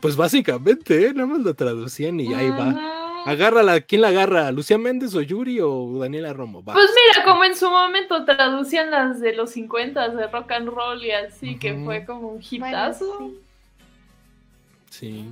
Pues 0.00 0.16
básicamente, 0.16 1.06
¿eh? 1.06 1.14
nada 1.14 1.26
más 1.26 1.40
lo 1.40 1.54
traducían 1.54 2.18
y 2.20 2.34
ahí 2.34 2.50
va. 2.50 3.03
Agárrala, 3.26 3.80
¿quién 3.80 4.00
la 4.02 4.08
agarra? 4.08 4.50
¿Lucía 4.52 4.78
Méndez 4.78 5.14
o 5.14 5.20
Yuri 5.22 5.60
o 5.60 5.98
Daniela 5.98 6.32
Romo? 6.32 6.62
Va. 6.62 6.72
Pues 6.74 6.90
mira, 6.90 7.24
como 7.24 7.44
en 7.44 7.56
su 7.56 7.68
momento 7.70 8.24
traducían 8.24 8.90
las 8.90 9.20
de 9.20 9.34
los 9.34 9.50
50 9.50 10.08
de 10.10 10.26
rock 10.28 10.52
and 10.52 10.68
roll 10.68 11.04
y 11.04 11.10
así, 11.12 11.58
que 11.58 11.74
fue 11.84 12.04
como 12.04 12.28
un 12.28 12.40
Bueno, 12.50 12.66
hitazo. 12.68 13.18
sí. 13.18 13.40
Sí. 14.90 15.24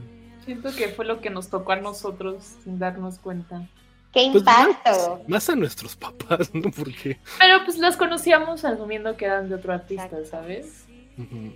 Siento 0.44 0.74
que 0.74 0.88
fue 0.88 1.04
lo 1.04 1.20
que 1.20 1.30
nos 1.30 1.48
tocó 1.48 1.72
a 1.72 1.76
nosotros 1.76 2.42
sin 2.64 2.78
darnos 2.78 3.18
cuenta. 3.20 3.62
¡Qué 4.12 4.28
Pues 4.32 4.42
impacto! 4.42 5.22
Más 5.28 5.48
a 5.48 5.54
nuestros 5.54 5.94
papás, 5.96 6.52
¿no? 6.52 6.70
Porque. 6.70 7.18
Pero 7.38 7.64
pues 7.64 7.78
las 7.78 7.96
conocíamos 7.96 8.64
asumiendo 8.64 9.16
que 9.16 9.24
eran 9.26 9.48
de 9.48 9.54
otro 9.54 9.72
artista, 9.72 10.04
Exacto. 10.06 10.26
¿sabes? 10.30 10.84
ujú. 11.16 11.52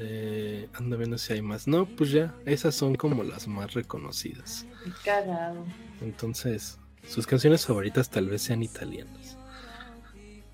Eh, 0.00 0.68
anda 0.74 0.96
viendo 0.96 1.18
si 1.18 1.32
hay 1.32 1.42
más. 1.42 1.66
No, 1.66 1.86
pues 1.86 2.10
ya, 2.10 2.34
esas 2.46 2.74
son 2.74 2.94
como 2.96 3.22
las 3.24 3.48
más 3.48 3.74
reconocidas. 3.74 4.66
Qué 5.04 5.10
Cagado. 5.10 5.64
Entonces, 6.00 6.78
sus 7.06 7.26
canciones 7.26 7.64
favoritas 7.66 8.08
tal 8.10 8.28
vez 8.28 8.42
sean 8.42 8.62
italianas. 8.62 9.36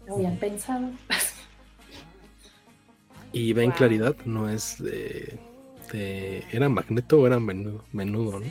Lo 0.06 0.16
habían 0.16 0.36
pensado. 0.36 0.90
Y 3.32 3.52
Ven 3.52 3.70
Wow. 3.70 3.76
Claridad 3.78 4.16
no 4.24 4.48
es 4.48 4.82
de, 4.82 5.38
de- 5.92 6.44
¿Era 6.52 6.68
Magneto 6.68 7.20
o 7.20 7.26
era 7.26 7.40
menudo? 7.40 7.84
Menudo, 7.92 8.38
¿no? 8.40 8.46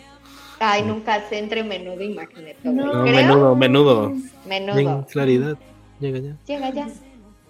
Ay, 0.59 0.83
nunca 0.83 1.21
sé 1.29 1.39
entre 1.39 1.63
menudo 1.63 2.01
y 2.01 2.13
magneto. 2.13 2.59
No. 2.71 2.85
No, 2.85 3.03
Creo 3.03 3.15
menudo, 3.15 3.55
menudo. 3.55 4.09
Ven 4.09 4.65
menudo. 4.65 5.05
Claridad. 5.07 5.57
Llega 5.99 6.19
ya. 6.19 6.35
Llega 6.45 6.69
ya. 6.71 6.87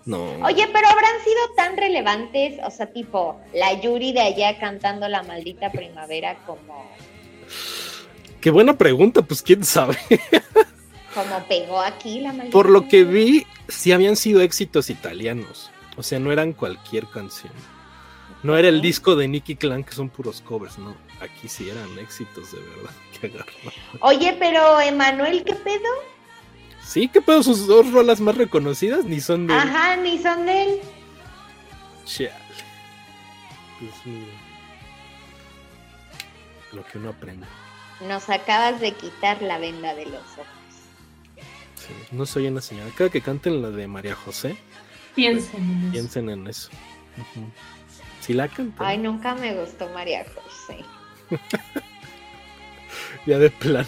No. 0.05 0.23
Oye, 0.43 0.67
pero 0.73 0.87
habrán 0.87 1.19
sido 1.23 1.39
tan 1.55 1.77
relevantes, 1.77 2.59
o 2.65 2.69
sea, 2.71 2.91
tipo 2.91 3.39
la 3.53 3.79
Yuri 3.79 4.11
de 4.13 4.19
allá 4.21 4.59
cantando 4.59 5.07
la 5.07 5.23
maldita 5.23 5.71
primavera 5.71 6.35
como, 6.45 6.85
Qué 8.43 8.51
buena 8.51 8.77
pregunta, 8.77 9.21
pues 9.21 9.41
quién 9.41 9.63
sabe. 9.63 9.97
como 11.13 11.47
pegó 11.47 11.79
aquí 11.79 12.19
la 12.19 12.33
maldita. 12.33 12.51
Por 12.51 12.69
lo 12.69 12.89
que 12.89 13.05
vi, 13.05 13.47
sí 13.69 13.93
habían 13.93 14.17
sido 14.17 14.41
éxitos 14.41 14.89
italianos. 14.89 15.71
O 15.95 16.03
sea, 16.03 16.19
no 16.19 16.29
eran 16.29 16.51
cualquier 16.51 17.07
canción. 17.07 17.53
No 18.43 18.57
era 18.57 18.67
el 18.67 18.81
disco 18.81 19.15
de 19.15 19.29
Nicky 19.29 19.55
Clan, 19.55 19.85
que 19.85 19.93
son 19.93 20.09
puros 20.09 20.41
covers, 20.41 20.77
no. 20.77 20.93
Aquí 21.21 21.47
sí 21.47 21.69
eran 21.69 21.97
éxitos 21.97 22.51
de 22.51 22.59
verdad 22.59 22.91
que. 23.21 23.31
Oye, 24.01 24.35
pero 24.37 24.77
Emanuel, 24.81 25.45
¿qué 25.45 25.55
pedo? 25.55 25.89
Sí, 26.83 27.07
¿qué 27.07 27.21
pedo? 27.21 27.43
Sus 27.43 27.65
dos 27.65 27.93
rolas 27.93 28.19
más 28.19 28.35
reconocidas 28.35 29.05
ni 29.05 29.21
son 29.21 29.47
de. 29.47 29.53
Ajá, 29.53 29.95
ni 29.95 30.21
son 30.21 30.45
de 30.45 30.63
él. 30.63 30.79
Chale. 32.03 32.33
Dios 33.79 34.05
mío. 34.05 34.27
Lo 36.73 36.83
que 36.83 36.97
uno 36.97 37.11
aprende. 37.11 37.47
Nos 38.07 38.29
acabas 38.29 38.79
de 38.79 38.91
quitar 38.93 39.41
la 39.41 39.57
venda 39.59 39.93
de 39.95 40.05
los 40.05 40.21
ojos. 40.33 40.47
Sí, 41.75 41.93
no 42.11 42.25
soy 42.25 42.47
una 42.47 42.61
señora. 42.61 42.89
Cada 42.95 43.09
que 43.09 43.21
canten 43.21 43.61
la 43.61 43.69
de 43.69 43.87
María 43.87 44.15
José, 44.15 44.57
Piensen 45.15 45.61
en 45.63 45.81
eso. 45.83 45.91
piensen 45.91 46.29
en 46.29 46.47
eso. 46.47 46.69
Sí 48.21 48.33
la 48.33 48.47
canta. 48.47 48.87
Ay, 48.87 48.97
nunca 48.97 49.35
me 49.35 49.53
gustó 49.55 49.89
María 49.89 50.25
José. 50.25 50.83
Ya 53.25 53.39
de 53.39 53.49
plano. 53.49 53.87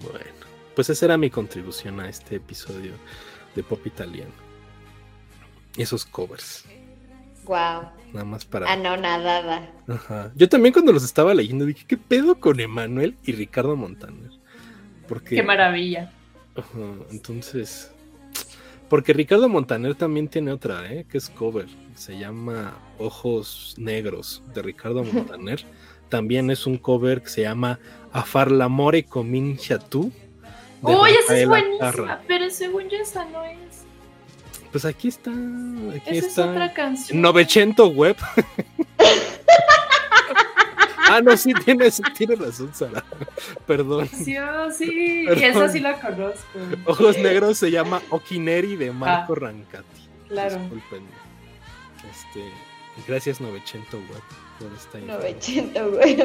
Bueno, 0.00 0.46
pues 0.74 0.88
esa 0.90 1.04
era 1.06 1.16
mi 1.18 1.28
contribución 1.30 2.00
a 2.00 2.08
este 2.08 2.36
episodio 2.36 2.92
de 3.54 3.62
Pop 3.62 3.86
Italiano. 3.86 4.32
Esos 5.76 6.04
covers. 6.04 6.64
Wow. 7.44 7.90
Nada 8.12 8.24
más 8.24 8.44
para. 8.44 8.70
Anonadada. 8.70 9.70
Ajá. 9.88 10.32
Yo 10.34 10.48
también 10.48 10.72
cuando 10.72 10.92
los 10.92 11.04
estaba 11.04 11.32
leyendo 11.34 11.64
dije, 11.64 11.84
¿qué 11.86 11.96
pedo 11.96 12.38
con 12.38 12.60
Emanuel 12.60 13.16
y 13.24 13.32
Ricardo 13.32 13.74
Montaner? 13.76 14.30
Porque, 15.08 15.36
Qué 15.36 15.42
maravilla. 15.42 16.12
Ajá, 16.54 16.94
entonces, 17.10 17.90
porque 18.88 19.12
Ricardo 19.14 19.48
Montaner 19.48 19.94
también 19.94 20.28
tiene 20.28 20.52
otra, 20.52 20.92
¿eh? 20.92 21.06
que 21.10 21.18
es 21.18 21.30
cover. 21.30 21.66
Se 21.94 22.18
llama 22.18 22.76
Ojos 22.98 23.74
Negros 23.78 24.42
de 24.54 24.62
Ricardo 24.62 25.02
Montaner. 25.12 25.64
también 26.10 26.50
es 26.50 26.66
un 26.66 26.76
cover 26.76 27.22
que 27.22 27.30
se 27.30 27.42
llama 27.42 27.78
A 28.12 28.22
far 28.22 28.50
l'amore 28.52 29.04
comincia 29.04 29.78
tu. 29.78 30.12
de 30.82 30.94
Uy, 30.94 31.10
esa 31.24 31.38
es 31.38 31.48
buenísima, 31.48 32.20
pero 32.28 32.50
según 32.50 32.88
yo 32.90 32.98
esa 32.98 33.24
no 33.24 33.42
es. 33.44 33.81
Pues 34.72 34.84
aquí 34.86 35.08
está, 35.08 35.30
aquí 35.30 36.00
Esa 36.06 36.10
es 36.18 36.24
está. 36.24 36.50
otra 36.50 36.72
canción. 36.72 37.20
Novecento 37.20 37.88
web. 37.88 38.16
ah, 41.10 41.20
no, 41.22 41.36
sí, 41.36 41.52
tienes, 41.64 42.00
tienes 42.16 42.38
razón, 42.38 42.70
Sara. 42.74 43.04
Perdón. 43.66 44.08
Sí, 44.08 44.36
sí, 44.76 45.24
Perdón. 45.26 45.42
y 45.42 45.44
esa 45.44 45.68
sí 45.68 45.80
la 45.80 46.00
conozco. 46.00 46.58
Ojos 46.86 47.18
Negros 47.18 47.58
se 47.58 47.70
llama 47.70 48.00
Okineri 48.10 48.76
de 48.76 48.92
Marco 48.92 49.34
Ah. 49.34 49.40
Rancati. 49.40 50.08
Claro. 50.28 50.58
Discúlpenme. 50.58 51.10
Este, 52.10 52.50
gracias 53.06 53.40
Novecento 53.40 53.98
Web 53.98 54.22
por 54.58 54.70
esta 54.76 54.98
información. 54.98 55.72
900, 55.74 55.90
güey. 55.94 56.16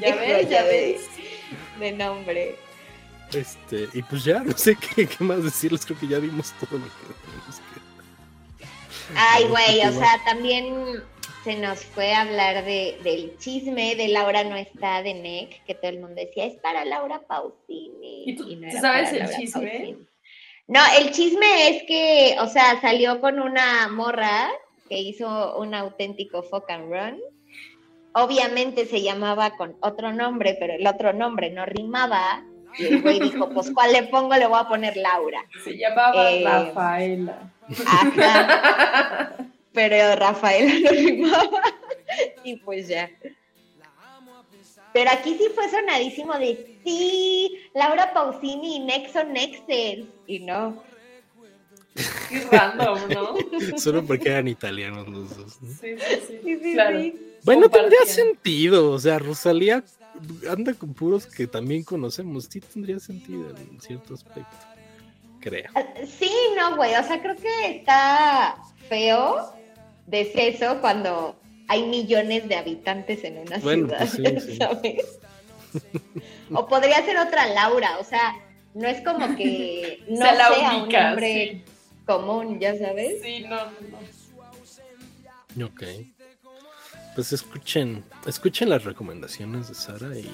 Ya 0.00 0.14
ves, 0.14 0.48
ya 0.50 0.62
ves. 0.64 1.08
De 1.80 1.92
nombre. 1.92 2.56
Este, 3.32 3.88
y 3.92 4.02
pues 4.02 4.24
ya, 4.24 4.40
no 4.44 4.56
sé 4.56 4.76
qué, 4.76 5.06
qué 5.06 5.24
más 5.24 5.42
decirles, 5.42 5.84
creo 5.84 5.98
que 5.98 6.08
ya 6.08 6.18
vimos 6.18 6.52
todo 6.60 6.78
lo 6.78 6.84
que 6.84 7.14
tenemos 7.24 7.56
que. 7.56 7.78
Ay, 9.16 9.44
güey, 9.44 9.80
o 9.86 9.92
sea, 9.92 10.20
también 10.24 11.02
se 11.44 11.56
nos 11.56 11.82
fue 11.84 12.12
a 12.12 12.22
hablar 12.22 12.64
de, 12.64 12.98
del 13.04 13.38
chisme 13.38 13.94
de 13.96 14.08
Laura 14.08 14.44
no 14.44 14.56
está 14.56 15.02
de 15.02 15.14
NEC, 15.14 15.64
que 15.64 15.74
todo 15.74 15.90
el 15.90 16.00
mundo 16.00 16.16
decía, 16.16 16.44
es 16.44 16.56
para 16.56 16.84
Laura 16.84 17.20
Pausini. 17.26 18.24
¿Y 18.26 18.36
tú- 18.36 18.44
no 18.44 18.60
tú 18.60 18.64
era 18.66 18.80
sabes 18.80 19.12
el 19.12 19.18
Laura 19.20 19.36
chisme? 19.38 19.60
Pausini. 19.70 20.06
No, 20.66 20.80
el 20.98 21.10
chisme 21.12 21.68
es 21.70 21.82
que, 21.84 22.36
o 22.40 22.46
sea, 22.48 22.78
salió 22.82 23.20
con 23.22 23.40
una 23.40 23.88
morra 23.88 24.50
que 24.90 24.98
hizo 25.00 25.56
un 25.58 25.74
auténtico 25.74 26.42
fuck 26.42 26.68
and 26.70 26.92
run. 26.92 27.20
Obviamente 28.12 28.84
se 28.84 29.00
llamaba 29.00 29.56
con 29.56 29.76
otro 29.80 30.12
nombre, 30.12 30.56
pero 30.60 30.74
el 30.74 30.86
otro 30.86 31.12
nombre 31.14 31.48
no 31.50 31.64
rimaba. 31.64 32.44
Y 32.78 32.86
el 32.86 33.02
güey 33.02 33.20
dijo, 33.20 33.48
pues, 33.50 33.70
¿cuál 33.72 33.92
le 33.92 34.04
pongo? 34.04 34.34
Le 34.34 34.46
voy 34.46 34.58
a 34.60 34.68
poner 34.68 34.96
Laura. 34.96 35.44
Se 35.64 35.76
llamaba 35.76 36.30
Eh, 36.30 36.44
Rafaela. 36.44 37.52
Ajá. 37.86 39.36
pero 39.72 40.16
Rafaela 40.16 40.72
no 40.82 40.90
rimaba 40.90 41.62
y 42.44 42.56
pues 42.56 42.88
ya. 42.88 43.10
Pero 44.92 45.10
aquí 45.10 45.36
sí 45.38 45.46
fue 45.54 45.68
sonadísimo 45.68 46.36
de 46.38 46.78
sí, 46.84 47.58
Laura 47.74 48.12
Pausini 48.12 48.76
y 48.76 48.80
Nexo 48.80 49.22
Nexel. 49.24 50.08
Y 50.26 50.40
no. 50.40 50.82
Qué 52.28 52.40
random, 52.50 52.98
¿no? 53.08 53.36
Solo 53.78 54.04
porque 54.04 54.30
eran 54.30 54.48
italianos 54.48 55.08
los 55.08 55.36
dos. 55.36 55.62
¿no? 55.62 55.68
Sí, 55.68 55.96
sí, 55.98 56.20
sí. 56.26 56.40
Sí, 56.44 56.58
sí, 56.62 56.72
claro. 56.72 57.00
sí. 57.00 57.36
Bueno, 57.44 57.68
tendría 57.68 58.04
sentido. 58.06 58.90
O 58.92 58.98
sea, 58.98 59.18
Rosalía 59.18 59.84
anda 60.50 60.74
con 60.74 60.94
puros 60.94 61.26
que 61.26 61.46
también 61.46 61.82
conocemos. 61.84 62.48
Sí, 62.50 62.60
tendría 62.60 62.98
sentido 63.00 63.50
en 63.56 63.80
cierto 63.80 64.14
aspecto. 64.14 64.56
Creo. 65.40 65.70
Ah, 65.74 65.84
Sí, 66.18 66.30
no, 66.56 66.76
güey. 66.76 66.94
O 66.94 67.02
sea, 67.04 67.20
creo 67.20 67.36
que 67.36 67.76
está 67.76 68.56
feo 68.88 69.52
decir 70.06 70.40
eso 70.40 70.80
cuando 70.80 71.36
hay 71.68 71.84
millones 71.86 72.48
de 72.48 72.56
habitantes 72.56 73.22
en 73.24 73.38
una 73.38 73.58
Bueno, 73.58 73.88
ciudad, 73.88 73.98
pues 74.32 74.44
sí, 74.44 74.52
sí. 74.52 74.56
¿sabes? 74.56 75.18
O 76.52 76.66
podría 76.66 77.04
ser 77.04 77.18
otra 77.18 77.46
Laura, 77.46 77.98
o 77.98 78.04
sea, 78.04 78.34
no 78.74 78.88
es 78.88 79.02
como 79.02 79.36
que 79.36 80.02
no 80.08 80.16
Sea 80.24 80.72
un 80.82 80.88
nombre 80.88 81.62
común, 82.06 82.58
ya 82.58 82.76
sabes. 82.78 83.20
Sí, 83.22 83.44
no, 83.48 83.66
no. 85.56 85.66
Ok. 85.66 85.82
Pues 87.18 87.32
escuchen, 87.32 88.04
escuchen 88.26 88.68
las 88.68 88.84
recomendaciones 88.84 89.66
de 89.66 89.74
Sara 89.74 90.16
y 90.16 90.30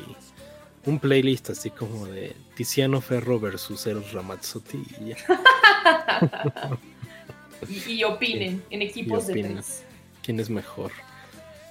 un 0.85 0.99
playlist 0.99 1.49
así 1.49 1.71
como 1.71 2.05
de 2.05 2.37
Tiziano 2.57 3.01
Ferro 3.01 3.41
versus 3.41 3.87
Eros 3.87 4.13
Ramazzotti 4.13 4.85
y 5.01 5.09
ya. 5.09 5.17
Y, 7.71 7.93
y 7.93 8.05
opinen 8.05 8.63
en 8.69 8.83
equipos 8.83 9.29
de 9.29 9.43
tres. 9.43 9.83
¿Quién 10.23 10.39
es 10.41 10.51
mejor? 10.51 10.93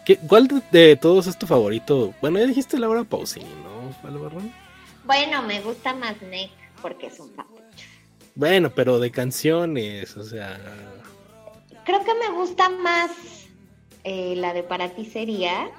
¿Qué, 0.03 0.17
¿Cuál 0.17 0.47
de, 0.47 0.63
de 0.71 0.95
todos 0.95 1.27
es 1.27 1.37
tu 1.37 1.45
favorito? 1.45 2.15
Bueno, 2.19 2.39
ya 2.39 2.47
dijiste 2.47 2.79
Laura 2.79 3.03
Pausini, 3.03 3.45
¿no, 3.45 4.09
Albarrán? 4.09 4.51
Bueno, 5.05 5.43
me 5.43 5.61
gusta 5.61 5.93
más 5.93 6.19
Nick 6.23 6.49
porque 6.81 7.05
es 7.05 7.19
un 7.19 7.29
papucho. 7.33 7.85
Bueno, 8.33 8.71
pero 8.71 8.97
de 8.97 9.11
canciones, 9.11 10.17
o 10.17 10.23
sea... 10.23 10.59
Creo 11.85 12.03
que 12.03 12.15
me 12.15 12.31
gusta 12.31 12.67
más 12.69 13.11
eh, 14.03 14.35
la 14.35 14.53
de 14.53 14.63
Para 14.63 14.89
ti 14.89 15.05
sería 15.05 15.69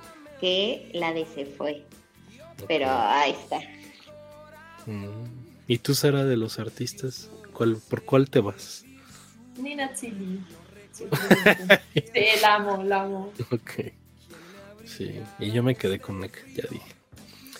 que 0.41 0.91
la 0.93 1.13
de 1.13 1.27
Se 1.27 1.47
fue. 1.47 1.85
Pero 2.69 2.89
ahí 2.89 3.33
está. 3.33 3.61
Mm. 4.87 5.09
¿Y 5.67 5.79
tú, 5.79 5.95
Sara, 5.95 6.25
de 6.25 6.37
los 6.37 6.59
artistas? 6.59 7.31
¿Cuál, 7.53 7.77
¿Por 7.77 8.05
cuál 8.05 8.31
te 8.31 8.41
vas? 8.41 8.85
Nina 9.57 9.95
Chili. 9.95 10.41
Sí, 11.95 12.25
la 12.41 12.55
amo, 12.55 12.85
la 12.85 13.03
amo. 13.03 13.33
Ok. 13.51 13.93
Sí, 14.85 15.21
y 15.41 15.51
yo 15.51 15.63
me 15.63 15.75
quedé 15.75 15.99
con 15.99 16.21
Nick, 16.21 16.47
ya 16.55 16.65
dije. 16.71 16.94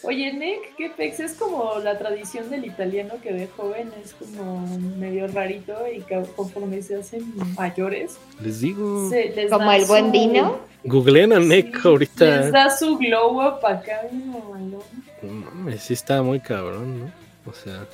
Oye, 0.07 0.33
Nick, 0.33 0.77
¿qué 0.77 0.91
pex? 0.91 1.21
Es 1.21 1.33
como 1.35 1.79
la 1.83 1.99
tradición 1.99 2.51
del 2.51 2.65
italiano 2.67 3.15
que 3.23 3.33
de 3.33 3.47
joven 3.47 3.91
es 4.03 4.15
como 4.15 4.67
medio 4.99 5.27
rarito 5.29 5.75
y 5.95 6.01
que 6.03 6.23
conforme 6.37 6.83
se 6.83 6.97
hacen 6.97 7.33
mayores, 7.57 8.19
Les 8.43 8.61
digo, 8.61 9.09
se 9.09 9.31
les 9.31 9.51
Como 9.51 9.73
el 9.73 9.85
buen 9.87 10.13
vino. 10.13 10.59
googleen 10.85 11.33
a 11.33 11.41
Nick 11.41 11.81
Sí, 11.81 11.89
ahorita. 11.89 12.25
Les 12.25 12.53
da 12.53 12.71
su 12.77 12.97
glow 12.99 13.41
up 13.41 13.65
acá, 13.67 14.03
mamalón. 14.13 14.83
No 15.23 15.33
mames, 15.33 15.83
sí 15.83 15.95
está 15.95 16.23
muy 16.23 16.41
cabrón, 16.41 17.01
¿no? 17.01 17.13
O 17.51 17.55
sea, 17.55 17.87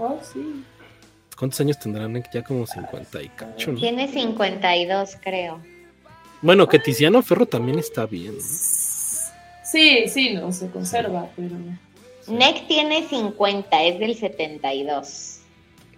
Oh, 0.00 0.18
sí. 0.22 0.62
¿cuántos 1.36 1.60
años 1.60 1.78
tendrá 1.78 2.06
Nick? 2.08 2.30
Ya 2.32 2.42
como 2.44 2.66
50 2.66 3.22
y 3.22 3.28
cacho, 3.30 3.72
¿no? 3.72 3.78
Tiene 3.78 4.06
52, 4.08 5.16
creo. 5.22 5.60
Bueno, 6.40 6.68
que 6.68 6.78
Tiziano 6.78 7.20
Ferro 7.22 7.46
también 7.46 7.78
está 7.80 8.06
bien, 8.06 8.36
¿no? 8.36 8.44
Sí, 9.70 10.08
sí, 10.08 10.34
no 10.34 10.52
se 10.52 10.70
conserva, 10.70 11.28
pero. 11.36 11.56
Nick 12.28 12.66
tiene 12.66 13.06
50, 13.08 13.82
es 13.84 13.98
del 13.98 14.14
72. 14.16 15.40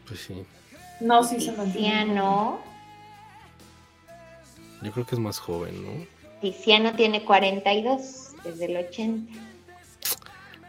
Pues 0.07 0.21
sí, 0.21 0.45
No, 1.01 1.23
sí 1.25 1.41
se 1.41 1.53
mantiene. 1.53 2.05
Tiziano, 2.05 2.61
yo 4.83 4.93
creo 4.93 5.07
que 5.07 5.15
es 5.15 5.21
más 5.21 5.39
joven, 5.39 5.85
¿no? 5.85 6.07
Tiziano 6.41 6.93
tiene 6.95 7.23
42, 7.25 8.01
es 8.45 8.59
del 8.59 8.77
80. 8.77 9.33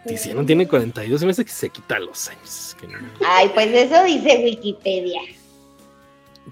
Tiziano 0.07 0.45
tiene 0.45 0.67
42, 0.67 1.19
se 1.19 1.25
me 1.25 1.31
hace 1.31 1.45
que 1.45 1.51
se 1.51 1.69
quita 1.69 1.99
los 1.99 2.27
años. 2.29 2.75
que 2.79 2.87
no- 2.87 2.97
Ay, 3.25 3.49
pues 3.53 3.67
eso 3.73 4.03
dice 4.03 4.41
Wikipedia. 4.43 5.21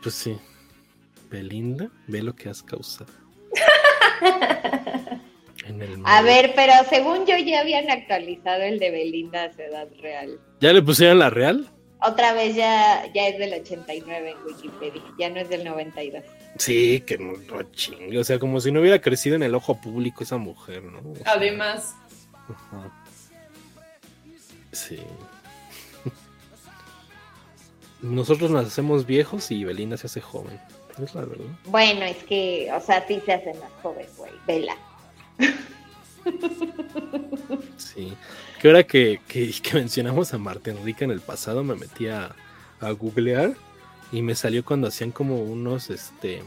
Pues 0.01 0.15
sí. 0.15 0.37
Belinda, 1.29 1.89
ve 2.07 2.21
lo 2.23 2.35
que 2.35 2.49
has 2.49 2.61
causado. 2.63 3.11
En 5.69 5.81
el 5.81 6.01
A 6.03 6.21
ver, 6.23 6.53
pero 6.55 6.73
según 6.89 7.25
yo 7.25 7.37
ya 7.37 7.61
habían 7.61 7.89
actualizado 7.91 8.63
el 8.63 8.79
de 8.79 8.89
Belinda 8.89 9.43
a 9.43 9.53
su 9.53 9.61
edad 9.61 9.87
real. 10.01 10.39
¿Ya 10.59 10.73
le 10.73 10.81
pusieron 10.81 11.19
la 11.19 11.29
real? 11.29 11.69
Otra 12.01 12.33
vez 12.33 12.55
ya, 12.55 13.05
ya 13.13 13.27
es 13.27 13.37
del 13.37 13.53
89 13.53 14.31
en 14.31 14.45
Wikipedia, 14.45 15.01
ya 15.19 15.29
no 15.29 15.39
es 15.39 15.49
del 15.49 15.65
92. 15.65 16.23
Sí, 16.57 17.01
que 17.01 17.17
no, 17.17 17.33
no 17.33 17.63
chingue. 17.71 18.17
O 18.17 18.23
sea, 18.23 18.39
como 18.39 18.59
si 18.61 18.71
no 18.71 18.79
hubiera 18.79 18.99
crecido 18.99 19.35
en 19.35 19.43
el 19.43 19.53
ojo 19.53 19.79
público 19.79 20.23
esa 20.23 20.37
mujer, 20.37 20.81
¿no? 20.83 20.99
O 20.99 21.15
sea, 21.15 21.33
Además, 21.33 21.95
ajá. 22.47 23.03
Sí. 24.71 24.99
Nosotros 28.01 28.49
nos 28.49 28.65
hacemos 28.65 29.05
viejos 29.05 29.51
y 29.51 29.65
Belinda 29.65 29.97
se 29.97 30.07
hace 30.07 30.21
joven. 30.21 30.59
Es 31.03 31.13
la 31.13 31.25
verdad. 31.25 31.45
Bueno, 31.65 32.05
es 32.05 32.23
que, 32.23 32.69
o 32.73 32.79
sea, 32.81 33.05
sí 33.07 33.21
se 33.25 33.33
hace 33.33 33.53
más 33.55 33.71
joven, 33.83 34.07
güey. 34.17 34.31
Vela. 34.47 34.75
Sí. 37.77 38.13
Que 38.61 38.67
ahora 38.67 38.83
que, 38.83 39.21
que, 39.27 39.51
que 39.51 39.73
mencionamos 39.73 40.33
a 40.33 40.37
Marta 40.37 40.71
Enrique 40.71 41.03
en 41.03 41.11
el 41.11 41.21
pasado, 41.21 41.63
me 41.63 41.75
metí 41.75 42.07
a, 42.07 42.35
a 42.79 42.91
googlear 42.91 43.55
y 44.11 44.21
me 44.21 44.35
salió 44.35 44.63
cuando 44.65 44.87
hacían 44.87 45.11
como 45.11 45.41
unos, 45.41 45.89
este, 45.89 46.43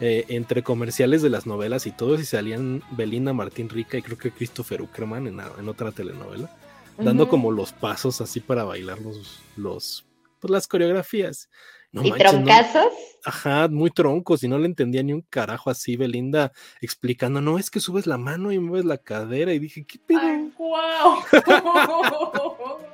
eh, 0.00 0.24
entre 0.28 0.62
comerciales 0.62 1.22
de 1.22 1.30
las 1.30 1.46
novelas 1.46 1.86
y 1.86 1.92
todos, 1.92 2.20
y 2.20 2.24
salían 2.24 2.82
Belinda 2.92 3.32
Martín 3.32 3.68
Rica 3.68 3.96
y 3.96 4.02
creo 4.02 4.18
que 4.18 4.30
Christopher 4.30 4.82
Uckerman 4.82 5.26
en, 5.26 5.40
en 5.40 5.68
otra 5.68 5.92
telenovela, 5.92 6.50
dando 6.98 7.28
como 7.28 7.50
los 7.50 7.72
pasos 7.72 8.20
así 8.20 8.40
para 8.40 8.64
bailar 8.64 9.00
los, 9.00 9.40
los 9.56 10.04
pues 10.40 10.50
las 10.50 10.66
coreografías. 10.66 11.48
No 11.92 12.02
¿Y 12.04 12.10
manches, 12.10 12.32
no- 12.32 12.38
troncazos? 12.44 12.92
Ajá, 13.24 13.68
muy 13.68 13.90
troncos 13.90 14.42
y 14.42 14.48
no 14.48 14.58
le 14.58 14.66
entendía 14.66 15.02
ni 15.02 15.12
un 15.12 15.20
carajo 15.22 15.70
así, 15.70 15.96
Belinda 15.96 16.50
explicando, 16.80 17.40
no, 17.40 17.56
es 17.58 17.70
que 17.70 17.78
subes 17.78 18.06
la 18.06 18.18
mano 18.18 18.50
y 18.50 18.58
mueves 18.58 18.84
la 18.84 18.98
cadera 18.98 19.52
y 19.52 19.58
dije, 19.60 19.84
¿qué 19.84 19.98
pedo? 20.00 20.20
Ay, 20.20 20.52
wow. 20.58 21.18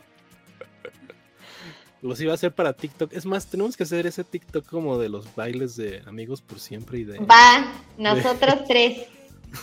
Los 2.03 2.21
iba 2.21 2.31
a 2.33 2.35
hacer 2.35 2.55
para 2.55 2.75
TikTok. 2.75 3.13
Es 3.13 3.27
más, 3.27 3.47
tenemos 3.47 3.77
que 3.77 3.83
hacer 3.83 4.07
ese 4.07 4.23
TikTok 4.23 4.65
como 4.67 4.99
de 4.99 5.09
los 5.09 5.35
bailes 5.35 5.75
de 5.77 6.03
amigos 6.07 6.43
por 6.43 6.61
siempre 6.61 7.01
y 7.01 7.05
de... 7.05 7.19
Va, 7.19 7.73
nosotros 7.97 8.61
tres. 8.69 9.09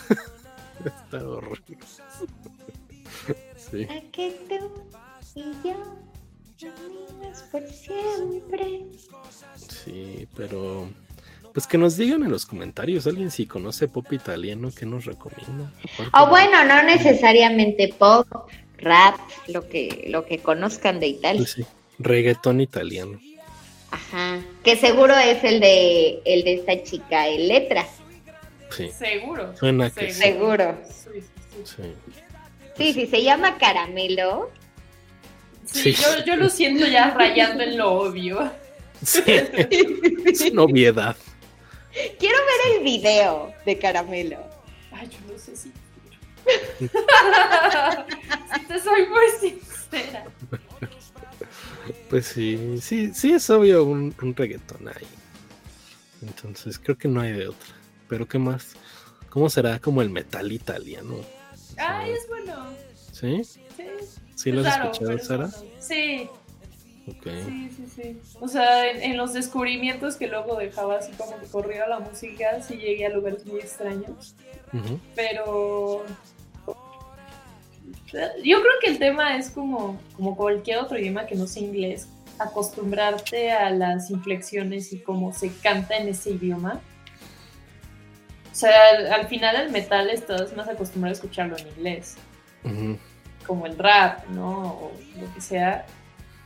Está 0.85 1.27
horrible. 1.27 1.77
Sí. 3.71 3.83
Aquí 3.85 4.35
tú 4.47 4.55
y 5.33 5.41
yo, 5.67 5.73
por 7.51 7.63
siempre. 7.67 8.81
Sí, 9.69 10.27
pero 10.35 10.89
pues 11.53 11.67
que 11.67 11.77
nos 11.77 11.95
digan 11.97 12.23
en 12.23 12.31
los 12.31 12.45
comentarios 12.45 13.07
alguien 13.07 13.31
si 13.31 13.45
conoce 13.45 13.87
pop 13.87 14.11
italiano 14.11 14.71
que 14.77 14.85
nos 14.85 15.05
recomienda. 15.05 15.71
O 16.13 16.23
de- 16.25 16.29
bueno, 16.29 16.63
no 16.65 16.83
necesariamente 16.83 17.93
pop, 17.97 18.27
rap, 18.77 19.15
lo 19.47 19.67
que, 19.69 20.05
lo 20.09 20.25
que 20.25 20.39
conozcan 20.39 20.99
de 20.99 21.07
Italia. 21.07 21.39
pues 21.41 21.51
sí, 21.51 21.65
reggaetón 21.99 22.61
italiano. 22.61 23.19
Ajá. 23.91 24.41
Que 24.63 24.75
seguro 24.75 25.15
es 25.15 25.43
el 25.43 25.59
de 25.61 26.21
el 26.25 26.43
de 26.43 26.53
esta 26.55 26.83
chica, 26.83 27.27
el 27.27 27.47
letra. 27.47 27.85
Sí, 28.71 28.89
Seguro. 28.89 29.55
suena 29.55 29.89
que 29.89 30.11
sí. 30.11 30.21
Seguro. 30.21 30.77
Sí, 30.85 31.09
sí, 31.13 31.21
sí. 31.21 31.73
sí. 31.77 31.83
Sí, 32.77 32.93
sí, 32.93 33.07
se 33.07 33.23
llama 33.23 33.57
Caramelo. 33.57 34.49
Sí, 35.65 35.93
Sí. 35.93 36.01
Yo, 36.01 36.25
yo 36.25 36.35
lo 36.35 36.49
siento 36.49 36.85
ya 36.85 37.09
rayando 37.11 37.63
en 37.63 37.77
lo 37.77 37.91
obvio. 37.93 38.51
Sí, 39.03 39.21
es 39.27 40.41
una 40.51 40.63
obviedad. 40.63 41.15
Quiero 42.19 42.37
ver 42.37 42.77
el 42.77 42.83
video 42.83 43.53
de 43.65 43.77
Caramelo. 43.77 44.39
Ay, 44.91 45.09
yo 45.09 45.17
no 45.31 45.39
sé 45.39 45.55
si. 45.55 45.71
si 46.79 48.65
te 48.67 48.79
soy 48.79 49.07
muy 49.07 49.25
sincera. 49.39 50.25
Pues 52.09 52.27
sí, 52.27 52.77
sí, 52.81 53.11
sí 53.13 53.33
es 53.33 53.49
obvio 53.49 53.83
un, 53.83 54.15
un 54.21 54.35
reggaetón 54.35 54.87
ahí. 54.87 55.07
Entonces 56.21 56.79
creo 56.79 56.97
que 56.97 57.07
no 57.07 57.21
hay 57.21 57.33
de 57.33 57.47
otra. 57.47 57.73
Pero 58.07 58.27
¿qué 58.27 58.39
más? 58.39 58.75
¿Cómo 59.29 59.49
será 59.49 59.79
como 59.79 60.01
el 60.01 60.09
metal 60.09 60.51
italiano? 60.51 61.17
Ay, 61.77 62.11
es 62.11 62.27
bueno. 62.27 62.73
¿Sí? 63.11 63.41
Sí. 64.45 64.51
¿Sí 64.51 64.51
lo 64.51 64.61
has 64.61 64.77
escuchado, 64.77 65.19
Sara? 65.19 65.49
Sí, 65.79 66.29
Ok. 67.07 67.23
sí, 67.47 67.69
sí, 67.75 67.85
sí. 67.95 68.19
O 68.39 68.47
sea, 68.47 68.89
en, 68.91 69.01
en 69.01 69.17
los 69.17 69.33
descubrimientos 69.33 70.15
que 70.17 70.27
luego 70.27 70.55
dejaba 70.55 70.97
así 70.97 71.11
como 71.13 71.39
que 71.39 71.47
corría 71.47 71.87
la 71.87 71.99
música, 71.99 72.61
sí 72.61 72.75
llegué 72.77 73.07
a 73.07 73.09
lugares 73.09 73.45
muy 73.45 73.59
extraños. 73.59 74.35
Ujú. 74.71 74.99
Pero 75.15 76.05
yo 78.43 78.61
creo 78.61 78.73
que 78.81 78.87
el 78.87 78.99
tema 78.99 79.35
es 79.37 79.49
como, 79.49 79.99
como 80.15 80.35
cualquier 80.37 80.77
otro 80.77 80.97
idioma 80.99 81.25
que 81.25 81.35
no 81.35 81.47
sea 81.47 81.63
inglés, 81.63 82.07
acostumbrarte 82.37 83.51
a 83.51 83.69
las 83.71 84.09
inflexiones 84.11 84.93
y 84.93 84.99
cómo 84.99 85.33
se 85.33 85.51
canta 85.57 85.97
en 85.97 86.09
ese 86.09 86.31
idioma. 86.31 86.81
O 88.51 88.55
sea, 88.55 88.71
al, 88.91 89.07
al 89.11 89.27
final 89.27 89.55
el 89.57 89.71
metal 89.71 90.09
estás 90.09 90.55
más 90.55 90.67
acostumbrado 90.69 91.11
a 91.11 91.15
escucharlo 91.15 91.57
en 91.57 91.67
inglés, 91.67 92.15
Ujú. 92.63 92.97
Como 93.45 93.65
el 93.65 93.77
rap, 93.77 94.25
¿no? 94.29 94.61
O 94.73 94.91
lo 95.19 95.33
que 95.33 95.41
sea. 95.41 95.85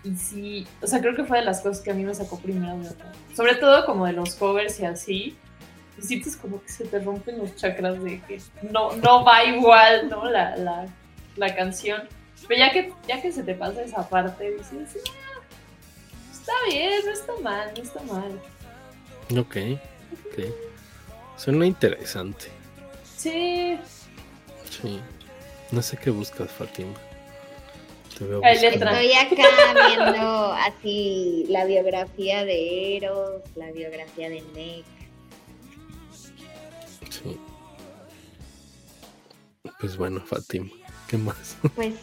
Y 0.03 0.15
sí, 0.15 0.67
o 0.81 0.87
sea, 0.87 1.01
creo 1.01 1.15
que 1.15 1.25
fue 1.25 1.39
de 1.39 1.45
las 1.45 1.61
cosas 1.61 1.81
que 1.83 1.91
a 1.91 1.93
mí 1.93 2.03
me 2.03 2.13
sacó 2.15 2.39
primero 2.39 2.77
de. 2.79 2.89
Sobre 3.35 3.55
todo 3.55 3.85
como 3.85 4.05
de 4.05 4.13
los 4.13 4.35
covers 4.35 4.79
y 4.79 4.85
así. 4.85 5.37
Y 5.97 6.01
sientes 6.01 6.37
como 6.37 6.61
que 6.61 6.69
se 6.69 6.85
te 6.85 6.99
rompen 6.99 7.37
los 7.39 7.55
chakras 7.57 8.01
de 8.03 8.21
que 8.21 8.39
no, 8.71 8.93
no 8.95 9.25
va 9.25 9.43
igual, 9.43 10.09
¿no? 10.09 10.29
La, 10.29 10.55
la, 10.55 10.87
la 11.35 11.55
canción. 11.55 12.03
Pero 12.47 12.59
ya 12.59 12.71
que, 12.71 12.93
ya 13.07 13.21
que 13.21 13.31
se 13.33 13.43
te 13.43 13.53
pasa 13.53 13.81
esa 13.83 14.07
parte, 14.07 14.51
dices, 14.55 15.03
"Ah, 15.09 15.41
está 16.31 16.53
bien, 16.69 17.01
no 17.05 17.11
está 17.11 17.33
mal, 17.43 17.71
no 17.75 17.83
está 17.83 18.01
mal. 18.03 18.39
Ok, 19.37 19.57
ok. 20.31 20.45
Suena 21.37 21.65
interesante. 21.65 22.45
Sí, 23.17 23.77
Sí. 24.69 25.01
No 25.71 25.81
sé 25.81 25.97
qué 25.97 26.09
buscas, 26.09 26.49
Fatima. 26.51 26.93
Te 28.17 28.25
veo. 28.25 28.41
Estoy 28.43 29.13
acá 29.13 29.87
viendo 29.87 30.51
así 30.53 31.45
la 31.47 31.65
biografía 31.65 32.43
de 32.43 32.97
Eros, 32.97 33.41
la 33.55 33.71
biografía 33.71 34.29
de 34.29 34.41
Nick. 34.55 34.85
Sí. 37.09 37.37
Pues 39.79 39.95
bueno, 39.95 40.21
Fatima, 40.25 40.69
¿qué 41.07 41.17
más? 41.17 41.55
Pues, 41.75 41.93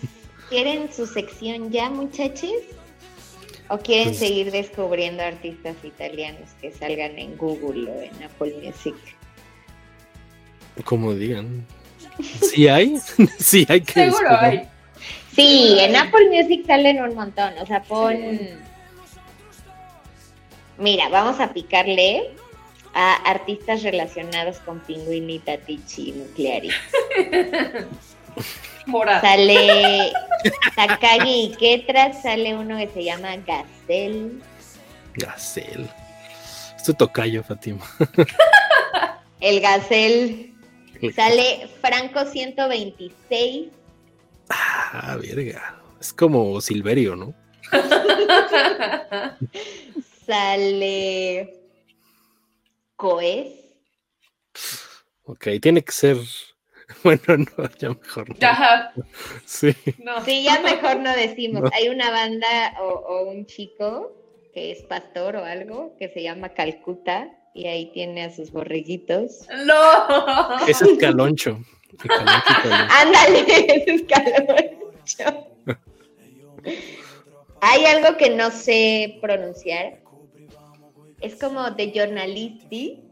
¿quieren 0.49 0.91
su 0.93 1.07
sección 1.07 1.71
ya, 1.71 1.91
muchachos? 1.91 2.51
¿O 3.69 3.79
quieren 3.79 4.09
Pues- 4.09 4.19
seguir 4.19 4.53
descubriendo 4.53 5.23
artistas 5.23 5.77
italianos 5.83 6.49
que 6.61 6.73
salgan 6.73 7.19
en 7.19 7.37
Google 7.37 7.91
o 7.91 8.01
en 8.01 8.23
Apple 8.23 8.55
Music? 8.63 8.95
Como 10.85 11.15
digan. 11.15 11.67
¿Sí 12.21 12.69
hay? 12.69 12.97
sí 13.39 13.67
hay 13.69 13.81
que 13.81 13.93
seguro 13.93 14.29
descubrir. 14.31 14.61
hay. 14.61 14.69
Sí, 15.35 15.77
en 15.81 15.97
Apple 15.97 16.31
Music 16.31 16.67
salen 16.67 17.03
un 17.03 17.15
montón. 17.15 17.53
O 17.59 17.67
sea, 17.67 17.83
pon. 17.83 18.17
Mira, 20.79 21.09
vamos 21.09 21.41
a 21.41 21.53
picarle 21.53 22.31
a 22.95 23.15
artistas 23.17 23.83
relacionados 23.83 24.59
con 24.61 24.81
Pingüinita, 24.81 25.59
Tichi 25.59 26.09
y 26.09 26.13
Nucleari. 26.13 26.71
Morada. 28.87 29.21
Sale 29.21 30.13
Takagi 30.75 31.45
y 31.45 31.57
Ketra, 31.57 32.13
sale 32.15 32.55
uno 32.57 32.79
que 32.79 32.89
se 32.89 33.05
llama 33.05 33.37
Gazelle. 33.37 34.33
Gacel. 35.15 35.91
Esto 36.77 36.95
tocayo, 36.95 37.43
Fatima. 37.43 37.85
El 39.41 39.61
Gazelle. 39.61 40.56
Sale 41.15 41.69
Franco 41.81 42.25
126. 42.25 43.69
Ah, 44.49 45.19
verga. 45.21 45.81
Es 46.01 46.13
como 46.13 46.61
Silverio, 46.61 47.17
¿no? 47.17 47.35
Sale 50.27 51.55
Coes. 52.97 53.53
Ok, 55.25 55.49
tiene 55.61 55.83
que 55.83 55.93
ser. 55.93 56.17
Bueno, 57.03 57.21
no, 57.37 57.69
ya 57.81 57.89
mejor 57.89 58.29
no. 58.29 58.37
Sí. 59.45 59.75
no. 59.99 60.25
Sí, 60.25 60.45
ya 60.45 60.61
mejor 60.65 60.99
no 61.01 61.13
decimos. 61.17 61.63
No. 61.63 61.71
Hay 61.73 61.89
una 61.89 62.13
banda 62.13 62.77
o, 62.81 62.85
o 62.85 63.29
un 63.29 63.45
chico 63.45 64.13
que 64.55 64.71
es 64.71 64.85
pastor 64.85 65.35
o 65.35 65.45
algo 65.45 65.97
que 65.99 66.09
se 66.09 66.23
llama 66.23 66.51
Calcuta 66.51 67.29
y 67.57 67.67
ahí 67.67 67.87
tiene 67.93 68.25
a 68.25 68.31
sus 68.31 68.53
borreguitos. 68.53 69.47
No. 69.65 70.67
Ese 70.69 70.85
es 70.85 70.99
Caloncho. 70.99 71.59
El 72.03 72.09
Caloncho 72.09 72.53
italiano. 72.59 72.89
Ándale, 72.93 73.85
es 73.87 74.03
Caloncho. 74.03 75.47
Hay 77.63 77.85
algo 77.87 78.19
que 78.19 78.31
no 78.31 78.51
sé 78.51 79.19
pronunciar. 79.23 80.01
Es 81.23 81.37
como 81.37 81.75
The 81.75 81.93
Journalisti. 81.93 83.03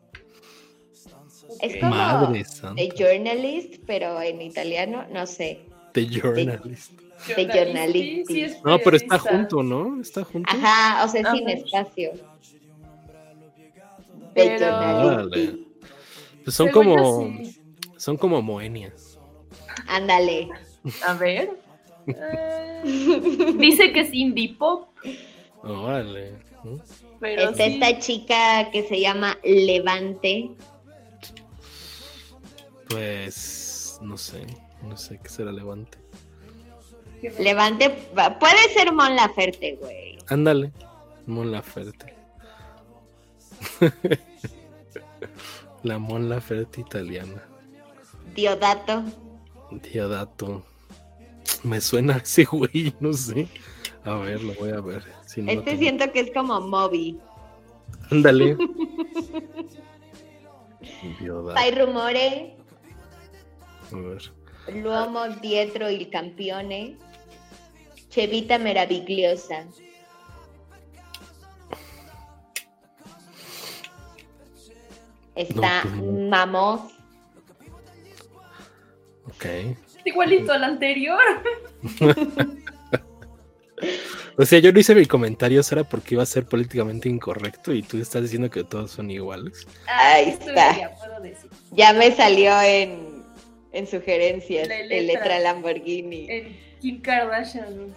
Es 1.62 1.76
como 1.80 1.94
Madre. 1.94 2.44
The 2.76 2.88
Journalist, 2.96 3.82
pero 3.86 4.20
en 4.20 4.42
italiano, 4.42 5.06
no 5.10 5.26
sé. 5.26 5.60
The 5.92 6.06
Journalist. 6.06 6.92
De. 6.92 8.24
Sí, 8.26 8.42
es 8.42 8.62
No, 8.62 8.78
pero 8.78 8.96
está 8.96 9.18
junto, 9.18 9.62
¿no? 9.62 10.00
Está 10.02 10.24
junto. 10.24 10.50
Ajá, 10.52 11.04
o 11.04 11.08
sea, 11.08 11.32
sin 11.32 11.48
Ajá. 11.48 11.56
espacio. 11.56 12.12
Pero-. 14.34 15.28
Pues 16.44 16.54
son 16.56 16.66
Según 16.68 16.72
como. 16.72 17.26
sí. 17.42 17.60
Son 17.96 18.16
como 18.16 18.42
moenias. 18.42 19.18
Ándale. 19.86 20.48
A 21.06 21.14
ver. 21.14 21.50
Dice 22.84 23.92
que 23.92 24.00
es 24.00 24.12
indie 24.12 24.54
pop, 24.58 24.88
pero 27.20 27.50
Está 27.50 27.64
sí. 27.64 27.72
esta 27.80 27.98
chica 27.98 28.70
que 28.70 28.82
se 28.86 29.00
llama 29.00 29.38
Levante. 29.42 30.50
Pues. 32.88 33.98
No 34.02 34.16
sé. 34.18 34.46
No 34.82 34.96
sé 34.96 35.18
qué 35.22 35.28
será 35.30 35.50
Levante. 35.52 35.96
Levante, 37.38 38.06
va- 38.16 38.38
puede 38.38 38.58
ser 38.76 38.92
Mon 38.92 39.16
Laferte, 39.16 39.76
güey. 39.80 40.18
Ándale. 40.28 40.72
Mon 41.26 41.50
Laferte. 41.50 42.13
La 45.82 45.98
Mon 45.98 46.28
Laferte 46.28 46.80
italiana. 46.80 47.42
Diodato. 48.34 49.02
Diodato. 49.70 50.62
Me 51.62 51.80
suena 51.80 52.16
ese 52.18 52.44
güey, 52.44 52.94
no 53.00 53.12
sé. 53.12 53.48
A 54.04 54.14
ver, 54.16 54.42
lo 54.42 54.54
voy 54.54 54.70
a 54.70 54.80
ver. 54.80 55.02
Si 55.26 55.42
no 55.42 55.50
Este 55.52 55.76
siento 55.78 56.10
que 56.12 56.20
es 56.20 56.30
como 56.32 56.60
Moby. 56.60 57.18
Ándale. 58.10 58.56
Hay 61.56 61.70
rumore, 61.72 62.56
A 63.92 63.96
ver. 63.96 64.32
l'uomo 64.82 65.28
dietro 65.40 65.88
il 65.90 66.08
campione, 66.10 66.96
Chevita 68.10 68.58
meravigliosa. 68.58 69.66
Está 75.34 75.84
No, 75.84 75.90
pues 75.90 76.02
no. 76.12 76.28
Mamos. 76.28 76.80
Ok. 79.26 79.46
Igualito 80.04 80.52
al 80.52 80.64
anterior. 80.64 81.20
O 84.36 84.44
sea, 84.44 84.58
yo 84.58 84.72
no 84.72 84.80
hice 84.80 84.94
mi 84.94 85.06
comentario, 85.06 85.60
era 85.70 85.84
porque 85.84 86.14
iba 86.14 86.22
a 86.22 86.26
ser 86.26 86.44
políticamente 86.46 87.08
incorrecto 87.08 87.72
y 87.72 87.82
tú 87.82 87.98
estás 87.98 88.22
diciendo 88.22 88.50
que 88.50 88.64
todos 88.64 88.90
son 88.90 89.10
iguales. 89.10 89.66
Ahí 89.86 90.30
está. 90.30 90.76
ya 90.76 90.90
puedo 90.96 91.20
decir. 91.20 91.50
Ya 91.70 91.92
me 91.92 92.10
salió 92.12 92.60
en, 92.62 93.22
en 93.72 93.86
sugerencias 93.86 94.66
La 94.66 94.78
letra. 94.78 95.02
letra 95.02 95.38
Lamborghini. 95.40 96.26
En 96.28 96.58
Kim 96.80 97.00
Kardashian. 97.00 97.92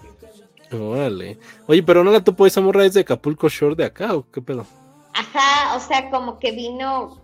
¿no? 0.71 0.89
Órale. 0.91 1.39
Oye, 1.65 1.81
pero 1.81 2.03
no 2.03 2.11
la 2.11 2.23
topo 2.23 2.45
esa 2.45 2.61
morra 2.61 2.85
es 2.85 2.93
de 2.93 3.01
Acapulco 3.01 3.49
Shore 3.49 3.75
de 3.75 3.85
acá 3.85 4.13
o 4.13 4.29
qué 4.29 4.41
pedo. 4.41 4.65
Ajá, 5.13 5.75
o 5.75 5.79
sea, 5.79 6.09
como 6.11 6.37
que 6.37 6.51
vino, 6.51 7.19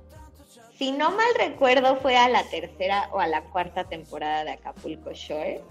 si 0.78 0.92
no 0.92 1.12
mal 1.12 1.28
recuerdo, 1.38 1.98
fue 1.98 2.18
a 2.18 2.30
la 2.30 2.44
tercera 2.50 3.10
o 3.12 3.20
a 3.20 3.28
la 3.28 3.44
cuarta 3.44 3.84
temporada 3.84 4.44
de 4.44 4.52
Acapulco 4.52 5.12
Shore. 5.14 5.62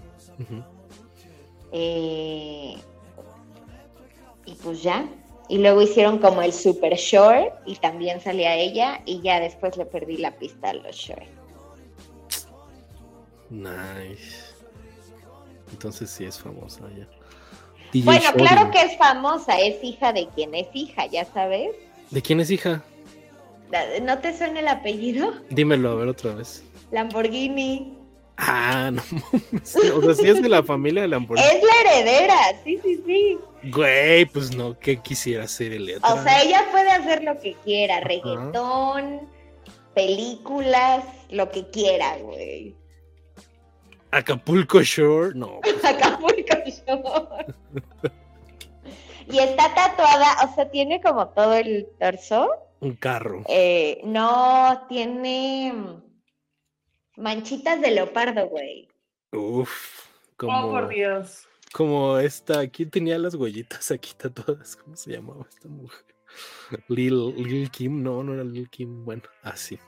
Eh, 1.73 2.77
y 4.45 4.55
pues 4.63 4.83
ya. 4.83 5.07
Y 5.49 5.59
luego 5.59 5.83
hicieron 5.83 6.19
como 6.19 6.43
el 6.43 6.53
Super 6.53 6.95
Shore 6.95 7.53
y 7.67 7.77
también 7.77 8.21
salía 8.21 8.55
ella 8.55 9.03
y 9.05 9.21
ya 9.21 9.41
después 9.41 9.77
le 9.77 9.87
perdí 9.87 10.19
la 10.19 10.33
pista 10.37 10.71
a 10.71 10.75
los 10.75 10.95
Shore. 10.95 11.29
Nice. 13.51 14.55
Entonces 15.73 16.11
sí 16.11 16.25
es 16.25 16.39
famosa 16.39 16.89
ya. 16.97 17.07
DJ 17.93 18.05
Bueno, 18.07 18.33
claro 18.35 18.71
que 18.71 18.81
es 18.83 18.97
famosa, 18.97 19.59
es 19.59 19.83
hija 19.85 20.13
de 20.13 20.29
quien 20.29 20.55
es 20.55 20.69
hija, 20.73 21.07
ya 21.07 21.25
sabes. 21.27 21.75
¿De 22.11 22.23
quién 22.23 22.41
es 22.41 22.51
hija? 22.51 22.83
¿No 24.03 24.19
te 24.19 24.37
suena 24.37 24.61
el 24.61 24.69
apellido? 24.69 25.33
Dímelo 25.51 25.91
a 25.91 25.95
ver 25.95 26.09
otra 26.09 26.35
vez. 26.35 26.63
Lamborghini. 26.91 27.99
Ah, 28.37 28.91
no 28.93 29.03
mames. 29.11 29.77
O 29.95 30.03
sea, 30.03 30.15
sí 30.15 30.29
es 30.29 30.43
de 30.43 30.49
la 30.49 30.63
familia 30.63 31.03
de 31.03 31.09
Lamborghini. 31.09 31.49
Es 31.49 31.63
la 31.63 31.91
heredera, 31.91 32.37
sí, 32.65 32.79
sí, 32.83 33.03
sí. 33.07 33.39
Güey, 33.65 34.27
pues 34.27 34.55
no, 34.55 34.79
que 34.79 34.97
quisiera 35.01 35.47
ser 35.47 35.73
el. 35.73 36.01
O 36.03 36.23
sea, 36.23 36.43
ella 36.43 36.67
puede 36.71 36.91
hacer 36.91 37.23
lo 37.23 37.39
que 37.39 37.55
quiera, 37.65 38.01
reggaetón, 38.01 39.21
películas, 39.95 41.05
lo 41.31 41.51
que 41.51 41.69
quiera, 41.71 42.17
güey. 42.19 42.75
Acapulco 44.11 44.83
Shore, 44.83 45.33
no. 45.35 45.61
pues, 45.63 45.83
Acapulco 45.85 46.57
Shore. 46.67 47.47
Y 49.31 49.39
está 49.39 49.73
tatuada, 49.75 50.27
o 50.45 50.55
sea, 50.55 50.69
tiene 50.71 51.01
como 51.01 51.29
todo 51.29 51.55
el 51.55 51.87
torso. 51.99 52.51
Un 52.83 52.97
carro. 52.97 53.45
Eh, 53.49 54.01
no, 54.05 54.85
tiene 54.89 55.73
manchitas 57.17 57.81
de 57.81 57.91
leopardo, 57.93 58.49
güey. 58.49 58.89
Uf. 59.33 60.01
Oh, 60.35 60.37
Como, 60.37 60.71
por 60.73 60.89
Dios. 60.89 61.47
como 61.73 62.19
esta. 62.19 62.67
¿Quién 62.69 62.91
tenía 62.91 63.17
las 63.19 63.35
huellitas 63.37 63.91
aquí 63.93 64.11
tatuadas? 64.17 64.75
¿Cómo 64.77 64.97
se 64.97 65.13
llamaba 65.13 65.47
esta 65.49 65.69
mujer? 65.69 66.05
Lil, 66.89 67.35
Lil 67.37 67.71
Kim, 67.71 68.03
no, 68.03 68.23
no 68.25 68.35
era 68.35 68.43
Lil 68.43 68.69
Kim. 68.69 69.05
Bueno, 69.05 69.23
así. 69.43 69.79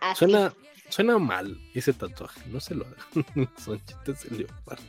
Así. 0.00 0.18
Suena, 0.18 0.52
suena 0.88 1.18
mal 1.18 1.56
ese 1.74 1.92
tatuaje, 1.92 2.40
no 2.48 2.58
se 2.58 2.74
lo 2.74 2.84
hagan. 2.86 3.48
Son 3.56 3.80
chistes 3.84 4.28
de 4.28 4.38
leopardo. 4.38 4.82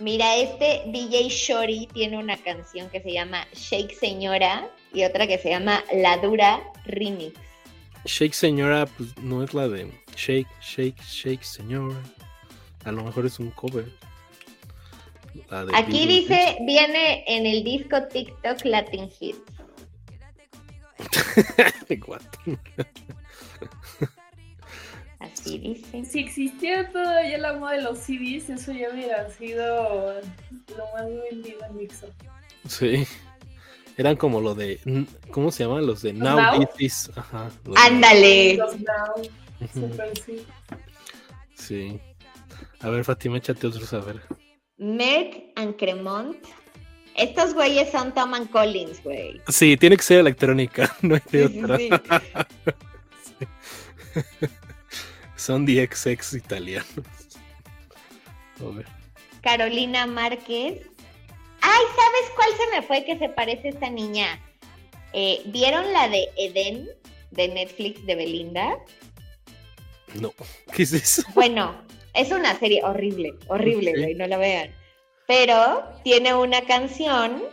Mira, 0.00 0.34
este 0.36 0.82
DJ 0.86 1.28
Shori 1.28 1.86
tiene 1.92 2.16
una 2.16 2.38
canción 2.38 2.88
que 2.88 3.02
se 3.02 3.12
llama 3.12 3.46
Shake 3.52 3.94
Señora 3.94 4.66
y 4.94 5.04
otra 5.04 5.26
que 5.26 5.36
se 5.36 5.50
llama 5.50 5.84
La 5.92 6.16
Dura 6.16 6.62
Remix. 6.86 7.38
Shake 8.06 8.32
Señora, 8.32 8.86
pues 8.86 9.14
no 9.18 9.44
es 9.44 9.52
la 9.52 9.68
de 9.68 9.92
Shake, 10.16 10.48
Shake, 10.62 10.98
Shake 11.02 11.44
Señora. 11.44 12.02
A 12.84 12.92
lo 12.92 13.04
mejor 13.04 13.26
es 13.26 13.38
un 13.38 13.50
cover. 13.50 13.92
Aquí 15.74 16.06
dice, 16.06 16.56
viene 16.62 17.22
en 17.26 17.44
el 17.44 17.62
disco 17.62 18.02
TikTok 18.04 18.64
Latin 18.64 19.10
Hits. 19.20 19.38
Así 25.20 25.58
dice. 25.58 26.04
Si 26.04 26.20
existiera 26.20 26.90
todavía 26.90 27.38
la 27.38 27.52
moda 27.54 27.72
de 27.72 27.82
los 27.82 27.98
CDs, 27.98 28.48
eso 28.50 28.72
ya 28.72 28.88
hubiera 28.92 29.28
sido 29.30 30.14
lo 30.76 30.84
más 30.94 31.06
vendido 31.30 31.58
en 31.68 31.76
Mixup. 31.76 32.10
Sí. 32.66 33.06
Eran 33.96 34.16
como 34.16 34.40
lo 34.40 34.54
de. 34.54 34.80
¿Cómo 35.30 35.50
se 35.52 35.64
llaman? 35.64 35.86
Los 35.86 36.02
de 36.02 36.12
Now, 36.14 36.40
Now? 36.40 36.66
This 36.76 37.08
Is. 37.08 37.10
Ajá. 37.16 37.50
Ándale. 37.76 38.56
Los 38.56 38.76
Now, 38.80 39.22
super 39.74 40.10
sí. 40.24 40.44
Sí. 41.54 42.00
A 42.80 42.88
ver, 42.88 43.04
Fátima, 43.04 43.36
échate 43.36 43.66
otros 43.66 43.92
a 43.92 43.98
ver. 44.00 44.22
Merck 44.78 45.42
and 45.56 45.76
Cremont. 45.76 46.38
Estos 47.14 47.52
güeyes 47.52 47.90
son 47.90 48.14
Tom 48.14 48.32
and 48.32 48.48
Collins, 48.48 49.02
güey. 49.02 49.42
Sí, 49.48 49.76
tiene 49.76 49.98
que 49.98 50.02
ser 50.02 50.20
electrónica, 50.20 50.96
no 51.02 51.16
hay 51.16 51.20
de 51.30 51.48
Sí, 51.48 51.52
sí, 51.52 51.60
otra. 51.62 51.78
sí. 51.78 51.90
Son 55.40 55.64
DXX 55.64 56.34
italianos. 56.34 56.86
A 58.60 58.76
ver. 58.76 58.86
Carolina 59.40 60.06
Márquez. 60.06 60.82
Ay, 61.62 61.82
¿sabes 61.96 62.30
cuál 62.36 62.48
se 62.58 62.76
me 62.76 62.82
fue 62.86 63.04
que 63.06 63.18
se 63.18 63.30
parece 63.30 63.68
a 63.68 63.70
esta 63.70 63.88
niña? 63.88 64.38
Eh, 65.14 65.40
¿Vieron 65.46 65.90
la 65.94 66.10
de 66.10 66.28
Eden 66.36 66.90
de 67.30 67.48
Netflix 67.48 68.04
de 68.04 68.16
Belinda? 68.16 68.76
No. 70.20 70.34
¿Qué 70.74 70.82
es 70.82 70.92
eso? 70.92 71.22
Bueno, 71.32 71.74
es 72.12 72.30
una 72.32 72.58
serie 72.58 72.84
horrible, 72.84 73.32
horrible, 73.48 73.94
güey, 73.96 74.14
no 74.14 74.26
la 74.26 74.36
vean. 74.36 74.70
Pero 75.26 75.84
tiene 76.04 76.34
una 76.34 76.60
canción 76.66 77.44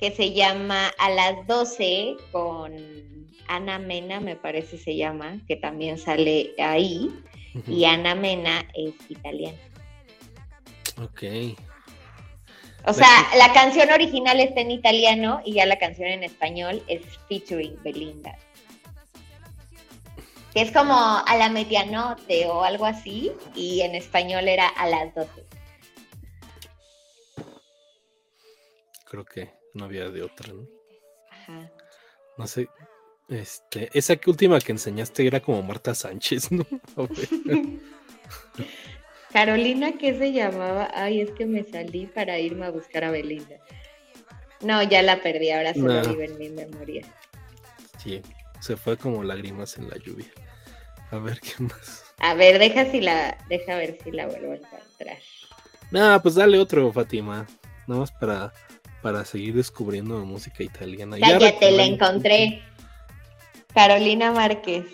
que 0.00 0.10
se 0.10 0.32
llama 0.32 0.90
A 0.98 1.10
las 1.10 1.46
12 1.46 2.16
con 2.32 3.19
Ana 3.50 3.80
Mena, 3.80 4.20
me 4.20 4.36
parece 4.36 4.78
se 4.78 4.96
llama, 4.96 5.38
que 5.48 5.56
también 5.56 5.98
sale 5.98 6.54
ahí. 6.58 7.10
Y 7.66 7.84
Ana 7.84 8.14
Mena 8.14 8.64
es 8.74 8.94
italiana. 9.08 9.58
Ok. 11.02 11.22
O 12.86 12.94
sea, 12.94 13.08
la 13.36 13.52
canción 13.52 13.90
original 13.90 14.38
está 14.38 14.60
en 14.60 14.70
italiano 14.70 15.42
y 15.44 15.54
ya 15.54 15.66
la 15.66 15.78
canción 15.78 16.08
en 16.08 16.22
español 16.22 16.82
es 16.86 17.02
featuring 17.28 17.76
Belinda. 17.82 18.38
Que 20.54 20.62
es 20.62 20.72
como 20.72 20.94
a 20.94 21.36
la 21.36 21.48
medianoche 21.48 22.46
o 22.46 22.62
algo 22.62 22.86
así, 22.86 23.32
y 23.54 23.80
en 23.82 23.96
español 23.96 24.48
era 24.48 24.68
a 24.68 24.88
las 24.88 25.14
12. 25.14 25.44
Creo 29.06 29.24
que 29.24 29.52
no 29.74 29.86
había 29.86 30.08
de 30.08 30.22
otra, 30.22 30.52
¿no? 30.52 30.66
Ajá. 31.30 31.70
No 32.38 32.46
sé. 32.46 32.68
Este, 33.30 33.88
esa 33.94 34.16
que 34.16 34.28
última 34.28 34.58
que 34.58 34.72
enseñaste 34.72 35.26
era 35.26 35.40
como 35.40 35.62
Marta 35.62 35.94
Sánchez, 35.94 36.50
¿no? 36.50 36.66
Carolina, 39.32 39.92
¿qué 39.98 40.18
se 40.18 40.32
llamaba? 40.32 40.90
Ay, 40.92 41.20
es 41.20 41.30
que 41.30 41.46
me 41.46 41.62
salí 41.62 42.06
para 42.06 42.38
irme 42.40 42.66
a 42.66 42.70
buscar 42.70 43.04
a 43.04 43.10
Belinda. 43.12 43.56
No, 44.62 44.82
ya 44.82 45.02
la 45.02 45.22
perdí, 45.22 45.50
ahora 45.50 45.72
solo 45.72 46.02
No. 46.02 46.08
vive 46.10 46.24
en 46.26 46.38
mi 46.38 46.48
memoria. 46.50 47.06
Sí, 48.02 48.20
se 48.60 48.76
fue 48.76 48.96
como 48.96 49.22
lágrimas 49.22 49.78
en 49.78 49.88
la 49.88 49.96
lluvia. 49.98 50.26
A 51.12 51.18
ver 51.18 51.40
qué 51.40 51.62
más. 51.62 52.04
A 52.18 52.34
ver, 52.34 52.58
deja 52.58 52.90
si 52.90 53.00
la, 53.00 53.38
deja 53.48 53.76
ver 53.76 53.96
si 54.02 54.10
la 54.10 54.26
vuelvo 54.26 54.52
a 54.52 54.56
encontrar. 54.56 55.18
Nah, 55.92 56.18
pues 56.18 56.34
dale 56.34 56.58
otro, 56.58 56.92
Fátima. 56.92 57.46
Nada 57.86 58.00
más 58.00 58.12
para, 58.12 58.52
para 59.02 59.24
seguir 59.24 59.54
descubriendo 59.54 60.18
música 60.24 60.62
italiana. 60.62 61.16
Ya 61.18 61.38
Cállate, 61.38 61.70
la 61.70 61.84
recordamos- 61.84 61.86
encontré. 61.94 62.62
Carolina 63.74 64.32
Márquez. 64.32 64.86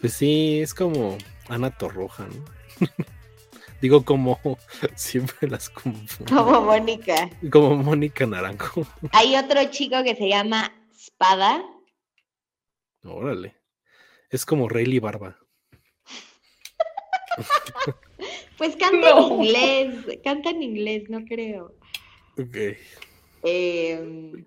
Pues 0.00 0.14
sí, 0.14 0.60
es 0.60 0.74
como 0.74 1.16
Ana 1.48 1.70
Torroja, 1.70 2.26
¿no? 2.26 2.86
Digo, 3.82 4.04
como 4.04 4.38
siempre 4.94 5.48
las 5.48 5.68
confundo. 5.68 6.34
Como 6.34 6.62
Mónica. 6.62 7.28
Como 7.50 7.76
Mónica 7.76 8.26
Naranjo. 8.26 8.86
Hay 9.12 9.36
otro 9.36 9.64
chico 9.70 10.04
que 10.04 10.14
se 10.14 10.28
llama 10.28 10.72
Spada. 10.96 11.64
Órale. 13.02 13.56
Es 14.30 14.46
como 14.46 14.68
Rayleigh 14.68 15.00
Barba. 15.00 15.36
Pues 18.56 18.76
canta 18.76 19.10
en 19.10 19.18
inglés, 19.18 20.18
canta 20.22 20.50
en 20.50 20.62
inglés, 20.62 21.04
no 21.08 21.24
creo. 21.24 21.74
Ok. 22.38 22.56
Eh, 23.42 24.44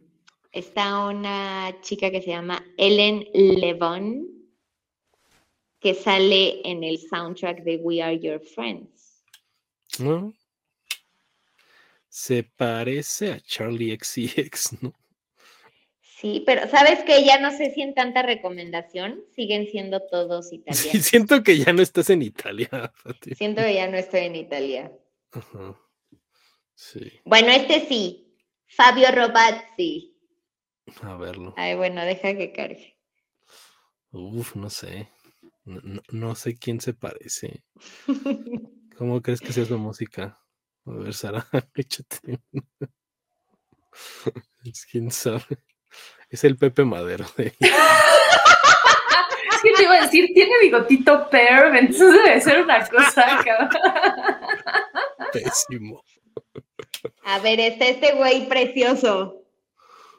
está 0.56 1.06
una 1.06 1.76
chica 1.82 2.10
que 2.12 2.22
se 2.22 2.30
llama 2.30 2.64
Ellen 2.78 3.28
Levon, 3.34 4.28
que 5.80 5.94
sale 5.94 6.62
en 6.68 6.84
el 6.84 6.98
soundtrack 7.00 7.64
de 7.64 7.78
We 7.78 8.02
Are 8.02 8.18
Your 8.20 8.40
Friends. 8.40 9.24
¿No? 10.00 10.34
Se 12.10 12.44
parece 12.44 13.32
a 13.34 13.40
Charlie 13.42 13.96
XCX, 13.98 14.78
¿no? 14.82 14.94
Sí, 16.02 16.42
pero 16.46 16.68
¿sabes 16.70 17.04
que 17.04 17.26
Ya 17.26 17.40
no 17.40 17.52
sé 17.56 17.72
si 17.72 17.82
en 17.82 17.94
tanta 17.94 18.24
recomendación 18.24 19.22
siguen 19.36 19.68
siendo 19.68 20.00
todos 20.08 20.50
Sí, 20.50 20.56
italianos. 20.56 21.06
siento 21.06 21.44
que 21.44 21.58
ya 21.58 21.74
no 21.74 21.82
estás 21.82 22.10
en 22.10 22.22
Italia, 22.22 22.70
Fati. 22.96 23.36
Siento 23.36 23.62
que 23.62 23.74
ya 23.74 23.88
no 23.88 23.98
estoy 23.98 24.22
en 24.22 24.36
Italia. 24.38 24.92
Ajá. 25.32 25.78
Sí, 26.74 27.12
Bueno, 27.26 27.50
este 27.50 27.86
sí, 27.88 28.34
Fabio 28.68 29.12
Robazzi. 29.12 30.15
A 31.02 31.16
verlo. 31.18 31.54
Ay, 31.58 31.76
bueno, 31.76 32.04
deja 32.04 32.36
que 32.36 32.52
cargue. 32.52 32.98
Uf, 34.12 34.56
no 34.56 34.70
sé. 34.70 35.10
No, 35.66 35.82
no- 35.84 36.02
no 36.12 36.36
sé 36.36 36.58
quién 36.58 36.80
se 36.80 36.94
parece. 36.94 37.64
¿Cómo 38.98 39.22
crees 39.22 39.42
que 39.42 39.52
sea 39.52 39.66
su 39.66 39.78
música? 39.78 40.40
A 40.86 40.92
ver, 40.92 41.14
Sara, 41.14 41.46
échate. 41.76 42.40
Es 44.64 44.86
quién 44.90 45.12
sabe. 45.12 45.44
Es 46.30 46.44
el 46.44 46.58
Pepe 46.58 46.84
Madero 46.86 47.26
de 47.38 47.48
Es 47.48 47.56
que 49.64 49.72
te 49.76 49.84
iba 49.84 49.96
a 49.96 50.02
decir, 50.02 50.30
tiene 50.34 50.52
bigotito 50.62 51.30
perm, 51.30 51.76
entonces 51.78 52.12
debe 52.24 52.42
ser 52.42 52.62
una 52.62 52.86
cosa, 52.88 53.42
cabrón. 53.44 53.70
pésimo. 55.32 56.04
A 57.24 57.40
ver, 57.40 57.60
está 57.60 57.86
este 57.88 58.14
güey 58.16 58.48
precioso. 58.48 59.45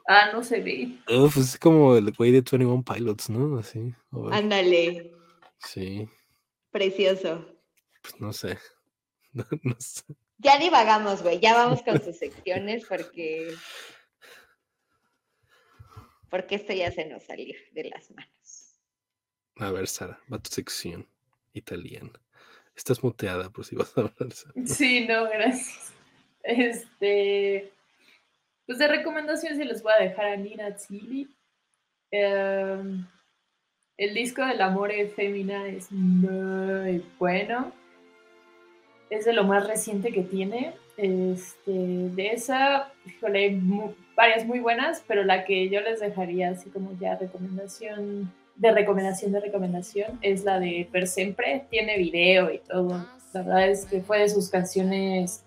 Ah, 0.07 0.29
no 0.31 0.43
se 0.43 0.61
ve. 0.61 0.97
Uf, 1.13 1.35
es 1.37 1.59
como 1.59 1.95
el 1.97 2.11
güey 2.13 2.31
de 2.31 2.37
21 2.41 2.83
Pilots, 2.83 3.29
¿no? 3.29 3.57
Así. 3.59 3.93
Ándale, 4.31 5.11
Sí, 5.59 6.07
precioso. 6.71 7.45
pues 8.01 8.19
no 8.19 8.31
sé. 8.33 8.57
No, 9.33 9.45
no 9.63 9.75
sé. 9.79 10.03
Ya 10.39 10.57
divagamos, 10.57 11.21
güey. 11.21 11.39
Ya 11.39 11.53
vamos 11.53 11.83
con 11.83 12.01
sus 12.01 12.17
secciones 12.17 12.85
porque. 12.87 13.53
Porque 16.29 16.55
esto 16.55 16.73
ya 16.73 16.91
se 16.91 17.05
nos 17.05 17.23
salió 17.23 17.55
de 17.73 17.83
las 17.89 18.09
manos. 18.11 18.79
A 19.57 19.71
ver, 19.71 19.87
Sara, 19.87 20.19
va 20.31 20.39
tu 20.39 20.49
sección 20.49 21.07
italiana. 21.53 22.11
Estás 22.75 23.03
muteada 23.03 23.49
por 23.49 23.65
si 23.65 23.75
vas 23.75 23.95
a 23.97 24.01
hablar. 24.01 24.33
Sara. 24.33 24.53
Sí, 24.65 25.05
no, 25.07 25.25
gracias. 25.25 25.91
Este, 26.43 27.71
pues 28.67 28.77
de 28.77 28.87
recomendaciones 28.87 29.57
se 29.57 29.65
les 29.65 29.81
voy 29.81 29.93
a 29.97 30.03
dejar 30.03 30.25
a 30.27 30.35
Nina 30.35 30.77
Zilli. 30.77 31.27
Em, 32.11 33.05
el 33.97 34.13
disco 34.13 34.45
del 34.45 34.61
amor 34.61 34.91
Femina 35.15 35.67
es 35.67 35.91
muy 35.91 37.03
bueno. 37.17 37.71
Es 39.09 39.25
de 39.25 39.33
lo 39.33 39.45
más 39.45 39.65
reciente 39.65 40.11
que 40.11 40.21
tiene. 40.21 40.73
Este, 40.97 41.71
de 41.71 42.27
esa, 42.33 42.91
híjole, 43.05 43.39
hay 43.39 43.55
mu- 43.55 43.93
varias 44.15 44.45
muy 44.45 44.59
buenas, 44.59 45.03
pero 45.07 45.23
la 45.23 45.45
que 45.45 45.69
yo 45.69 45.79
les 45.81 45.99
dejaría 45.99 46.49
así 46.49 46.69
como 46.69 46.97
ya 46.99 47.15
recomendación, 47.15 48.33
de 48.55 48.71
recomendación, 48.71 49.31
de 49.31 49.39
recomendación, 49.39 50.19
es 50.21 50.43
la 50.43 50.59
de 50.59 50.89
Per 50.91 51.07
Sempre. 51.07 51.65
Tiene 51.69 51.97
video 51.97 52.51
y 52.51 52.59
todo. 52.59 53.05
La 53.33 53.41
verdad 53.43 53.69
es 53.69 53.85
que 53.85 54.01
fue 54.01 54.19
de 54.19 54.29
sus 54.29 54.49
canciones 54.49 55.43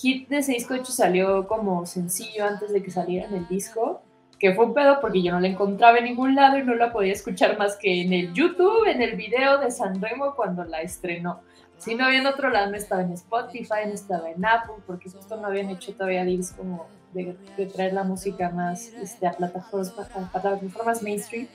hit 0.00 0.28
de 0.28 0.38
ese 0.38 0.52
disco. 0.52 0.74
De 0.74 0.80
hecho, 0.80 0.92
salió 0.92 1.46
como 1.46 1.86
sencillo 1.86 2.46
antes 2.46 2.72
de 2.72 2.82
que 2.82 2.90
saliera 2.90 3.26
en 3.28 3.34
el 3.34 3.48
disco. 3.48 4.02
Que 4.38 4.54
fue 4.54 4.64
un 4.64 4.72
pedo 4.72 5.00
porque 5.02 5.22
yo 5.22 5.32
no 5.32 5.40
la 5.40 5.48
encontraba 5.48 5.98
en 5.98 6.04
ningún 6.04 6.34
lado 6.34 6.56
y 6.56 6.62
no 6.62 6.74
la 6.74 6.92
podía 6.92 7.12
escuchar 7.12 7.58
más 7.58 7.76
que 7.76 8.00
en 8.00 8.12
el 8.14 8.32
YouTube, 8.32 8.86
en 8.86 9.02
el 9.02 9.14
video 9.14 9.58
de 9.58 9.70
San 9.70 10.00
Remo 10.00 10.34
cuando 10.34 10.64
la 10.64 10.80
estrenó. 10.80 11.42
Si 11.76 11.94
no 11.94 12.06
había 12.06 12.20
en 12.20 12.26
otro 12.26 12.48
lado, 12.48 12.70
no 12.70 12.76
estaba 12.76 13.02
en 13.02 13.12
Spotify, 13.12 13.86
no 13.86 13.92
estaba 13.92 14.30
en 14.30 14.44
Apple, 14.44 14.82
porque 14.86 15.10
justo 15.10 15.36
no 15.36 15.46
habían 15.46 15.68
hecho 15.68 15.94
todavía 15.94 16.24
deals 16.24 16.52
como 16.52 16.86
de, 17.12 17.36
de 17.56 17.66
traer 17.66 17.92
la 17.92 18.04
música 18.04 18.50
más 18.50 18.88
este, 18.94 19.26
a, 19.26 19.32
plataformas, 19.32 19.94
a 19.98 20.40
plataformas 20.40 21.02
mainstream. 21.02 21.48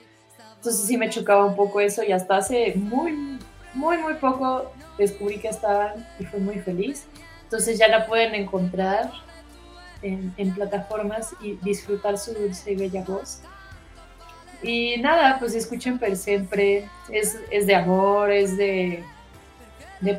Entonces 0.56 0.86
sí 0.86 0.96
me 0.96 1.08
chocaba 1.10 1.44
un 1.44 1.56
poco 1.56 1.80
eso 1.80 2.02
y 2.04 2.12
hasta 2.12 2.36
hace 2.36 2.74
muy, 2.76 3.38
muy, 3.74 3.98
muy 3.98 4.14
poco 4.14 4.70
descubrí 4.98 5.38
que 5.38 5.48
estaban 5.48 6.06
y 6.18 6.24
fui 6.24 6.40
muy 6.40 6.58
feliz. 6.58 7.06
Entonces 7.46 7.78
ya 7.78 7.86
la 7.86 8.06
pueden 8.06 8.34
encontrar 8.34 9.12
en, 10.02 10.54
plataformas 10.54 11.34
y 11.40 11.54
disfrutar 11.62 12.18
su 12.18 12.34
dulce 12.34 12.72
y 12.72 12.76
bella 12.76 13.04
voz. 13.04 13.40
Y 14.62 14.96
nada, 14.98 15.38
pues 15.38 15.54
escuchen 15.54 15.98
per 15.98 16.16
siempre, 16.16 16.88
es, 17.10 17.38
es 17.50 17.66
de 17.66 17.74
amor, 17.76 18.32
es 18.32 18.56
de, 18.56 19.04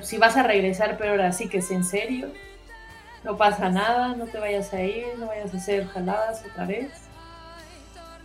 si 0.03 0.17
vas 0.17 0.37
a 0.37 0.43
regresar, 0.43 0.97
pero 0.97 1.11
ahora 1.11 1.31
sí 1.31 1.49
que 1.49 1.57
es 1.57 1.69
en 1.69 1.83
serio. 1.83 2.31
No 3.23 3.35
pasa 3.35 3.69
nada, 3.69 4.15
no 4.15 4.25
te 4.25 4.39
vayas 4.39 4.73
a 4.73 4.81
ir, 4.81 5.05
no 5.17 5.27
vayas 5.27 5.53
a 5.53 5.57
hacer 5.57 5.85
jaladas 5.87 6.45
otra 6.49 6.65
vez. 6.65 6.91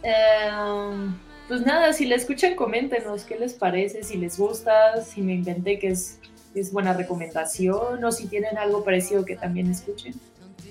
Em, 0.03 1.19
pues 1.49 1.63
nada, 1.63 1.93
si 1.93 2.05
la 2.05 2.15
escuchan, 2.15 2.55
coméntenos 2.55 3.25
qué 3.25 3.37
les 3.37 3.55
parece, 3.55 4.05
si 4.05 4.17
les 4.17 4.39
gusta, 4.39 5.03
si 5.03 5.23
me 5.23 5.35
inventé 5.35 5.79
que 5.79 5.89
es, 5.89 6.21
es 6.55 6.73
buena 6.73 6.93
recomendación 6.93 8.05
o 8.05 8.13
si 8.13 8.27
tienen 8.27 8.59
algo 8.59 8.85
parecido 8.85 9.25
que 9.25 9.37
también 9.37 9.71
escuchen. 9.71 10.15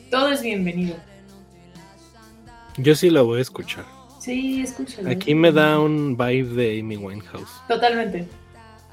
Todo 0.10 0.30
es 0.30 0.42
bienvenido. 0.42 0.96
Yo 2.78 2.96
sí 2.96 3.10
la 3.10 3.22
voy 3.22 3.40
a 3.40 3.42
escuchar. 3.42 3.86
Sí, 4.20 4.62
escúchalo. 4.62 5.10
Aquí 5.10 5.34
me 5.34 5.52
da 5.52 5.80
un 5.80 6.16
vibe 6.16 6.54
de 6.54 6.80
Amy 6.80 6.98
Winehouse. 6.98 7.50
Totalmente. 7.68 8.28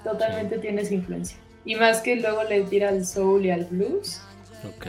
Totalmente 0.02 0.58
tienes 0.58 0.90
influencia. 0.90 1.36
Y 1.64 1.74
más 1.74 2.00
que 2.00 2.16
luego 2.16 2.44
le 2.44 2.62
tira 2.62 2.88
al 2.88 3.04
soul 3.04 3.44
y 3.44 3.50
al 3.50 3.66
blues. 3.66 4.20
Ok. 4.64 4.86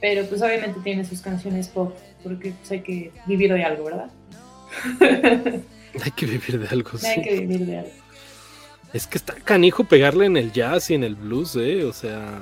Pero 0.00 0.24
pues 0.26 0.40
obviamente 0.42 0.78
tiene 0.84 1.04
sus 1.04 1.20
canciones 1.20 1.68
pop. 1.68 1.94
Porque 2.22 2.52
pues, 2.52 2.70
hay 2.70 2.80
que 2.82 3.12
vivir 3.26 3.52
de 3.52 3.64
algo, 3.64 3.84
¿verdad? 3.84 4.10
Hay 6.04 6.12
que 6.12 6.24
vivir 6.24 6.60
de 6.60 6.68
algo. 6.68 6.90
hay 7.02 7.14
sí. 7.16 7.22
que 7.22 7.40
vivir 7.40 7.66
de 7.66 7.78
algo. 7.80 7.90
Es 8.92 9.06
que 9.06 9.18
está 9.18 9.34
canijo 9.34 9.84
pegarle 9.84 10.26
en 10.26 10.36
el 10.36 10.52
jazz 10.52 10.90
y 10.90 10.94
en 10.94 11.04
el 11.04 11.14
blues, 11.14 11.54
¿eh? 11.56 11.84
O 11.84 11.92
sea, 11.92 12.40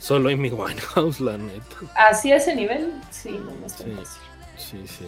solo 0.00 0.30
Amy 0.30 0.50
Winehouse, 0.52 1.20
la 1.20 1.36
neta. 1.36 1.76
Así 1.94 2.32
a 2.32 2.36
ese 2.36 2.54
nivel, 2.54 2.92
sí, 3.10 3.30
no, 3.30 3.52
no 3.60 3.66
es 3.66 3.74
tan 3.74 3.86
Sí. 3.88 3.92
fácil. 3.96 4.22
Sí, 4.56 4.86
sí. 4.86 5.04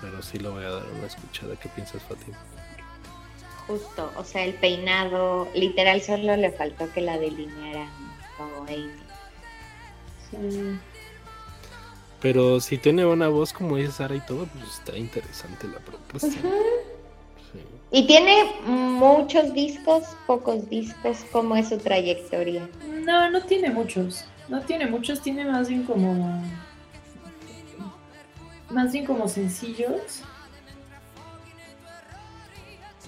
Pero 0.00 0.22
sí 0.22 0.38
le 0.38 0.48
voy 0.48 0.64
a 0.64 0.70
dar 0.70 0.86
una 0.96 1.06
escuchada. 1.06 1.56
¿Qué 1.56 1.68
piensas, 1.70 2.02
Fátima? 2.02 2.38
Justo, 3.66 4.10
o 4.16 4.24
sea, 4.24 4.44
el 4.44 4.54
peinado, 4.54 5.48
literal, 5.54 6.00
solo 6.00 6.36
le 6.36 6.50
faltó 6.52 6.90
que 6.92 7.00
la 7.02 7.18
delinearan 7.18 7.90
como 8.36 8.62
Amy. 8.62 8.90
Sí. 10.30 10.78
Pero 12.20 12.60
si 12.60 12.78
tiene 12.78 13.04
una 13.06 13.28
voz 13.28 13.52
como 13.52 13.76
dice 13.76 13.92
Sara 13.92 14.14
y 14.16 14.20
todo, 14.20 14.46
pues 14.46 14.64
está 14.78 14.96
interesante 14.96 15.68
la 15.68 15.78
propuesta. 15.78 16.28
Sí. 16.30 16.40
Y 17.90 18.06
tiene 18.06 18.44
muchos 18.66 19.54
discos, 19.54 20.04
pocos 20.26 20.68
discos, 20.68 21.24
¿cómo 21.32 21.56
es 21.56 21.68
su 21.70 21.78
trayectoria? 21.78 22.68
No, 23.04 23.30
no 23.30 23.42
tiene 23.42 23.70
muchos. 23.70 24.26
No 24.48 24.60
tiene 24.60 24.86
muchos, 24.86 25.22
tiene 25.22 25.44
más 25.44 25.68
bien 25.68 25.84
como. 25.84 26.42
Más 28.70 28.92
bien 28.92 29.06
como 29.06 29.26
sencillos. 29.28 30.22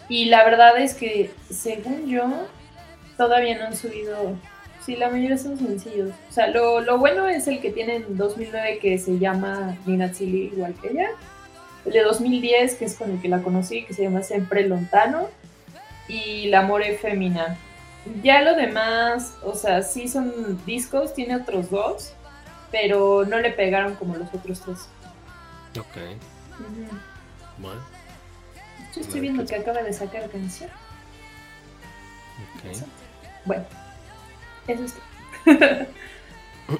Y 0.08 0.24
la 0.26 0.44
verdad 0.44 0.78
es 0.78 0.94
que, 0.94 1.30
según 1.50 2.06
yo, 2.06 2.24
todavía 3.18 3.58
no 3.58 3.66
han 3.66 3.76
subido. 3.76 4.36
Sí, 4.84 4.96
la 4.96 5.10
mayoría 5.10 5.36
son 5.36 5.58
sencillos. 5.58 6.10
O 6.30 6.32
sea, 6.32 6.46
lo, 6.46 6.80
lo 6.80 6.98
bueno 6.98 7.28
es 7.28 7.46
el 7.48 7.60
que 7.60 7.70
tiene 7.70 7.96
en 7.96 8.16
2009 8.16 8.78
que 8.78 8.98
se 8.98 9.18
llama 9.18 9.76
Nina 9.84 10.10
Chili, 10.10 10.50
igual 10.54 10.74
que 10.80 10.88
ella. 10.88 11.10
El 11.84 11.92
de 11.92 12.02
2010, 12.02 12.74
que 12.74 12.84
es 12.84 12.94
con 12.94 13.10
el 13.10 13.20
que 13.20 13.28
la 13.28 13.42
conocí, 13.42 13.84
que 13.84 13.94
se 13.94 14.02
llama 14.02 14.22
Sempre 14.22 14.66
Lontano. 14.66 15.28
Y 16.08 16.48
L'Amore 16.48 16.96
Femina. 16.98 17.56
Ya 18.22 18.42
lo 18.42 18.54
demás, 18.56 19.34
o 19.44 19.54
sea, 19.54 19.82
sí 19.82 20.08
son 20.08 20.64
discos, 20.64 21.14
tiene 21.14 21.36
otros 21.36 21.70
dos, 21.70 22.14
pero 22.72 23.24
no 23.26 23.38
le 23.38 23.50
pegaron 23.50 23.94
como 23.94 24.16
los 24.16 24.28
otros 24.34 24.60
tres. 24.60 24.88
Ok. 25.78 25.96
Bueno, 27.58 27.80
Yo 28.94 29.00
estoy 29.02 29.20
viendo 29.20 29.44
que 29.44 29.54
acaba 29.54 29.82
de 29.82 29.92
sacar 29.92 30.28
canción. 30.30 30.70
ok. 32.56 32.76
Bueno, 33.44 33.64
eso 34.66 34.84
es 34.84 34.94
todo. 34.94 35.86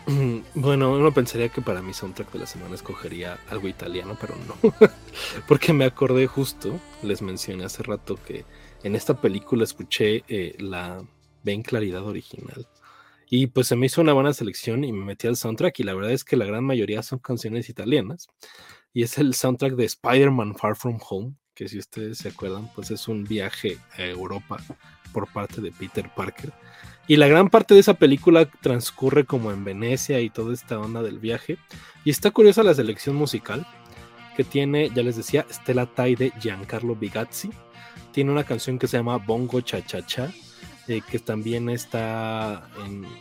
Bueno, 0.54 0.92
uno 0.92 1.12
pensaría 1.12 1.48
que 1.48 1.62
para 1.62 1.82
mi 1.82 1.92
soundtrack 1.92 2.32
de 2.32 2.38
la 2.40 2.46
semana 2.46 2.74
escogería 2.74 3.38
algo 3.48 3.68
italiano, 3.68 4.16
pero 4.20 4.34
no. 4.46 4.74
Porque 5.48 5.72
me 5.72 5.84
acordé 5.84 6.26
justo, 6.26 6.78
les 7.02 7.22
mencioné 7.22 7.64
hace 7.64 7.82
rato 7.82 8.18
que 8.24 8.44
en 8.82 8.94
esta 8.94 9.20
película 9.20 9.64
escuché 9.64 10.24
eh, 10.28 10.56
la 10.58 11.04
Ben 11.42 11.62
Claridad 11.62 12.04
original. 12.04 12.66
Y 13.28 13.46
pues 13.46 13.68
se 13.68 13.76
me 13.76 13.86
hizo 13.86 14.00
una 14.00 14.12
buena 14.12 14.32
selección 14.32 14.82
y 14.82 14.92
me 14.92 15.04
metí 15.04 15.28
al 15.28 15.36
soundtrack 15.36 15.78
y 15.80 15.84
la 15.84 15.94
verdad 15.94 16.10
es 16.10 16.24
que 16.24 16.36
la 16.36 16.44
gran 16.44 16.64
mayoría 16.64 17.02
son 17.02 17.20
canciones 17.20 17.68
italianas. 17.68 18.28
Y 18.92 19.04
es 19.04 19.18
el 19.18 19.34
soundtrack 19.34 19.74
de 19.74 19.84
Spider-Man 19.84 20.56
Far 20.56 20.74
From 20.74 20.98
Home, 21.08 21.34
que 21.54 21.68
si 21.68 21.78
ustedes 21.78 22.18
se 22.18 22.28
acuerdan, 22.28 22.68
pues 22.74 22.90
es 22.90 23.06
un 23.06 23.22
viaje 23.22 23.78
a 23.96 24.02
Europa 24.02 24.56
por 25.12 25.32
parte 25.32 25.60
de 25.60 25.70
Peter 25.70 26.10
Parker. 26.16 26.52
Y 27.10 27.16
la 27.16 27.26
gran 27.26 27.50
parte 27.50 27.74
de 27.74 27.80
esa 27.80 27.94
película 27.94 28.46
transcurre 28.46 29.24
como 29.24 29.50
en 29.50 29.64
Venecia 29.64 30.20
y 30.20 30.30
toda 30.30 30.54
esta 30.54 30.78
onda 30.78 31.02
del 31.02 31.18
viaje. 31.18 31.58
Y 32.04 32.10
está 32.10 32.30
curiosa 32.30 32.62
la 32.62 32.72
selección 32.72 33.16
musical 33.16 33.66
que 34.36 34.44
tiene, 34.44 34.90
ya 34.90 35.02
les 35.02 35.16
decía, 35.16 35.44
Stella 35.50 35.86
Tai 35.86 36.14
de 36.14 36.30
Giancarlo 36.40 36.94
Bigazzi. 36.94 37.50
Tiene 38.12 38.30
una 38.30 38.44
canción 38.44 38.78
que 38.78 38.86
se 38.86 38.96
llama 38.96 39.16
Bongo 39.16 39.60
Cha 39.60 39.84
Cha 39.84 40.06
Cha, 40.06 40.30
eh, 40.86 41.00
que 41.10 41.18
también 41.18 41.68
está 41.68 42.68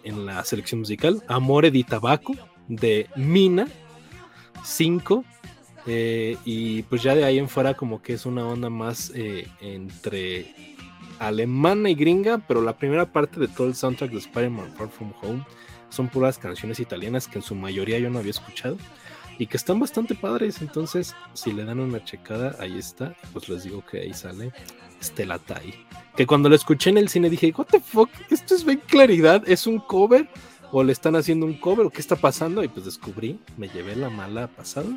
en, 0.04 0.24
la 0.24 0.46
selección 0.46 0.82
musical. 0.82 1.24
Amore 1.28 1.72
di 1.72 1.84
Tabaco 1.84 2.36
de 2.68 3.10
Mina 3.16 3.68
5. 4.64 5.26
Eh, 5.88 6.38
y 6.46 6.84
pues 6.84 7.02
ya 7.02 7.16
de 7.16 7.26
ahí 7.26 7.40
en 7.40 7.50
fuera 7.50 7.74
como 7.74 8.04
que 8.04 8.14
es 8.14 8.28
una 8.28 8.46
onda 8.46 8.70
más 8.70 9.12
eh, 9.16 9.48
entre 9.62 10.78
alemana 11.20 11.90
y 11.90 11.96
gringa, 11.96 12.40
pero 12.48 12.62
la 12.62 12.78
primera 12.78 13.06
parte 13.12 13.40
de 13.40 13.48
todo 13.48 13.68
el 13.68 13.76
soundtrack 13.76 14.12
de 14.12 14.18
Spider-Man 14.20 14.74
Far 14.78 14.90
From 14.90 15.14
Home 15.22 15.46
son 15.90 16.08
puras 16.08 16.38
canciones 16.38 16.80
italianas 16.80 17.28
que 17.28 17.40
en 17.40 17.44
su 17.44 17.56
mayoría 17.56 18.00
yo 18.00 18.10
no 18.10 18.20
había 18.20 18.32
escuchado 18.32 18.78
y 19.38 19.48
que 19.48 19.58
están 19.58 19.80
bastante 19.80 20.16
padres. 20.16 20.62
Entonces, 20.62 21.16
si 21.34 21.52
le 21.52 21.66
dan 21.66 21.80
una 21.80 22.04
checada, 22.04 22.56
ahí 22.60 22.78
está. 22.78 23.16
Pues 23.34 23.50
les 23.50 23.64
digo 23.64 23.84
que 23.86 24.02
ahí 24.02 24.14
sale 24.14 24.52
Stella 25.02 25.40
Tai. 25.40 25.74
Que 26.16 26.28
cuando 26.28 26.50
lo 26.50 26.56
escuché 26.56 26.90
en 26.90 26.98
el 26.98 27.10
cine 27.10 27.30
dije, 27.30 27.54
¿What 27.56 27.68
the 27.68 27.80
fuck? 27.80 28.10
¿Esto 28.30 28.56
es 28.56 28.66
bien 28.66 28.82
claridad? 28.86 29.44
¿Es 29.48 29.66
un 29.66 29.80
cover? 29.80 30.30
¿O 30.72 30.84
le 30.84 30.92
están 30.92 31.16
haciendo 31.16 31.46
un 31.46 31.56
cover? 31.56 31.86
¿O 31.86 31.90
qué 31.90 32.02
está 32.02 32.16
pasando? 32.16 32.64
Y 32.64 32.68
pues 32.68 32.86
descubrí, 32.86 33.40
me 33.58 33.70
llevé 33.70 33.96
la 33.96 34.10
mala 34.10 34.48
pasada 34.48 34.90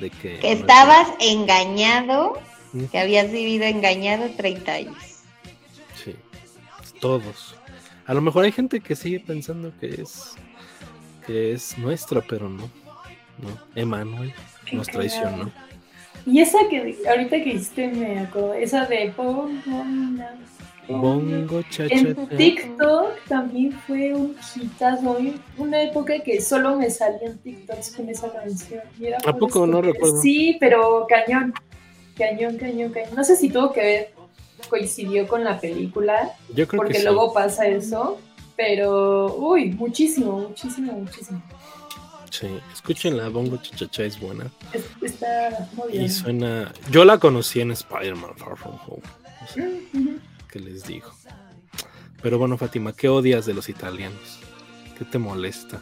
de 0.00 0.10
que. 0.10 0.38
Que 0.38 0.52
estabas 0.52 1.08
engañado, 1.20 2.38
que 2.90 2.98
habías 2.98 3.30
vivido 3.30 3.64
engañado 3.64 4.30
30 4.36 4.72
años 4.72 5.11
todos. 7.02 7.56
A 8.06 8.14
lo 8.14 8.22
mejor 8.22 8.44
hay 8.44 8.52
gente 8.52 8.80
que 8.80 8.96
sigue 8.96 9.20
pensando 9.20 9.72
que 9.78 10.00
es 10.00 10.34
que 11.26 11.52
es 11.52 11.76
nuestra, 11.76 12.22
pero 12.22 12.48
no. 12.48 12.70
No, 13.38 13.48
Emanuel 13.74 14.32
nos 14.72 14.86
traicionó. 14.86 15.50
Y 16.24 16.40
esa 16.40 16.58
que 16.70 16.96
ahorita 17.08 17.42
que 17.42 17.54
hiciste 17.54 17.88
me 17.88 18.20
acuerdo, 18.20 18.54
esa 18.54 18.86
de 18.86 19.12
Bongo, 19.16 19.84
Bongo 20.88 21.62
cha, 21.70 21.86
En 21.86 22.14
TikTok 22.28 23.24
también 23.26 23.72
fue 23.86 24.14
un 24.14 24.36
hitazo. 24.54 25.18
Una 25.56 25.82
época 25.82 26.20
que 26.22 26.40
solo 26.40 26.76
me 26.76 26.88
salían 26.90 27.38
TikToks 27.38 27.96
con 27.96 28.08
esa 28.08 28.32
canción. 28.32 28.82
¿A 29.24 29.32
poco 29.32 29.66
no 29.66 29.82
recuerdo? 29.82 30.20
Sí, 30.20 30.56
pero 30.60 31.06
cañón. 31.08 31.52
Cañón, 32.16 32.58
cañón, 32.58 32.92
cañón. 32.92 33.14
No 33.16 33.24
sé 33.24 33.36
si 33.36 33.48
tuvo 33.48 33.72
que 33.72 33.80
ver 33.80 34.21
coincidió 34.68 35.26
con 35.28 35.44
la 35.44 35.60
película. 35.60 36.32
Yo 36.54 36.66
creo 36.66 36.82
porque 36.82 37.02
luego 37.02 37.32
pasa 37.32 37.66
eso. 37.66 38.18
Pero, 38.56 39.34
uy, 39.36 39.70
muchísimo, 39.72 40.38
muchísimo, 40.48 40.92
muchísimo. 40.92 41.42
Sí, 42.30 42.48
escúchenla, 42.72 43.28
Bongo 43.28 43.58
Chachacha 43.58 44.04
es 44.04 44.18
buena. 44.18 44.50
está 45.02 45.68
muy 45.74 45.92
bien. 45.92 46.04
Y 46.04 46.08
suena. 46.08 46.72
Yo 46.90 47.04
la 47.04 47.18
conocí 47.18 47.60
en 47.60 47.72
Spider-Man 47.72 48.36
Far 48.36 48.56
From 48.56 48.78
Home. 48.86 49.02
Mm, 49.92 50.16
¿Qué 50.50 50.60
les 50.60 50.84
digo? 50.84 51.10
Pero 52.22 52.38
bueno, 52.38 52.56
Fátima, 52.56 52.92
¿qué 52.92 53.08
odias 53.08 53.46
de 53.46 53.54
los 53.54 53.68
italianos? 53.68 54.38
¿Qué 54.96 55.04
te 55.04 55.18
molesta? 55.18 55.80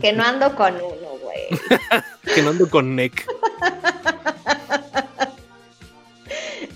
Que 0.00 0.12
no 0.12 0.24
ando 0.24 0.54
con 0.56 0.74
uno, 0.74 1.18
güey. 1.22 1.60
que 2.34 2.42
no 2.42 2.50
ando 2.50 2.68
con 2.68 2.96
Nick. 2.96 3.26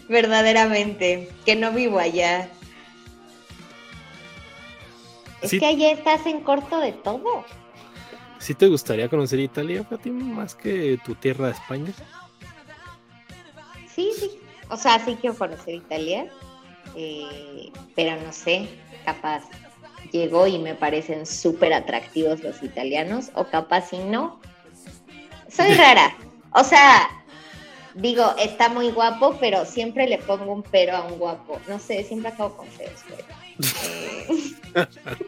verdaderamente, 0.08 1.30
que 1.44 1.56
no 1.56 1.72
vivo 1.72 1.98
allá. 1.98 2.48
Es 5.42 5.50
que 5.50 5.66
allá 5.66 5.92
estás 5.92 6.26
en 6.26 6.40
corto 6.40 6.80
de 6.80 6.92
todo. 6.92 7.44
¿Sí 8.38 8.54
te 8.54 8.68
gustaría 8.68 9.08
conocer 9.08 9.40
Italia, 9.40 9.84
Fátima, 9.84 10.24
más 10.24 10.54
que 10.54 10.98
tu 11.04 11.14
tierra, 11.14 11.50
España? 11.50 11.92
Sí, 13.92 14.12
sí. 14.18 14.30
O 14.68 14.76
sea, 14.76 15.04
sí 15.04 15.16
quiero 15.20 15.36
conocer 15.36 15.74
Italia, 15.74 16.26
eh, 16.96 17.70
pero 17.94 18.20
no 18.22 18.32
sé, 18.32 18.68
capaz 19.04 19.42
llegó 20.12 20.46
y 20.46 20.58
me 20.58 20.74
parecen 20.74 21.26
súper 21.26 21.72
atractivos 21.72 22.42
los 22.42 22.62
italianos, 22.62 23.30
o 23.34 23.44
capaz 23.44 23.90
si 23.90 23.98
no. 23.98 24.40
Soy 25.48 25.72
rara. 25.74 26.16
O 26.52 26.64
sea, 26.64 27.08
digo, 27.96 28.34
está 28.38 28.68
muy 28.68 28.90
guapo, 28.90 29.36
pero 29.40 29.64
siempre 29.64 30.06
le 30.06 30.18
pongo 30.18 30.52
un 30.52 30.62
pero 30.62 30.96
a 30.96 31.04
un 31.06 31.18
guapo. 31.18 31.58
No 31.68 31.78
sé, 31.78 32.04
siempre 32.04 32.30
acabo 32.30 32.56
con 32.56 32.66
feos, 32.68 33.02
eh. 33.10 34.86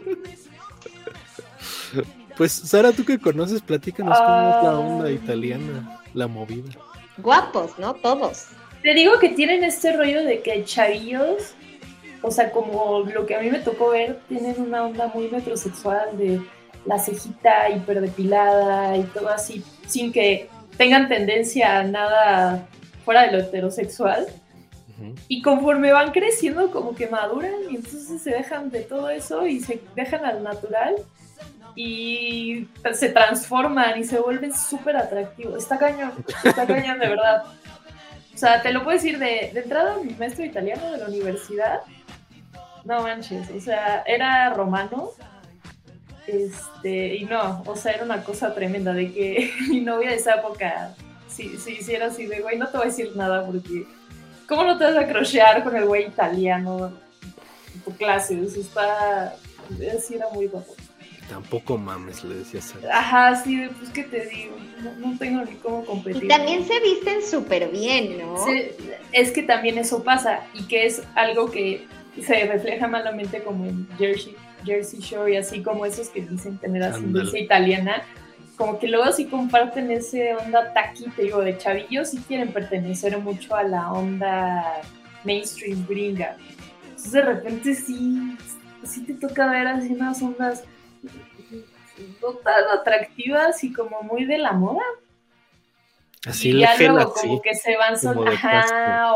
Pues 2.36 2.52
Sara, 2.52 2.92
tú 2.92 3.04
que 3.04 3.18
conoces, 3.18 3.60
platícanos 3.60 4.16
cómo 4.16 4.28
es 4.28 4.62
la 4.62 4.78
onda 4.78 5.10
italiana, 5.10 6.00
la 6.14 6.28
movida. 6.28 6.70
Guapos, 7.16 7.76
¿no? 7.80 7.94
Todos. 7.94 8.46
Te 8.80 8.94
digo 8.94 9.18
que 9.18 9.30
tienen 9.30 9.64
este 9.64 9.96
rollo 9.96 10.22
de 10.22 10.40
que 10.40 10.62
chavillos, 10.62 11.54
o 12.22 12.30
sea, 12.30 12.52
como 12.52 13.00
lo 13.00 13.26
que 13.26 13.34
a 13.34 13.40
mí 13.40 13.50
me 13.50 13.58
tocó 13.58 13.90
ver, 13.90 14.20
tienen 14.28 14.54
una 14.60 14.84
onda 14.84 15.10
muy 15.12 15.26
metrosexual 15.28 16.16
de 16.16 16.40
la 16.84 17.00
cejita 17.00 17.70
hiperdepilada 17.70 18.96
y 18.96 19.02
todo 19.02 19.30
así, 19.30 19.64
sin 19.88 20.12
que 20.12 20.48
tengan 20.78 21.08
tendencia 21.08 21.80
a 21.80 21.82
nada 21.82 22.66
fuera 23.04 23.22
de 23.24 23.32
lo 23.32 23.38
heterosexual. 23.40 24.26
Y 25.28 25.42
conforme 25.42 25.92
van 25.92 26.10
creciendo, 26.10 26.72
como 26.72 26.94
que 26.96 27.06
maduran 27.06 27.52
y 27.70 27.76
entonces 27.76 28.20
se 28.20 28.30
dejan 28.30 28.70
de 28.70 28.80
todo 28.80 29.10
eso 29.10 29.46
y 29.46 29.60
se 29.60 29.80
dejan 29.94 30.24
al 30.24 30.42
natural 30.42 30.96
y 31.76 32.66
se 32.92 33.10
transforman 33.10 34.00
y 34.00 34.02
se 34.02 34.18
vuelven 34.18 34.52
súper 34.52 34.96
atractivos. 34.96 35.62
Está 35.62 35.78
cañón, 35.78 36.12
está 36.42 36.66
cañón 36.66 36.98
de 36.98 37.08
verdad. 37.08 37.44
O 38.34 38.36
sea, 38.36 38.60
te 38.60 38.72
lo 38.72 38.82
puedo 38.82 38.96
decir 38.96 39.20
de, 39.20 39.50
de 39.54 39.60
entrada, 39.60 39.98
mi 40.02 40.14
maestro 40.14 40.44
italiano 40.44 40.90
de 40.90 40.98
la 40.98 41.06
universidad, 41.06 41.82
no 42.84 43.02
manches, 43.02 43.48
o 43.50 43.60
sea, 43.60 44.02
era 44.06 44.50
romano 44.50 45.10
este, 46.28 47.16
y 47.16 47.24
no, 47.24 47.62
o 47.64 47.74
sea, 47.74 47.92
era 47.92 48.04
una 48.04 48.22
cosa 48.22 48.54
tremenda 48.54 48.92
de 48.92 49.12
que 49.12 49.50
mi 49.68 49.80
novia 49.80 50.10
de 50.10 50.16
esa 50.16 50.34
época, 50.34 50.94
si, 51.26 51.56
si 51.56 51.72
hiciera 51.72 52.06
así 52.06 52.26
de, 52.26 52.40
güey, 52.40 52.58
no 52.58 52.68
te 52.68 52.76
voy 52.76 52.86
a 52.86 52.90
decir 52.90 53.12
nada 53.16 53.46
porque, 53.46 53.86
¿cómo 54.46 54.64
no 54.64 54.76
te 54.76 54.84
vas 54.84 54.96
a 54.96 55.08
crochear 55.08 55.64
con 55.64 55.74
el 55.74 55.86
güey 55.86 56.06
italiano 56.06 56.92
en 57.74 57.80
tu 57.80 57.92
clase? 57.96 58.40
O 58.40 58.48
sea, 58.48 58.60
está, 58.60 59.34
así 59.96 60.14
era 60.14 60.28
muy 60.30 60.48
guapo. 60.48 60.74
Tampoco 61.30 61.76
mames, 61.76 62.24
le 62.24 62.36
decía 62.36 62.60
Ajá, 62.90 63.36
sí, 63.36 63.68
pues 63.78 63.90
qué 63.90 64.04
te 64.04 64.26
digo, 64.26 64.56
no, 64.98 65.16
tengo 65.18 65.44
ni 65.44 65.56
cómo 65.56 65.84
competir. 65.84 66.24
Y 66.24 66.28
también 66.28 66.66
se 66.66 66.80
visten 66.80 67.22
súper 67.22 67.68
bien, 67.68 68.18
¿no? 68.18 68.36
es 69.12 69.30
que 69.32 69.42
también 69.42 69.78
eso 69.78 70.02
pasa 70.02 70.40
y 70.54 70.64
que 70.64 70.86
es 70.86 71.02
algo 71.14 71.50
que 71.50 71.86
se 72.22 72.46
refleja 72.46 72.86
malamente 72.86 73.42
como 73.42 73.66
en 73.66 73.86
Jersey 73.98 74.34
Jersey 74.64 75.00
Shore 75.00 75.34
y 75.34 75.36
así 75.36 75.62
como 75.62 75.86
esos 75.86 76.08
que 76.08 76.22
dicen 76.22 76.58
tener 76.58 76.82
ascendencia 76.82 77.40
italiana, 77.40 78.02
como 78.56 78.78
que 78.78 78.88
luego 78.88 79.12
sí 79.12 79.26
comparten 79.26 79.90
ese 79.90 80.34
onda 80.34 80.72
taquite, 80.72 81.22
digo, 81.22 81.40
de 81.40 81.56
chavillos 81.56 82.12
y 82.14 82.18
quieren 82.18 82.52
pertenecer 82.52 83.16
mucho 83.18 83.54
a 83.54 83.62
la 83.62 83.92
onda 83.92 84.80
mainstream 85.24 85.86
gringa. 85.88 86.36
Entonces 86.82 87.12
de 87.12 87.22
repente 87.22 87.74
sí, 87.74 88.36
sí 88.84 89.04
te 89.04 89.14
toca 89.14 89.50
ver 89.50 89.68
así 89.68 89.92
unas 89.92 90.20
ondas 90.20 90.64
no 92.22 92.32
tan 92.34 92.64
atractivas 92.78 93.62
y 93.64 93.72
como 93.72 94.02
muy 94.02 94.24
de 94.24 94.38
la 94.38 94.52
moda. 94.52 94.82
Así 96.26 96.50
y 96.50 96.60
ya 96.60 96.76
luego 96.76 97.12
como 97.12 97.40
que 97.40 97.54
se 97.54 97.76
van 97.76 97.94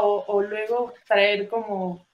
o, 0.01 0.25
o 0.27 0.43
luego 0.43 0.95
traer 1.07 1.49
como 1.49 2.05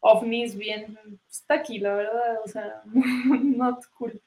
ovnis 0.00 0.56
bien, 0.56 0.98
está 1.30 1.54
aquí, 1.54 1.78
la 1.78 1.94
verdad, 1.94 2.38
o 2.44 2.48
sea, 2.48 2.82
not 3.42 3.84
cool. 3.96 4.20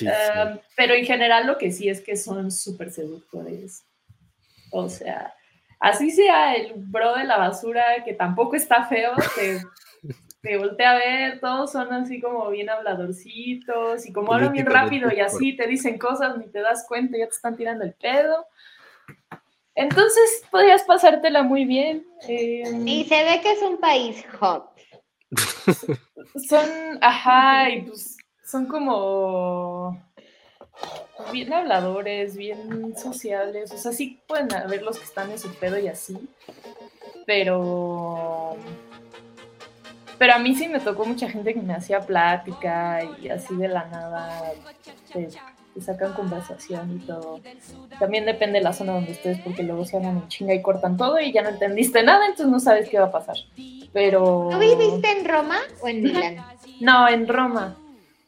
Em, 0.00 0.58
pero 0.76 0.94
en 0.94 1.04
general 1.04 1.46
lo 1.46 1.58
que 1.58 1.70
sí 1.70 1.88
es 1.88 2.00
que 2.00 2.16
son 2.16 2.50
súper 2.50 2.90
seductores. 2.90 3.84
O 4.70 4.88
sea, 4.88 5.34
así 5.78 6.10
sea 6.10 6.54
el 6.54 6.72
bro 6.76 7.14
de 7.14 7.24
la 7.24 7.36
basura, 7.36 8.02
que 8.04 8.14
tampoco 8.14 8.56
está 8.56 8.86
feo, 8.86 9.12
que 9.36 9.60
te 10.42 10.58
voltea 10.58 10.92
a 10.92 10.98
ver, 10.98 11.40
todos 11.40 11.72
son 11.72 11.92
así 11.92 12.20
como 12.20 12.50
bien 12.50 12.70
habladorcitos 12.70 14.06
y 14.06 14.12
como 14.12 14.32
hablan 14.32 14.52
bien 14.52 14.66
rápido 14.66 15.10
y 15.12 15.20
así 15.20 15.56
te 15.56 15.66
dicen 15.66 15.98
cosas, 15.98 16.36
ni 16.38 16.46
te 16.48 16.60
das 16.60 16.84
cuenta, 16.88 17.16
ya 17.16 17.26
te 17.26 17.34
están 17.34 17.56
tirando 17.56 17.84
el 17.84 17.94
pedo. 17.94 18.46
Entonces 19.76 20.44
podrías 20.50 20.84
pasártela 20.84 21.42
muy 21.42 21.64
bien. 21.64 22.06
Em, 22.28 22.86
y 22.86 23.04
se 23.04 23.24
ve 23.24 23.40
que 23.42 23.52
es 23.52 23.62
un 23.62 23.78
país 23.78 24.24
hot. 24.38 24.73
Son, 26.48 26.68
ajá, 27.00 27.70
y 27.70 27.82
pues 27.82 28.16
son 28.44 28.66
como 28.66 30.02
bien 31.32 31.52
habladores, 31.52 32.36
bien 32.36 32.96
sociales, 32.96 33.72
o 33.72 33.78
sea, 33.78 33.92
sí 33.92 34.20
pueden 34.26 34.52
haber 34.52 34.82
los 34.82 34.98
que 34.98 35.04
están 35.04 35.30
en 35.30 35.38
su 35.38 35.52
pedo 35.54 35.78
y 35.78 35.88
así, 35.88 36.18
pero 37.26 38.56
pero 40.18 40.34
a 40.34 40.38
mí 40.38 40.54
sí 40.54 40.68
me 40.68 40.80
tocó 40.80 41.04
mucha 41.04 41.28
gente 41.28 41.54
que 41.54 41.60
me 41.60 41.74
hacía 41.74 42.00
plática 42.00 43.02
y 43.20 43.28
así 43.28 43.54
de 43.56 43.68
la 43.68 43.84
nada 43.86 44.52
te, 45.12 45.28
sacan 45.80 46.12
conversación 46.12 47.00
y 47.02 47.06
todo. 47.06 47.40
También 47.98 48.26
depende 48.26 48.58
de 48.58 48.64
la 48.64 48.72
zona 48.72 48.92
donde 48.92 49.12
estés 49.12 49.38
porque 49.40 49.62
luego 49.62 49.84
se 49.84 49.96
hagan 49.96 50.18
en 50.18 50.28
chinga 50.28 50.54
y 50.54 50.62
cortan 50.62 50.96
todo 50.96 51.20
y 51.20 51.32
ya 51.32 51.42
no 51.42 51.50
entendiste 51.50 52.02
nada, 52.02 52.26
entonces 52.26 52.48
no 52.48 52.60
sabes 52.60 52.88
qué 52.88 52.98
va 52.98 53.06
a 53.06 53.12
pasar. 53.12 53.36
Pero... 53.92 54.48
¿Tú 54.50 54.58
viviste 54.58 55.10
en 55.10 55.24
Roma 55.24 55.58
o 55.82 55.88
en 55.88 56.02
Milán? 56.02 56.36
no, 56.80 57.08
en 57.08 57.28
Roma 57.28 57.76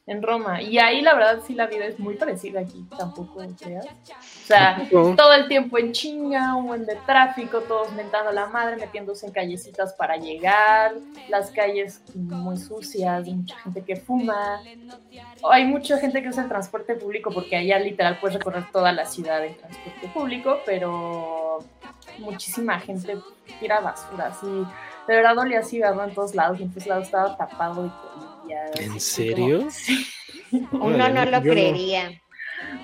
en 0.06 0.22
Roma. 0.22 0.62
Y 0.62 0.78
ahí 0.78 1.00
la 1.02 1.14
verdad 1.14 1.40
sí 1.44 1.54
la 1.54 1.66
vida 1.66 1.84
es 1.84 1.98
muy 1.98 2.14
parecida 2.14 2.60
aquí, 2.60 2.86
tampoco 2.96 3.42
creas. 3.58 3.86
O 3.86 4.46
sea, 4.46 4.88
todo 4.90 5.32
el 5.34 5.48
tiempo 5.48 5.78
en 5.78 5.92
chinga, 5.92 6.54
un 6.54 6.68
buen 6.68 6.86
de 6.86 6.94
tráfico, 7.06 7.60
todos 7.62 7.92
mentando 7.92 8.30
a 8.30 8.32
la 8.32 8.46
madre, 8.46 8.76
metiéndose 8.76 9.26
en 9.26 9.32
callecitas 9.32 9.94
para 9.94 10.16
llegar, 10.16 10.94
las 11.28 11.50
calles 11.50 12.02
muy 12.14 12.56
sucias, 12.56 13.26
mucha 13.26 13.58
gente 13.58 13.82
que 13.82 13.96
fuma. 13.96 14.60
Hay 15.50 15.64
mucha 15.64 15.98
gente 15.98 16.22
que 16.22 16.28
usa 16.28 16.44
el 16.44 16.48
transporte 16.48 16.94
público 16.94 17.30
porque 17.32 17.56
allá 17.56 17.78
literal 17.80 18.18
puedes 18.20 18.38
recorrer 18.38 18.70
toda 18.70 18.92
la 18.92 19.06
ciudad 19.06 19.44
en 19.44 19.56
transporte 19.56 20.08
público, 20.14 20.58
pero 20.64 21.58
muchísima 22.18 22.78
gente 22.78 23.18
tira 23.58 23.80
basura, 23.80 24.26
así. 24.28 24.46
De 25.08 25.14
verdad 25.14 25.38
olía 25.38 25.60
así, 25.60 25.80
en 25.80 26.14
todos 26.14 26.34
lados, 26.34 26.58
y 26.58 26.64
en 26.64 26.70
todos 26.70 26.86
lados 26.86 27.04
estaba 27.04 27.36
tapado 27.36 27.92
¿En 28.74 29.00
serio? 29.00 29.68
Uno 30.72 31.08
no 31.08 31.24
lo 31.24 31.40
creería. 31.42 32.20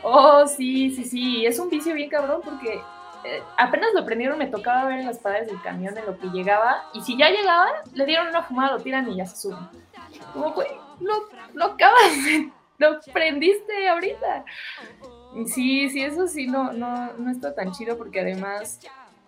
Oh, 0.02 0.46
sí, 0.46 0.90
sí, 0.90 1.04
sí. 1.04 1.46
Es 1.46 1.58
un 1.58 1.70
vicio 1.70 1.94
bien 1.94 2.10
cabrón 2.10 2.40
porque 2.44 2.74
eh, 3.24 3.42
apenas 3.56 3.90
lo 3.94 4.04
prendieron, 4.04 4.38
me 4.38 4.46
tocaba 4.46 4.86
ver 4.86 5.00
en 5.00 5.06
las 5.06 5.18
paredes 5.18 5.48
del 5.48 5.62
camión 5.62 5.96
en 5.96 6.06
lo 6.06 6.18
que 6.18 6.28
llegaba. 6.28 6.84
Y 6.94 7.02
si 7.02 7.16
ya 7.16 7.30
llegaba, 7.30 7.68
le 7.94 8.06
dieron 8.06 8.28
una 8.28 8.42
fumada, 8.42 8.72
lo 8.76 8.82
tiran 8.82 9.10
y 9.10 9.16
ya 9.16 9.26
se 9.26 9.36
suben. 9.36 9.68
Como, 10.32 10.52
güey, 10.52 10.68
lo, 11.00 11.28
lo 11.54 11.64
acabas 11.66 12.12
lo 12.82 13.00
prendiste 13.12 13.88
ahorita. 13.88 14.44
Sí, 15.46 15.88
sí, 15.88 16.02
eso 16.02 16.26
sí, 16.26 16.46
no, 16.46 16.72
no, 16.72 17.12
no 17.14 17.30
está 17.30 17.54
tan 17.54 17.72
chido 17.72 17.96
porque 17.96 18.20
además 18.20 18.80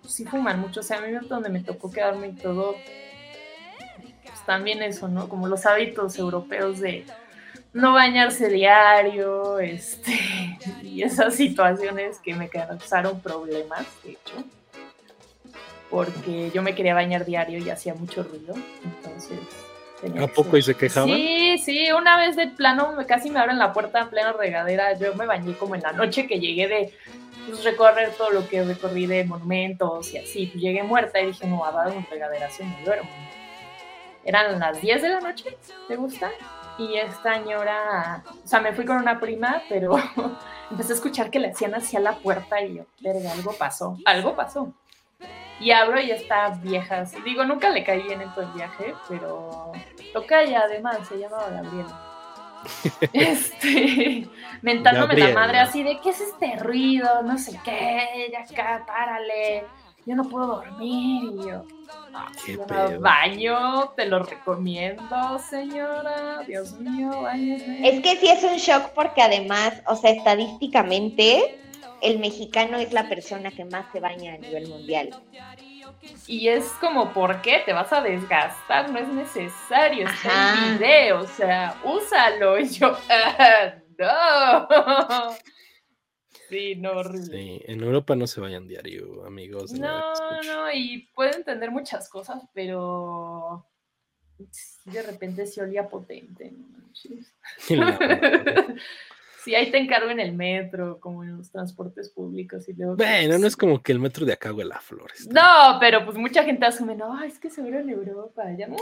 sí 0.06 0.24
fuman 0.24 0.60
mucho. 0.60 0.80
O 0.80 0.82
sea, 0.82 0.98
a 0.98 1.00
mí 1.00 1.12
donde 1.28 1.48
me 1.48 1.60
tocó 1.60 1.90
quedarme 1.90 2.28
y 2.28 2.32
todo, 2.34 2.74
también 4.46 4.82
eso, 4.82 5.08
¿no? 5.08 5.28
Como 5.28 5.48
los 5.48 5.66
hábitos 5.66 6.18
europeos 6.18 6.80
de 6.80 7.04
no 7.72 7.92
bañarse 7.92 8.48
diario, 8.48 9.58
este, 9.58 10.12
y 10.82 11.02
esas 11.02 11.34
situaciones 11.34 12.18
que 12.18 12.34
me 12.34 12.48
causaron 12.48 13.20
problemas, 13.20 13.86
de 14.04 14.12
hecho, 14.12 14.44
porque 15.90 16.50
yo 16.52 16.62
me 16.62 16.74
quería 16.74 16.94
bañar 16.94 17.24
diario 17.24 17.58
y 17.58 17.70
hacía 17.70 17.94
mucho 17.94 18.22
ruido, 18.22 18.54
entonces... 18.84 19.38
¿A 20.20 20.26
poco 20.26 20.58
y 20.58 20.62
se 20.62 20.74
quejaban? 20.74 21.08
Sí, 21.08 21.56
sí, 21.64 21.90
una 21.90 22.18
vez 22.18 22.36
de 22.36 22.48
plano 22.48 22.94
casi 23.08 23.30
me 23.30 23.40
abren 23.40 23.58
la 23.58 23.72
puerta 23.72 24.00
en 24.00 24.10
plena 24.10 24.34
regadera, 24.34 24.98
yo 24.98 25.14
me 25.14 25.24
bañé 25.24 25.54
como 25.54 25.74
en 25.76 25.80
la 25.80 25.92
noche 25.92 26.26
que 26.26 26.38
llegué 26.40 26.68
de 26.68 26.92
pues, 27.46 27.64
recorrer 27.64 28.10
todo 28.10 28.30
lo 28.30 28.46
que 28.46 28.62
recorrí 28.64 29.06
de 29.06 29.24
monumentos 29.24 30.12
y 30.12 30.18
así, 30.18 30.46
pues, 30.46 30.62
llegué 30.62 30.82
muerta 30.82 31.20
y 31.20 31.28
dije, 31.28 31.46
no, 31.46 31.60
va 31.60 31.70
a 31.70 31.72
dar 31.72 31.96
una 31.96 32.06
regadera, 32.10 32.50
si 32.50 32.64
me 32.64 32.84
duermo 32.84 33.08
eran 34.24 34.58
las 34.58 34.80
10 34.80 35.02
de 35.02 35.08
la 35.08 35.20
noche, 35.20 35.56
¿te 35.88 35.96
gusta? 35.96 36.30
Y 36.78 36.96
esta 36.96 37.34
señora, 37.34 38.24
o 38.44 38.46
sea, 38.46 38.60
me 38.60 38.72
fui 38.72 38.84
con 38.84 38.96
una 38.96 39.20
prima, 39.20 39.62
pero 39.68 39.96
empecé 40.70 40.92
a 40.92 40.96
escuchar 40.96 41.30
que 41.30 41.38
le 41.38 41.50
hacían 41.50 41.74
hacia 41.74 42.00
la 42.00 42.16
puerta 42.16 42.60
y 42.60 42.76
yo, 42.76 42.84
verga, 43.00 43.32
algo 43.32 43.52
pasó, 43.52 43.96
algo 44.04 44.34
pasó. 44.34 44.72
Y 45.60 45.70
abro 45.70 46.00
y 46.00 46.10
está 46.10 46.48
vieja, 46.48 47.02
así. 47.02 47.20
digo, 47.22 47.44
nunca 47.44 47.70
le 47.70 47.84
caí 47.84 48.10
en 48.10 48.22
el 48.22 48.30
viaje, 48.54 48.94
pero 49.08 49.70
toca 50.12 50.44
ya 50.44 50.62
además, 50.62 51.06
se 51.08 51.16
llamaba 51.18 51.48
Gabriela. 51.48 52.00
este, 53.12 54.28
mentándome 54.62 55.16
la 55.16 55.32
madre 55.32 55.58
así 55.58 55.82
de, 55.82 56.00
¿qué 56.00 56.10
es 56.10 56.20
este 56.20 56.56
ruido? 56.56 57.22
No 57.22 57.38
sé 57.38 57.58
qué, 57.64 58.30
ya 58.32 58.40
acá, 58.40 58.84
párale, 58.86 59.64
yo 60.06 60.16
no 60.16 60.24
puedo 60.24 60.46
dormir. 60.46 61.34
Y 61.34 61.48
yo, 61.48 61.64
baño, 63.00 63.90
te 63.96 64.06
lo 64.06 64.22
recomiendo, 64.22 65.38
señora. 65.38 66.42
Dios 66.46 66.72
mío, 66.72 67.22
bañese. 67.22 67.88
Es 67.88 68.00
que 68.00 68.16
sí 68.16 68.28
es 68.28 68.44
un 68.44 68.56
shock 68.56 68.90
porque 68.94 69.22
además, 69.22 69.74
o 69.86 69.96
sea, 69.96 70.10
estadísticamente, 70.10 71.58
el 72.00 72.18
mexicano 72.18 72.76
es 72.76 72.92
la 72.92 73.08
persona 73.08 73.50
que 73.50 73.64
más 73.64 73.86
se 73.92 74.00
baña 74.00 74.34
a 74.34 74.38
nivel 74.38 74.68
mundial. 74.68 75.10
Y 76.26 76.48
es 76.48 76.66
como, 76.80 77.12
¿por 77.12 77.40
qué? 77.40 77.62
Te 77.64 77.72
vas 77.72 77.92
a 77.92 78.00
desgastar, 78.00 78.90
no 78.90 78.98
es 78.98 79.08
necesario, 79.08 80.08
está 80.08 80.54
en 80.54 80.78
video, 80.78 81.20
o 81.20 81.26
sea, 81.26 81.76
úsalo. 81.84 82.58
Y 82.58 82.68
yo, 82.68 82.96
no. 83.98 85.34
Sí, 86.48 86.76
no, 86.76 86.92
horrible. 86.92 87.36
Sí, 87.36 87.62
en 87.66 87.82
Europa 87.82 88.14
no 88.16 88.26
se 88.26 88.40
vayan 88.40 88.68
diario, 88.68 89.24
amigos. 89.24 89.72
No, 89.72 90.12
no, 90.42 90.72
y 90.72 91.08
pueden 91.14 91.36
entender 91.36 91.70
muchas 91.70 92.08
cosas, 92.08 92.42
pero 92.52 93.66
de 94.84 95.02
repente 95.02 95.46
se 95.46 95.62
olía 95.62 95.88
potente. 95.88 96.52
¿no? 96.52 96.84
Sí, 99.44 99.54
ahí 99.54 99.70
te 99.70 99.76
encargo 99.76 100.08
en 100.08 100.20
el 100.20 100.32
metro, 100.32 100.98
como 101.00 101.22
en 101.22 101.36
los 101.36 101.50
transportes 101.50 102.08
públicos. 102.08 102.66
Y 102.66 102.72
luego, 102.72 102.96
bueno, 102.96 103.36
no 103.36 103.46
es 103.46 103.56
como 103.56 103.82
que 103.82 103.92
el 103.92 103.98
metro 103.98 104.24
de 104.24 104.32
acá 104.32 104.54
huele 104.54 104.72
a 104.72 104.80
flores. 104.80 105.28
No, 105.28 105.76
pero 105.78 106.02
pues 106.06 106.16
mucha 106.16 106.44
gente 106.44 106.64
asume, 106.64 106.96
no, 106.96 107.22
es 107.22 107.38
que 107.38 107.50
seguro 107.50 107.80
en 107.80 107.90
Europa. 107.90 108.44
Ya, 108.56 108.66
no, 108.68 108.76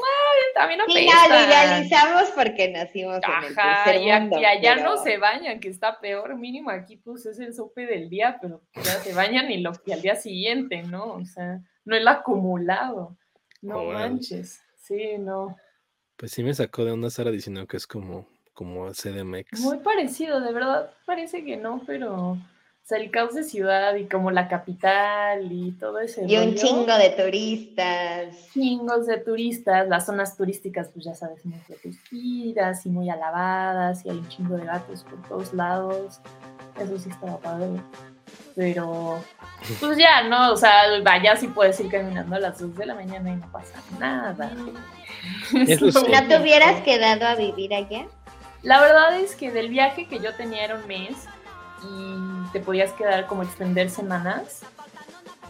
también 0.55 0.79
no 0.79 0.85
Y 0.87 1.05
la 1.05 1.47
idealizamos 1.47 2.31
porque 2.37 2.71
nacimos 2.71 3.17
en 3.17 3.45
el 3.45 3.55
tercer 3.57 4.03
y, 4.03 4.21
mundo, 4.21 4.41
y 4.41 4.45
allá 4.45 4.77
no 4.77 4.99
se 4.99 5.19
bañan, 5.19 5.59
que 5.59 5.69
está 5.69 5.99
peor, 5.99 6.37
mínimo 6.37 6.71
aquí 6.71 6.97
pues 6.97 7.27
es 7.27 7.41
el 7.41 7.53
sope 7.55 7.85
del 7.85 8.09
día, 8.09 8.39
pero 8.41 8.63
ya 8.77 9.01
se 9.01 9.13
bañan 9.15 9.51
y, 9.51 9.59
lo, 9.59 9.73
y 9.85 9.91
al 9.91 10.01
día 10.01 10.15
siguiente, 10.15 10.85
¿no? 10.85 11.15
O 11.15 11.25
sea, 11.25 11.61
no 11.85 11.97
el 11.97 12.07
acumulado. 12.07 13.17
No 13.63 13.83
manches. 13.87 14.61
Sí, 14.77 15.19
no. 15.19 15.57
Pues 16.17 16.31
sí 16.31 16.45
me 16.45 16.55
sacó 16.55 16.85
de 16.85 16.93
onda 16.93 17.11
Sara 17.11 17.33
diciendo 17.33 17.67
que 17.67 17.77
es 17.77 17.89
como 17.89 18.29
como 18.53 18.91
CDMX. 18.93 19.61
Muy 19.61 19.79
parecido, 19.79 20.41
de 20.41 20.53
verdad 20.53 20.91
parece 21.07 21.45
que 21.45 21.57
no, 21.57 21.83
pero 21.87 22.39
el 22.97 23.11
caos 23.11 23.35
de 23.35 23.45
ciudad 23.45 23.95
y 23.95 24.07
como 24.07 24.31
la 24.31 24.49
capital 24.49 25.51
y 25.51 25.73
todo 25.73 25.99
ese. 25.99 26.25
Y 26.27 26.37
un 26.37 26.55
chingo 26.55 26.97
de 26.97 27.11
turistas. 27.11 28.51
Chingos 28.53 29.07
de 29.07 29.19
turistas, 29.19 29.89
las 29.89 30.07
zonas 30.07 30.37
turísticas, 30.37 30.89
pues 30.93 31.05
ya 31.05 31.15
sabes, 31.15 31.45
muy 31.45 31.59
protegidas 31.61 32.85
y 32.87 32.91
muy 32.91 33.09
alabadas, 33.11 34.05
y 34.05 34.11
hay 34.11 34.19
un 34.19 34.29
chingo 34.29 34.57
de 34.57 34.67
gatos 34.67 35.05
por 35.05 35.23
todos 35.29 35.55
lados. 35.55 36.21
Eso 36.79 36.99
sí 36.99 37.11
estaba 37.11 37.39
padre. 37.39 37.81
Pero, 38.55 39.19
pues 39.81 39.97
ya, 39.97 40.29
¿no? 40.29 40.53
O 40.53 40.57
sea, 40.57 41.01
vaya 41.03 41.37
si 41.37 41.49
puedes 41.49 41.79
ir 41.81 41.91
caminando 41.91 42.37
a 42.37 42.41
las 42.41 42.59
2 42.59 42.77
de 42.77 42.87
la 42.87 42.95
mañana 42.95 43.31
y 43.31 43.37
no 43.37 43.51
pasa 43.51 43.81
nada. 43.99 44.51
¿No 45.53 46.29
te 46.29 46.41
hubieras 46.41 46.83
quedado 46.83 47.27
a 47.27 47.35
vivir 47.35 47.73
allá? 47.73 48.07
La 48.63 48.81
verdad 48.81 49.19
es 49.19 49.35
que 49.35 49.51
del 49.51 49.69
viaje 49.69 50.07
que 50.07 50.21
yo 50.21 50.35
tenía 50.35 50.65
era 50.65 50.77
un 50.77 50.87
mes 50.87 51.27
y 51.83 52.53
te 52.53 52.61
podías 52.61 52.93
quedar 52.93 53.27
como 53.27 53.43
extender 53.43 53.91
semanas, 53.91 54.63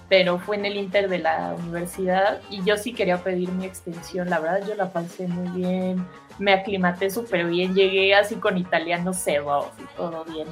pero 0.08 0.38
fue 0.38 0.56
en 0.56 0.64
el 0.64 0.76
inter 0.76 1.08
de 1.08 1.18
la 1.18 1.54
universidad 1.58 2.40
y 2.48 2.64
yo 2.64 2.76
sí 2.78 2.94
quería 2.94 3.22
pedir 3.22 3.50
mi 3.50 3.66
extensión. 3.66 4.30
La 4.30 4.40
verdad 4.40 4.66
yo 4.66 4.74
la 4.74 4.92
pasé 4.92 5.28
muy 5.28 5.48
bien, 5.60 6.06
me 6.38 6.54
aclimaté 6.54 7.10
súper 7.10 7.46
bien, 7.46 7.74
llegué 7.74 8.14
así 8.14 8.36
con 8.36 8.56
italiano 8.56 9.12
cebo 9.12 9.70
y 9.78 9.96
todo 9.96 10.24
bien 10.24 10.48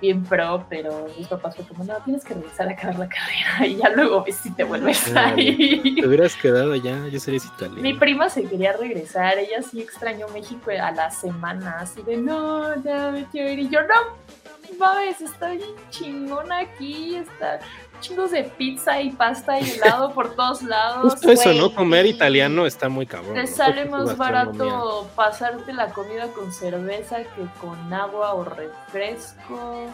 bien 0.00 0.22
pro, 0.22 0.66
pero 0.68 1.06
mis 1.16 1.26
papás 1.28 1.56
fue 1.56 1.64
como, 1.66 1.84
no, 1.84 1.96
tienes 2.04 2.24
que 2.24 2.34
regresar 2.34 2.68
a 2.68 2.72
acabar 2.72 2.98
la 2.98 3.08
carrera 3.08 3.66
y 3.66 3.76
ya 3.76 3.90
luego 3.90 4.24
ves 4.24 4.36
si 4.36 4.50
te 4.50 4.64
vuelves 4.64 5.14
a 5.14 5.38
ir. 5.38 5.96
Te 6.00 6.06
hubieras 6.06 6.34
quedado 6.36 6.72
allá, 6.72 7.06
yo 7.08 7.20
sería 7.20 7.40
italiano. 7.40 7.82
Mi 7.82 7.94
prima 7.94 8.28
se 8.28 8.44
quería 8.44 8.72
regresar, 8.72 9.38
ella 9.38 9.62
sí 9.62 9.80
extrañó 9.80 10.28
México 10.28 10.70
a 10.70 10.90
la 10.92 11.10
semana, 11.10 11.78
así 11.80 12.02
de, 12.02 12.16
no, 12.16 12.82
ya 12.82 13.10
me 13.10 13.24
quiero 13.26 13.50
ir, 13.50 13.58
y 13.60 13.68
yo, 13.68 13.80
no, 13.82 14.78
mames, 14.78 15.20
está 15.20 15.50
bien 15.52 15.70
chingón 15.90 16.52
aquí, 16.52 17.16
está, 17.16 17.58
chingos 18.00 18.30
de 18.30 18.44
pizza 18.44 19.00
y 19.00 19.10
pasta 19.10 19.60
y 19.60 19.70
helado 19.70 20.12
por 20.12 20.34
todos 20.34 20.62
lados. 20.62 21.12
Justo 21.12 21.30
eso, 21.30 21.52
¿no? 21.52 21.74
Comer 21.74 22.06
italiano 22.06 22.66
está 22.66 22.88
muy 22.88 23.06
cabrón. 23.06 23.34
Te 23.34 23.46
sale 23.46 23.84
más 23.84 24.16
barato 24.16 25.08
pasarte 25.14 25.72
la 25.72 25.88
comida 25.88 26.28
con 26.28 26.52
cerveza 26.52 27.18
que 27.18 27.46
con 27.60 27.92
agua 27.92 28.34
o 28.34 28.44
refresco. 28.44 29.86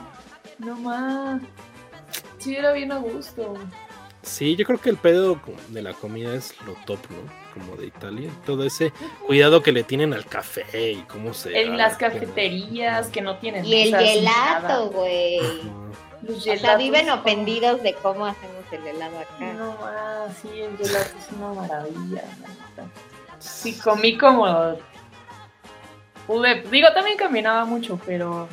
No 0.59 0.76
más. 0.76 1.43
Sí, 2.39 2.55
era 2.55 2.72
bien 2.72 2.93
a 2.93 2.98
gusto. 2.98 3.55
Sí, 4.24 4.56
yo 4.56 4.64
creo 4.64 4.81
que 4.81 4.89
el 4.89 4.97
pedo 4.97 5.39
de 5.68 5.82
la 5.82 5.93
comida 5.93 6.35
es 6.35 6.55
lo 6.64 6.72
top, 6.86 6.98
¿no? 7.10 7.18
Como 7.52 7.76
de 7.76 7.86
Italia. 7.86 8.31
Todo 8.47 8.64
ese 8.64 8.93
cuidado 9.26 9.62
que 9.62 9.70
le 9.70 9.85
tienen 9.85 10.14
al 10.14 10.24
café 10.24 10.93
y 10.93 11.02
cómo 11.02 11.35
se. 11.35 11.60
En 11.60 11.76
las 11.76 11.97
cafeterías 11.98 13.09
que 13.09 13.20
no 13.20 13.36
tienen 13.36 13.64
Y 13.66 13.82
el 13.82 13.97
gelato, 13.97 14.90
güey. 14.90 15.40
Los 16.27 16.47
O 16.47 16.57
sea, 16.57 16.77
viven 16.77 17.11
ofendidos 17.11 17.83
de 17.83 17.95
cómo 17.95 18.27
hacemos 18.27 18.65
el 18.73 18.87
helado 18.87 19.19
acá. 19.19 19.53
No 19.53 19.73
más, 19.73 20.37
sí, 20.41 20.49
el 20.61 20.77
gelato 20.77 21.19
es 21.19 21.33
una 21.37 21.53
maravilla. 21.53 22.23
Sí, 23.39 23.79
comí 23.79 24.17
como. 24.17 24.77
Pude, 26.27 26.63
digo, 26.63 26.89
también 26.95 27.19
caminaba 27.19 27.67
mucho, 27.67 28.01
pero 28.07 28.49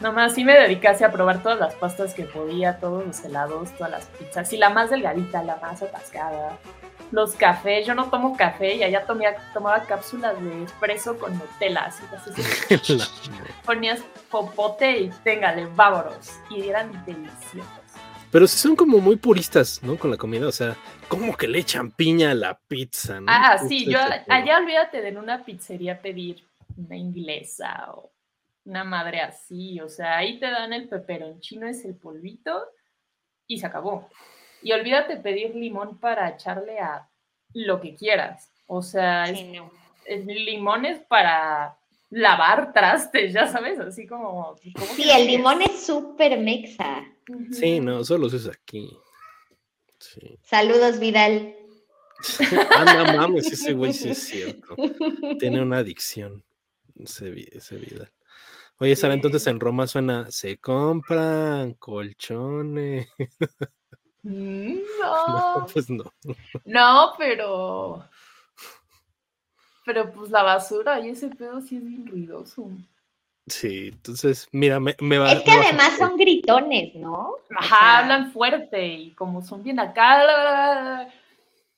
nomás 0.00 0.34
sí 0.34 0.44
me 0.44 0.52
dedicase 0.52 1.04
a 1.04 1.12
probar 1.12 1.42
todas 1.42 1.58
las 1.58 1.74
pastas 1.74 2.12
que 2.12 2.24
podía, 2.24 2.78
todos 2.78 3.06
los 3.06 3.24
helados, 3.24 3.70
todas 3.72 3.90
las 3.90 4.06
pizzas. 4.06 4.52
Y 4.52 4.58
la 4.58 4.68
más 4.68 4.90
delgadita, 4.90 5.42
la 5.42 5.56
más 5.56 5.82
atascada. 5.82 6.58
Los 7.12 7.34
cafés, 7.34 7.86
yo 7.86 7.94
no 7.94 8.10
tomo 8.10 8.36
café 8.36 8.74
y 8.74 8.82
allá 8.82 9.06
tomía, 9.06 9.36
tomaba 9.52 9.84
cápsulas 9.84 10.42
de 10.42 10.64
espresso 10.64 11.18
con 11.18 11.32
Nutella, 11.38 11.84
así, 11.84 12.02
así, 12.12 12.96
La- 12.96 13.06
ponías 13.64 14.00
popote 14.30 14.98
y 14.98 15.10
téngale, 15.22 15.66
vámonos. 15.66 16.40
Y 16.50 16.68
eran 16.68 17.04
deliciosos. 17.04 17.68
Pero 18.32 18.48
son 18.48 18.74
como 18.74 18.98
muy 18.98 19.14
puristas, 19.14 19.80
¿no? 19.82 19.96
Con 19.96 20.10
la 20.10 20.16
comida. 20.16 20.48
O 20.48 20.52
sea, 20.52 20.76
como 21.06 21.36
que 21.36 21.46
le 21.46 21.60
echan 21.60 21.92
piña 21.92 22.32
a 22.32 22.34
la 22.34 22.58
pizza, 22.66 23.20
¿no? 23.20 23.26
Ah, 23.30 23.58
sí, 23.58 23.86
yo 23.88 23.98
allá 24.28 24.58
olvídate 24.58 25.00
de 25.02 25.08
en 25.10 25.18
una 25.18 25.44
pizzería 25.44 26.02
pedir 26.02 26.44
una 26.76 26.96
inglesa 26.96 27.92
o 27.94 28.10
una 28.64 28.82
madre 28.82 29.20
así, 29.20 29.78
o 29.80 29.88
sea, 29.88 30.16
ahí 30.16 30.40
te 30.40 30.46
dan 30.50 30.72
el 30.72 30.88
peperoncino, 30.88 31.68
es 31.68 31.84
el 31.84 31.94
polvito 31.94 32.64
y 33.46 33.58
se 33.58 33.66
acabó. 33.66 34.08
Y 34.64 34.72
olvídate 34.72 35.18
pedir 35.18 35.54
limón 35.54 35.98
para 35.98 36.30
echarle 36.30 36.78
a 36.80 37.06
lo 37.52 37.80
que 37.82 37.94
quieras. 37.94 38.50
O 38.66 38.80
sea, 38.80 39.24
es- 39.26 39.44
no. 39.46 39.70
limón 40.26 40.86
es 40.86 41.00
para 41.00 41.76
lavar 42.08 42.72
trastes, 42.72 43.34
ya 43.34 43.46
sabes, 43.46 43.78
así 43.78 44.06
como... 44.06 44.56
¿cómo 44.74 44.86
Sí, 44.94 45.10
el 45.10 45.26
limón 45.26 45.60
es 45.60 45.84
súper 45.84 46.40
mexa. 46.40 47.04
Sí, 47.52 47.78
no, 47.78 48.04
solo 48.04 48.30
se 48.30 48.36
usa 48.36 48.52
aquí. 48.52 48.96
Sí. 49.98 50.38
Saludos, 50.42 50.98
Vidal. 50.98 51.54
Ah, 52.74 53.04
no 53.06 53.18
mames, 53.18 53.52
ese 53.52 53.74
güey 53.74 53.92
sí 53.92 54.08
es 54.10 54.22
cierto. 54.24 54.76
Tiene 55.38 55.60
una 55.60 55.78
adicción. 55.78 56.42
Ese, 56.98 57.34
ese 57.52 57.76
Vidal. 57.76 58.10
Oye, 58.78 58.96
Sara, 58.96 59.12
entonces 59.12 59.46
en 59.46 59.60
Roma 59.60 59.86
suena, 59.86 60.30
se 60.30 60.56
compran 60.56 61.74
colchones. 61.74 63.08
Mm, 64.24 64.74
No, 65.00 65.60
No, 65.60 65.66
pues 65.72 65.90
no. 65.90 66.04
no, 66.64 67.12
pero... 67.18 68.04
Pero 69.86 70.10
pues 70.12 70.30
la 70.30 70.42
basura 70.42 70.98
y 71.00 71.10
ese 71.10 71.28
pedo 71.28 71.60
sí 71.60 71.76
es 71.76 71.84
bien 71.84 72.06
ruidoso. 72.06 72.68
Sí, 73.46 73.88
entonces, 73.92 74.48
mira, 74.52 74.80
me, 74.80 74.96
me 75.00 75.18
va 75.18 75.32
Es 75.32 75.42
que 75.42 75.50
además 75.50 75.98
son 75.98 76.16
gritones, 76.16 76.94
¿no? 76.94 77.34
Ajá, 77.54 77.64
O 77.64 77.68
sea, 77.68 77.98
hablan 77.98 78.32
fuerte 78.32 78.86
y 78.86 79.10
como 79.14 79.42
son 79.42 79.62
bien 79.62 79.78
acá, 79.78 80.24
la, 80.24 80.36
la, 80.42 80.82
la, 81.04 81.12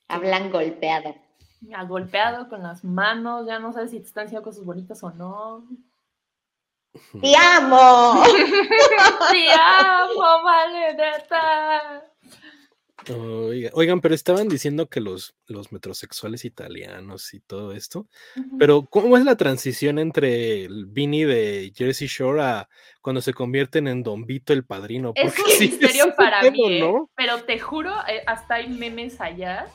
Hablan 0.08 0.50
golpeado. 0.52 1.16
golpeado 1.88 2.48
con 2.48 2.62
las 2.62 2.84
manos, 2.84 3.46
ya 3.46 3.58
no 3.58 3.72
sabes 3.72 3.90
si 3.90 3.98
te 3.98 4.06
están 4.06 4.26
diciendo 4.26 4.44
cosas 4.44 4.64
bonitas 4.64 5.02
o 5.02 5.10
no. 5.10 5.64
¡Te 7.22 7.34
amo! 7.36 8.22
¡Te 9.30 9.52
amo, 9.52 10.42
Valeneta! 10.44 12.04
Oiga- 13.08 13.70
oigan, 13.74 14.00
pero 14.00 14.14
estaban 14.16 14.48
diciendo 14.48 14.88
que 14.88 15.00
los, 15.00 15.36
los 15.46 15.70
metrosexuales 15.70 16.44
italianos 16.44 17.34
y 17.34 17.40
todo 17.40 17.70
esto, 17.72 18.08
pero 18.58 18.84
¿cómo 18.90 19.16
es 19.16 19.24
la 19.24 19.36
transición 19.36 20.00
entre 20.00 20.64
el 20.64 20.86
Vini 20.86 21.22
de 21.22 21.72
Jersey 21.76 22.08
Shore 22.08 22.42
a 22.42 22.68
cuando 23.02 23.20
se 23.20 23.32
convierten 23.32 23.86
en 23.86 24.02
Don 24.02 24.26
Vito 24.26 24.52
el 24.52 24.64
padrino? 24.64 25.12
Es 25.14 25.26
Porque 25.26 25.42
un 25.42 25.50
sí, 25.56 25.68
misterio 25.68 26.16
para 26.16 26.50
mí, 26.50 26.78
¿eh? 26.78 26.80
¿no? 26.80 27.08
pero 27.14 27.44
te 27.44 27.60
juro, 27.60 27.92
eh, 28.08 28.24
hasta 28.26 28.54
hay 28.56 28.68
memes 28.68 29.20
allá 29.20 29.68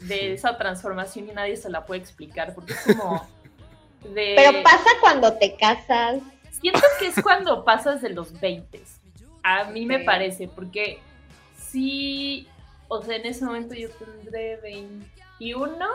de 0.00 0.18
Sí. 0.18 0.26
esa 0.26 0.56
transformación 0.56 1.28
y 1.28 1.32
nadie 1.32 1.56
se 1.56 1.70
la 1.70 1.84
puede 1.84 2.02
explicar 2.02 2.54
porque 2.54 2.74
es 2.74 2.96
como 2.96 3.26
de... 4.14 4.34
Pero 4.36 4.62
pasa 4.62 4.90
cuando 5.00 5.32
te 5.38 5.56
casas. 5.56 6.22
Siento 6.50 6.80
que 6.98 7.08
es 7.08 7.22
cuando 7.22 7.64
pasas 7.64 8.02
de 8.02 8.10
los 8.10 8.38
20. 8.40 8.82
A 9.42 9.64
mí 9.64 9.86
me 9.86 10.00
parece, 10.00 10.48
porque 10.48 11.00
sí, 11.56 12.46
o 12.88 13.02
sea, 13.02 13.16
en 13.16 13.26
ese 13.26 13.44
momento 13.44 13.74
yo 13.74 13.88
tendré 13.90 14.56
21 14.56 15.86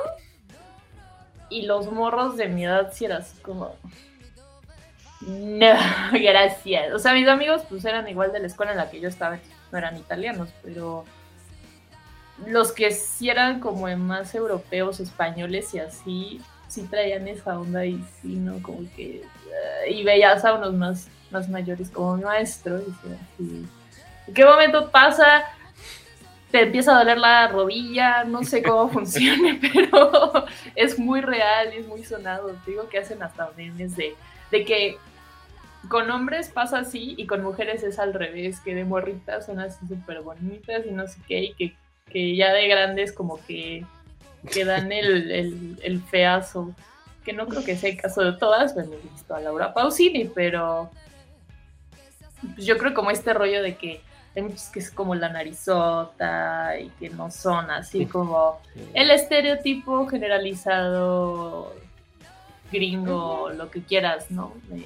y 1.50 1.64
los 1.64 1.92
morros 1.92 2.38
de 2.38 2.48
mi 2.48 2.66
edad 2.66 2.92
sí 2.94 3.06
era 3.06 3.18
así 3.18 3.40
como... 3.42 3.76
No, 5.22 5.76
gracias. 6.12 6.94
O 6.94 7.00
sea, 7.00 7.14
mis 7.14 7.28
amigos 7.28 7.64
pues 7.70 7.86
eran 7.86 8.08
igual 8.08 8.32
de 8.32 8.40
la 8.40 8.48
escuela 8.48 8.72
en 8.72 8.78
la 8.78 8.90
que 8.90 9.00
yo 9.00 9.10
estaba, 9.10 9.40
no 9.72 9.78
eran 9.78 9.98
italianos, 9.98 10.50
pero 10.64 11.06
los 12.48 12.72
que 12.72 12.92
sí 12.92 13.30
eran 13.30 13.60
como 13.60 13.88
más 13.98 14.36
europeos, 14.36 15.00
españoles 15.00 15.74
y 15.74 15.80
así, 15.80 16.42
sí 16.76 16.88
traían 16.90 17.28
esa 17.28 17.60
onda 17.60 17.86
y 17.86 18.04
sí, 18.22 18.36
¿no? 18.36 18.62
Como 18.62 18.80
que... 18.96 19.18
eh, 19.18 19.92
y 19.92 20.04
veías 20.04 20.44
a 20.44 20.54
unos 20.54 20.74
más, 20.74 21.08
más 21.32 21.50
mayores 21.50 21.90
como 21.90 22.18
mi 22.18 22.24
maestro 22.24 22.80
y 22.80 22.92
sí, 23.38 23.66
¿en 24.28 24.34
qué 24.34 24.46
momento 24.46 24.92
pasa? 24.92 25.46
Te 26.52 26.62
empieza 26.64 26.96
a 26.96 27.00
doler 27.00 27.18
la 27.18 27.48
rodilla, 27.48 28.24
no 28.24 28.44
sé 28.44 28.62
cómo 28.62 28.90
funcione, 28.96 29.60
pero 29.74 30.46
es 30.76 31.00
muy 31.00 31.22
real 31.22 31.74
y 31.74 31.78
es 31.78 31.88
muy 31.88 32.04
sonado. 32.04 32.50
Te 32.64 32.72
digo 32.72 32.88
que 32.90 33.00
hacen 33.00 33.22
hasta 33.24 33.50
memes 33.58 33.96
de, 33.96 34.16
de 34.52 34.66
que 34.66 34.98
con 35.88 36.10
hombres 36.10 36.50
pasa 36.50 36.80
así 36.80 37.16
y 37.18 37.26
con 37.28 37.44
mujeres 37.44 37.84
es 37.84 38.00
al 38.00 38.14
revés, 38.14 38.60
que 38.60 38.76
de 38.76 38.86
morritas 38.86 39.46
son 39.46 39.60
así 39.60 39.86
súper 39.88 40.22
bonitas 40.22 40.86
y 40.86 40.92
no 40.92 41.08
sé 41.08 41.20
qué, 41.28 41.44
y 41.44 41.54
que, 41.54 41.76
que 42.12 42.36
ya 42.36 42.54
de 42.54 42.68
grandes 42.68 43.12
como 43.12 43.40
que, 43.46 43.86
que 44.46 44.66
dan 44.66 44.92
el, 44.92 45.32
el, 45.32 45.80
el 45.84 46.02
feazo. 46.02 46.74
Que 47.24 47.34
no 47.34 47.48
creo 47.48 47.64
que 47.64 47.76
sea 47.76 47.90
el 47.90 48.00
caso 48.00 48.22
de 48.22 48.34
todas, 48.34 48.76
bueno, 48.76 48.92
he 48.94 49.10
visto 49.10 49.34
a 49.34 49.40
Laura 49.40 49.74
Pausini, 49.74 50.26
pero 50.26 50.92
pues 52.54 52.68
yo 52.68 52.78
creo 52.78 52.94
como 52.94 53.10
este 53.10 53.34
rollo 53.34 53.64
de 53.64 53.76
que 53.76 54.02
hay 54.36 54.44
muchos 54.44 54.66
que 54.66 54.80
es 54.80 54.92
como 54.92 55.16
la 55.16 55.30
narizota 55.30 56.78
y 56.80 56.90
que 57.00 57.10
no 57.10 57.32
son 57.32 57.72
así 57.72 58.06
como 58.06 58.60
el 58.94 59.10
estereotipo 59.10 60.06
generalizado 60.08 61.74
gringo, 62.72 63.50
lo 63.52 63.72
que 63.72 63.82
quieras, 63.82 64.30
¿no? 64.32 64.54
De, 64.68 64.86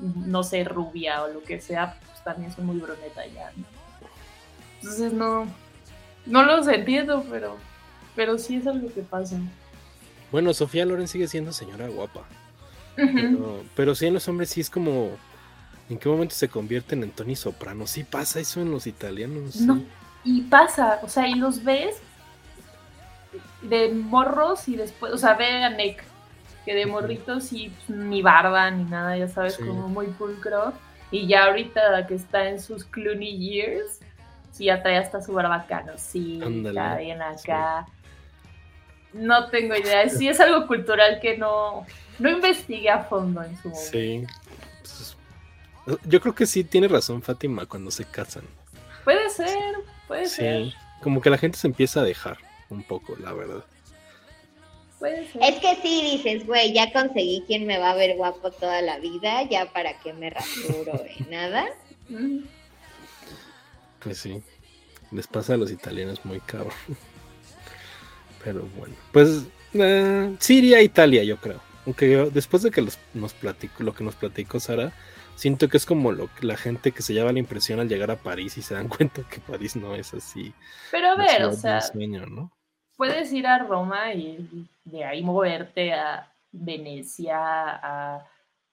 no 0.00 0.42
sé, 0.42 0.64
rubia 0.64 1.22
o 1.24 1.28
lo 1.28 1.42
que 1.42 1.60
sea, 1.60 1.98
pues 2.06 2.24
también 2.24 2.52
son 2.52 2.66
muy 2.66 2.78
bruneta 2.78 3.26
ya, 3.26 3.52
¿no? 3.56 3.64
Entonces 4.80 5.12
no, 5.12 5.46
no 6.24 6.42
los 6.44 6.68
entiendo, 6.68 7.24
pero, 7.30 7.56
pero 8.16 8.38
sí 8.38 8.56
es 8.56 8.66
algo 8.66 8.92
que 8.92 9.02
pasa. 9.02 9.36
Bueno, 10.32 10.52
Sofía 10.52 10.84
Loren 10.84 11.06
sigue 11.06 11.28
siendo 11.28 11.52
señora 11.52 11.86
guapa. 11.88 12.24
Pero, 12.96 13.62
pero 13.76 13.94
sí 13.94 14.06
en 14.06 14.14
los 14.14 14.26
hombres 14.28 14.50
sí 14.50 14.60
es 14.60 14.70
como. 14.70 15.10
¿En 15.88 15.98
qué 15.98 16.08
momento 16.08 16.34
se 16.34 16.48
convierten 16.48 17.04
en 17.04 17.10
Tony 17.12 17.36
Soprano? 17.36 17.86
Sí 17.86 18.02
pasa 18.02 18.40
eso 18.40 18.60
en 18.60 18.70
los 18.72 18.86
italianos. 18.88 19.52
sí. 19.52 19.64
No. 19.66 19.80
Y 20.24 20.40
pasa, 20.42 20.98
o 21.04 21.08
sea, 21.08 21.28
y 21.28 21.34
los 21.36 21.62
ves 21.62 21.98
de 23.62 23.90
morros 23.92 24.68
y 24.68 24.74
después, 24.76 25.12
o 25.12 25.18
sea, 25.18 25.34
ve 25.34 25.62
a 25.62 25.70
Nick, 25.70 26.02
que 26.64 26.74
de 26.74 26.86
morritos 26.86 27.52
y 27.52 27.68
pues, 27.86 27.96
ni 27.96 28.22
barba 28.22 28.68
ni 28.72 28.82
nada, 28.84 29.16
ya 29.16 29.28
sabes, 29.28 29.54
Sí. 29.54 29.62
como 29.64 29.88
muy 29.88 30.06
pulcro. 30.08 30.72
Y 31.12 31.28
ya 31.28 31.44
ahorita 31.44 32.04
que 32.08 32.14
está 32.16 32.48
en 32.48 32.60
sus 32.60 32.84
Clooney 32.84 33.38
years, 33.38 34.00
sí 34.50 34.64
ya 34.64 34.82
trae 34.82 34.96
hasta 34.98 35.22
su 35.22 35.32
barba 35.32 35.64
canosita, 35.68 36.46
Ándale, 36.46 37.04
bien 37.04 37.22
acá. 37.22 37.86
No 39.16 39.48
tengo 39.48 39.74
idea, 39.74 40.08
sí 40.08 40.28
es 40.28 40.40
algo 40.40 40.66
cultural 40.66 41.18
que 41.20 41.36
no, 41.36 41.86
no 42.18 42.30
investigué 42.30 42.90
a 42.90 43.04
fondo 43.04 43.42
en 43.42 43.56
su 43.62 43.68
momento. 43.68 43.90
Sí. 43.90 44.24
Entonces, 44.76 45.16
yo 46.04 46.20
creo 46.20 46.34
que 46.34 46.46
sí 46.46 46.64
tiene 46.64 46.88
razón 46.88 47.22
Fátima 47.22 47.66
cuando 47.66 47.90
se 47.90 48.04
casan. 48.04 48.44
Puede 49.04 49.28
ser, 49.30 49.74
puede 50.08 50.26
ser, 50.26 50.64
Sí. 50.64 50.74
Como 51.02 51.20
que 51.20 51.30
la 51.30 51.38
gente 51.38 51.58
se 51.58 51.66
empieza 51.66 52.00
a 52.00 52.04
dejar 52.04 52.38
un 52.70 52.82
poco, 52.82 53.16
la 53.16 53.32
verdad. 53.32 53.64
puede 54.98 55.30
ser. 55.30 55.42
Es 55.42 55.60
que 55.60 55.76
sí 55.82 56.02
dices, 56.16 56.46
güey, 56.46 56.72
ya 56.72 56.92
conseguí 56.92 57.44
quien 57.46 57.66
me 57.66 57.78
va 57.78 57.90
a 57.90 57.94
ver 57.94 58.16
guapo 58.16 58.50
toda 58.50 58.82
la 58.82 58.98
vida, 58.98 59.42
ya 59.44 59.72
para 59.72 59.98
qué 60.00 60.12
me 60.12 60.30
rasuro 60.30 61.04
y 61.18 61.22
nada. 61.30 61.66
Mm. 62.08 62.40
Pues 64.02 64.18
sí. 64.18 64.42
Les 65.12 65.26
pasa 65.26 65.54
a 65.54 65.56
los 65.56 65.70
italianos 65.70 66.24
muy 66.24 66.40
cabrón. 66.40 66.72
Pero 68.46 68.62
bueno, 68.78 68.94
pues 69.12 69.44
eh, 69.74 70.36
sí 70.38 70.58
iría 70.58 70.78
a 70.78 70.82
Italia, 70.82 71.24
yo 71.24 71.36
creo. 71.38 71.60
Aunque 71.84 72.10
yo, 72.10 72.30
después 72.30 72.62
de 72.62 72.70
que 72.70 72.80
los, 72.80 72.96
nos 73.12 73.34
platico, 73.34 73.82
lo 73.82 73.92
que 73.92 74.04
nos 74.04 74.14
platicó 74.14 74.60
Sara, 74.60 74.92
siento 75.34 75.68
que 75.68 75.76
es 75.76 75.84
como 75.84 76.12
lo, 76.12 76.30
la 76.42 76.56
gente 76.56 76.92
que 76.92 77.02
se 77.02 77.12
lleva 77.12 77.32
la 77.32 77.40
impresión 77.40 77.80
al 77.80 77.88
llegar 77.88 78.12
a 78.12 78.16
París 78.16 78.56
y 78.56 78.62
se 78.62 78.74
dan 78.74 78.86
cuenta 78.96 79.22
que 79.28 79.40
París 79.40 79.74
no 79.74 79.96
es 79.96 80.14
así. 80.14 80.54
Pero 80.92 81.10
a 81.10 81.16
ver, 81.16 81.44
o 81.44 81.52
sea, 81.52 81.80
sueño, 81.80 82.24
¿no? 82.26 82.52
puedes 82.96 83.32
ir 83.32 83.46
a 83.48 83.58
Roma 83.58 84.14
y 84.14 84.68
de 84.84 85.04
ahí 85.04 85.22
moverte 85.22 85.92
a 85.92 86.32
Venecia, 86.52 87.38
a 87.38 88.26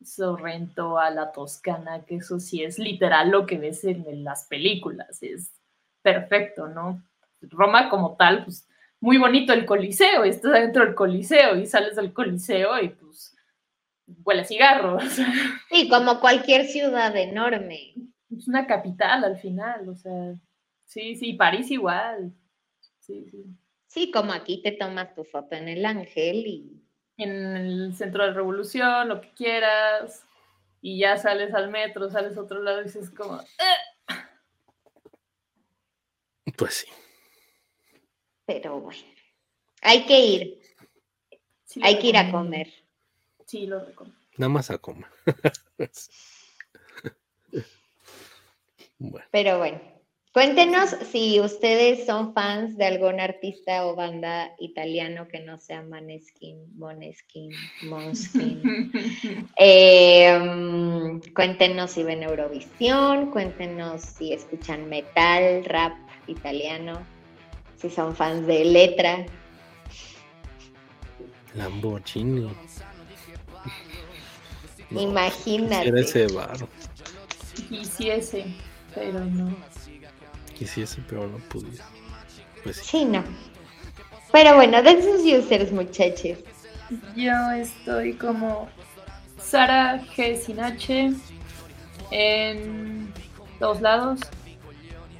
Sorrento, 0.03 0.97
a 0.99 1.09
la 1.09 1.31
Toscana, 1.31 2.05
que 2.05 2.17
eso 2.17 2.39
sí 2.39 2.63
es 2.63 2.79
literal 2.79 3.31
lo 3.31 3.45
que 3.47 3.57
ves 3.57 3.83
en, 3.83 4.07
en 4.07 4.23
las 4.23 4.45
películas, 4.45 5.21
es 5.23 5.51
perfecto, 6.01 6.67
¿no? 6.67 7.01
Roma 7.41 7.89
como 7.89 8.15
tal, 8.15 8.45
pues 8.45 8.67
muy 9.03 9.17
bonito 9.17 9.51
el 9.51 9.65
Coliseo, 9.65 10.25
y 10.25 10.29
estás 10.29 10.53
dentro 10.53 10.85
del 10.85 10.95
Coliseo 10.95 11.57
y 11.57 11.65
sales 11.65 11.97
del 11.97 12.13
Coliseo 12.13 12.79
y 12.81 12.87
pues 12.87 13.35
huele 14.23 14.43
a 14.43 14.45
cigarro, 14.45 14.95
o 14.95 15.01
sea, 15.01 15.27
Sí, 15.69 15.89
como 15.89 16.21
cualquier 16.21 16.65
ciudad 16.67 17.13
enorme. 17.17 17.95
es 18.35 18.47
una 18.47 18.65
capital 18.65 19.25
al 19.25 19.37
final, 19.37 19.89
o 19.89 19.95
sea, 19.95 20.33
sí, 20.85 21.17
sí, 21.17 21.33
París 21.33 21.69
igual, 21.69 22.31
sí, 22.99 23.25
sí. 23.29 23.43
Sí, 23.87 24.09
como 24.09 24.31
aquí 24.31 24.61
te 24.63 24.71
tomas 24.71 25.13
tu 25.13 25.25
foto 25.25 25.53
en 25.55 25.67
el 25.67 25.85
ángel 25.85 26.47
y 26.47 26.81
en 27.17 27.57
el 27.57 27.93
centro 27.95 28.23
de 28.23 28.29
la 28.29 28.35
revolución, 28.35 29.09
lo 29.09 29.19
que 29.19 29.33
quieras, 29.33 30.25
y 30.81 30.97
ya 30.99 31.17
sales 31.17 31.53
al 31.53 31.69
metro, 31.69 32.09
sales 32.09 32.37
a 32.37 32.41
otro 32.41 32.63
lado 32.63 32.79
y 32.81 32.85
dices 32.85 33.09
como, 33.11 33.41
"Eh". 33.41 34.15
Pues 36.57 36.73
sí. 36.75 36.87
Pero 38.53 38.79
bueno. 38.79 39.01
Hay 39.81 40.05
que 40.05 40.19
ir, 40.19 40.59
Sí 41.65 41.81
hay 41.83 41.97
que 41.97 42.07
ir 42.07 42.17
a 42.17 42.31
comer. 42.31 42.71
Sí, 43.47 43.65
lo 43.65 43.83
recomiendo. 43.83 44.19
Nada 44.37 44.49
más 44.49 44.69
a 44.69 44.77
comer. 44.77 45.09
bueno, 48.99 49.25
Pero 49.31 49.57
bueno, 49.57 49.81
cuéntenos 50.33 50.91
si 51.11 51.39
ustedes 51.39 52.05
son 52.05 52.33
fans 52.35 52.77
de 52.77 52.85
algún 52.85 53.19
artista 53.19 53.87
o 53.87 53.95
banda 53.95 54.53
italiano 54.59 55.27
que 55.27 55.39
no 55.39 55.57
sea 55.57 55.81
Maneskin, 55.81 56.77
Moneskin, 56.77 57.51
Monskin. 57.83 58.91
Eh, 59.57 60.39
mm, 60.39 61.33
cuéntenos 61.33 61.91
si 61.91 62.03
ven 62.03 62.23
Eurovisión, 62.23 63.31
cuéntenos 63.31 64.01
si 64.01 64.31
escuchan 64.31 64.87
metal, 64.89 65.65
rap 65.65 65.97
italiano, 66.27 67.03
si 67.83 67.89
son 67.89 68.15
fans 68.15 68.47
de 68.47 68.63
letra. 68.63 69.25
Lamborghini. 71.53 72.49
No, 74.89 75.01
Imagínate. 75.01 75.91
Quisiera 75.91 75.99
ese 75.99 76.27
bar. 76.27 76.57
Quisiese, 77.67 78.45
pero 78.95 79.19
no. 79.19 79.53
Quisiese, 80.57 81.01
pero 81.09 81.27
no 81.27 81.37
pudiera. 81.49 81.85
Pues 82.63 82.77
sí. 82.77 82.99
Sí, 82.99 83.05
no. 83.05 83.21
Pero 84.31 84.55
bueno, 84.55 84.81
de 84.81 85.01
sus 85.01 85.21
users, 85.21 85.69
muchachos. 85.73 86.39
Yo 87.17 87.51
estoy 87.51 88.13
como 88.13 88.69
Sara 89.37 90.01
G 90.15 90.37
sin 90.37 90.61
H 90.61 91.11
en 92.11 93.13
todos 93.59 93.81
lados. 93.81 94.21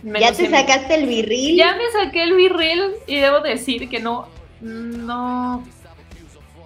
¿Ya 0.04 0.34
te 0.34 0.50
sacaste 0.50 0.96
el 0.96 1.08
virril? 1.08 1.56
Ya 1.56 1.76
me 1.76 1.90
saqué 1.92 2.24
el 2.24 2.34
virril 2.34 2.92
y 3.08 3.20
debo 3.20 3.40
decir 3.40 3.90
que 3.90 4.00
no, 4.00 4.28
no, 4.62 5.64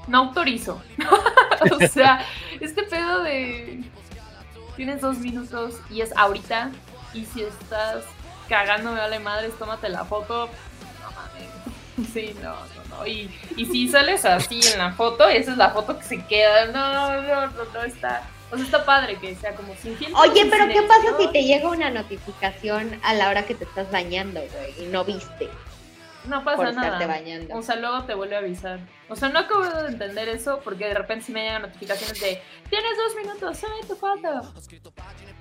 no 0.08 0.18
autorizo. 0.18 0.82
o 1.72 1.88
sea, 1.88 2.26
este 2.60 2.84
pedo 2.84 3.22
de 3.24 3.84
tienes 4.76 5.02
dos 5.02 5.18
minutos 5.18 5.76
y 5.90 6.02
es 6.02 6.16
ahorita 6.16 6.72
y 7.14 7.26
si 7.26 7.44
estás 7.44 8.04
cagando 8.48 8.92
me 8.92 9.00
vale 9.00 9.20
madres, 9.20 9.54
tómate 9.58 9.90
la 9.90 10.06
foto. 10.06 10.50
No 11.02 11.12
mames. 11.12 12.12
Sí, 12.14 12.36
no, 12.42 12.54
no, 12.54 12.98
no. 12.98 13.08
Y, 13.08 13.30
y 13.56 13.66
si 13.66 13.88
sales 13.88 14.26
así 14.26 14.62
en 14.74 14.80
la 14.80 14.94
foto, 14.94 15.28
esa 15.28 15.52
es 15.52 15.58
la 15.58 15.72
foto 15.72 15.98
que 15.98 16.04
se 16.04 16.26
queda. 16.26 16.68
No, 16.68 17.22
no, 17.22 17.48
no, 17.48 17.64
no 17.74 17.84
está. 17.84 18.24
O 18.52 18.56
sea, 18.56 18.66
está 18.66 18.86
padre 18.86 19.18
que 19.20 19.36
sea 19.36 19.56
como 19.56 19.76
sin 19.76 19.96
filtros, 19.98 20.22
Oye, 20.22 20.46
pero 20.50 20.68
¿qué 20.68 20.82
pasa 20.84 21.18
si 21.20 21.28
te 21.32 21.44
llega 21.44 21.70
una 21.70 21.90
notificación 21.90 23.00
a 23.04 23.14
la 23.14 23.30
hora 23.30 23.46
que 23.46 23.56
te 23.56 23.66
estás 23.66 23.92
bañando, 23.92 24.40
güey, 24.40 24.86
y 24.86 24.92
no 24.92 25.04
viste 25.04 25.50
No 26.26 26.44
pasa 26.46 26.72
nada. 26.72 27.06
bañando? 27.08 27.56
O 27.56 27.62
sea, 27.62 27.76
luego 27.76 28.04
te 28.06 28.14
vuelve 28.14 28.36
a 28.36 28.40
avisar. 28.40 28.80
O 29.10 29.16
sea, 29.16 29.30
no 29.30 29.40
acabo 29.40 29.66
de 29.66 29.88
entender 29.90 30.30
eso 30.30 30.62
porque 30.64 30.86
de 30.86 30.94
repente 30.94 31.26
sí 31.26 31.32
me 31.34 31.44
llegan 31.44 31.62
notificaciones 31.64 32.20
de 32.20 32.42
tienes 32.70 32.92
dos 32.98 33.16
minutos, 33.16 33.58
sube 33.58 33.88
tu 33.88 33.96
foto. 33.96 34.54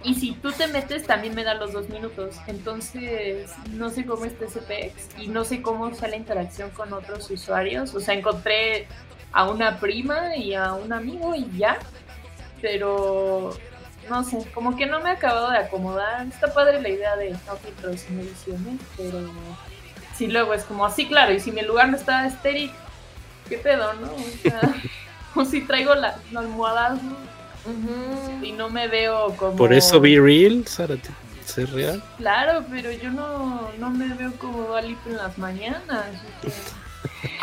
Y 0.04 0.14
si 0.14 0.32
tú 0.32 0.52
te 0.52 0.66
metes, 0.68 1.04
también 1.06 1.34
me 1.34 1.42
da 1.44 1.54
los 1.54 1.72
dos 1.72 1.88
minutos. 1.88 2.36
Entonces, 2.46 3.52
no 3.70 3.90
sé 3.90 4.04
cómo 4.04 4.24
está 4.24 4.44
ese 4.46 4.60
PEX 4.62 5.08
y 5.18 5.28
no 5.28 5.44
sé 5.44 5.62
cómo 5.62 5.88
está 5.88 6.08
la 6.08 6.16
interacción 6.16 6.70
con 6.70 6.92
otros 6.92 7.30
usuarios. 7.30 7.94
O 7.94 8.00
sea, 8.00 8.14
encontré 8.14 8.86
a 9.32 9.48
una 9.50 9.78
prima 9.80 10.36
y 10.36 10.54
a 10.54 10.74
un 10.74 10.92
amigo 10.92 11.34
y 11.34 11.48
ya. 11.56 11.78
Pero 12.62 13.56
no 14.08 14.24
sé, 14.24 14.38
como 14.54 14.76
que 14.76 14.86
no 14.86 15.00
me 15.00 15.10
he 15.10 15.12
acabado 15.12 15.50
de 15.50 15.58
acomodar. 15.58 16.26
Está 16.26 16.52
padre 16.52 16.80
la 16.80 16.88
idea 16.88 17.16
de 17.16 17.30
no 17.30 17.56
filtros 17.56 18.00
sin 18.00 18.20
ediciones, 18.20 18.80
pero 18.96 19.30
sí 20.16 20.26
luego 20.28 20.54
es 20.54 20.64
como 20.64 20.86
así, 20.86 21.06
claro, 21.06 21.32
y 21.32 21.40
si 21.40 21.52
mi 21.52 21.62
lugar 21.62 21.88
no 21.88 21.96
está 21.96 22.26
estéril, 22.26 22.70
¿qué 23.48 23.58
pedo, 23.58 23.92
no? 23.94 24.12
O 24.14 24.24
sea, 24.42 24.74
o 25.34 25.44
si 25.44 25.60
traigo 25.62 25.94
la, 25.94 26.16
la 26.32 26.40
almohada 26.40 26.94
Ujú. 27.64 28.44
y 28.44 28.52
no 28.52 28.70
me 28.70 28.88
veo 28.88 29.36
como... 29.36 29.56
Por 29.56 29.72
eso 29.74 30.00
Be 30.00 30.18
Real, 30.20 30.66
Sara, 30.66 30.96
¿te- 30.96 31.10
¿es 31.62 31.70
real? 31.70 32.02
Claro, 32.18 32.64
pero 32.70 32.90
yo 32.92 33.10
no, 33.10 33.70
no 33.78 33.90
me 33.90 34.08
veo 34.14 34.32
como 34.38 34.62
Dualip 34.62 34.98
en 35.06 35.16
las 35.16 35.36
mañanas. 35.38 36.06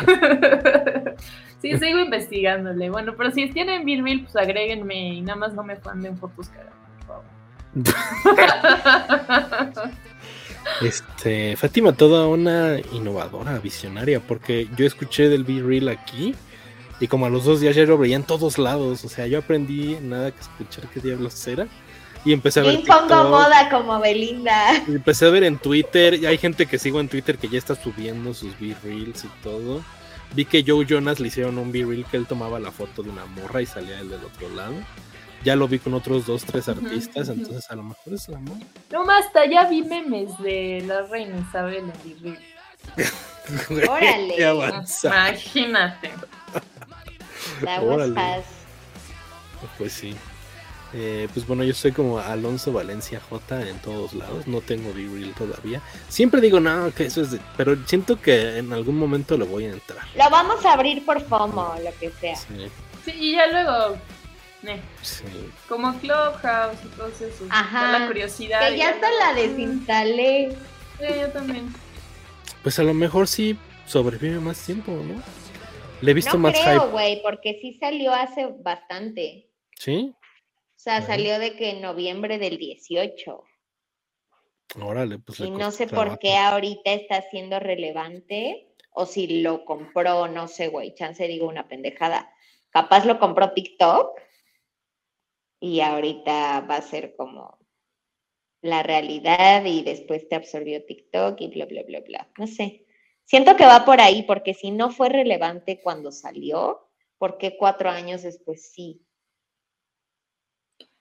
sí, 1.72 1.78
sigo 1.78 1.98
investigándole. 1.98 2.90
Bueno, 2.90 3.14
pero 3.16 3.30
si 3.30 3.48
tienen 3.48 3.84
Be 3.84 4.00
Real, 4.02 4.20
pues 4.22 4.36
agréguenme 4.36 5.14
y 5.14 5.20
nada 5.22 5.36
más 5.36 5.54
no 5.54 5.62
me 5.62 5.76
manden 5.84 6.16
fotos 6.18 6.48
cagadas, 6.48 6.72
por 6.98 7.06
favor. 7.06 7.24
Este, 10.80 11.56
Fátima, 11.56 11.92
toda 11.92 12.26
una 12.26 12.78
innovadora, 12.92 13.58
visionaria, 13.58 14.20
porque 14.20 14.66
yo 14.76 14.86
escuché 14.86 15.28
del 15.28 15.44
Be 15.44 15.62
Real 15.62 15.88
aquí 15.88 16.34
y 17.00 17.06
como 17.06 17.26
a 17.26 17.28
los 17.28 17.44
dos 17.44 17.60
días 17.60 17.76
ya 17.76 17.84
lo 17.84 17.98
veía 17.98 18.16
en 18.16 18.22
todos 18.22 18.56
lados. 18.56 19.04
O 19.04 19.10
sea, 19.10 19.26
yo 19.26 19.38
aprendí 19.38 19.98
nada 20.00 20.30
que 20.30 20.40
escuchar 20.40 20.88
qué 20.88 21.00
diablos 21.00 21.46
era 21.46 21.66
y 22.24 22.32
empecé 22.32 22.60
a 22.60 22.62
ver. 22.62 22.74
impongo 22.74 23.00
TikTok, 23.00 23.28
moda 23.28 23.68
como 23.70 24.00
Belinda. 24.00 24.82
y 24.88 24.94
Empecé 24.94 25.26
a 25.26 25.30
ver 25.30 25.44
en 25.44 25.58
Twitter, 25.58 26.14
y 26.14 26.26
hay 26.26 26.38
gente 26.38 26.66
que 26.66 26.78
sigo 26.78 27.00
en 27.00 27.08
Twitter 27.08 27.36
que 27.36 27.48
ya 27.48 27.58
está 27.58 27.74
subiendo 27.74 28.32
sus 28.32 28.58
Be 28.58 28.74
Reels 28.82 29.24
y 29.24 29.28
todo. 29.42 29.84
Vi 30.32 30.44
que 30.44 30.64
Joe 30.66 30.84
Jonas 30.86 31.20
le 31.20 31.28
hicieron 31.28 31.58
un 31.58 31.70
Be 31.70 31.84
Reel 31.84 32.04
que 32.06 32.16
él 32.16 32.26
tomaba 32.26 32.58
la 32.58 32.72
foto 32.72 33.02
de 33.02 33.10
una 33.10 33.24
morra 33.26 33.62
y 33.62 33.66
salía 33.66 34.00
él 34.00 34.08
del 34.08 34.24
otro 34.24 34.48
lado. 34.50 34.74
Ya 35.44 35.56
lo 35.56 35.68
vi 35.68 35.78
con 35.78 35.92
otros 35.94 36.26
dos, 36.26 36.44
tres 36.44 36.68
artistas, 36.68 37.28
entonces 37.28 37.70
a 37.70 37.76
lo 37.76 37.82
mejor 37.82 38.14
es 38.14 38.28
la 38.28 38.38
morra. 38.38 38.60
No, 38.90 39.08
hasta 39.10 39.44
ya 39.46 39.68
vi 39.68 39.82
memes 39.82 40.36
de 40.38 40.82
la 40.86 41.02
reina 41.02 41.36
Isabel 41.38 41.84
en 41.84 41.92
Be 42.02 42.16
Real. 42.22 42.42
Órale. 43.90 44.36
Imagínate. 45.04 46.10
That 47.62 47.82
was 47.82 48.10
Órale. 48.10 48.44
Pues 49.78 49.92
sí. 49.92 50.16
Eh, 50.96 51.28
pues 51.34 51.44
bueno, 51.46 51.64
yo 51.64 51.74
soy 51.74 51.90
como 51.90 52.20
Alonso 52.20 52.72
Valencia 52.72 53.20
J 53.28 53.68
en 53.68 53.78
todos 53.80 54.12
lados. 54.14 54.46
No 54.46 54.60
tengo 54.60 54.92
Be 54.94 55.08
Real 55.12 55.34
todavía. 55.36 55.80
Siempre 56.08 56.40
digo, 56.40 56.60
no, 56.60 56.92
que 56.94 57.06
eso 57.06 57.20
es 57.20 57.32
de... 57.32 57.40
Pero 57.56 57.76
siento 57.86 58.20
que 58.20 58.58
en 58.58 58.72
algún 58.72 58.96
momento 58.96 59.36
le 59.36 59.44
voy 59.44 59.64
a 59.64 59.70
entrar. 59.72 60.06
Lo 60.16 60.30
vamos 60.30 60.64
a 60.64 60.72
abrir 60.74 61.04
por 61.04 61.20
FOMO, 61.20 61.74
lo 61.82 61.90
que 61.98 62.10
sea. 62.20 62.36
Sí, 62.36 62.46
Sí, 63.04 63.10
y 63.18 63.32
ya 63.32 63.46
luego, 63.48 63.96
eh, 64.62 64.80
sí. 65.02 65.24
como 65.68 65.92
Clubhouse 65.98 66.78
y 66.84 66.88
todo 66.96 67.08
eso. 67.08 67.44
Ajá. 67.50 67.98
La 67.98 68.06
curiosidad. 68.06 68.60
Que 68.68 68.76
y 68.76 68.78
ya 68.78 68.90
hasta 68.90 69.08
la 69.10 69.34
desinstalé. 69.34 70.56
Sí, 71.00 71.06
yo 71.20 71.28
también. 71.30 71.74
Pues 72.62 72.78
a 72.78 72.82
lo 72.84 72.94
mejor 72.94 73.26
sí 73.28 73.58
sobrevive 73.86 74.38
más 74.40 74.58
tiempo, 74.64 74.92
¿no? 74.92 75.20
Le 76.00 76.10
he 76.10 76.14
visto 76.14 76.34
No 76.34 76.38
más 76.38 76.54
creo, 76.58 76.80
hype. 76.82 76.92
güey, 76.92 77.22
porque 77.22 77.58
sí 77.60 77.76
salió 77.80 78.14
hace 78.14 78.46
bastante. 78.62 79.50
¿Sí? 79.78 80.14
O 80.84 80.90
sea, 80.90 81.00
Bueno. 81.00 81.06
salió 81.14 81.38
de 81.38 81.56
que 81.56 81.70
en 81.70 81.80
noviembre 81.80 82.36
del 82.36 82.58
18. 82.58 83.42
Órale, 84.82 85.18
pues 85.18 85.40
Y 85.40 85.50
no 85.50 85.70
sé 85.70 85.86
por 85.86 86.18
qué 86.18 86.36
ahorita 86.36 86.92
está 86.92 87.22
siendo 87.22 87.58
relevante. 87.58 88.68
O 88.90 89.06
si 89.06 89.40
lo 89.40 89.64
compró, 89.64 90.28
no 90.28 90.46
sé, 90.46 90.68
güey. 90.68 90.94
Chance 90.94 91.26
digo 91.26 91.48
una 91.48 91.68
pendejada. 91.68 92.30
Capaz 92.68 93.06
lo 93.06 93.18
compró 93.18 93.54
TikTok. 93.54 94.20
Y 95.58 95.80
ahorita 95.80 96.60
va 96.68 96.76
a 96.76 96.82
ser 96.82 97.16
como 97.16 97.58
la 98.60 98.82
realidad 98.82 99.64
y 99.64 99.84
después 99.84 100.28
te 100.28 100.34
absorbió 100.34 100.84
TikTok 100.84 101.40
y 101.40 101.48
bla, 101.48 101.64
bla, 101.64 101.82
bla, 101.84 102.00
bla. 102.00 102.30
No 102.36 102.46
sé. 102.46 102.84
Siento 103.24 103.56
que 103.56 103.64
va 103.64 103.86
por 103.86 104.02
ahí, 104.02 104.22
porque 104.24 104.52
si 104.52 104.70
no 104.70 104.90
fue 104.90 105.08
relevante 105.08 105.80
cuando 105.82 106.12
salió, 106.12 106.90
¿por 107.16 107.38
qué 107.38 107.56
cuatro 107.56 107.88
años 107.88 108.22
después 108.22 108.70
sí? 108.70 109.00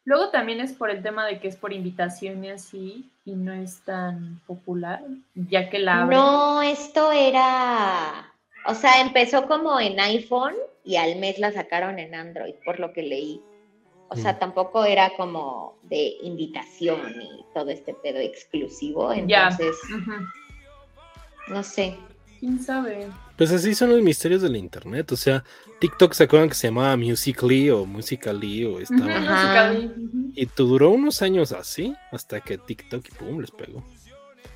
Luego 0.06 0.30
también 0.30 0.60
es 0.60 0.74
por 0.74 0.90
el 0.90 1.02
tema 1.02 1.26
de 1.26 1.40
que 1.40 1.48
es 1.48 1.56
por 1.56 1.72
invitación 1.72 2.44
y 2.44 2.50
así, 2.50 3.10
y 3.26 3.36
no 3.36 3.54
es 3.54 3.80
tan 3.86 4.42
popular, 4.46 5.02
ya 5.34 5.70
que 5.70 5.80
la... 5.80 6.04
No, 6.06 6.62
esto 6.62 7.12
era, 7.14 8.34
o 8.66 8.74
sea, 8.76 9.00
empezó 9.02 9.48
como 9.48 9.80
en 9.80 9.98
iPhone 10.02 10.56
y 10.84 10.98
al 10.98 11.16
mes 11.20 11.40
la 11.40 11.54
sacaron 11.54 12.00
en 12.00 12.16
Android, 12.16 12.56
por 12.66 12.80
lo 12.82 12.92
que 12.92 13.04
leí. 13.04 13.42
O 14.10 14.16
sea, 14.18 14.34
Mm. 14.34 14.40
tampoco 14.40 14.84
era 14.84 15.12
como 15.16 15.76
de 15.84 16.18
invitación 16.22 17.00
y 17.22 17.46
todo 17.54 17.70
este 17.70 17.94
pedo 17.94 18.20
exclusivo, 18.20 19.14
Ya. 19.14 19.48
entonces, 19.48 19.78
Ujú. 19.86 20.12
no 21.48 21.64
sé. 21.64 21.98
¿Quién 22.42 22.60
sabe? 22.60 23.08
Pues 23.38 23.51
así 23.51 23.73
son 23.73 23.89
los 23.89 24.01
misterios 24.01 24.41
del 24.41 24.55
internet. 24.55 25.11
O 25.11 25.15
sea, 25.15 25.43
TikTok 25.80 26.14
se 26.14 26.26
acuerdan 26.26 26.49
que 26.49 26.55
se 26.55 26.68
llamaba 26.68 26.95
Musically 26.97 27.69
o 27.72 27.85
Musically 27.85 28.65
o 28.65 28.80
estaba. 28.80 29.15
Ajá. 29.15 29.73
Y 30.35 30.45
tu 30.45 30.68
duró 30.68 30.91
unos 30.91 31.22
años 31.22 31.51
así, 31.51 31.95
hasta 32.11 32.41
que 32.41 32.57
TikTok 32.57 33.05
y 33.07 33.11
pum, 33.15 33.39
les 33.39 33.51
pegó. 33.51 33.84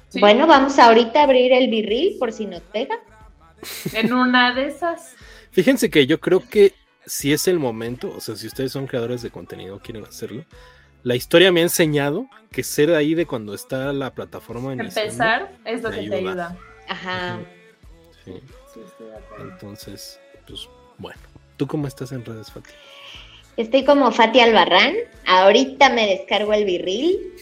Sí, 0.09 0.19
Bueno, 0.19 0.45
vamos 0.47 0.77
ahorita 0.79 1.19
a 1.21 1.23
abrir 1.23 1.51
el 1.53 1.69
birril 1.69 2.17
por 2.19 2.31
si 2.31 2.45
nos 2.45 2.61
pega. 2.61 2.95
En 3.93 4.13
una 4.13 4.53
de 4.53 4.67
esas. 4.67 5.15
Fíjense 5.51 5.89
que 5.89 6.05
yo 6.05 6.19
creo 6.19 6.47
que 6.47 6.73
si 7.05 7.33
es 7.33 7.47
el 7.47 7.57
momento, 7.57 8.13
o 8.15 8.21
sea, 8.21 8.35
si 8.35 8.45
ustedes 8.47 8.71
son 8.71 8.85
creadores 8.85 9.21
de 9.23 9.31
contenido, 9.31 9.79
quieren 9.79 10.05
hacerlo, 10.05 10.45
la 11.03 11.15
historia 11.15 11.51
me 11.51 11.61
ha 11.61 11.63
enseñado 11.63 12.27
que 12.51 12.63
ser 12.63 12.93
ahí 12.93 13.15
de 13.15 13.25
cuando 13.25 13.53
está 13.53 13.91
la 13.93 14.13
plataforma 14.13 14.73
iniciando, 14.73 15.01
Empezar 15.01 15.51
es 15.65 15.81
lo 15.81 15.89
que 15.89 15.95
te 15.95 16.15
ayuda. 16.15 16.17
ayuda. 16.49 16.57
Ajá. 16.87 17.39
sí. 18.23 18.33
Sí, 18.77 18.83
estoy 18.85 19.07
de 19.07 19.17
acuerdo. 19.17 19.51
Entonces, 19.51 20.19
pues 20.47 20.69
bueno. 20.97 21.19
¿Tú 21.57 21.65
cómo 21.65 21.87
estás 21.87 22.11
en 22.11 22.23
redes, 22.23 22.51
Fati? 22.51 22.69
Estoy 23.57 23.83
como 23.83 24.11
Fati 24.11 24.39
Albarrán. 24.39 24.93
Ahorita 25.25 25.89
me 25.89 26.05
descargo 26.07 26.53
el 26.53 26.65
birril 26.65 27.33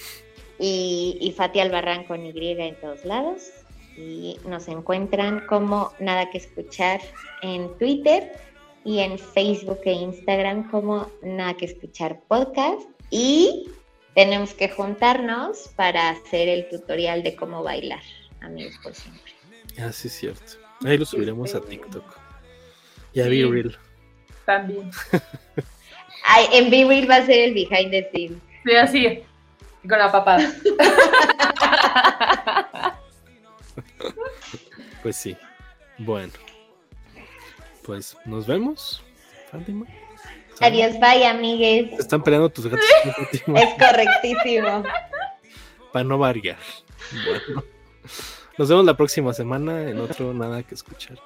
y, 0.58 1.18
y 1.20 1.32
Fati 1.34 1.60
Albarrán 1.60 2.06
con 2.06 2.26
Y 2.26 2.52
en 2.52 2.76
todos 2.80 3.04
lados. 3.04 3.52
Y 3.98 4.38
nos 4.48 4.70
encuentran 4.70 5.46
como 5.48 5.92
Nada 6.00 6.30
que 6.30 6.38
Escuchar 6.38 7.02
en 7.42 7.78
Twitter 7.78 8.32
y 8.86 9.00
en 9.00 9.20
Facebook 9.20 9.82
e 9.84 9.92
Instagram 9.92 10.72
como 10.72 11.12
Nada 11.22 11.56
que 11.56 11.66
Escuchar 11.66 12.22
Podcast. 12.30 12.88
Y 13.10 13.70
tenemos 14.14 14.54
que 14.54 14.70
juntarnos 14.70 15.70
para 15.76 16.10
hacer 16.10 16.48
el 16.48 16.70
tutorial 16.70 17.22
de 17.24 17.36
cómo 17.36 17.64
bailar, 17.64 18.04
amigos 18.40 18.76
por 18.82 18.96
siempre. 18.96 19.34
Ah, 19.78 19.92
sí, 19.92 20.08
es 20.08 20.14
cierto. 20.14 20.65
Ahí 20.84 20.98
lo 20.98 21.06
subiremos 21.06 21.54
a 21.56 21.62
TikTok. 21.62 22.04
Y 23.14 23.22
a 23.22 23.26
Sí. 23.26 23.44
Be 23.44 23.50
Real. 23.52 23.80
También. 24.46 24.92
Ay, 26.28 26.48
en 26.54 26.70
B-Reel 26.70 27.10
va 27.10 27.18
a 27.18 27.26
ser 27.26 27.40
el 27.40 27.54
behind 27.54 27.92
the 27.92 28.10
scenes. 28.12 28.38
Sí, 28.66 28.76
así. 28.76 29.24
Con 29.88 30.00
la 30.00 30.12
papada. 30.12 30.52
Pues 35.04 35.18
sí. 35.18 35.38
Bueno. 36.00 36.34
Pues 37.84 38.18
nos 38.26 38.48
vemos, 38.48 39.04
Fátima. 39.52 39.86
Adiós, 40.60 40.94
bye, 41.00 41.28
amigues. 41.28 41.92
Se 41.92 42.02
están 42.02 42.24
peleando 42.24 42.50
tus 42.50 42.66
gatos, 42.66 42.84
Es 43.34 43.44
correctísimo. 43.78 44.84
para 45.94 46.04
no 46.06 46.18
variar. 46.18 46.58
Bueno. 47.24 47.64
Nos 48.58 48.70
vemos 48.70 48.86
la 48.86 48.96
próxima 48.96 49.34
semana 49.34 49.90
en 49.90 50.00
otro 50.00 50.34
Nada 50.34 50.64
que 50.64 50.76
escuchar. 50.76 51.18